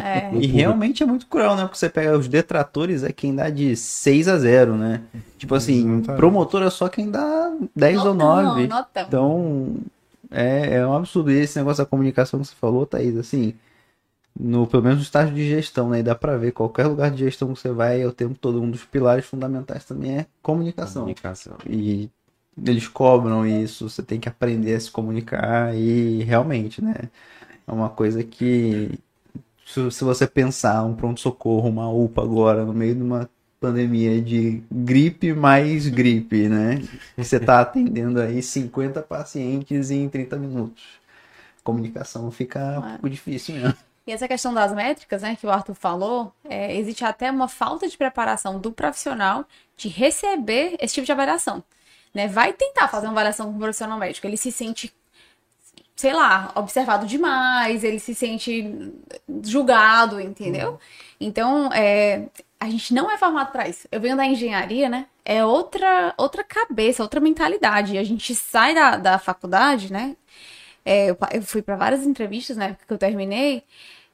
É. 0.00 0.30
E 0.40 0.46
realmente 0.46 1.02
é 1.02 1.06
muito 1.06 1.26
cruel, 1.26 1.56
né? 1.56 1.62
Porque 1.62 1.76
você 1.76 1.88
pega 1.88 2.16
os 2.16 2.28
detratores, 2.28 3.02
é 3.02 3.10
quem 3.10 3.34
dá 3.34 3.50
de 3.50 3.74
6 3.74 4.28
a 4.28 4.38
0, 4.38 4.76
né? 4.76 5.02
Tipo 5.36 5.56
assim, 5.56 5.80
Exatamente. 5.80 6.16
promotor 6.16 6.62
é 6.62 6.70
só 6.70 6.88
quem 6.88 7.10
dá 7.10 7.52
10 7.74 8.04
ou 8.04 8.14
Notão, 8.14 8.44
9. 8.44 8.66
notão. 8.68 9.04
Então, 9.08 9.76
é, 10.30 10.76
é 10.76 10.86
um 10.86 10.94
absurdo. 10.94 11.32
E 11.32 11.40
esse 11.40 11.58
negócio 11.58 11.82
da 11.82 11.90
comunicação 11.90 12.38
que 12.38 12.46
você 12.46 12.54
falou, 12.54 12.86
Thaís, 12.86 13.16
assim, 13.16 13.54
no, 14.40 14.66
pelo 14.66 14.82
menos 14.82 14.98
no 14.98 15.04
estágio 15.04 15.34
de 15.34 15.46
gestão, 15.48 15.90
né? 15.90 16.00
E 16.00 16.02
dá 16.02 16.14
pra 16.14 16.36
ver, 16.36 16.52
qualquer 16.52 16.86
lugar 16.86 17.10
de 17.10 17.18
gestão 17.18 17.52
que 17.52 17.60
você 17.60 17.70
vai, 17.70 18.00
é 18.00 18.06
o 18.06 18.12
tempo 18.12 18.34
todo, 18.34 18.60
um 18.60 18.70
dos 18.70 18.84
pilares 18.84 19.26
fundamentais 19.26 19.84
também 19.84 20.18
é 20.18 20.26
comunicação. 20.42 21.02
Comunicação. 21.02 21.56
E 21.68 22.08
eles 22.64 22.88
cobram 22.88 23.46
isso, 23.46 23.88
você 23.88 24.02
tem 24.02 24.18
que 24.18 24.28
aprender 24.28 24.74
a 24.74 24.80
se 24.80 24.90
comunicar 24.90 25.76
e 25.76 26.22
realmente, 26.22 26.82
né? 26.82 26.94
É 27.66 27.72
uma 27.72 27.90
coisa 27.90 28.24
que 28.24 28.98
se, 29.66 29.90
se 29.90 30.04
você 30.04 30.26
pensar 30.26 30.82
um 30.84 30.94
pronto-socorro, 30.94 31.68
uma 31.68 31.88
UPA 31.88 32.22
agora, 32.22 32.64
no 32.64 32.72
meio 32.72 32.94
de 32.94 33.02
uma 33.02 33.28
pandemia 33.60 34.20
de 34.22 34.62
gripe 34.72 35.34
mais 35.34 35.86
gripe, 35.86 36.48
né? 36.48 36.82
Você 37.16 37.38
tá 37.38 37.60
atendendo 37.60 38.20
aí 38.20 38.42
50 38.42 39.02
pacientes 39.02 39.90
em 39.90 40.08
30 40.08 40.36
minutos. 40.36 40.82
Comunicação 41.62 42.30
fica 42.30 42.78
um 42.78 42.90
pouco 42.92 43.10
difícil 43.10 43.54
mesmo. 43.54 43.74
E 44.10 44.12
essa 44.12 44.26
questão 44.26 44.52
das 44.52 44.72
métricas, 44.72 45.22
né, 45.22 45.36
que 45.36 45.46
o 45.46 45.50
Arthur 45.52 45.76
falou, 45.76 46.32
é, 46.44 46.76
existe 46.76 47.04
até 47.04 47.30
uma 47.30 47.46
falta 47.46 47.86
de 47.86 47.96
preparação 47.96 48.58
do 48.58 48.72
profissional 48.72 49.44
de 49.76 49.88
receber 49.88 50.76
esse 50.80 50.94
tipo 50.94 51.06
de 51.06 51.12
avaliação. 51.12 51.62
Né? 52.12 52.26
Vai 52.26 52.52
tentar 52.52 52.88
fazer 52.88 53.06
uma 53.06 53.12
avaliação 53.12 53.46
com 53.46 53.56
o 53.56 53.60
profissional 53.60 53.96
médico, 53.96 54.26
ele 54.26 54.36
se 54.36 54.50
sente, 54.50 54.92
sei 55.94 56.12
lá, 56.12 56.50
observado 56.56 57.06
demais, 57.06 57.84
ele 57.84 58.00
se 58.00 58.12
sente 58.12 58.92
julgado, 59.44 60.20
entendeu? 60.20 60.80
Então, 61.20 61.72
é, 61.72 62.26
a 62.58 62.68
gente 62.68 62.92
não 62.92 63.08
é 63.08 63.16
formado 63.16 63.52
para 63.52 63.68
isso. 63.68 63.86
Eu 63.92 64.00
venho 64.00 64.16
da 64.16 64.26
engenharia, 64.26 64.88
né? 64.88 65.06
É 65.24 65.44
outra, 65.44 66.14
outra 66.18 66.42
cabeça, 66.42 67.04
outra 67.04 67.20
mentalidade. 67.20 67.96
A 67.96 68.02
gente 68.02 68.34
sai 68.34 68.74
da, 68.74 68.96
da 68.96 69.18
faculdade, 69.20 69.92
né? 69.92 70.16
É, 70.84 71.10
eu, 71.10 71.18
eu 71.32 71.42
fui 71.42 71.62
para 71.62 71.76
várias 71.76 72.04
entrevistas 72.04 72.56
na 72.56 72.66
época 72.66 72.86
que 72.88 72.92
eu 72.92 72.98
terminei, 72.98 73.62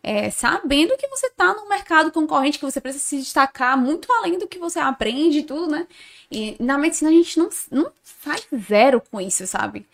é, 0.07 0.31
sabendo 0.31 0.97
que 0.97 1.09
você 1.09 1.29
tá 1.31 1.53
num 1.53 1.69
mercado 1.69 2.13
concorrente, 2.13 2.61
que 2.61 2.65
você 2.65 2.81
precisa 2.81 3.03
se 3.03 3.19
destacar 3.19 3.77
muito 3.77 4.11
além 4.13 4.39
do 4.39 4.47
que 4.47 4.57
você 4.57 4.79
aprende 4.79 5.41
e 5.41 5.43
tudo, 5.43 5.67
né? 5.69 5.85
E 6.31 6.57
na 6.61 6.79
medicina 6.79 7.11
a 7.11 7.13
gente 7.13 7.37
não, 7.37 7.49
não 7.73 7.91
faz 8.05 8.47
zero 8.69 9.03
com 9.11 9.21
isso, 9.21 9.45
sabe? 9.49 9.85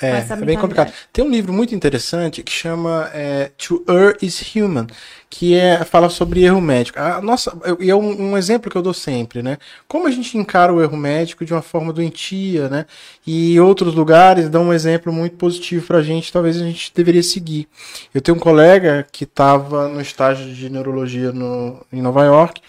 É, 0.00 0.24
é 0.30 0.36
bem 0.36 0.56
complicado. 0.56 0.92
Tem 1.12 1.24
um 1.24 1.30
livro 1.30 1.52
muito 1.52 1.74
interessante 1.74 2.42
que 2.42 2.52
chama 2.52 3.10
é, 3.12 3.50
To 3.58 3.84
Err 3.88 4.16
is 4.22 4.40
Human, 4.54 4.86
que 5.28 5.56
é, 5.56 5.84
fala 5.84 6.08
sobre 6.08 6.44
erro 6.44 6.60
médico. 6.60 6.98
A 7.00 7.20
nossa, 7.20 7.56
e 7.80 7.90
é 7.90 7.96
um, 7.96 8.30
um 8.30 8.38
exemplo 8.38 8.70
que 8.70 8.76
eu 8.76 8.82
dou 8.82 8.94
sempre, 8.94 9.42
né? 9.42 9.58
Como 9.88 10.06
a 10.06 10.10
gente 10.10 10.38
encara 10.38 10.72
o 10.72 10.80
erro 10.80 10.96
médico 10.96 11.44
de 11.44 11.52
uma 11.52 11.62
forma 11.62 11.92
doentia, 11.92 12.68
né? 12.68 12.86
E 13.26 13.58
outros 13.58 13.94
lugares 13.94 14.48
dão 14.48 14.68
um 14.68 14.72
exemplo 14.72 15.12
muito 15.12 15.36
positivo 15.36 15.86
pra 15.86 16.02
gente, 16.02 16.32
talvez 16.32 16.56
a 16.56 16.64
gente 16.64 16.92
deveria 16.94 17.22
seguir. 17.22 17.68
Eu 18.14 18.20
tenho 18.20 18.36
um 18.36 18.40
colega 18.40 19.06
que 19.10 19.24
estava 19.24 19.88
no 19.88 20.00
estágio 20.00 20.54
de 20.54 20.70
neurologia 20.70 21.32
no, 21.32 21.84
em 21.92 22.00
Nova 22.00 22.24
York, 22.24 22.60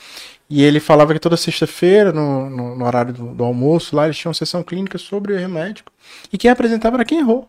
e 0.50 0.64
ele 0.64 0.80
falava 0.80 1.14
que 1.14 1.20
toda 1.20 1.38
sexta-feira, 1.38 2.12
no, 2.12 2.50
no, 2.50 2.76
no 2.76 2.86
horário 2.86 3.14
do, 3.14 3.34
do 3.36 3.44
almoço, 3.44 3.96
lá 3.96 4.06
eles 4.06 4.18
tinham 4.18 4.30
uma 4.32 4.36
sessão 4.36 4.64
clínica 4.64 4.98
sobre 4.98 5.34
o 5.34 5.38
erro 5.40 5.50
médico. 5.50 5.92
E 6.34 6.38
quem 6.38 6.50
apresentava 6.50 6.96
era 6.98 7.06
quem 7.06 7.20
errou. 7.20 7.48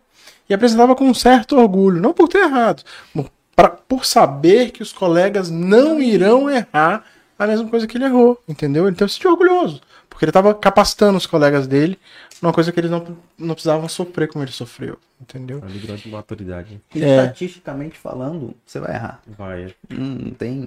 E 0.49 0.55
apresentava 0.55 0.95
com 0.97 1.05
um 1.05 1.15
certo 1.15 1.57
orgulho, 1.57 2.01
não 2.01 2.13
por 2.13 2.29
ter 2.29 2.39
errado, 2.43 2.83
por, 3.15 3.31
pra- 3.57 3.69
por 3.71 4.05
saber 4.05 4.71
que 4.73 4.83
os 4.83 4.93
colegas 4.93 5.49
não 5.49 6.01
irão 6.03 6.51
errar 6.51 7.05
a 7.39 7.47
mesma 7.47 7.69
coisa 7.69 7.87
que 7.87 7.97
ele 7.97 8.05
errou, 8.05 8.39
entendeu? 8.47 8.89
Então 8.89 9.07
se 9.09 9.15
sentia 9.15 9.31
orgulhoso. 9.31 9.81
Porque 10.11 10.25
ele 10.25 10.31
estava 10.31 10.53
capacitando 10.53 11.17
os 11.17 11.25
colegas 11.25 11.67
dele 11.67 11.99
numa 12.43 12.53
coisa 12.53 12.71
que 12.73 12.79
eles 12.81 12.91
não, 12.91 13.17
não 13.39 13.55
precisavam 13.55 13.89
sofrer 13.89 14.29
como 14.29 14.45
ele 14.45 14.51
sofreu, 14.53 14.99
entendeu? 15.21 15.63
Ali 15.65 15.79
grande 15.79 16.09
maturidade. 16.11 16.81
E 16.95 17.03
É. 17.03 17.17
estatisticamente 17.23 17.97
falando, 17.97 18.55
você 18.67 18.79
vai 18.81 18.95
errar. 18.95 19.23
Vai. 19.39 19.75
Hum, 19.91 20.19
Não 20.27 20.31
tem 20.33 20.65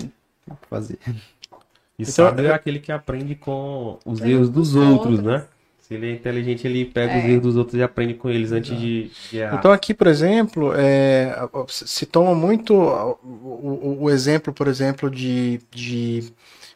o 0.48 0.56
que 0.56 0.68
fazer. 0.70 0.98
E 1.98 2.04
Então, 2.04 2.14
sábio 2.14 2.48
é 2.48 2.54
aquele 2.54 2.80
que 2.80 2.92
aprende 2.92 3.36
com 3.36 3.98
os 4.06 4.20
Erros 4.20 4.32
erros 4.32 4.50
dos 4.50 4.72
dos 4.74 4.76
outros, 4.90 5.20
outros. 5.20 5.24
né? 5.24 5.46
Se 5.80 5.94
ele 5.96 6.10
é 6.10 6.14
inteligente, 6.14 6.66
ele 6.66 6.86
pega 6.86 7.18
os 7.18 7.24
É. 7.24 7.30
erros 7.30 7.44
dos 7.44 7.56
outros 7.58 7.78
e 7.80 7.84
aprende 7.84 8.14
com 8.14 8.30
eles 8.30 8.52
antes 8.52 8.78
de, 8.80 9.12
de 9.30 9.38
errar. 9.38 9.58
Então 9.60 9.72
aqui, 9.72 9.94
por 9.94 10.08
exemplo, 10.08 10.72
é, 10.76 11.36
se 11.68 12.06
toma 12.06 12.34
muito 12.34 12.74
o, 12.74 13.18
o- 13.24 13.98
o 14.04 14.10
exemplo, 14.10 14.52
por 14.54 14.68
exemplo, 14.68 15.10
de, 15.12 15.60
de 15.70 16.32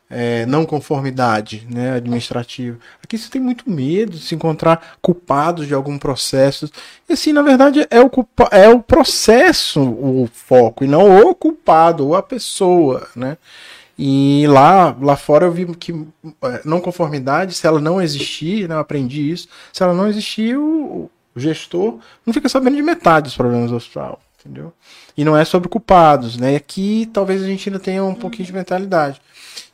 é, 0.09 0.45
não 0.45 0.65
conformidade 0.65 1.67
né, 1.69 1.93
administrativa. 1.93 2.77
Aqui 3.03 3.17
você 3.17 3.29
tem 3.29 3.41
muito 3.41 3.69
medo 3.69 4.11
de 4.11 4.19
se 4.19 4.35
encontrar 4.35 4.97
culpados 5.01 5.67
de 5.67 5.73
algum 5.73 5.97
processo. 5.97 6.69
E 7.09 7.13
assim, 7.13 7.33
na 7.33 7.41
verdade, 7.41 7.85
é 7.89 7.99
o, 8.01 8.09
culpa, 8.09 8.47
é 8.51 8.69
o 8.69 8.81
processo 8.81 9.81
o 9.81 10.29
foco, 10.31 10.83
e 10.83 10.87
não 10.87 11.21
o 11.29 11.33
culpado, 11.35 12.05
ou 12.07 12.15
a 12.15 12.21
pessoa, 12.23 13.07
né? 13.15 13.37
E 13.97 14.45
lá, 14.47 14.95
lá 15.01 15.15
fora 15.15 15.45
eu 15.45 15.51
vi 15.51 15.65
que 15.75 15.91
é, 16.43 16.61
não 16.63 16.79
conformidade, 16.79 17.55
se 17.55 17.65
ela 17.65 17.81
não 17.81 18.01
existir, 18.01 18.69
né, 18.69 18.75
eu 18.75 18.79
aprendi 18.79 19.31
isso, 19.31 19.47
se 19.73 19.81
ela 19.81 19.93
não 19.93 20.07
existir, 20.07 20.55
o, 20.55 21.09
o 21.35 21.39
gestor 21.39 21.99
não 22.25 22.33
fica 22.33 22.47
sabendo 22.47 22.75
de 22.75 22.83
metade 22.83 23.25
dos 23.25 23.35
problemas 23.35 23.71
do 23.71 23.75
hospital, 23.75 24.21
entendeu? 24.39 24.71
E 25.17 25.25
não 25.25 25.35
é 25.35 25.43
sobre 25.43 25.67
culpados, 25.67 26.37
né? 26.37 26.53
E 26.53 26.55
aqui 26.55 27.09
talvez 27.11 27.41
a 27.41 27.47
gente 27.47 27.69
ainda 27.69 27.79
tenha 27.79 28.03
um 28.03 28.13
pouquinho 28.13 28.45
de 28.45 28.53
mentalidade. 28.53 29.19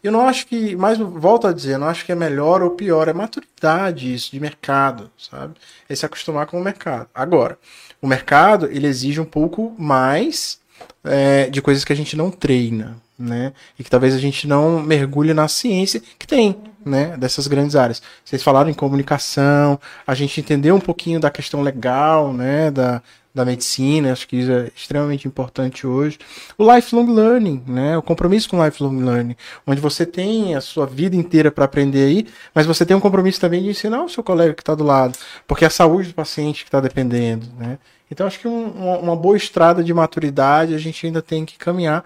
Eu 0.01 0.11
não 0.11 0.27
acho 0.27 0.47
que, 0.47 0.75
mas 0.75 0.97
volto 0.97 1.47
a 1.47 1.53
dizer, 1.53 1.73
eu 1.73 1.79
não 1.79 1.87
acho 1.87 2.05
que 2.05 2.11
é 2.11 2.15
melhor 2.15 2.61
ou 2.61 2.71
pior, 2.71 3.07
é 3.07 3.13
maturidade 3.13 4.13
isso 4.13 4.31
de 4.31 4.39
mercado, 4.39 5.09
sabe? 5.17 5.55
É 5.87 5.95
se 5.95 6.05
acostumar 6.05 6.45
com 6.45 6.59
o 6.59 6.63
mercado. 6.63 7.07
Agora, 7.13 7.57
o 8.01 8.07
mercado 8.07 8.67
ele 8.67 8.87
exige 8.87 9.19
um 9.19 9.25
pouco 9.25 9.73
mais 9.77 10.59
é, 11.03 11.49
de 11.49 11.61
coisas 11.61 11.83
que 11.83 11.93
a 11.93 11.95
gente 11.95 12.15
não 12.15 12.31
treina, 12.31 12.97
né? 13.17 13.53
E 13.77 13.83
que 13.83 13.89
talvez 13.89 14.13
a 14.13 14.19
gente 14.19 14.47
não 14.47 14.81
mergulhe 14.81 15.33
na 15.33 15.47
ciência 15.47 16.01
que 16.17 16.27
tem, 16.27 16.55
né? 16.85 17.15
Dessas 17.17 17.47
grandes 17.47 17.75
áreas. 17.75 18.01
Vocês 18.23 18.41
falaram 18.43 18.69
em 18.69 18.73
comunicação, 18.73 19.79
a 20.05 20.13
gente 20.13 20.39
entendeu 20.39 20.75
um 20.75 20.79
pouquinho 20.79 21.19
da 21.19 21.29
questão 21.29 21.61
legal, 21.61 22.33
né? 22.33 22.71
Da, 22.71 23.01
da 23.33 23.43
medicina, 23.43 24.11
acho 24.11 24.27
que 24.27 24.37
isso 24.37 24.51
é 24.51 24.71
extremamente 24.75 25.27
importante 25.27 25.87
hoje. 25.87 26.19
O 26.57 26.71
lifelong 26.75 27.07
learning, 27.11 27.63
né? 27.67 27.97
O 27.97 28.01
compromisso 28.01 28.47
com 28.49 28.59
o 28.59 28.65
lifelong 28.65 28.99
learning, 29.03 29.35
onde 29.65 29.81
você 29.81 30.05
tem 30.05 30.53
a 30.55 30.61
sua 30.61 30.85
vida 30.85 31.15
inteira 31.15 31.51
para 31.51 31.65
aprender 31.65 32.05
aí, 32.05 32.27
mas 32.53 32.67
você 32.67 32.85
tem 32.85 32.95
um 32.95 32.99
compromisso 32.99 33.41
também 33.41 33.63
de 33.63 33.69
ensinar 33.69 34.03
o 34.03 34.09
seu 34.09 34.23
colega 34.23 34.53
que 34.53 34.61
está 34.61 34.75
do 34.75 34.83
lado, 34.83 35.17
porque 35.47 35.63
é 35.63 35.67
a 35.67 35.71
saúde 35.71 36.09
do 36.09 36.13
paciente 36.13 36.63
que 36.63 36.67
está 36.67 36.79
dependendo, 36.79 37.47
né? 37.57 37.79
Então 38.11 38.27
acho 38.27 38.39
que 38.39 38.47
um- 38.47 38.99
uma, 38.99 39.15
boa 39.15 39.35
estrada 39.35 39.83
de 39.83 39.91
maturidade 39.91 40.75
a 40.75 40.77
gente 40.77 41.03
ainda 41.03 41.19
tem 41.19 41.43
que 41.43 41.57
caminhar 41.57 42.05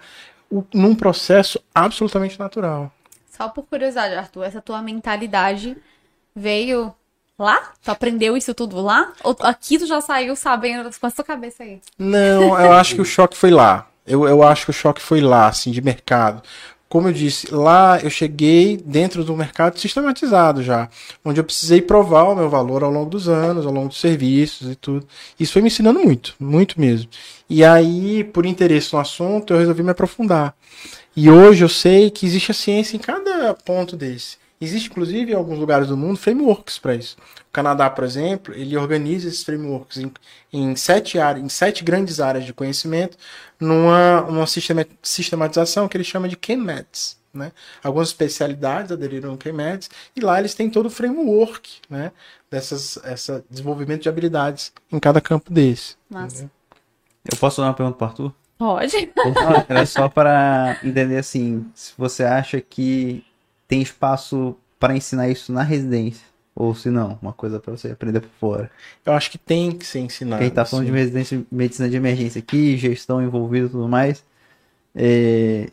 o- 0.50 0.64
num 0.74 0.94
processo 0.94 1.60
absolutamente 1.74 2.38
natural. 2.38 2.92
Só 3.30 3.48
por 3.48 3.64
curiosidade, 3.64 4.14
Arthur, 4.14 4.44
essa 4.44 4.60
tua 4.60 4.82
mentalidade 4.82 5.76
veio 6.34 6.92
lá? 7.38 7.72
Tu 7.82 7.90
aprendeu 7.90 8.36
isso 8.36 8.52
tudo 8.54 8.80
lá? 8.80 9.12
Ou 9.22 9.36
aqui 9.40 9.78
tu 9.78 9.86
já 9.86 10.00
saiu 10.00 10.34
sabendo 10.34 10.90
com 10.98 11.06
a 11.06 11.10
sua 11.10 11.24
cabeça 11.24 11.62
aí? 11.62 11.80
Não, 11.98 12.58
eu 12.58 12.72
acho 12.72 12.94
que 12.94 13.00
o 13.00 13.04
choque 13.04 13.36
foi 13.36 13.50
lá. 13.50 13.88
Eu, 14.06 14.26
eu 14.26 14.42
acho 14.42 14.64
que 14.64 14.70
o 14.70 14.74
choque 14.74 15.00
foi 15.02 15.20
lá, 15.20 15.48
assim, 15.48 15.70
de 15.70 15.80
mercado. 15.82 16.42
Como 16.88 17.08
eu 17.08 17.12
disse, 17.12 17.52
lá 17.54 18.00
eu 18.02 18.08
cheguei 18.08 18.78
dentro 18.78 19.22
do 19.22 19.36
mercado 19.36 19.78
sistematizado 19.78 20.62
já, 20.62 20.88
onde 21.22 21.38
eu 21.38 21.44
precisei 21.44 21.82
provar 21.82 22.24
o 22.24 22.34
meu 22.34 22.48
valor 22.48 22.82
ao 22.82 22.90
longo 22.90 23.10
dos 23.10 23.28
anos, 23.28 23.66
ao 23.66 23.72
longo 23.72 23.88
dos 23.88 24.00
serviços 24.00 24.70
e 24.70 24.74
tudo. 24.74 25.06
Isso 25.38 25.52
foi 25.52 25.60
me 25.60 25.68
ensinando 25.68 26.00
muito, 26.00 26.34
muito 26.40 26.80
mesmo. 26.80 27.10
E 27.48 27.62
aí, 27.62 28.24
por 28.24 28.46
interesse 28.46 28.94
no 28.94 29.00
assunto, 29.00 29.52
eu 29.52 29.58
resolvi 29.58 29.82
me 29.82 29.90
aprofundar. 29.90 30.54
E 31.14 31.28
hoje 31.28 31.62
eu 31.62 31.68
sei 31.68 32.10
que 32.10 32.24
existe 32.24 32.52
a 32.52 32.54
ciência 32.54 32.96
em 32.96 33.00
cada 33.00 33.52
ponto 33.52 33.94
desse. 33.96 34.38
Existe, 34.60 34.88
inclusive, 34.90 35.32
em 35.32 35.34
alguns 35.34 35.58
lugares 35.58 35.88
do 35.88 35.96
mundo, 35.96 36.16
frameworks 36.16 36.78
para 36.78 36.94
isso. 36.94 37.16
O 37.48 37.52
Canadá, 37.52 37.88
por 37.88 38.04
exemplo, 38.04 38.52
ele 38.54 38.76
organiza 38.76 39.28
esses 39.28 39.44
frameworks 39.44 39.98
em, 39.98 40.12
em, 40.52 40.74
sete, 40.74 41.18
áreas, 41.18 41.44
em 41.44 41.48
sete 41.48 41.84
grandes 41.84 42.18
áreas 42.18 42.44
de 42.44 42.52
conhecimento, 42.52 43.16
numa 43.60 44.22
uma 44.22 44.46
sistema, 44.46 44.84
sistematização 45.02 45.86
que 45.86 45.96
ele 45.96 46.04
chama 46.04 46.28
de 46.28 46.36
KMETS. 46.36 47.16
Né? 47.32 47.52
Algumas 47.84 48.08
especialidades 48.08 48.90
aderiram 48.90 49.30
ao 49.30 49.36
KMETS, 49.36 49.90
e 50.16 50.20
lá 50.20 50.40
eles 50.40 50.54
têm 50.54 50.68
todo 50.68 50.86
o 50.86 50.90
framework 50.90 51.76
né? 51.88 52.10
dessas 52.50 52.98
essa 53.04 53.44
desenvolvimento 53.48 54.02
de 54.02 54.08
habilidades 54.08 54.72
em 54.90 54.98
cada 54.98 55.20
campo 55.20 55.52
desse. 55.52 55.94
Massa. 56.10 56.50
Eu 57.30 57.36
posso 57.36 57.60
dar 57.60 57.68
uma 57.68 57.74
pergunta 57.74 57.98
para 57.98 58.06
Arthur? 58.08 58.32
Pode. 58.56 59.12
Era 59.68 59.86
só 59.86 60.08
para 60.08 60.80
entender 60.82 61.18
assim, 61.18 61.70
se 61.74 61.92
você 61.96 62.24
acha 62.24 62.60
que 62.60 63.24
tem 63.68 63.80
espaço 63.80 64.56
para 64.80 64.96
ensinar 64.96 65.28
isso 65.28 65.52
na 65.52 65.62
residência 65.62 66.26
ou 66.58 66.74
se 66.74 66.90
não, 66.90 67.16
uma 67.22 67.32
coisa 67.32 67.60
para 67.60 67.76
você 67.76 67.92
aprender 67.92 68.20
por 68.20 68.30
fora. 68.40 68.70
Eu 69.06 69.12
acho 69.12 69.30
que 69.30 69.38
tem 69.38 69.70
que 69.70 69.86
ser 69.86 70.00
ensinado. 70.00 70.42
Quem 70.42 70.50
tá 70.50 70.64
falando 70.64 70.86
sim. 70.86 70.92
de 70.92 70.98
residência, 70.98 71.46
medicina 71.52 71.88
de 71.88 71.96
emergência 71.96 72.40
aqui, 72.40 72.76
gestão 72.76 73.22
envolvida 73.22 73.66
e 73.66 73.70
tudo 73.70 73.88
mais, 73.88 74.24
é... 74.92 75.70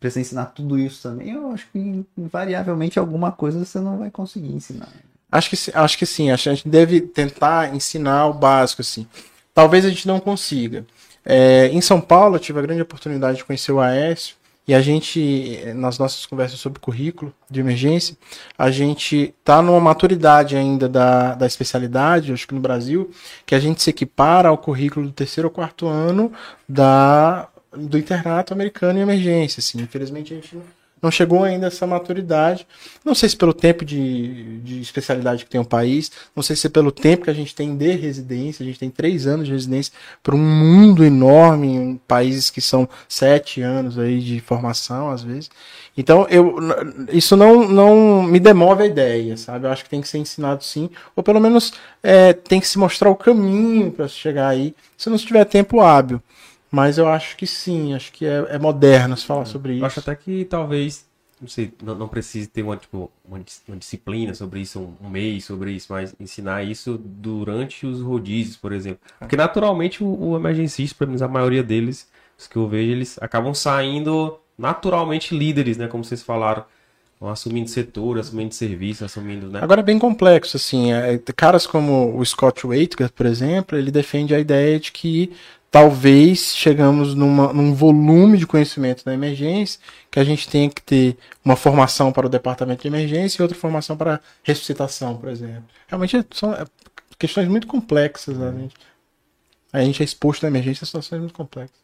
precisa 0.00 0.20
ensinar 0.20 0.46
tudo 0.46 0.76
isso 0.76 1.00
também. 1.00 1.30
Eu 1.30 1.52
acho 1.52 1.68
que 1.72 2.04
invariavelmente 2.18 2.98
alguma 2.98 3.30
coisa 3.30 3.64
você 3.64 3.78
não 3.78 3.98
vai 3.98 4.10
conseguir 4.10 4.52
ensinar. 4.52 4.88
Acho 5.30 5.48
que, 5.48 5.56
sim- 5.56 5.70
acho 5.72 5.96
que 5.96 6.06
sim, 6.06 6.30
acho 6.32 6.42
que 6.42 6.48
a 6.48 6.54
gente 6.54 6.68
deve 6.68 7.00
tentar 7.00 7.72
ensinar 7.72 8.26
o 8.26 8.34
básico, 8.34 8.82
assim. 8.82 9.06
Talvez 9.54 9.84
a 9.84 9.90
gente 9.90 10.08
não 10.08 10.18
consiga. 10.18 10.84
É, 11.24 11.68
em 11.68 11.80
São 11.80 12.00
Paulo, 12.00 12.34
eu 12.34 12.40
tive 12.40 12.58
a 12.58 12.62
grande 12.62 12.82
oportunidade 12.82 13.38
de 13.38 13.44
conhecer 13.44 13.70
o 13.70 13.78
Aécio, 13.78 14.34
e 14.66 14.74
a 14.74 14.80
gente, 14.80 15.60
nas 15.74 15.98
nossas 15.98 16.24
conversas 16.24 16.60
sobre 16.60 16.78
currículo 16.78 17.34
de 17.50 17.58
emergência, 17.58 18.16
a 18.56 18.70
gente 18.70 19.34
está 19.38 19.60
numa 19.60 19.80
maturidade 19.80 20.56
ainda 20.56 20.88
da, 20.88 21.34
da 21.34 21.46
especialidade, 21.46 22.32
acho 22.32 22.46
que 22.46 22.54
no 22.54 22.60
Brasil, 22.60 23.10
que 23.44 23.56
a 23.56 23.60
gente 23.60 23.82
se 23.82 23.90
equipara 23.90 24.48
ao 24.48 24.58
currículo 24.58 25.06
do 25.06 25.12
terceiro 25.12 25.48
ou 25.48 25.54
quarto 25.54 25.88
ano 25.88 26.32
da, 26.68 27.48
do 27.76 27.98
internato 27.98 28.52
americano 28.52 29.00
em 29.00 29.02
emergência. 29.02 29.58
Assim. 29.58 29.80
Infelizmente, 29.80 30.32
a 30.32 30.36
gente 30.36 30.54
não, 30.54 30.62
não 31.02 31.10
chegou 31.10 31.42
ainda 31.42 31.66
essa 31.66 31.86
maturidade. 31.86 32.66
Não 33.04 33.14
sei 33.14 33.28
se 33.28 33.36
pelo 33.36 33.52
tempo 33.52 33.84
de, 33.84 34.60
de 34.60 34.80
especialidade 34.80 35.44
que 35.44 35.50
tem 35.50 35.60
o 35.60 35.64
país, 35.64 36.12
não 36.34 36.42
sei 36.42 36.54
se 36.54 36.68
é 36.68 36.70
pelo 36.70 36.92
tempo 36.92 37.24
que 37.24 37.30
a 37.30 37.34
gente 37.34 37.54
tem 37.54 37.76
de 37.76 37.92
residência, 37.96 38.62
a 38.62 38.66
gente 38.66 38.78
tem 38.78 38.88
três 38.88 39.26
anos 39.26 39.46
de 39.46 39.52
residência 39.52 39.92
para 40.22 40.36
um 40.36 40.38
mundo 40.38 41.04
enorme, 41.04 41.66
em 41.66 41.96
países 42.06 42.48
que 42.50 42.60
são 42.60 42.88
sete 43.08 43.60
anos 43.60 43.98
aí 43.98 44.20
de 44.20 44.40
formação, 44.40 45.10
às 45.10 45.22
vezes. 45.22 45.50
Então, 45.96 46.26
eu, 46.30 46.56
isso 47.12 47.36
não, 47.36 47.68
não 47.68 48.22
me 48.22 48.38
demove 48.38 48.84
a 48.84 48.86
ideia, 48.86 49.36
sabe? 49.36 49.66
Eu 49.66 49.72
acho 49.72 49.84
que 49.84 49.90
tem 49.90 50.00
que 50.00 50.08
ser 50.08 50.18
ensinado 50.18 50.62
sim, 50.62 50.88
ou 51.16 51.22
pelo 51.22 51.40
menos 51.40 51.72
é, 52.02 52.32
tem 52.32 52.60
que 52.60 52.68
se 52.68 52.78
mostrar 52.78 53.10
o 53.10 53.16
caminho 53.16 53.90
para 53.90 54.06
chegar 54.06 54.48
aí, 54.48 54.74
se 54.96 55.10
não 55.10 55.18
se 55.18 55.26
tiver 55.26 55.44
tempo 55.44 55.80
hábil. 55.80 56.22
Mas 56.72 56.96
eu 56.96 57.06
acho 57.06 57.36
que 57.36 57.46
sim, 57.46 57.92
acho 57.92 58.10
que 58.10 58.24
é, 58.24 58.46
é 58.48 58.58
moderno 58.58 59.14
se 59.14 59.26
falar 59.26 59.44
sobre 59.44 59.72
Eu 59.72 59.76
isso. 59.76 59.84
acho 59.84 60.00
até 60.00 60.14
que 60.16 60.46
talvez, 60.46 61.04
não 61.38 61.46
sei, 61.46 61.70
não, 61.82 61.94
não 61.94 62.08
precise 62.08 62.46
ter 62.46 62.62
uma, 62.62 62.78
tipo, 62.78 63.10
uma, 63.22 63.38
uma 63.68 63.76
disciplina 63.76 64.32
sobre 64.32 64.60
isso, 64.60 64.80
um, 64.80 65.06
um 65.06 65.10
mês 65.10 65.44
sobre 65.44 65.72
isso, 65.72 65.88
mas 65.90 66.14
ensinar 66.18 66.64
isso 66.64 66.98
durante 66.98 67.86
os 67.86 68.00
rodízios, 68.00 68.56
por 68.56 68.72
exemplo. 68.72 69.00
Porque 69.18 69.36
naturalmente 69.36 70.02
o, 70.02 70.30
o 70.30 70.34
emergencista, 70.34 70.96
pelo 70.98 71.10
menos 71.10 71.20
a 71.20 71.28
maioria 71.28 71.62
deles, 71.62 72.08
os 72.38 72.46
que 72.46 72.56
eu 72.56 72.66
vejo, 72.66 72.90
eles 72.90 73.18
acabam 73.20 73.52
saindo 73.52 74.38
naturalmente 74.56 75.36
líderes, 75.36 75.76
né? 75.76 75.88
Como 75.88 76.02
vocês 76.02 76.22
falaram. 76.22 76.64
Vão 77.20 77.30
assumindo 77.30 77.70
setor, 77.70 78.18
assumindo 78.18 78.52
serviço, 78.52 79.04
assumindo, 79.04 79.48
né? 79.48 79.60
Agora 79.62 79.78
é 79.78 79.84
bem 79.84 79.96
complexo, 79.96 80.56
assim, 80.56 80.92
é, 80.92 81.16
caras 81.36 81.68
como 81.68 82.18
o 82.18 82.26
Scott 82.26 82.66
Waitger, 82.66 83.12
por 83.12 83.26
exemplo, 83.26 83.78
ele 83.78 83.92
defende 83.92 84.34
a 84.34 84.40
ideia 84.40 84.80
de 84.80 84.90
que 84.90 85.30
talvez 85.72 86.54
chegamos 86.54 87.14
numa, 87.14 87.50
num 87.50 87.74
volume 87.74 88.36
de 88.36 88.46
conhecimento 88.46 89.02
da 89.06 89.14
emergência 89.14 89.80
que 90.10 90.20
a 90.20 90.24
gente 90.24 90.46
tenha 90.46 90.68
que 90.68 90.82
ter 90.82 91.16
uma 91.42 91.56
formação 91.56 92.12
para 92.12 92.26
o 92.26 92.28
departamento 92.28 92.82
de 92.82 92.88
emergência 92.88 93.40
e 93.40 93.42
outra 93.42 93.56
formação 93.56 93.96
para 93.96 94.20
ressuscitação, 94.42 95.16
por 95.16 95.30
exemplo. 95.30 95.64
Realmente 95.88 96.24
são 96.34 96.52
é, 96.52 96.66
questões 97.18 97.48
muito 97.48 97.66
complexas, 97.66 98.36
né? 98.36 98.48
a, 98.48 98.52
gente, 98.52 98.76
a 99.72 99.82
gente 99.82 100.02
é 100.02 100.04
exposto 100.04 100.42
na 100.42 100.48
emergência 100.48 100.84
a 100.84 100.86
situações 100.86 101.20
muito 101.20 101.34
complexas. 101.34 101.80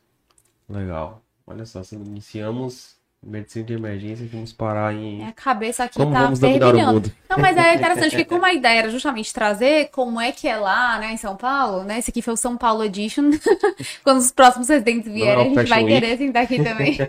Legal. 0.69 1.23
Olha 1.47 1.65
só, 1.65 1.81
iniciamos 1.93 2.98
medicina 3.25 3.65
de 3.65 3.75
emergência 3.75 4.29
vamos 4.31 4.53
parar 4.53 4.95
em. 4.95 5.27
A 5.27 5.33
cabeça 5.33 5.85
aqui 5.85 5.99
Como 5.99 6.13
tá 6.13 6.23
vamos 6.23 6.39
dominar 6.39 6.75
o 6.75 6.87
mundo? 6.95 7.13
Não, 7.29 7.39
mas 7.39 7.57
é 7.57 7.75
interessante 7.75 8.17
que 8.17 8.25
como 8.27 8.45
a 8.45 8.53
ideia 8.53 8.79
era 8.79 8.91
justamente 8.91 9.33
trazer 9.33 9.91
como 9.91 10.21
é 10.21 10.31
que 10.33 10.47
é 10.47 10.57
lá, 10.57 10.99
né, 10.99 11.13
em 11.13 11.17
São 11.17 11.37
Paulo, 11.37 11.85
né? 11.85 11.99
Esse 11.99 12.11
aqui 12.11 12.23
foi 12.23 12.35
o 12.35 12.37
São 12.37 12.57
Paulo 12.57 12.85
Edition. 12.85 13.31
Quando 14.05 14.19
os 14.19 14.31
próximos 14.31 14.69
residentes 14.69 15.11
vierem, 15.11 15.53
a 15.53 15.61
gente 15.61 15.69
vai 15.69 15.83
Week. 15.83 16.01
querer 16.01 16.19
sentar 16.19 16.45
aqui 16.45 16.63
também. 16.63 16.99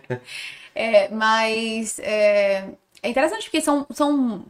É, 0.75 1.09
mas 1.09 1.99
é, 1.99 2.69
é 3.03 3.09
interessante 3.09 3.43
porque 3.43 3.59
são, 3.59 3.85
são 3.91 4.45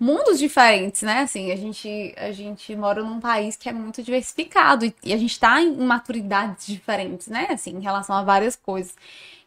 mundos 0.00 0.38
diferentes, 0.38 1.02
né? 1.02 1.20
Assim, 1.20 1.52
a 1.52 1.56
gente, 1.56 2.14
a 2.16 2.32
gente 2.32 2.74
mora 2.74 3.04
num 3.04 3.20
país 3.20 3.54
que 3.56 3.68
é 3.68 3.72
muito 3.72 4.02
diversificado 4.02 4.86
e, 4.86 4.94
e 5.04 5.12
a 5.12 5.16
gente 5.16 5.38
tá 5.38 5.60
em 5.60 5.76
maturidades 5.76 6.66
diferentes, 6.66 7.28
né? 7.28 7.46
Assim, 7.50 7.76
em 7.76 7.80
relação 7.80 8.16
a 8.16 8.22
várias 8.24 8.56
coisas. 8.56 8.96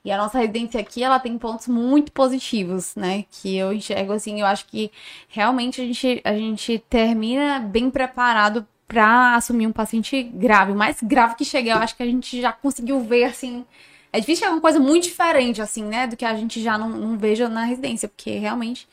E 0.06 0.12
a 0.12 0.18
nossa 0.18 0.38
residência 0.38 0.82
aqui, 0.82 1.02
ela 1.02 1.18
tem 1.18 1.38
pontos 1.38 1.68
muito 1.68 2.12
positivos, 2.12 2.94
né? 2.96 3.24
Que 3.32 3.56
eu 3.56 3.72
enxergo 3.72 4.12
assim, 4.12 4.42
eu 4.42 4.46
acho 4.46 4.66
que 4.66 4.92
realmente 5.30 5.80
a 5.80 5.86
gente, 5.86 6.22
a 6.26 6.34
gente 6.36 6.84
termina 6.90 7.60
bem 7.60 7.90
preparado 7.90 8.68
para 8.86 9.36
assumir 9.36 9.66
um 9.66 9.72
paciente 9.72 10.22
grave. 10.22 10.74
O 10.74 10.76
mais 10.76 10.98
grave 11.02 11.36
que 11.36 11.46
cheguei, 11.46 11.72
eu 11.72 11.78
acho 11.78 11.96
que 11.96 12.04
a 12.04 12.06
gente 12.06 12.42
já 12.42 12.52
conseguiu 12.52 13.00
ver, 13.02 13.24
assim. 13.24 13.66
É 14.12 14.20
difícil 14.20 14.44
chegar 14.44 14.54
uma 14.54 14.62
coisa 14.62 14.80
muito 14.80 15.06
diferente, 15.06 15.62
assim, 15.62 15.84
né? 15.84 16.06
Do 16.06 16.18
que 16.18 16.26
a 16.26 16.36
gente 16.36 16.62
já 16.62 16.78
não, 16.78 16.90
não 16.90 17.18
veja 17.18 17.48
na 17.48 17.64
residência, 17.64 18.10
porque 18.10 18.38
realmente. 18.38 18.88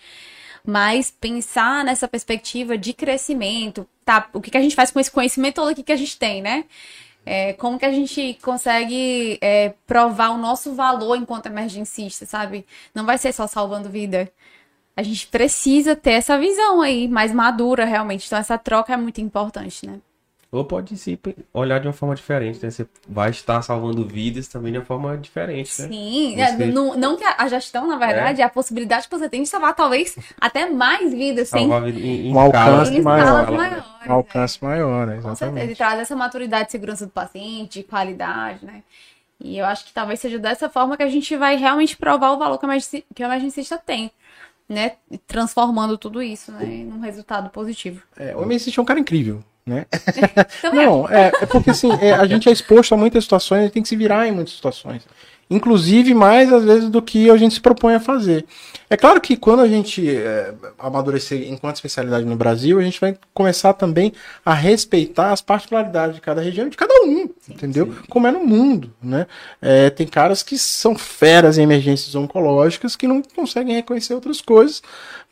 Mas 0.65 1.11
pensar 1.11 1.85
nessa 1.85 2.07
perspectiva 2.07 2.79
de 2.79 2.93
crescimento, 2.93 3.87
tá? 4.05 4.29
O 4.33 4.41
que, 4.41 4.51
que 4.51 4.57
a 4.57 4.63
gente 4.63 4.77
faz 4.77 4.91
com 4.91 5.01
esse 5.01 5.11
conhecimento 5.11 5.57
todo 5.57 5.71
aqui 5.71 5.83
que 5.83 5.93
a 5.93 5.97
gente 5.97 6.17
tem, 6.17 6.41
né? 6.41 6.65
É, 7.25 7.53
como 7.55 7.79
que 7.79 7.85
a 7.85 7.93
gente 7.93 8.39
consegue 8.43 9.39
é, 9.41 9.75
provar 9.87 10.31
o 10.31 10.39
nosso 10.39 10.75
valor 10.75 11.17
enquanto 11.17 11.47
emergencista, 11.47 12.27
sabe? 12.27 12.67
Não 12.95 13.05
vai 13.05 13.19
ser 13.19 13.33
só 13.33 13.47
salvando 13.47 13.91
vida. 13.91 14.33
A 14.97 15.03
gente 15.03 15.27
precisa 15.29 15.97
ter 15.97 16.13
essa 16.13 16.39
visão 16.39 16.81
aí, 16.83 17.09
mais 17.09 17.33
madura 17.33 17.85
realmente. 17.85 18.27
Então, 18.27 18.39
essa 18.39 18.59
troca 18.59 18.93
é 18.93 18.97
muito 18.97 19.21
importante, 19.21 19.87
né? 19.87 20.01
Ou 20.53 20.65
pode 20.65 20.97
sim 20.97 21.17
olhar 21.55 21.79
de 21.79 21.87
uma 21.87 21.93
forma 21.93 22.13
diferente, 22.13 22.59
né? 22.61 22.71
Você 22.71 22.85
vai 23.09 23.31
estar 23.31 23.63
salvando 23.63 24.05
vidas 24.05 24.49
também 24.49 24.73
de 24.73 24.79
uma 24.79 24.85
forma 24.85 25.17
diferente, 25.17 25.81
né? 25.81 25.89
Sim, 25.89 26.41
é, 26.41 26.67
não, 26.67 26.97
não, 26.97 27.17
que 27.17 27.23
a 27.23 27.47
gestão, 27.47 27.87
na 27.87 27.97
verdade, 27.97 28.43
é. 28.43 28.45
a 28.45 28.49
possibilidade 28.49 29.09
que 29.09 29.17
você 29.17 29.29
tem 29.29 29.45
de 29.45 29.49
salvar 29.49 29.77
talvez 29.77 30.19
até 30.41 30.69
mais 30.69 31.13
vidas, 31.15 31.49
salvar. 31.49 31.89
Em, 31.89 32.27
em 32.27 32.35
um 32.35 32.41
alcance 32.41 32.93
em 32.93 33.01
maior. 33.01 33.49
Maiores, 33.53 33.85
um 34.09 34.13
alcance 34.13 34.59
é. 34.61 34.67
maior, 34.67 35.07
né? 35.07 35.21
Com 35.23 35.37
certeza, 35.37 35.71
e 35.71 35.77
traz 35.77 36.01
essa 36.01 36.17
maturidade 36.17 36.65
de 36.65 36.73
segurança 36.73 37.07
do 37.07 37.13
paciente, 37.13 37.79
de 37.79 37.85
qualidade, 37.85 38.67
né? 38.67 38.83
E 39.39 39.57
eu 39.57 39.65
acho 39.65 39.85
que 39.85 39.93
talvez 39.93 40.19
seja 40.19 40.39
dessa 40.39 40.69
forma 40.69 40.97
que 40.97 41.03
a 41.05 41.09
gente 41.09 41.37
vai 41.37 41.57
realmente 41.57 41.97
provar 41.97 42.33
o 42.33 42.39
valor 42.39 42.59
que 42.59 42.67
o 43.23 43.25
emergencista 43.25 43.79
tem 43.79 44.11
né, 44.69 44.93
transformando 45.27 45.99
tudo 45.99 46.23
isso 46.23 46.53
né, 46.53 46.65
num 46.65 47.01
resultado 47.01 47.51
positivo. 47.51 48.03
É, 48.17 48.37
o 48.37 48.43
emergencista 48.43 48.81
é 48.81 48.83
um 48.83 48.85
cara 48.85 49.01
incrível 49.01 49.43
né? 49.71 49.87
não, 50.75 51.09
é, 51.09 51.31
é, 51.41 51.47
porque 51.47 51.71
assim, 51.71 51.91
é, 52.01 52.13
a 52.13 52.27
gente 52.27 52.49
é 52.49 52.53
exposto 52.53 52.93
a 52.93 52.99
muitas 52.99 53.25
situações, 53.25 53.61
a 53.61 53.63
gente 53.63 53.73
tem 53.73 53.83
que 53.83 53.89
se 53.89 53.97
virar 53.97 54.27
em 54.27 54.33
muitas 54.33 54.55
situações. 54.55 55.07
Inclusive 55.49 56.15
mais 56.15 56.53
às 56.53 56.65
vezes 56.65 56.89
do 56.91 57.03
que 57.03 57.29
a 57.29 57.37
gente 57.37 57.55
se 57.55 57.61
propõe 57.61 57.95
a 57.95 58.01
fazer. 58.01 58.45
É 58.89 58.97
claro 58.97 59.21
que 59.21 59.37
quando 59.37 59.61
a 59.61 59.69
gente 59.69 60.09
é, 60.09 60.53
amadurecer 60.79 61.49
enquanto 61.51 61.77
especialidade 61.77 62.25
no 62.25 62.37
Brasil, 62.37 62.79
a 62.79 62.83
gente 62.83 63.01
vai 63.01 63.17
começar 63.35 63.73
também 63.73 64.13
a 64.45 64.55
respeitar 64.55 65.33
as 65.33 65.41
particularidades 65.41 66.15
de 66.15 66.21
cada 66.21 66.41
região 66.41 66.69
e 66.69 66.71
de 66.71 66.77
cada 66.77 66.95
um, 67.05 67.29
sim, 67.41 67.53
entendeu? 67.53 67.87
Sim. 67.87 67.99
Como 68.09 68.27
é 68.29 68.31
no 68.31 68.45
mundo, 68.45 68.93
né? 69.03 69.27
É, 69.61 69.91
tem 69.91 70.07
caras 70.07 70.43
que 70.45 70.57
são 70.57 70.97
feras 70.97 71.59
em 71.59 71.63
emergências 71.63 72.15
oncológicas 72.15 72.95
que 72.95 73.09
não 73.09 73.21
conseguem 73.21 73.75
reconhecer 73.75 74.15
outras 74.15 74.41
coisas, 74.41 74.83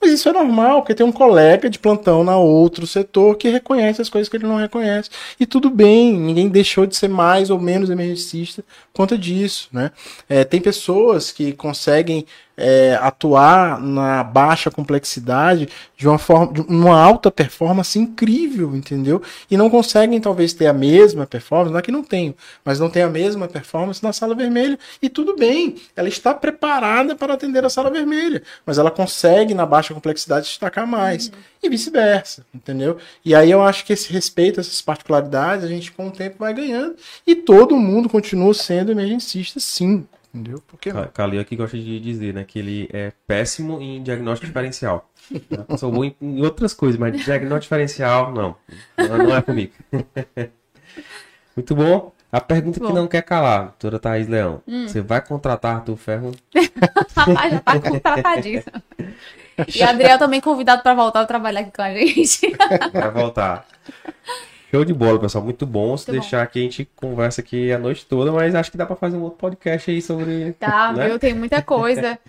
mas 0.01 0.13
isso 0.13 0.29
é 0.29 0.33
normal, 0.33 0.83
porque 0.83 0.95
tem 0.95 1.05
um 1.05 1.13
colega 1.13 1.69
de 1.69 1.79
plantão 1.79 2.23
na 2.23 2.37
outro 2.37 2.87
setor 2.87 3.37
que 3.37 3.49
reconhece 3.49 4.01
as 4.01 4.09
coisas 4.09 4.29
que 4.29 4.37
ele 4.37 4.47
não 4.47 4.57
reconhece. 4.57 5.11
E 5.39 5.45
tudo 5.47 5.71
bem, 5.71 6.17
ninguém 6.17 6.49
deixou 6.49 6.87
de 6.87 6.97
ser 6.97 7.09
mais 7.09 7.51
ou 7.51 7.59
menos 7.59 7.91
emergencista 7.91 8.63
por 8.93 9.03
conta 9.03 9.19
disso, 9.19 9.69
né? 9.73 9.91
É, 10.29 10.45
tem 10.45 10.61
pessoas 10.61 11.33
que 11.33 11.53
conseguem 11.53 12.25
é, 12.59 12.99
atuar 13.01 13.81
na 13.81 14.25
baixa 14.25 14.69
complexidade 14.71 15.69
de 15.97 16.09
uma 16.09 16.19
forma, 16.19 16.53
de 16.53 16.61
uma 16.63 17.01
alta 17.01 17.31
performance 17.31 17.97
incrível, 17.99 18.75
entendeu? 18.75 19.23
E 19.49 19.57
não 19.57 19.71
conseguem 19.71 20.21
talvez 20.21 20.53
ter 20.53 20.67
a 20.67 20.73
mesma 20.73 21.25
performance, 21.25 21.73
não 21.73 21.79
é 21.79 21.83
que 21.83 21.93
não 21.93 22.03
tenho, 22.03 22.35
mas 22.65 22.81
não 22.81 22.91
tem 22.91 23.05
a 23.05 23.09
mesma 23.09 23.47
performance 23.47 24.03
na 24.03 24.13
sala 24.13 24.35
vermelha 24.35 24.77
e 25.01 25.09
tudo 25.09 25.37
bem, 25.37 25.77
ela 25.95 26.09
está 26.09 26.35
preparada 26.35 27.15
para 27.15 27.35
atender 27.35 27.65
a 27.65 27.71
sala 27.71 27.91
vermelha, 27.91 28.43
mas 28.67 28.77
ela 28.77 28.91
consegue 28.91 29.55
na 29.55 29.65
baixa 29.65 29.95
complexidade 29.95 30.47
destacar 30.47 30.87
mais 30.87 31.29
uhum. 31.29 31.35
e 31.63 31.69
vice-versa, 31.69 32.45
entendeu? 32.53 32.99
E 33.25 33.35
aí 33.35 33.51
eu 33.51 33.63
acho 33.63 33.85
que 33.85 33.93
esse 33.93 34.13
respeito, 34.13 34.59
essas 34.59 34.83
particularidades, 34.83 35.65
a 35.65 35.69
gente 35.69 35.93
com 35.93 36.09
o 36.09 36.11
tempo 36.11 36.37
vai 36.41 36.53
ganhando 36.53 36.97
e 37.25 37.37
todo 37.37 37.77
mundo 37.77 38.09
continua 38.09 38.53
sendo 38.53 38.91
emergencista, 38.91 39.61
sim. 39.61 40.05
Entendeu? 40.33 40.63
Porque 40.67 40.91
Calil 41.15 41.41
aqui 41.41 41.57
gosta 41.57 41.77
de 41.77 41.99
dizer, 41.99 42.35
né, 42.35 42.45
que 42.45 42.59
ele 42.59 42.89
é 42.93 43.13
péssimo 43.27 43.81
em 43.81 44.03
diagnóstico 44.03 44.47
diferencial. 44.47 45.11
Eu 45.69 45.77
sou 45.79 45.91
bom 45.91 46.05
em, 46.05 46.15
em, 46.21 46.45
outras 46.45 46.75
coisas, 46.75 46.99
mas 46.99 47.13
diagnóstico 47.25 47.63
diferencial, 47.63 48.33
não. 48.33 48.55
Não, 48.97 49.19
não 49.19 49.37
é 49.37 49.43
comigo. 49.43 49.73
Muito 51.57 51.75
bom. 51.75 52.13
A 52.31 52.41
pergunta 52.43 52.79
bom. 52.79 52.89
que 52.89 52.93
não 52.93 53.09
quer 53.09 53.23
calar, 53.23 53.69
doutora 53.69 53.99
Thaís 53.99 54.29
Leão. 54.29 54.63
Hum. 54.69 54.87
Você 54.87 55.01
vai 55.01 55.21
contratar 55.25 55.77
Arthur 55.77 55.97
Ferro? 55.97 56.33
Rapaz, 57.17 57.53
já 57.53 57.61
tá 57.61 57.81
contratadíssimo. 57.81 58.83
E 59.75 59.83
Adriel 59.83 60.19
também 60.19 60.41
convidado 60.41 60.83
para 60.83 60.95
voltar 60.95 61.23
a 61.23 61.27
trabalhar 61.27 61.61
aqui 61.61 61.73
com 61.73 61.83
a 61.83 61.93
gente. 61.93 62.55
Vai 62.93 63.11
voltar. 63.11 63.67
Show 64.71 64.85
de 64.85 64.93
bola, 64.93 65.19
pessoal. 65.19 65.43
Muito 65.43 65.65
bom. 65.65 65.97
Se 65.97 66.11
Muito 66.11 66.21
deixar 66.21 66.39
bom. 66.39 66.43
aqui, 66.45 66.59
a 66.59 66.63
gente 66.63 66.89
conversa 66.95 67.41
aqui 67.41 67.73
a 67.73 67.79
noite 67.79 68.05
toda, 68.05 68.31
mas 68.31 68.55
acho 68.55 68.71
que 68.71 68.77
dá 68.77 68.85
para 68.85 68.97
fazer 68.97 69.17
um 69.17 69.23
outro 69.23 69.39
podcast 69.39 69.91
aí 69.91 70.03
sobre. 70.03 70.53
Tá, 70.53 70.93
né? 70.93 71.09
viu? 71.09 71.19
Tem 71.19 71.35
muita 71.35 71.63
coisa. 71.63 72.19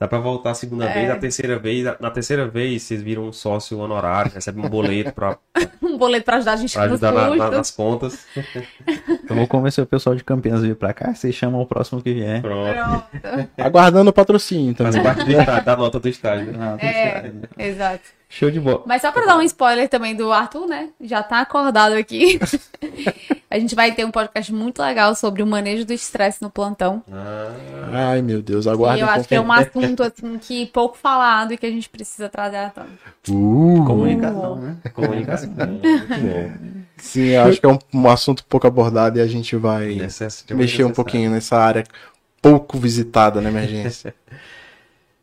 Dá 0.00 0.06
para 0.06 0.18
voltar 0.20 0.52
a 0.52 0.54
segunda 0.54 0.84
é. 0.84 0.94
vez, 0.94 1.10
a 1.10 1.16
terceira 1.16 1.58
vez. 1.58 1.84
Na 1.98 2.10
terceira 2.10 2.46
vez, 2.46 2.82
vocês 2.82 3.02
viram 3.02 3.24
um 3.24 3.32
sócio 3.32 3.78
honorário, 3.78 4.30
recebe 4.32 4.60
um 4.60 4.68
boleto 4.68 5.12
para 5.12 5.38
um 5.82 5.98
boleto 5.98 6.24
para 6.24 6.36
ajudar 6.36 6.52
a 6.52 6.56
gente 6.56 6.72
pra 6.72 6.84
ajudar 6.84 7.12
na, 7.12 7.34
na, 7.34 7.50
nas 7.50 7.72
contas. 7.72 8.24
Eu 9.28 9.34
vou 9.34 9.48
convencer 9.48 9.82
o 9.82 9.86
pessoal 9.86 10.14
de 10.14 10.22
Campinas 10.22 10.62
a 10.62 10.66
vir 10.66 10.76
para 10.76 10.92
cá, 10.92 11.12
vocês 11.12 11.34
chamam 11.34 11.60
o 11.60 11.66
próximo 11.66 12.00
que 12.00 12.14
vier. 12.14 12.40
Pronto. 12.40 13.04
Pronto. 13.20 13.48
Aguardando 13.58 14.10
o 14.10 14.12
patrocínio 14.12 14.72
também. 14.72 14.92
Faz 14.92 15.04
parte 15.04 15.24
do 15.24 15.32
estágio, 15.32 15.64
da 15.64 15.76
nota 15.76 15.98
do 15.98 16.08
estágio. 16.08 16.52
Né? 16.52 16.78
É, 16.80 17.68
exato. 17.68 18.04
Show 18.28 18.50
de 18.50 18.60
bola. 18.60 18.84
Mas 18.86 19.02
só 19.02 19.10
para 19.10 19.26
dar 19.26 19.36
um 19.36 19.42
spoiler 19.42 19.88
também 19.88 20.14
do 20.14 20.30
Arthur, 20.32 20.68
né? 20.68 20.90
Já 21.00 21.22
tá 21.22 21.40
acordado 21.40 21.94
aqui. 21.94 22.38
a 23.50 23.58
gente 23.58 23.74
vai 23.74 23.92
ter 23.92 24.04
um 24.04 24.10
podcast 24.10 24.52
muito 24.52 24.82
legal 24.82 25.14
sobre 25.14 25.42
o 25.42 25.46
manejo 25.46 25.84
do 25.84 25.92
estresse 25.92 26.42
no 26.42 26.50
plantão. 26.50 27.02
Ah. 27.10 28.10
Ai, 28.10 28.22
meu 28.22 28.42
Deus, 28.42 28.66
aguarde. 28.66 29.00
E 29.00 29.02
eu 29.02 29.08
acho 29.08 29.26
que 29.26 29.34
é 29.34 29.40
um 29.40 29.50
assunto 29.50 30.02
assim 30.02 30.38
que 30.38 30.66
pouco 30.66 30.98
falado 30.98 31.52
e 31.52 31.56
que 31.56 31.64
a 31.64 31.70
gente 31.70 31.88
precisa 31.88 32.28
trazer 32.28 32.58
à 32.58 32.70
tona. 32.70 32.88
Uh, 33.28 33.84
comunicação, 33.86 34.56
né? 34.56 34.76
Comunicação. 34.92 35.50
Sim, 36.98 37.28
eu 37.28 37.42
acho 37.44 37.60
que 37.60 37.66
é 37.66 37.68
um, 37.70 37.78
um, 37.94 38.08
assunto 38.08 38.44
pouco 38.44 38.66
abordado 38.66 39.18
e 39.18 39.22
a 39.22 39.26
gente 39.26 39.56
vai 39.56 39.96
mexer 40.50 40.84
um 40.84 40.92
pouquinho 40.92 41.30
nessa 41.30 41.56
área 41.56 41.84
pouco 42.42 42.76
visitada 42.78 43.40
na 43.40 43.48
emergência. 43.50 44.14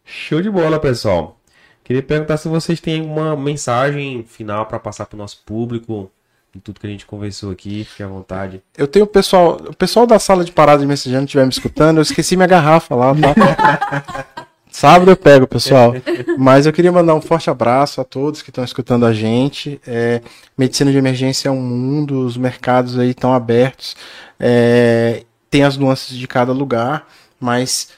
Show 0.04 0.42
de 0.42 0.50
bola, 0.50 0.80
pessoal. 0.80 1.38
Queria 1.84 2.02
perguntar 2.02 2.38
se 2.38 2.48
vocês 2.48 2.80
têm 2.80 3.02
alguma 3.02 3.36
mensagem 3.36 4.24
final 4.24 4.66
para 4.66 4.80
passar 4.80 5.06
para 5.06 5.16
o 5.16 5.20
nosso 5.20 5.44
público 5.46 6.12
de 6.56 6.62
tudo 6.62 6.80
que 6.80 6.88
a 6.88 6.90
gente 6.90 7.06
conversou 7.06 7.52
aqui, 7.52 7.84
fique 7.84 8.02
à 8.02 8.08
vontade. 8.08 8.62
Eu 8.78 8.88
tenho 8.88 9.04
o 9.04 9.08
pessoal, 9.08 9.58
o 9.68 9.76
pessoal 9.76 10.08
da 10.08 10.18
sala 10.18 10.46
de 10.46 10.54
parada 10.54 10.80
de 10.80 10.88
mensagem 10.88 11.24
estiver 11.24 11.44
me 11.44 11.52
escutando, 11.52 11.98
eu 11.98 12.02
esqueci 12.02 12.38
minha 12.38 12.48
garrafa 12.48 12.96
lá, 12.96 13.14
tá? 13.14 14.26
Sábado 14.72 15.10
eu 15.10 15.16
pego, 15.16 15.48
pessoal. 15.48 15.94
Mas 16.38 16.66
eu 16.66 16.74
queria 16.74 16.92
mandar 16.92 17.16
um 17.16 17.22
forte 17.22 17.50
abraço 17.50 18.02
a 18.02 18.04
todos 18.04 18.42
que 18.42 18.50
estão 18.50 18.64
escutando 18.64 19.06
a 19.06 19.14
gente. 19.14 19.80
É, 19.88 20.22
medicina 20.58 20.92
de 20.92 20.98
emergência 20.98 21.48
é 21.48 21.52
um 21.52 21.62
mundo, 21.62 22.26
os 22.26 22.36
mercados 22.36 23.00
aí 23.00 23.12
estão 23.12 23.34
abertos. 23.34 23.96
É, 24.38 25.24
tem 25.50 25.64
as 25.64 25.78
nuances 25.78 26.18
de 26.18 26.28
cada 26.28 26.52
lugar, 26.52 27.08
mas 27.40 27.90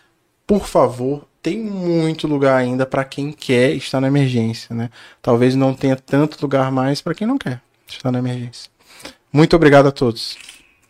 por 0.46 0.68
favor, 0.68 1.26
tem 1.42 1.60
muito 1.60 2.28
lugar 2.28 2.56
ainda 2.58 2.86
para 2.86 3.04
quem 3.04 3.32
quer 3.32 3.72
estar 3.72 4.00
na 4.00 4.08
emergência, 4.08 4.76
né? 4.76 4.92
Talvez 5.20 5.56
não 5.56 5.74
tenha 5.74 5.96
tanto 5.96 6.40
lugar 6.40 6.72
mais 6.72 7.02
para 7.02 7.16
quem 7.16 7.26
não 7.26 7.40
quer 7.40 7.60
estar 7.96 8.12
na 8.12 8.20
emergência. 8.20 8.70
Muito 9.32 9.56
obrigado 9.56 9.88
a 9.88 9.92
todos. 9.92 10.38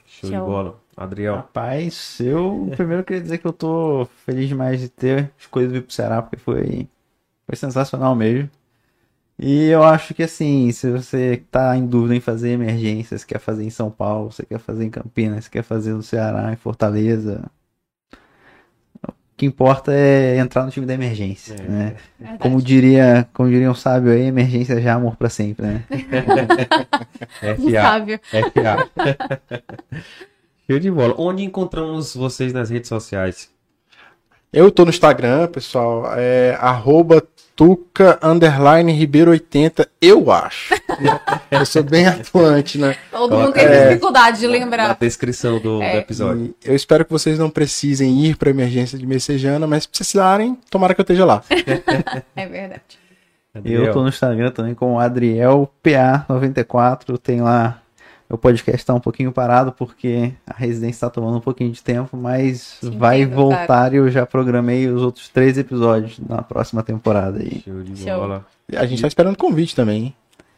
Show, 0.05 0.29
Show. 0.29 0.31
de 0.31 0.37
bola. 0.37 0.79
Adriel. 0.95 1.35
Rapaz, 1.35 2.19
eu 2.19 2.71
primeiro 2.75 3.03
queria 3.03 3.21
dizer 3.21 3.37
que 3.37 3.45
eu 3.45 3.53
tô 3.53 4.07
feliz 4.25 4.47
demais 4.47 4.79
de 4.79 4.89
ter 4.89 5.31
escolhido 5.37 5.73
vir 5.73 5.83
pro 5.83 5.93
Ceará, 5.93 6.23
porque 6.23 6.37
foi, 6.37 6.87
foi 7.45 7.55
sensacional 7.55 8.15
mesmo. 8.15 8.49
E 9.39 9.65
eu 9.65 9.83
acho 9.83 10.15
que 10.15 10.23
assim, 10.23 10.71
se 10.71 10.89
você 10.89 11.43
tá 11.51 11.77
em 11.77 11.85
dúvida 11.85 12.15
em 12.15 12.19
fazer 12.19 12.49
emergência, 12.49 13.15
você 13.15 13.25
quer 13.25 13.39
fazer 13.39 13.63
em 13.63 13.69
São 13.69 13.91
Paulo, 13.91 14.31
você 14.31 14.43
quer 14.43 14.57
fazer 14.59 14.85
em 14.85 14.89
Campinas, 14.89 15.45
você 15.45 15.51
quer 15.51 15.63
fazer 15.63 15.93
no 15.93 16.01
Ceará, 16.01 16.51
em 16.51 16.55
Fortaleza, 16.55 17.43
que 19.37 19.45
importa 19.45 19.93
é 19.93 20.37
entrar 20.37 20.65
no 20.65 20.71
time 20.71 20.87
da 20.87 20.95
emergência, 20.95 21.53
é, 21.53 21.61
né? 21.61 21.95
É 22.19 22.37
como 22.37 22.59
diria, 22.59 23.29
como 23.31 23.47
diria 23.47 23.69
um 23.69 23.75
sábio 23.75 24.11
aí, 24.11 24.23
emergência 24.23 24.81
já 24.81 24.95
amor 24.95 25.15
para 25.15 25.29
sempre, 25.29 25.67
né? 25.67 25.83
um 27.59 27.71
sábio. 27.71 28.19
FA. 28.23 28.89
Show 30.67 30.79
de 30.79 30.89
bola. 30.89 31.13
Onde 31.19 31.43
encontramos 31.43 32.15
vocês 32.15 32.51
nas 32.51 32.71
redes 32.71 32.89
sociais? 32.89 33.49
Eu 34.51 34.71
tô 34.71 34.83
no 34.83 34.89
Instagram, 34.89 35.47
pessoal, 35.47 36.11
é 36.17 36.57
arroba 36.59 37.21
Tuca 37.57 38.19
Underline 38.21 38.93
Ribeiro 38.93 39.31
80, 39.31 39.89
eu 39.99 40.31
acho. 40.31 40.75
eu 41.49 41.65
sou 41.65 41.81
bem 41.83 42.05
atuante, 42.05 42.77
né? 42.77 42.95
Todo 43.11 43.35
mundo 43.35 43.51
tem 43.51 43.65
aí. 43.65 43.87
dificuldade 43.89 44.37
de 44.39 44.45
Na 44.45 44.51
lembrar. 44.53 44.95
descrição 44.99 45.55
do, 45.59 45.77
do 45.79 45.81
É. 45.81 45.97
episódio. 45.97 46.53
E 46.63 46.69
eu 46.69 46.75
espero 46.75 47.03
que 47.03 47.11
vocês 47.11 47.39
não 47.39 47.49
precisem 47.49 48.25
ir 48.25 48.35
para 48.37 48.51
emergência 48.51 48.95
de 48.95 49.07
Messejana, 49.07 49.65
mas 49.65 49.83
se 49.83 49.89
precisarem, 49.89 50.55
tomara 50.69 50.93
que 50.93 51.01
eu 51.01 51.03
esteja 51.03 51.25
lá. 51.25 51.41
É 52.35 52.45
verdade. 52.45 52.83
Eu 53.65 53.91
tô 53.91 54.03
no 54.03 54.09
Instagram 54.09 54.51
também 54.51 54.75
com 54.75 54.99
AdrielPA94. 54.99 57.17
Tem 57.17 57.41
lá. 57.41 57.81
Meu 58.29 58.37
podcast 58.37 58.85
tá 58.85 58.93
um 58.93 58.99
pouquinho 58.99 59.31
parado 59.31 59.71
porque 59.71 60.33
a 60.45 60.53
residência 60.53 61.07
tá 61.07 61.09
tomando 61.09 61.37
um 61.37 61.41
pouquinho 61.41 61.71
de 61.71 61.81
tempo, 61.81 62.17
mas 62.17 62.77
Te 62.81 62.89
vai 62.89 63.21
entendo, 63.21 63.35
voltar 63.35 63.93
e 63.93 63.97
eu 63.97 64.09
já 64.11 64.25
programei 64.25 64.87
os 64.87 65.01
outros 65.01 65.29
três 65.29 65.57
episódios 65.57 66.19
na 66.19 66.41
próxima 66.41 66.83
temporada 66.83 67.39
aí. 67.39 67.61
Show 67.61 67.81
de 67.83 67.95
Show. 68.03 68.19
bola. 68.19 68.45
A 68.75 68.85
gente 68.85 69.01
tá 69.01 69.07
esperando 69.07 69.37
convite 69.37 69.73
também, 69.73 70.03
hein? 70.03 70.15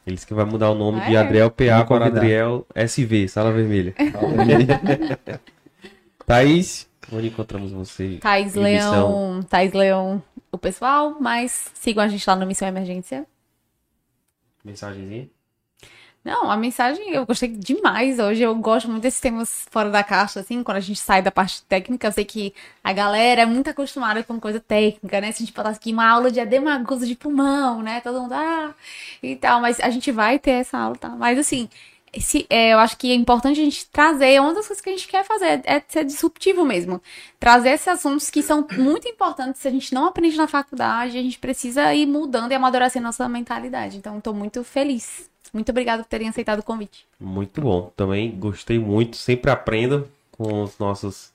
Eles 0.07 0.25
que 0.25 0.33
vai 0.33 0.45
mudar 0.45 0.71
o 0.71 0.75
nome 0.75 0.99
Ah, 0.99 1.05
de? 1.07 1.15
Adriel 1.17 1.51
PA 1.51 1.85
para. 1.85 2.07
Adriel 2.07 2.65
SV, 2.73 3.27
Sala 3.27 3.51
Vermelha. 3.51 3.93
Thaís, 6.25 6.87
onde 7.11 7.27
encontramos 7.27 7.71
você? 7.71 8.17
Thaís. 8.19 8.55
Leão, 8.55 9.41
Thaís 9.47 9.73
Leão, 9.73 10.23
o 10.51 10.57
pessoal, 10.57 11.17
mas 11.19 11.69
sigam 11.75 12.03
a 12.03 12.07
gente 12.07 12.27
lá 12.27 12.35
no 12.35 12.47
Missão 12.47 12.67
Emergência. 12.67 13.27
Mensagenzinha? 14.65 15.27
Não, 16.23 16.51
a 16.51 16.57
mensagem 16.57 17.11
eu 17.11 17.25
gostei 17.25 17.49
demais 17.49 18.19
hoje. 18.19 18.41
Eu 18.41 18.53
gosto 18.55 18.89
muito 18.89 19.03
desses 19.03 19.21
temas 19.21 19.65
fora 19.71 19.89
da 19.89 20.03
caixa, 20.03 20.41
assim, 20.41 20.61
quando 20.63 20.77
a 20.77 20.81
gente 20.81 20.99
sai 20.99 21.21
da 21.21 21.31
parte 21.31 21.63
técnica. 21.63 22.07
Eu 22.07 22.11
sei 22.11 22.25
que 22.25 22.53
a 22.83 22.91
galera 22.91 23.41
é 23.41 23.45
muito 23.45 23.69
acostumada 23.69 24.23
com 24.23 24.39
coisa 24.39 24.59
técnica, 24.59 25.21
né? 25.21 25.31
Se 25.31 25.43
a 25.43 25.45
gente 25.45 25.55
botasse 25.55 25.79
aqui 25.79 25.93
uma 25.93 26.07
aula 26.09 26.29
de 26.29 26.39
edema 26.39 26.73
agudo 26.75 27.05
de 27.05 27.15
pulmão, 27.15 27.81
né? 27.81 28.01
Todo 28.01 28.21
mundo, 28.21 28.33
ah, 28.33 28.73
e 29.23 29.35
tal. 29.35 29.61
Mas 29.61 29.79
a 29.79 29.89
gente 29.89 30.11
vai 30.11 30.37
ter 30.39 30.51
essa 30.51 30.77
aula, 30.77 30.95
tá? 30.97 31.09
Mas 31.09 31.39
assim, 31.39 31.69
esse, 32.11 32.45
é, 32.49 32.73
eu 32.73 32.79
acho 32.79 32.97
que 32.97 33.11
é 33.11 33.15
importante 33.15 33.61
a 33.61 33.63
gente 33.63 33.85
trazer. 33.89 34.41
Uma 34.41 34.53
das 34.53 34.67
coisas 34.67 34.81
que 34.83 34.89
a 34.89 34.93
gente 34.93 35.07
quer 35.07 35.23
fazer 35.23 35.61
é 35.63 35.81
ser 35.87 36.03
disruptivo 36.05 36.65
mesmo. 36.65 37.01
Trazer 37.39 37.69
esses 37.71 37.87
assuntos 37.87 38.29
que 38.29 38.41
são 38.41 38.67
muito 38.77 39.07
importantes. 39.07 39.61
Se 39.61 39.67
a 39.67 39.71
gente 39.71 39.93
não 39.93 40.05
aprende 40.05 40.35
na 40.37 40.47
faculdade, 40.47 41.17
a 41.17 41.21
gente 41.21 41.39
precisa 41.39 41.93
ir 41.93 42.05
mudando 42.05 42.51
e 42.51 42.55
amadurecendo 42.55 43.05
nossa 43.05 43.27
mentalidade. 43.29 43.97
Então, 43.97 44.17
estou 44.17 44.33
muito 44.33 44.63
feliz. 44.63 45.29
Muito 45.53 45.69
obrigada 45.69 46.03
por 46.03 46.09
terem 46.09 46.29
aceitado 46.29 46.59
o 46.59 46.63
convite. 46.63 47.05
Muito 47.19 47.61
bom. 47.61 47.91
Também 47.95 48.31
gostei 48.37 48.79
muito. 48.79 49.17
Sempre 49.17 49.51
aprendo 49.51 50.07
com 50.31 50.63
os 50.63 50.77
nossos 50.77 51.31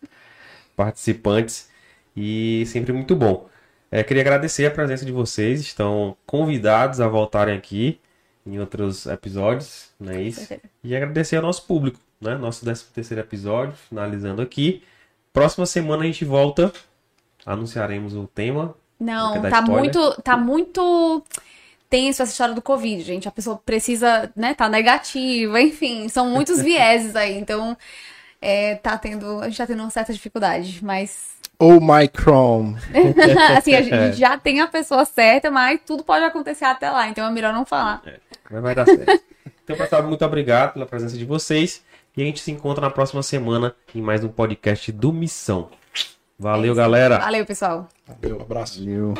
participantes. 0.76 1.68
E 2.16 2.64
sempre 2.66 2.92
muito 2.92 3.16
bom. 3.16 3.48
É, 3.90 4.02
queria 4.02 4.22
agradecer 4.22 4.66
a 4.66 4.70
presença 4.70 5.04
de 5.04 5.12
vocês. 5.12 5.60
Estão 5.60 6.16
convidados 6.26 7.00
a 7.00 7.08
voltarem 7.08 7.56
aqui 7.56 8.00
em 8.46 8.58
outros 8.58 9.06
episódios, 9.06 9.90
não 9.98 10.12
é 10.12 10.22
isso? 10.22 10.52
E 10.82 10.94
agradecer 10.94 11.36
ao 11.36 11.42
nosso 11.42 11.66
público, 11.66 11.98
né? 12.20 12.34
Nosso 12.36 12.62
13 12.62 12.84
terceiro 12.94 13.22
episódio, 13.22 13.74
finalizando 13.88 14.42
aqui. 14.42 14.82
Próxima 15.32 15.64
semana 15.64 16.02
a 16.02 16.06
gente 16.06 16.24
volta. 16.24 16.72
Anunciaremos 17.46 18.14
o 18.14 18.26
tema. 18.26 18.74
Não, 19.00 19.40
dar 19.40 19.50
tá 19.50 19.60
spoiler? 19.60 19.80
muito, 19.80 20.22
tá 20.22 20.36
muito 20.36 21.24
tenso 21.94 22.24
essa 22.24 22.32
história 22.32 22.54
do 22.54 22.60
Covid, 22.60 23.00
gente. 23.04 23.28
A 23.28 23.30
pessoa 23.30 23.56
precisa, 23.56 24.28
né, 24.34 24.52
tá 24.52 24.68
negativa, 24.68 25.60
enfim, 25.60 26.08
são 26.08 26.28
muitos 26.28 26.58
vieses 26.60 27.14
aí. 27.14 27.38
Então, 27.38 27.76
é, 28.42 28.74
tá 28.74 28.98
tendo, 28.98 29.40
a 29.40 29.44
gente 29.44 29.58
tá 29.58 29.66
tendo 29.66 29.80
uma 29.80 29.90
certa 29.90 30.12
dificuldade, 30.12 30.80
mas 30.82 31.34
Oh 31.56 31.78
my 31.78 32.10
Chrome. 32.12 32.76
assim, 33.56 33.76
a 33.76 33.80
gente 33.82 34.16
já 34.16 34.36
tem 34.36 34.60
a 34.60 34.66
pessoa 34.66 35.04
certa, 35.04 35.52
mas 35.52 35.78
tudo 35.86 36.02
pode 36.02 36.24
acontecer 36.24 36.64
até 36.64 36.90
lá, 36.90 37.06
então 37.06 37.24
é 37.24 37.30
melhor 37.30 37.52
não 37.52 37.64
falar. 37.64 38.02
Mas 38.50 38.60
vai 38.60 38.74
dar 38.74 38.86
certo. 38.86 39.22
então, 39.62 39.76
pessoal, 39.76 40.02
muito 40.02 40.24
obrigado 40.24 40.72
pela 40.72 40.86
presença 40.86 41.16
de 41.16 41.24
vocês. 41.24 41.84
E 42.16 42.22
a 42.22 42.24
gente 42.24 42.40
se 42.40 42.50
encontra 42.50 42.80
na 42.80 42.90
próxima 42.90 43.22
semana 43.22 43.74
em 43.94 44.02
mais 44.02 44.24
um 44.24 44.28
podcast 44.28 44.90
do 44.90 45.12
Missão. 45.12 45.68
Valeu, 46.36 46.74
galera! 46.74 47.18
Valeu, 47.18 47.46
pessoal. 47.46 47.88
Valeu, 48.06 48.40
abraço. 48.40 48.80
Valeu. 48.80 49.14